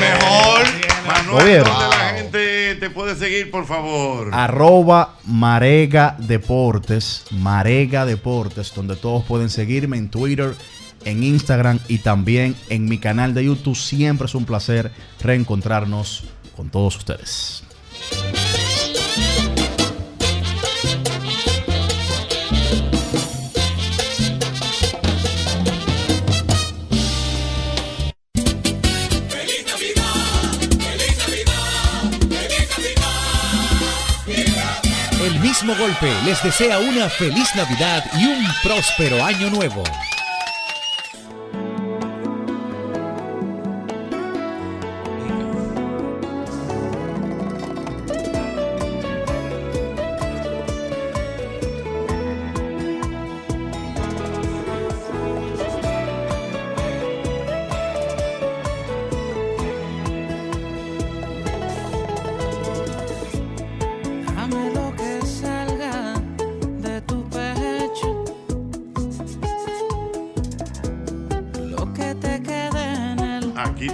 [0.00, 0.84] Mejor.
[1.06, 1.64] Manuel.
[1.64, 4.30] ¿dónde la gente te puede seguir, por favor?
[4.32, 7.24] Arroba Marega Deportes.
[7.30, 10.54] Marega Deportes, donde todos pueden seguirme en Twitter,
[11.04, 13.76] en Instagram y también en mi canal de YouTube.
[13.76, 16.24] Siempre es un placer reencontrarnos
[16.56, 17.62] con todos ustedes.
[35.72, 39.82] Golpe les desea una feliz Navidad y un próspero año nuevo.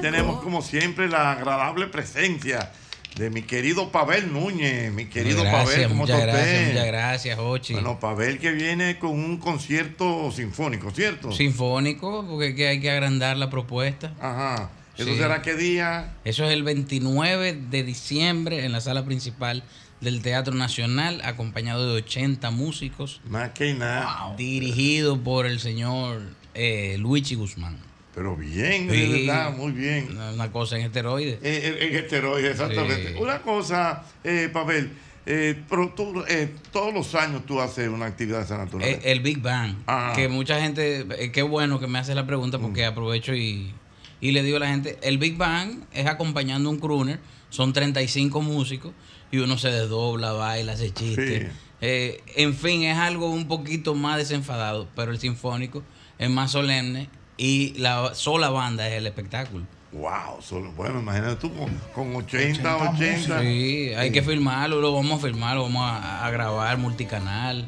[0.01, 2.73] Tenemos como siempre la agradable presencia
[3.17, 4.93] de mi querido Pavel Núñez.
[4.93, 6.69] Mi querido Gracias, Pavel, ¿cómo está gracias, usted?
[6.69, 7.73] muchas gracias, Ochi.
[7.75, 11.33] Bueno, Pavel que viene con un concierto sinfónico, ¿cierto?
[11.33, 14.15] Sinfónico, porque hay que agrandar la propuesta.
[14.21, 14.71] Ajá.
[14.97, 16.15] ¿Eso será qué día?
[16.25, 19.63] Eso es el 29 de diciembre en la sala principal
[20.01, 23.21] del Teatro Nacional, acompañado de 80 músicos.
[23.29, 24.35] Más que nada.
[24.37, 26.21] Dirigido por el señor
[26.55, 27.90] eh, Luigi Guzmán.
[28.15, 30.09] Pero bien, de verdad, muy bien.
[30.35, 31.39] Una, cosa en esteroides.
[31.43, 33.13] Eh, en esteroides, exactamente.
[33.13, 33.15] Sí.
[33.21, 34.91] Una cosa, eh, Pavel,
[35.27, 38.99] eh, pero tú, eh, todos los años tú haces una actividad de esa naturaleza.
[38.99, 39.77] Eh, el Big Bang.
[39.87, 40.13] Ah.
[40.17, 42.63] Que mucha gente, eh, qué bueno que me hace la pregunta Mm.
[42.63, 43.73] porque aprovecho y,
[44.21, 48.43] y le digo a la gente, el Big Bang es acompañando un crooner, son 35
[48.43, 48.93] músicos
[49.31, 51.43] y uno se desdobla, baila, hace chistes.
[51.43, 51.49] Sí.
[51.83, 55.85] Eh, en fin, es algo un poquito más desenfadado, pero el sinfónico
[56.19, 57.09] es más solemne
[57.43, 59.65] y la sola banda es el espectáculo.
[59.93, 63.41] Wow, solo, bueno, imagínate tú con, con 80, 80.
[63.41, 67.67] Sí, hay que filmarlo, lo vamos a filmar, lo vamos a, a grabar multicanal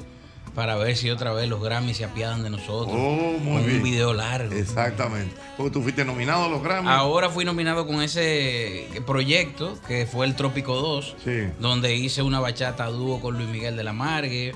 [0.55, 2.95] para ver si otra vez los Grammys se apiadan de nosotros.
[2.95, 3.79] Oh, muy con bien.
[3.79, 4.53] un video largo.
[4.55, 5.35] Exactamente.
[5.57, 6.91] Porque tú fuiste nominado a los Grammys.
[6.93, 11.17] Ahora fui nominado con ese proyecto que fue el Trópico 2,
[11.59, 14.55] donde hice una bachata dúo con Luis Miguel de la Margue.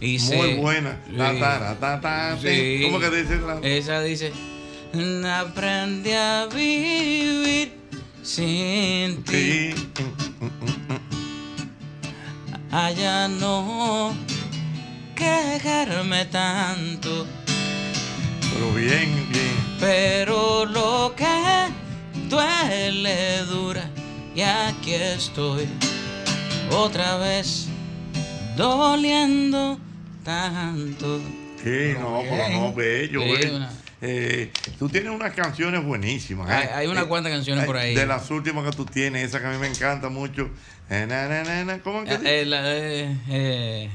[0.00, 1.00] Hice, Muy buena.
[1.16, 1.40] Ta, Sí.
[1.40, 2.82] ta, ta, ta, Sí.
[2.84, 4.32] ¿Cómo que dice la- Esa dice,
[4.94, 7.72] aprendí a vivir
[8.22, 9.74] sin ti.
[12.70, 14.14] Allá no
[15.14, 17.26] quejarme tanto.
[18.52, 19.56] Pero bien, bien.
[19.80, 21.68] Pero lo que
[22.28, 23.88] duele dura
[24.34, 25.66] y aquí estoy
[26.70, 27.68] otra vez
[28.56, 29.78] doliendo
[30.24, 31.20] tanto.
[31.62, 33.70] Sí, no, pero no, bello, Sí, una-
[34.00, 36.48] Eh, tú tienes unas canciones buenísimas.
[36.50, 36.52] ¿eh?
[36.54, 37.94] Hay- hay unas Eh, cuantas canciones por ahí.
[37.94, 40.50] De las últimas que tú tienes, esa que a mí me encanta mucho.
[41.82, 43.90] ¿Cómo que la de, eh,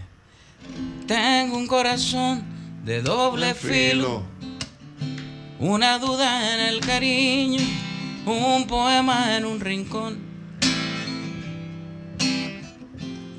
[1.08, 2.44] tengo un corazón
[2.84, 4.24] de doble filo,
[5.60, 7.62] una duda en el cariño,
[8.26, 10.20] un poema en un rincón.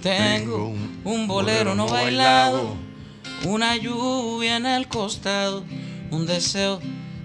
[0.03, 2.77] Tengo un bolero no bailado,
[3.47, 5.65] una lluvia en el costado,
[6.15, 6.81] un deseo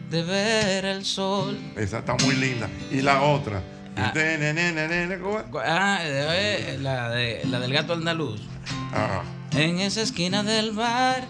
[0.10, 1.58] de ver el sol.
[1.76, 2.68] Esa está muy linda.
[2.92, 3.62] Y la otra.
[3.96, 4.12] Ah.
[4.16, 5.46] Ne, ne, ne, ne, ne, ne, ¿cómo es?
[5.66, 8.42] Ah, eh, la, de, la del gato andaluz.
[8.94, 9.24] Ah.
[9.52, 11.28] En esa esquina del bar,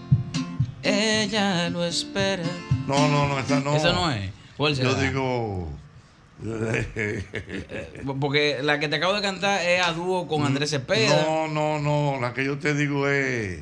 [0.84, 2.44] ella lo espera.
[2.88, 3.76] No, no, no, esa no.
[3.76, 4.32] Esa no es.
[4.58, 5.70] ¿Cuál Yo digo.
[8.22, 11.26] Porque la que te acabo de cantar es a dúo con Andrés Cepeda.
[11.26, 12.20] No, no, no.
[12.22, 13.60] La que yo te digo es.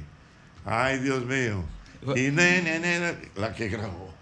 [0.63, 1.63] Ay, Dios mío.
[2.15, 4.13] Y ne, ne, ne, la que grabó.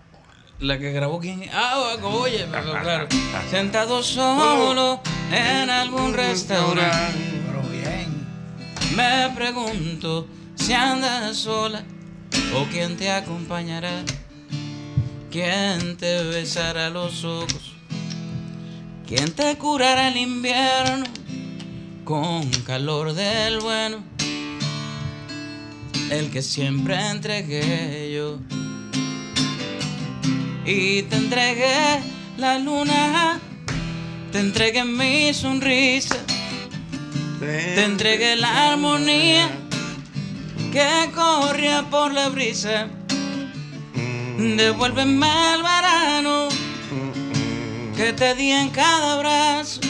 [0.59, 1.43] La que grabó quién?
[1.51, 3.07] Ah, oye, pero claro.
[3.51, 7.41] Sentado solo en algún restaurante.
[7.45, 8.27] Pero bien.
[8.95, 11.83] Me pregunto si andas sola
[12.55, 14.03] o quién te acompañará.
[15.29, 17.73] ¿Quién te besará los ojos?
[19.05, 21.05] ¿Quién te curará el invierno
[22.05, 24.14] con calor del bueno?
[26.09, 28.37] El que siempre entregué yo.
[30.65, 32.01] Y te entregué
[32.37, 33.39] la luna,
[34.31, 36.17] te entregué mi sonrisa,
[37.39, 39.49] te entregué la armonía
[40.71, 42.87] que corría por la brisa.
[44.37, 46.49] Devuélveme el verano
[47.95, 49.81] que te di en cada abrazo.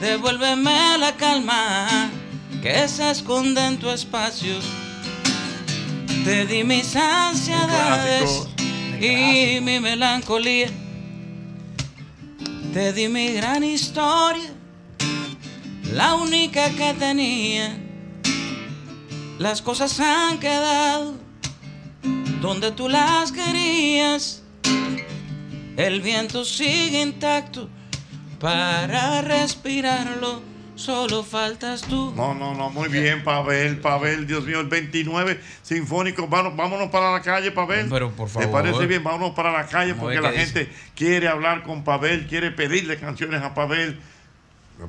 [0.00, 2.10] Devuélveme la calma
[2.66, 4.56] que se esconde en tu espacio.
[6.24, 8.48] Te di mis ansiedades
[9.00, 10.68] y mi melancolía.
[12.72, 14.50] Te di mi gran historia,
[15.92, 17.78] la única que tenía.
[19.38, 21.14] Las cosas han quedado
[22.40, 24.42] donde tú las querías.
[25.76, 27.68] El viento sigue intacto
[28.40, 32.12] para respirarlo solo faltas tú.
[32.16, 36.28] No, no, no, muy bien, Pavel, Pavel, Dios mío, el 29 Sinfónico.
[36.28, 37.88] Vámonos, vámonos para la calle, Pavel.
[37.90, 38.50] Pero, por ¿Te favor.
[38.52, 39.02] parece bien?
[39.02, 43.54] Vámonos para la calle porque la gente quiere hablar con Pavel, quiere pedirle canciones a
[43.54, 43.98] Pavel.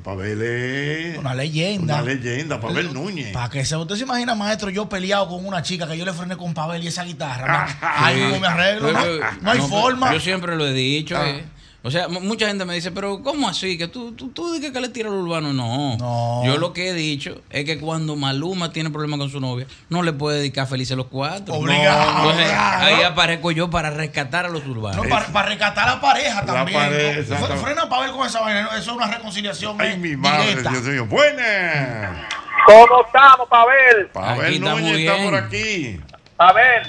[0.04, 1.18] Pavel es.
[1.18, 1.94] Una leyenda.
[1.94, 3.32] Una leyenda, Pavel Núñez.
[3.32, 6.12] Para que se, usted se imagina, maestro, yo peleado con una chica que yo le
[6.12, 7.66] frené con Pavel y esa guitarra.
[7.80, 7.88] ¿no?
[7.88, 8.22] Ay, Sí.
[8.28, 8.88] ¿cómo me arreglo?
[8.88, 10.12] Pero, No, pero, no hay no, forma.
[10.12, 11.16] Yo siempre lo he dicho.
[11.16, 11.28] Ah.
[11.30, 11.44] eh.
[11.88, 13.78] O sea, mu- mucha gente me dice, pero ¿cómo así?
[13.78, 15.52] Que tú, tú, tú dices que le tira al urbano.
[15.52, 16.44] No.
[16.44, 20.02] Yo lo que he dicho es que cuando Maluma tiene problemas con su novia, no
[20.02, 21.54] le puede dedicar felices los cuatro.
[21.54, 25.02] Obligado, Entonces, ahí aparezco yo para rescatar a los urbanos.
[25.02, 26.78] No, para, para rescatar a la pareja también.
[26.78, 27.20] pareja, ¿no?
[27.20, 27.64] exactamente.
[27.64, 28.62] Frena Pavel con esa vaina.
[28.62, 28.68] ¿no?
[28.72, 29.80] Eso es una reconciliación.
[29.80, 30.70] Ay, eh, mi madre, directa.
[30.70, 31.06] Dios mío.
[31.06, 32.26] Buenas.
[32.66, 34.08] ¿Cómo estamos, Pavel?
[34.12, 35.24] Pavel está Núñez está bien.
[35.30, 36.00] por aquí.
[36.36, 36.82] Pavel,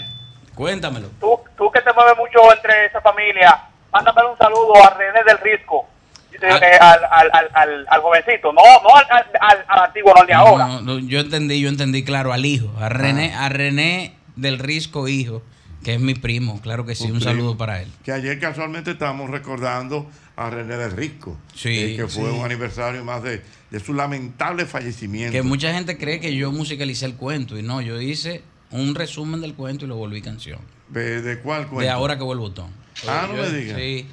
[0.55, 1.07] Cuéntamelo.
[1.21, 5.37] tú, tú que te mueves mucho entre esa familia, mándame un saludo a René del
[5.39, 5.85] Risco.
[6.31, 10.13] eh, eh, al, al, al, al, al jovencito, no, no al, al, al- al antiguo,
[10.13, 10.67] no al de ahora.
[10.67, 15.07] No, no, yo entendí, yo entendí, claro, al hijo, a René, a René del Risco
[15.09, 15.41] hijo,
[15.83, 17.23] que es mi primo, claro que sí, un primo.
[17.25, 17.89] saludo para él.
[18.03, 21.37] Que ayer casualmente estábamos recordando a René del Risco.
[21.55, 22.37] Sí, eh, que fue sí.
[22.37, 25.33] un aniversario más de, de su lamentable fallecimiento.
[25.33, 29.41] Que mucha gente cree que yo musicalicé el cuento y no, yo hice un resumen
[29.41, 30.59] del cuento y lo volví canción.
[30.87, 31.81] ¿De, de cuál cuento?
[31.81, 32.71] De ahora que vuelvo ton.
[33.07, 33.77] Ah, no me digas.
[33.77, 34.05] Sí.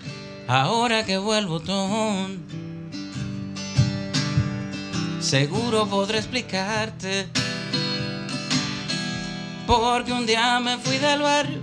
[0.49, 2.45] Ahora que vuelvo ton.
[5.21, 7.27] Seguro podré explicarte.
[9.67, 11.61] Porque un día me fui del barrio.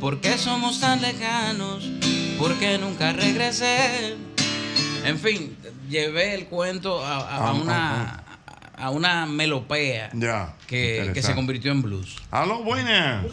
[0.00, 1.84] Porque somos tan lejanos.
[2.38, 4.16] Porque nunca regresé.
[5.04, 5.56] En fin,
[5.88, 8.24] llevé el cuento a, a- a Ah, una,
[8.76, 10.54] a una melopea Ya.
[10.66, 12.16] que, que se convirtió en blues.
[12.30, 13.26] Aló, buenas.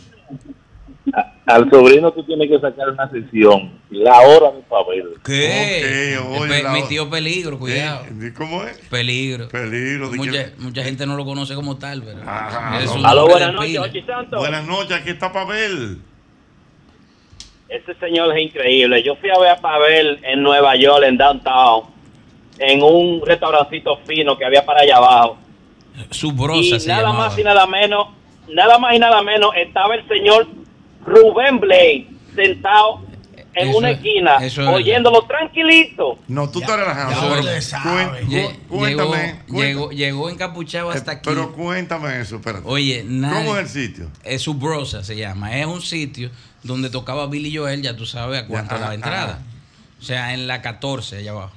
[1.45, 3.71] Al sobrino tú tienes que sacar una sesión.
[3.91, 5.09] La hora de Pavel.
[5.23, 6.17] ¿Qué?
[6.19, 8.03] Ok, oye, Pe- la- mi tío Peligro, cuidado.
[8.05, 8.77] Eh, ¿Cómo es?
[8.89, 9.47] Peligro.
[9.49, 10.09] Peligro.
[10.09, 12.99] ¿de Mucha, mucha gente no lo conoce como tal, pero Ajá, es aló.
[12.99, 13.77] un Aló, buenas de noches.
[13.79, 14.39] Ochi Santos.
[14.39, 15.99] Buenas noches, aquí está Pavel.
[17.69, 19.03] Ese señor es increíble.
[19.03, 21.83] Yo fui a ver a Pavel en Nueva York, en Downtown,
[22.59, 25.37] en un restaurancito fino que había para allá abajo.
[26.11, 27.27] Su y brosa se nada llamaba.
[27.27, 28.07] más y nada menos,
[28.49, 30.47] nada más y nada menos, estaba el señor
[31.05, 33.05] Rubén Blade sentado
[33.53, 34.73] en Eso una es- esquina, eso es verdad.
[34.73, 36.19] oyéndolo tranquilito.
[36.27, 38.27] No, tú estás cu- cuéntame.
[38.27, 39.39] llegó, cuéntame.
[39.47, 41.21] llegó, llegó encapuchado hasta aquí.
[41.29, 42.63] Pero cuéntame eso, espérate.
[42.67, 44.09] Oye, nadie- ¿Cómo es el sitio?
[44.25, 45.55] Es su brosa se llama.
[45.57, 46.31] Es un sitio
[46.63, 49.39] donde tocaba Billy Joel, ya tú sabes a cuánto la ah, entrada.
[49.41, 49.51] ah.
[50.01, 51.53] O sea, en la 14 allá abajo.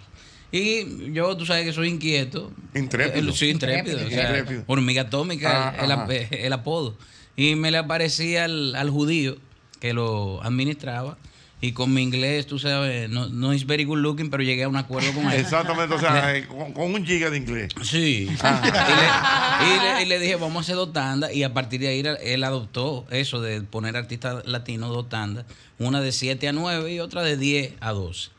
[0.52, 2.52] Y yo, tú sabes que soy inquieto.
[2.74, 3.28] Intrépido.
[3.30, 3.96] Eh, Sí, intrépido.
[4.06, 4.62] o sea, Intrépido.
[4.68, 6.06] hormiga atómica, Ah, el, el- ajá.
[6.30, 6.94] el apodo.
[7.38, 9.36] Y me le aparecía al, al judío
[9.80, 11.16] que lo administraba.
[11.60, 14.68] Y con mi inglés, tú sabes, no, no es very good looking, pero llegué a
[14.68, 15.40] un acuerdo con él.
[15.40, 17.72] Exactamente, o sea, Le- eh, con, con un giga de inglés.
[17.82, 18.28] Sí.
[18.42, 19.60] Ah.
[19.60, 21.32] Y, le, y le- y le dije, vamos a hacer dos tandas.
[21.34, 25.46] Y a partir de ahí él- él adoptó eso de poner artistas latinos dos tandas.
[25.80, 28.30] Una de 7 a 9 y otra de 10 a 12.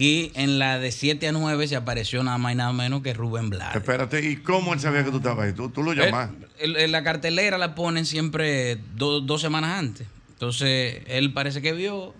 [0.00, 3.14] Y en la de 7 a 9 se apareció nada más y nada menos que
[3.14, 3.74] Rubén Blades.
[3.74, 5.52] Espérate, ¿y cómo él sabía que tú estabas ahí?
[5.54, 6.30] ¿Tú, tú lo llamas?
[6.60, 10.06] Él- él- la cartelera la ponen siempre do- dos semanas antes.
[10.30, 12.14] Entonces, él parece que vio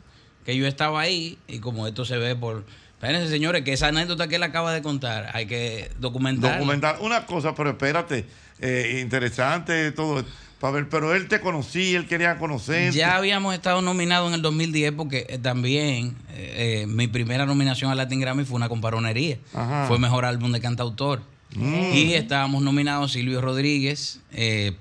[0.44, 2.64] que yo estaba ahí y como esto se ve por...
[2.94, 6.54] Espérense, señores, que esa anécdota que él acaba de contar hay que documentar.
[6.58, 8.24] Documentar una cosa, pero espérate,
[8.58, 10.24] eh, interesante todo.
[10.60, 12.92] Pavel, pero él te conocía, él quería conocer.
[12.92, 17.92] Ya habíamos estado nominados en el 2010 porque eh, también eh, eh, mi primera nominación
[17.92, 19.38] al Latin Grammy fue una comparonería.
[19.54, 19.86] Ajá.
[19.86, 21.22] Fue mejor álbum de cantautor.
[21.54, 21.92] Mm.
[21.94, 24.76] Y estábamos nominados Silvio Rodríguez, eh,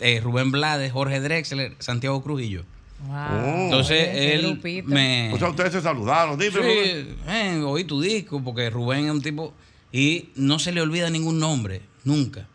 [0.00, 2.62] eh, Rubén Blades, Jorge Drexler, Santiago Cruz y yo.
[3.08, 3.64] Oh.
[3.64, 5.32] Entonces él me...
[5.32, 6.52] O sea, ustedes se saludaron, dime.
[6.62, 9.52] Sí, oí tu disco porque Rubén es un tipo
[9.92, 12.46] y no se le olvida ningún nombre, nunca.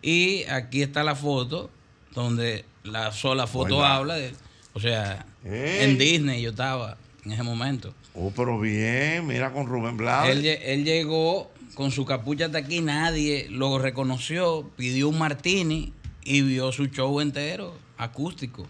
[0.00, 1.70] Y aquí está la foto
[2.14, 3.96] donde la sola foto Oiga.
[3.96, 4.34] habla de,
[4.74, 5.84] o sea, Ey.
[5.90, 7.94] en Disney yo estaba en ese momento.
[8.14, 10.36] Oh, pero bien, mira con Rubén Blades.
[10.36, 15.92] Él, lle- él llegó con su capucha hasta aquí, nadie lo reconoció, pidió un martini
[16.22, 18.66] y vio su show entero acústico.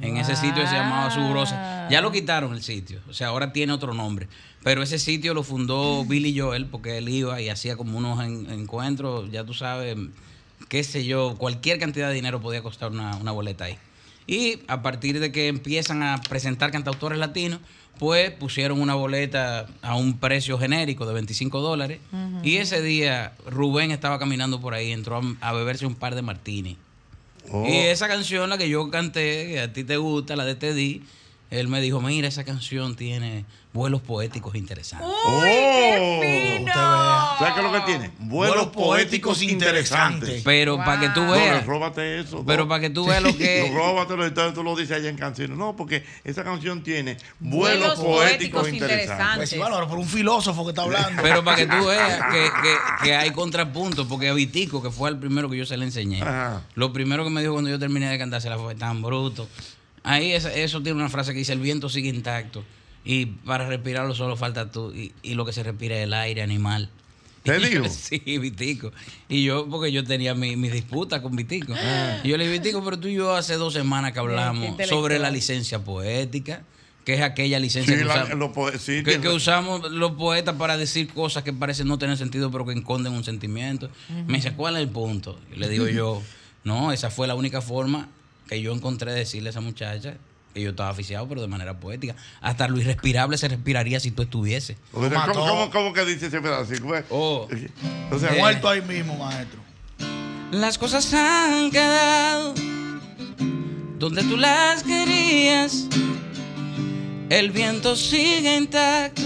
[0.00, 1.86] En ese sitio se llamaba Subrosa.
[1.88, 4.26] Ya lo quitaron el sitio, o sea, ahora tiene otro nombre.
[4.64, 8.50] Pero ese sitio lo fundó Billy Joel porque él iba y hacía como unos en-
[8.50, 9.96] encuentros, ya tú sabes,
[10.68, 13.78] qué sé yo, cualquier cantidad de dinero podía costar una, una boleta ahí.
[14.26, 17.60] Y a partir de que empiezan a presentar cantautores latinos,
[17.98, 22.00] pues pusieron una boleta a un precio genérico de 25 dólares.
[22.42, 26.22] Y ese día Rubén estaba caminando por ahí, entró a, a beberse un par de
[26.22, 26.76] martini.
[27.50, 27.66] Oh.
[27.66, 31.02] Y esa canción, la que yo canté, que a ti te gusta, la de Teddy,
[31.50, 35.08] él me dijo, mira, esa canción tiene vuelos poéticos interesantes.
[35.08, 36.72] ¡Uy, qué fino!
[36.74, 38.10] ¿Sabes qué es lo que tiene?
[38.20, 40.42] Vuelos poéticos interesantes.
[40.44, 41.66] Pero para que tú No, veas.
[41.66, 42.44] róbate eso.
[42.46, 42.68] Pero no.
[42.68, 45.56] para que tú veas lo que- No, róbatelo, entonces tú lo dices allá en canciones.
[45.56, 49.36] No, porque esa canción tiene vuelos, Vuelos poéticos, poéticos interesantes.
[49.36, 51.22] Pues sí, Bárbaro, por un filósofo que está hablando.
[51.22, 55.10] Pero para que tú veas que, que- que hay contrapuntos, porque a Vitico, que fue
[55.10, 56.62] el primero que yo se le enseñé, Ajá.
[56.74, 59.48] lo primero que me dijo cuando yo terminé de cantar se la fue tan bruto.
[60.04, 62.64] Ahí esa- eso tiene una frase que dice, el viento sigue intacto.
[63.04, 64.92] Y para respirarlo solo falta tú.
[64.94, 66.88] Y, y lo que se respira es el aire animal.
[67.42, 67.86] ¿Te digo?
[67.88, 68.92] Sí, Vitico.
[69.28, 71.74] Y yo, porque yo tenía mi, mi disputa con Vitico.
[71.76, 72.20] Ah.
[72.22, 75.18] Y yo le dije, Vitico, pero tú y yo hace dos semanas que hablamos sobre
[75.18, 76.62] la licencia poética,
[77.04, 79.90] que es aquella licencia Sí, que, la- usamos, lo poe- sí, que, tiene- que usamos
[79.92, 83.90] los poetas para decir cosas que parecen no tener sentido, pero que esconden un sentimiento.
[84.26, 85.38] Me dice, ¿cuál es el punto?
[85.54, 86.22] Y le digo yo,
[86.64, 88.08] no, esa fue la única forma
[88.48, 90.16] que yo encontré de decirle a esa muchacha
[90.54, 92.14] que yo estaba aficiado, pero de manera poética.
[92.40, 94.76] Hasta lo irrespirable se respiraría si tú estuviese.
[94.92, 96.86] O sea, ¿cómo, cómo, cómo que dice ese pedacito?
[97.10, 97.48] Oh.
[98.10, 99.60] O sea, Muerto ahí mismo, maestro.
[100.52, 102.54] Las cosas han quedado
[103.98, 105.88] donde tú las querías.
[107.30, 109.22] El viento sigue intacto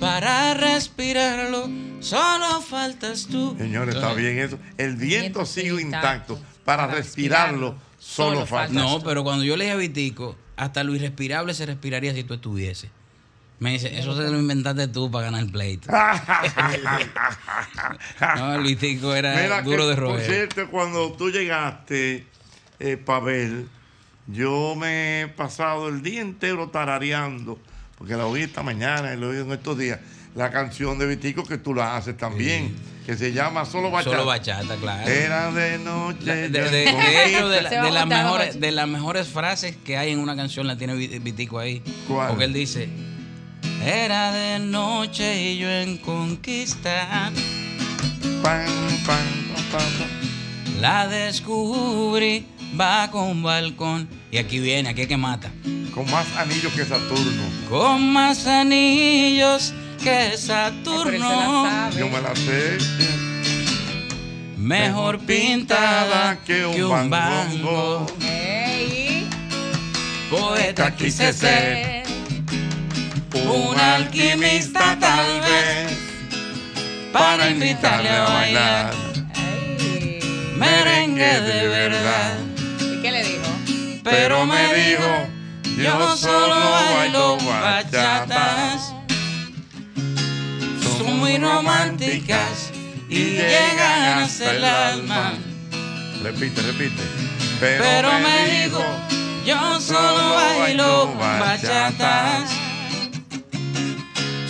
[0.00, 1.68] para respirarlo.
[2.00, 3.54] Solo faltas tú.
[3.58, 4.58] Señores, está bien eso.
[4.78, 6.40] El viento sigue intacto.
[6.64, 7.76] Para respirarlo,
[8.08, 8.72] solo falta.
[8.72, 12.34] No, pero cuando yo le dije a Vitico, hasta lo irrespirable se respiraría si tú
[12.34, 12.90] estuviese.
[13.60, 15.90] Me dice, eso se lo inventaste tú para ganar el pleito.
[18.36, 20.26] no, el Vitico era Mira duro que, de Por roer.
[20.26, 22.26] cierto, cuando tú llegaste,
[22.78, 23.68] eh, Pavel,
[24.28, 27.58] yo me he pasado el día entero tarareando,
[27.96, 29.98] porque la oí esta mañana y la oí en estos días,
[30.34, 32.74] la canción de Vitico que tú la haces también,
[33.06, 34.10] que se llama Solo Bachata.
[34.16, 35.08] Solo bachata, claro.
[35.08, 36.18] Era de noche.
[36.24, 37.24] La- de, yo de- de conquista.
[37.24, 40.66] hecho, de, la- de las mejores, de las mejores frases que hay en una canción
[40.66, 41.82] la tiene Vi- Vitico ahí.
[42.06, 42.28] ¿Cuál?
[42.28, 42.88] Porque él dice,
[43.84, 47.32] era de noche y yo en conquista.
[50.80, 52.46] La descubrí,
[52.78, 54.08] va con balcón.
[54.30, 55.50] Y aquí viene, aquí es que mata.
[55.94, 57.42] Con más anillos que Saturno.
[57.68, 61.90] Con más anillos que Saturno.
[61.90, 62.78] Yo me la sé.
[64.56, 68.06] Mejor pintada que un bango.
[70.30, 72.04] Poeta quise ser.
[73.34, 75.96] Un alquimista tal vez.
[77.12, 78.94] Para invitarle a bailar.
[80.56, 82.34] Merengue de verdad.
[82.80, 84.00] ¿Y qué le dijo?
[84.02, 85.28] Pero me dijo,
[85.76, 86.56] yo solo
[86.94, 88.97] bailo bachatas.
[91.08, 92.70] Son muy románticas
[93.08, 95.32] y llegan hasta el alma.
[96.22, 97.02] Repite, repite.
[97.58, 98.84] Pero me dijo,
[99.46, 102.50] yo solo bailo bachatas.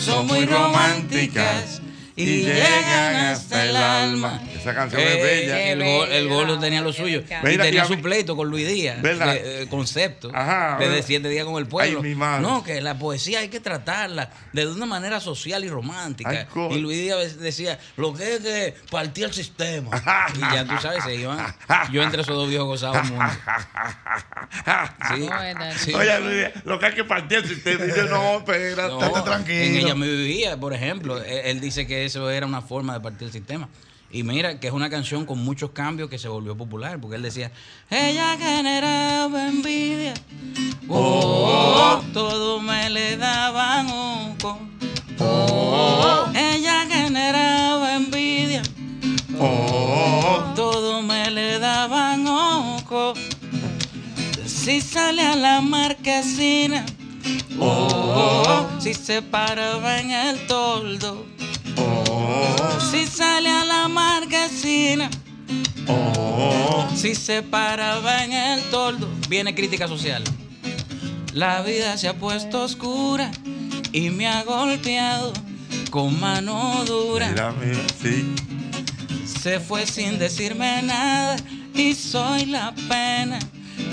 [0.04, 1.77] Son muy románticas
[2.22, 4.42] y llegan hasta el alma.
[4.58, 5.62] Esa canción Eh, es bella.
[5.72, 7.22] El, gol, el golo tenía lo suyo.
[7.44, 9.00] Y y tenía su pleito con Luis Díaz.
[9.02, 9.34] ¿Verdad?
[9.34, 10.30] de- eh, concepto.
[10.34, 11.04] Ajá, Desde ¿verdad?
[11.06, 12.00] siete días con el pueblo.
[12.02, 12.42] Ay, mi madre.
[12.42, 16.30] No, que la poesía hay que tratarla de una manera social y romántica.
[16.30, 19.90] Ay, y Luis Díaz decía, lo que es que partía el sistema.
[20.34, 21.38] y ya tú sabes, se iban.
[21.92, 23.24] Yo entre esos dos viejos gozaba mucho.
[25.14, 25.28] Sí,
[25.78, 25.94] sí.
[25.94, 27.84] Oye, Luis, lo que hay que partir el sistema.
[27.84, 28.88] Dice, no, espérate.
[28.88, 31.22] No, En ella me vivía, por ejemplo.
[31.22, 33.68] Él, él dice que eso era una forma de partir el sistema.
[34.10, 37.22] Y mira, que es una canción con muchos cambios que se volvió popular, porque él
[37.22, 37.52] decía,
[37.90, 40.14] ella generaba envidia,
[40.88, 44.58] oh, todo me le daban ojo,
[45.18, 48.62] oh, ella generaba envidia,
[49.38, 53.12] oh, todo me le daban ojo,
[54.46, 56.86] si sale a la marquesina,
[57.60, 61.26] oh, si se paraba en el toldo,
[62.90, 65.10] si sale a la marquesina,
[66.94, 70.24] si se paraba en el toldo, viene crítica social.
[71.32, 73.30] La vida se ha puesto oscura
[73.92, 75.32] y me ha golpeado
[75.90, 77.28] con mano dura.
[77.28, 78.34] Mira, mira, sí.
[79.24, 81.36] Se fue sin decirme nada
[81.74, 83.38] y soy la pena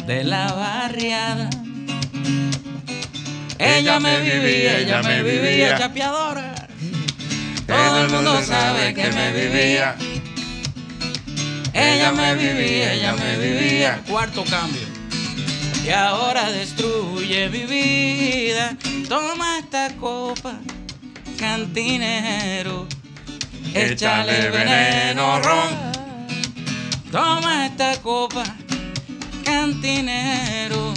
[0.07, 1.49] de la barriada.
[3.59, 6.64] Ella me vivía, ella me vivía chapeadora.
[7.75, 9.95] Todo el mundo sabe que me vivía.
[11.73, 14.01] Ella me vivía, ella me vivía.
[14.07, 14.81] Cuarto cambio.
[15.85, 18.77] Y ahora destruye mi vida.
[19.09, 20.55] Toma esta copa,
[21.37, 22.87] cantinero.
[23.73, 25.69] Échale veneno ron.
[27.11, 28.43] Toma esta copa,
[29.43, 30.93] cantinero.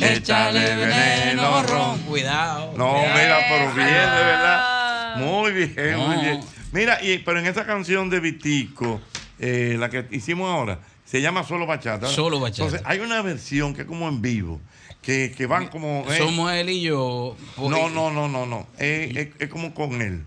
[0.00, 1.98] Échale veneno, ron.
[2.00, 2.74] Cuidado.
[2.76, 3.14] No, cuidado.
[3.14, 4.75] mira, pero bien, de verdad.
[5.18, 6.40] Muy bien, muy bien.
[6.72, 9.00] Mira, y, pero en esa canción de Vitico,
[9.38, 12.08] eh, la que hicimos ahora, se llama Solo Bachata.
[12.08, 12.64] Solo Bachata.
[12.64, 14.60] Entonces, hay una versión que es como en vivo,
[15.02, 16.04] que, que van como...
[16.10, 17.36] eh, Somos él y yo.
[17.54, 18.66] pues, no, no, no, no, no.
[18.78, 20.22] Es, es- es como con él.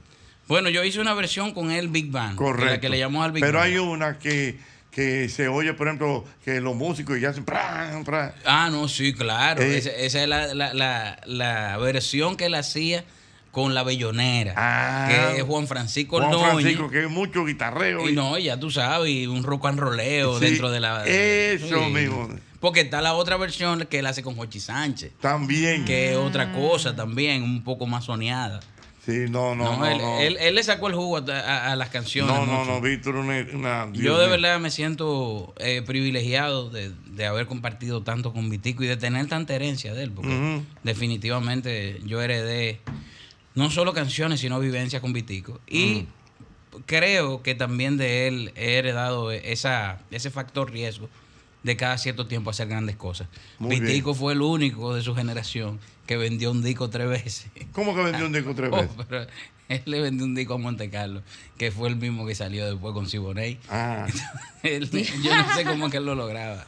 [0.47, 2.35] Bueno, yo hice una versión con el Big Band.
[2.37, 2.71] Correcto.
[2.73, 3.71] La que le llamamos al Big Pero Band.
[3.71, 4.57] hay una que,
[4.89, 7.45] que se oye, por ejemplo, que los músicos ya hacen...
[7.45, 8.33] pran, pran.
[8.45, 9.61] Ah, no, sí, claro.
[9.61, 9.77] Eh.
[9.77, 13.03] Esa, esa es la, la, la, la versión que él hacía
[13.61, 15.07] con la bellonera.
[15.07, 16.29] que es Juan Francisco Ah.
[16.33, 16.51] Juan.
[16.59, 18.07] Francisco, que es mucho guitarreo.
[18.09, 21.05] Y no, ya tú sabes, y un rock and rolleo Sí, dentro de la.
[21.05, 22.29] eso mismo.
[22.59, 25.11] Porque está la otra versión que él hace con Jochi Sánchez.
[25.21, 25.85] También.
[25.85, 28.59] Que es otra cosa también, un poco más soñada.
[29.05, 29.85] Sí, no, no, no.
[29.87, 30.19] él, no.
[30.19, 32.35] Él, él le sacó el jugo a, a- a las canciones.
[32.35, 32.71] No, no, mucho.
[32.71, 33.89] no, Víctor, una.
[33.93, 38.87] Yo de verdad me siento eh, privilegiado de, de haber compartido tanto con Vitico y
[38.87, 42.81] de tener tanta herencia de él, porque definitivamente yo heredé
[43.59, 45.59] no solo canciones, sino vivencias con Vitico.
[45.67, 46.05] Y
[46.85, 51.09] creo que también de él he heredado esa, ese factor riesgo
[51.63, 53.27] de cada cierto tiempo hacer grandes cosas.
[53.59, 57.47] Muy Vitico fue el único de su generación que vendió un disco tres veces.
[57.73, 58.95] ¿Cómo que vendió un disco tres Oh, veces?
[59.09, 59.27] pero
[59.67, 61.21] él le vendió un disco a Monte Carlo,
[61.57, 63.59] que fue el mismo que salió después con Siboney.
[63.69, 64.07] Ah.
[64.63, 66.65] Él- yo no sé cómo que él lo lograba.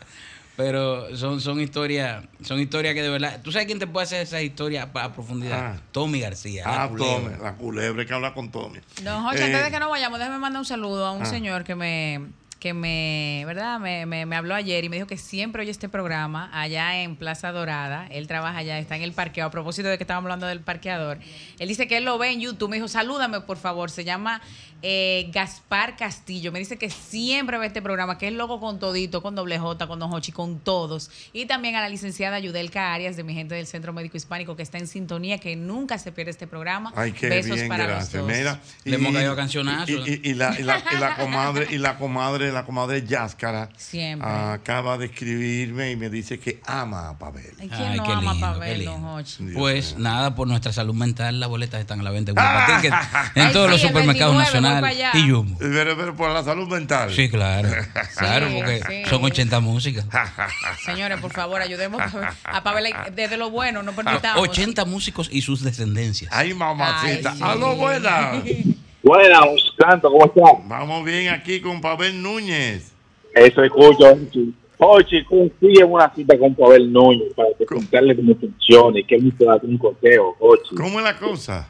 [0.58, 3.40] Pero son, son historias, son historias que de verdad.
[3.44, 5.76] ¿Tú sabes quién te puede hacer esa historia a, profundidad?
[5.78, 5.82] Ah.
[5.92, 6.64] Tommy García.
[6.66, 7.16] la Ah, culebra.
[7.16, 8.80] Tommy, la culebra, hay que hablar con Tommy.
[9.04, 11.26] Don Jorge, Eh, antes de que nos vayamos, déjeme mandar un saludo a un Ah.
[11.26, 12.28] señor que me,
[12.60, 13.80] que me, ¿verdad?
[13.80, 17.16] Me, me, me habló ayer y me dijo que siempre oye este programa allá en
[17.16, 18.06] Plaza Dorada.
[18.12, 19.48] Él trabaja allá, está en el parqueo.
[19.48, 21.18] A propósito de que estábamos hablando del parqueador,
[21.58, 22.70] él dice que él lo ve en YouTube.
[22.70, 23.90] Me dijo, salúdame, por favor.
[23.90, 24.42] Se llama
[24.82, 26.51] eh, Gaspar Castillo.
[26.51, 29.88] Me dice que siempre ve este programa, que es loco con todito, con doble J,
[29.88, 31.10] con Don Hochi, con todos.
[31.34, 34.64] Y también a la licenciada Yudelka Arias, de mi gente del Centro Médico Hispánico, que
[34.64, 36.92] está en sintonía, que nunca se pierde este programa.
[36.95, 38.14] Ay, qué Besos bien, para gracias.
[38.14, 38.38] los dos.
[38.38, 39.92] Mira, Le hemos caído a cancionazo.
[39.92, 43.69] Y, y- y la, y, la, y la comadre, y la comadre, la comadre Yáscara
[43.77, 44.27] Siempre.
[44.30, 47.53] acaba de escribirme y me dice que ama a Pavel.
[47.60, 49.43] Ay, ¿quién no ama a Pavel, don Hochi?
[49.53, 52.38] Pues nada, por nuestra salud mental, las boletas están a la venta en
[53.35, 54.70] en todos sí, los supermercados 29, voy nacionales
[55.14, 55.58] y Jumbo.
[55.59, 57.11] Pero, pero por la salud mental.
[57.11, 57.69] Sí, claro.
[58.17, 59.09] Claro, Sí, porque sí.
[59.09, 60.06] son 80 músicas.
[60.85, 62.01] Señores, por favor, ayudemos
[62.43, 64.48] a Pavel desde lo bueno, no permitamos.
[64.48, 66.32] 80 músicos y sus descendencias.
[66.33, 67.32] Ay, mamacita.
[67.32, 67.43] Ay, sí.
[67.43, 68.43] Aló, buenas.
[69.03, 69.40] Buenas,
[70.01, 70.67] ¿cómo estás?
[70.67, 72.91] Vamos bien aquí con Pavel Núñez.
[73.33, 74.11] Eso escucho.
[74.14, 74.53] Ochi.
[74.77, 79.59] Ochi, consigue una cita con Pavel Núñez para que contarle cómo funciona y te da
[79.61, 80.75] un conteo, Ochi.
[80.75, 81.67] ¿Cómo es la cosa?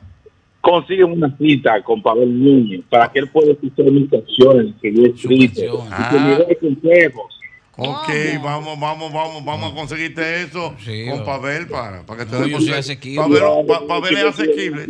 [0.61, 5.03] Consigue una cita con Pavel Núñez para que él pueda escuchar mis canciones que yo
[5.05, 7.37] he escrito y que me dé consejos.
[7.77, 8.09] Ok,
[8.43, 10.75] vamos, vamos, vamos, vamos a conseguirte eso
[11.09, 12.35] con Pavel para, para que te
[12.77, 13.15] asequible.
[13.15, 14.85] Pavel, Pa- Pavel es asequible.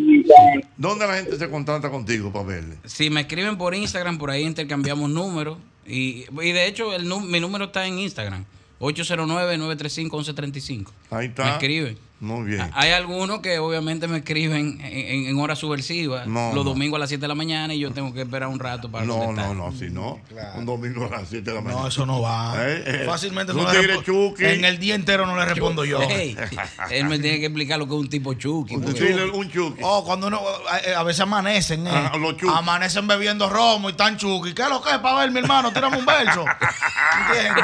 [0.76, 2.66] ¿Dónde la gente se contacta contigo, Pavel?
[2.84, 5.58] Si me escriben por Instagram, por ahí intercambiamos números.
[5.88, 8.44] Y, y de hecho, el, mi número está en Instagram.
[8.80, 10.88] 809-935-1135.
[11.12, 11.44] Ahí está.
[11.46, 11.98] Me escriben.
[12.22, 12.70] Muy bien.
[12.74, 16.72] Hay algunos que obviamente me escriben en, en- en horas subversivas, No, los no.
[16.72, 19.06] domingos a las 7 de la mañana y yo tengo que esperar un rato para
[19.06, 19.56] No, contestar.
[19.56, 20.20] no, no, si no,
[20.56, 21.82] un domingo a las 7 de la mañana.
[21.82, 22.54] No, eso no va.
[22.60, 24.46] Eh, eh, Fácilmente un no le chuki.
[24.46, 26.00] En el día entero no le respondo yo.
[26.92, 28.76] Él me tiene que explicar lo que es un tipo chuki.
[28.78, 29.82] Dile un chuki.
[29.84, 30.42] Oh, cuando uno
[30.86, 31.90] eh, a veces amanecen, eh.
[31.90, 32.54] Ajá, los chuki.
[32.56, 34.54] amanecen bebiendo romo y tan chuki.
[34.54, 35.74] ¿Qué es lo que es para ver, mi hermano?
[35.74, 36.46] Tírame un verso.
[37.30, 37.64] ¿Entiendes?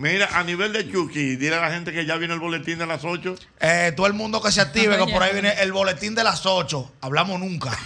[0.00, 2.86] Mira, a nivel de Chucky, dile a la gente que ya viene el boletín de
[2.86, 3.34] las 8.
[3.60, 6.46] Eh, todo el mundo que se active, que por ahí viene el boletín de las
[6.46, 6.92] 8.
[7.02, 7.78] Hablamos nunca.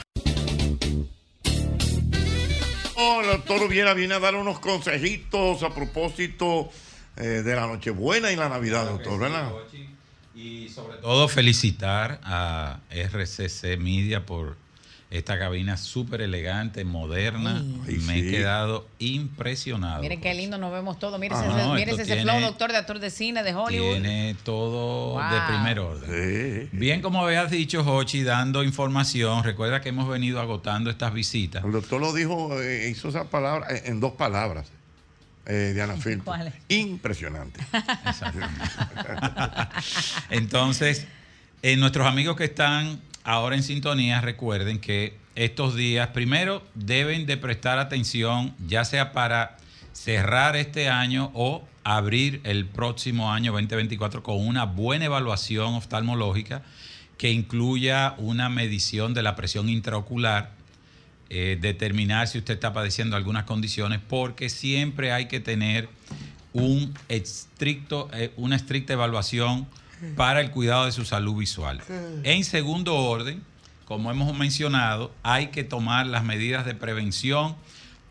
[2.94, 6.70] Oh, el doctor Viera viene a dar unos consejitos a propósito
[7.17, 9.51] eh, de la Nochebuena y la Navidad, doctor, ¿verdad?
[10.36, 14.57] Y sobre todo felicitar a RCC Media por
[15.17, 17.62] esta cabina súper elegante, moderna.
[17.86, 18.20] Ay, Me sí.
[18.20, 20.02] he quedado impresionado.
[20.02, 21.20] Miren qué lindo nos vemos todos.
[21.20, 23.55] Miren Ah, ese, no, miren esto ese tiene- flow, doctor de actor de cine de
[23.55, 23.93] Hollywood.
[23.93, 25.33] Tiene todo Wow.
[25.33, 26.68] de primer orden.
[26.73, 31.65] Bien, como habías dicho, Hochi, dando información, recuerda que hemos venido agotando estas visitas.
[31.65, 34.67] El doctor lo dijo, eh, hizo esa palabra eh, en dos palabras,
[35.47, 35.94] eh, Diana.
[36.25, 36.55] ¿Cuáles?
[36.68, 37.60] Impresionante.
[40.31, 41.07] Entonces,
[41.62, 47.36] eh, nuestros amigos que están ahora en sintonía, recuerden que estos días, primero, deben de
[47.36, 49.57] prestar atención, ya sea para
[49.93, 56.62] cerrar este año o abrir el próximo año 2024 con una buena evaluación oftalmológica
[57.19, 60.53] que incluya una medición de la presión intraocular,
[61.31, 65.89] eh, determinar si usted está padeciendo algunas condiciones, porque siempre hay que tener
[66.53, 69.67] un estricto, eh, una estricta evaluación
[70.16, 71.81] para el cuidado de su salud visual.
[72.23, 73.42] En segundo orden,
[73.84, 77.57] como hemos mencionado, hay que tomar las medidas de prevención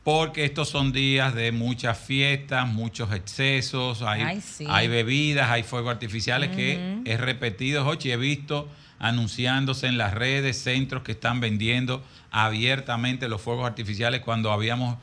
[0.03, 4.65] porque estos son días de muchas fiestas, muchos excesos, hay, Ay, sí.
[4.69, 10.61] hay bebidas, hay fuegos artificiales que he repetido, Jochi, he visto anunciándose en las redes
[10.61, 14.97] centros que están vendiendo abiertamente los fuegos artificiales cuando habíamos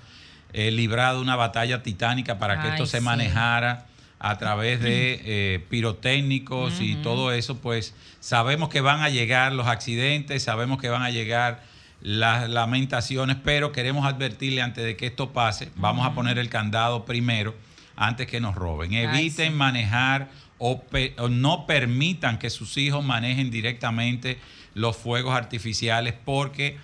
[0.52, 3.04] eh, librado una batalla titánica para que Ay, esto se sí.
[3.04, 3.86] manejara
[4.23, 9.66] a través de eh, pirotécnicos y todo eso, pues sabemos que van a llegar los
[9.66, 11.62] accidentes, sabemos que van a llegar
[12.02, 17.05] las lamentaciones, pero queremos advertirle antes de que esto pase, vamos a poner el candado
[17.05, 17.55] primero
[17.97, 18.92] antes que nos roben.
[18.92, 24.39] Ay, Eviten manejar o, pe- o no permitan que sus hijos manejen directamente
[24.74, 26.76] los fuegos artificiales porque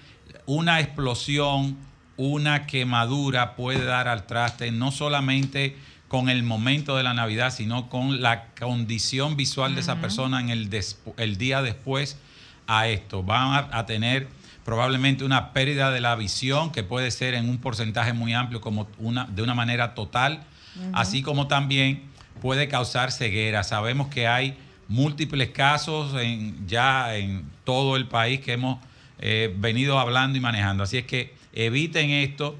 [0.47, 1.76] una explosión,
[2.16, 5.76] una quemadura puede dar al traste no solamente
[6.08, 10.50] con el momento de la Navidad, sino con la condición visual de esa persona en
[10.50, 10.70] el,
[11.16, 12.18] el día después
[12.66, 13.22] a esto.
[13.22, 14.28] Van a, a tener
[14.64, 18.88] probablemente una pérdida de la visión que puede ser en un porcentaje muy amplio como
[18.98, 20.42] una, de una manera total,
[20.92, 22.02] así como también
[22.42, 23.62] puede causar ceguera.
[23.62, 24.56] Sabemos que hay
[24.88, 28.78] múltiples casos en, ya en todo el país que hemos
[29.20, 30.82] eh, venido hablando y manejando.
[30.82, 32.56] Así es que eviten esto,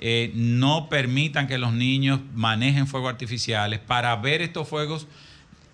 [0.00, 3.78] eh, no permitan que los niños manejen fuegos artificiales.
[3.80, 5.06] Para ver estos fuegos,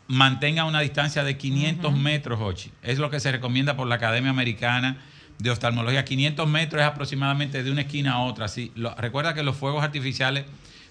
[0.08, 2.70] mantengan una distancia de 500 metros, Ochi.
[2.82, 4.98] Es lo que se recomienda por la Academia Americana
[5.38, 6.04] de Oftalmología.
[6.04, 8.46] 500 metros es aproximadamente de una esquina a otra.
[8.74, 10.44] Lo- recuerda que los fuegos artificiales,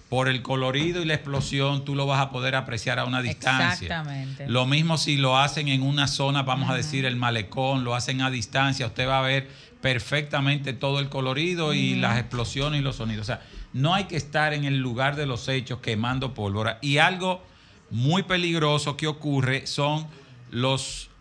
[0.10, 3.88] por el colorido y la explosión, tú lo vas a poder apreciar a una distancia.
[3.88, 4.48] Exactamente.
[4.48, 8.22] Lo mismo si lo hacen en una zona, vamos a decir el malecón, lo hacen
[8.22, 9.50] a distancia, usted va a ver
[9.86, 13.22] perfectamente todo el colorido y las explosiones y los sonidos.
[13.22, 13.42] O sea,
[13.72, 16.80] no hay que estar en el lugar de los hechos quemando pólvora.
[16.82, 17.44] Y algo
[17.92, 20.08] muy peligroso que ocurre son
[20.50, 21.12] los,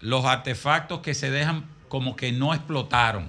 [0.00, 3.26] los artefactos que se dejan como que no explotaron.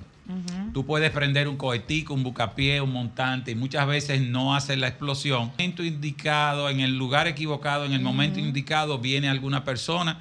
[0.75, 4.89] Tú puedes prender un cohetico, un bucapié, un montante y muchas veces no hace la
[4.89, 5.53] explosión.
[5.57, 10.19] En el momento indicado, en el lugar equivocado, en el momento indicado, viene alguna persona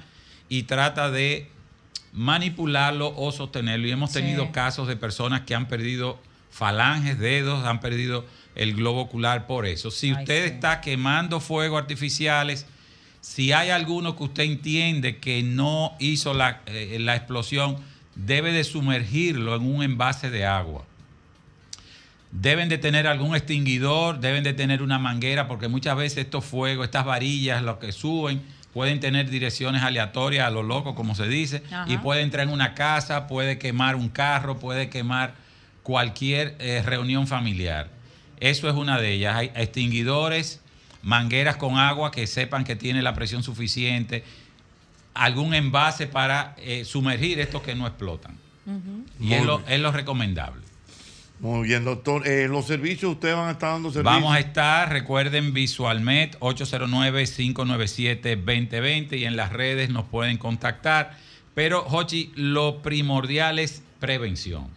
[0.49, 1.52] y trata de
[2.13, 3.87] manipularlo o sostenerlo.
[3.87, 4.19] Y hemos Sí.
[4.19, 6.19] tenido casos de personas que han perdido
[6.51, 8.25] falanges, dedos, han perdido
[8.55, 9.89] el globo ocular por eso.
[9.91, 10.53] Si Ay, usted sí.
[10.53, 12.67] está quemando fuegos artificiales,
[13.21, 17.77] si hay alguno que usted entiende que no hizo la, eh, la explosión,
[18.15, 20.85] debe de sumergirlo en un envase de agua.
[22.31, 26.85] Deben de tener algún extinguidor, deben de tener una manguera, porque muchas veces estos fuegos,
[26.85, 28.41] estas varillas, lo que suben,
[28.73, 31.85] pueden tener direcciones aleatorias a lo loco, como se dice, Ajá.
[31.87, 35.35] y puede entrar en una casa, puede quemar un carro, puede quemar
[35.83, 37.89] cualquier eh, reunión familiar.
[38.39, 39.35] Eso es una de ellas.
[39.35, 40.59] Hay extinguidores,
[41.03, 44.23] mangueras con agua que sepan que tiene la presión suficiente,
[45.13, 48.37] algún envase para eh, sumergir estos que no explotan.
[49.19, 50.62] Y es lo, es lo recomendable.
[51.43, 52.25] Muy bien, doctor.
[52.25, 54.15] Eh, los servicios, ustedes van a estar dando servicios.
[54.15, 61.17] Vamos a estar, recuerden, Visualmet 809-597-2020 y en las redes nos pueden contactar.
[61.53, 64.69] Pero, Hochi, lo primordial es prevención.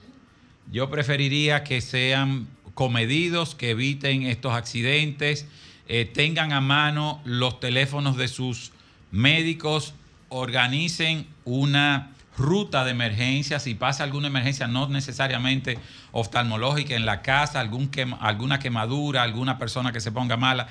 [0.72, 5.46] Yo preferiría que sean comedidos, que eviten estos accidentes,
[5.86, 8.72] eh, tengan a mano los teléfonos de sus
[9.12, 9.94] médicos,
[10.30, 15.78] organicen una ruta de emergencia, si pasa alguna emergencia, no necesariamente
[16.12, 20.68] oftalmológica en la casa, algún quema- alguna quemadura, alguna persona que se ponga mala,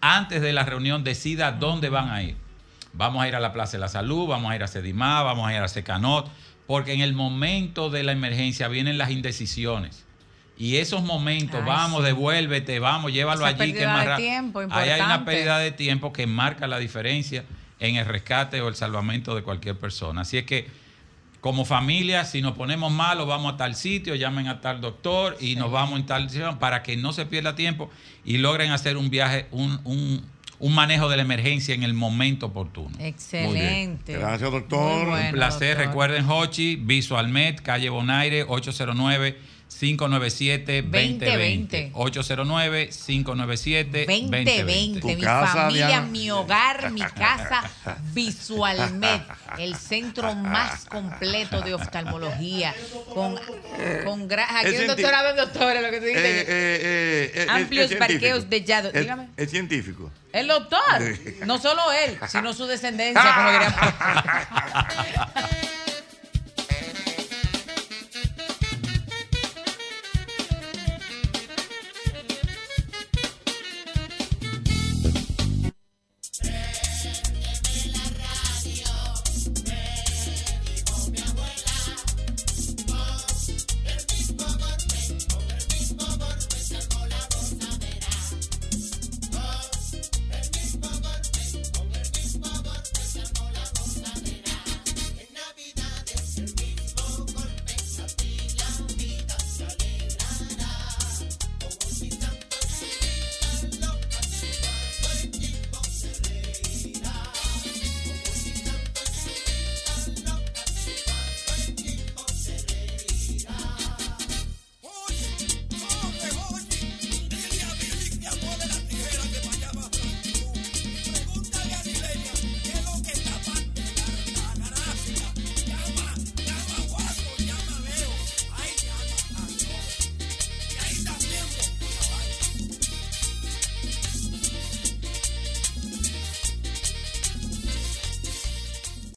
[0.00, 2.36] antes de la reunión decida dónde van a ir.
[2.92, 5.48] Vamos a ir a la Plaza de la Salud, vamos a ir a Sedimá, vamos
[5.48, 6.30] a ir a Secanot,
[6.66, 10.04] porque en el momento de la emergencia vienen las indecisiones.
[10.56, 12.06] Y esos momentos, Ay, vamos, sí.
[12.06, 13.72] devuélvete, vamos, llévalo Esa allí.
[13.72, 17.44] que más tiempo, Ahí hay una pérdida de tiempo que marca la diferencia
[17.78, 20.22] en el rescate o el salvamento de cualquier persona.
[20.22, 20.68] Así es que,
[21.40, 25.54] como familia, si nos ponemos malos, vamos a tal sitio, llamen a tal doctor y
[25.56, 27.90] nos vamos en tal sitio para que no se pierda tiempo
[28.24, 30.24] y logren hacer un viaje, un, un-
[30.60, 32.90] un manejo de la emergencia en el momento oportuno.
[32.98, 34.14] Excelente.
[34.14, 35.06] Gracias, doctor.
[35.08, 35.68] Bueno, Un placer.
[35.76, 35.86] doctor.
[35.86, 39.38] Recuerden, Hochi, Visualmet, calle Bonaire, 809.
[39.68, 41.92] 597-2020.
[41.92, 44.06] 809-597-2020.
[44.06, 47.62] 2020, mi familia, mi hogar, mi casa,
[48.12, 49.20] Visualmed,
[49.58, 52.74] el centro más completo de oftalmología,
[53.14, 53.38] con,
[54.04, 54.96] con aquí Es un en
[55.36, 56.24] doctores, lo que tú dices.
[56.24, 58.90] Eh, eh, eh, eh, Amplios parqueos de Yado.
[58.92, 59.28] Dígame.
[59.36, 60.10] Es científico.
[60.32, 60.80] El doctor,
[61.46, 63.48] no solo él, sino su descendencia, como.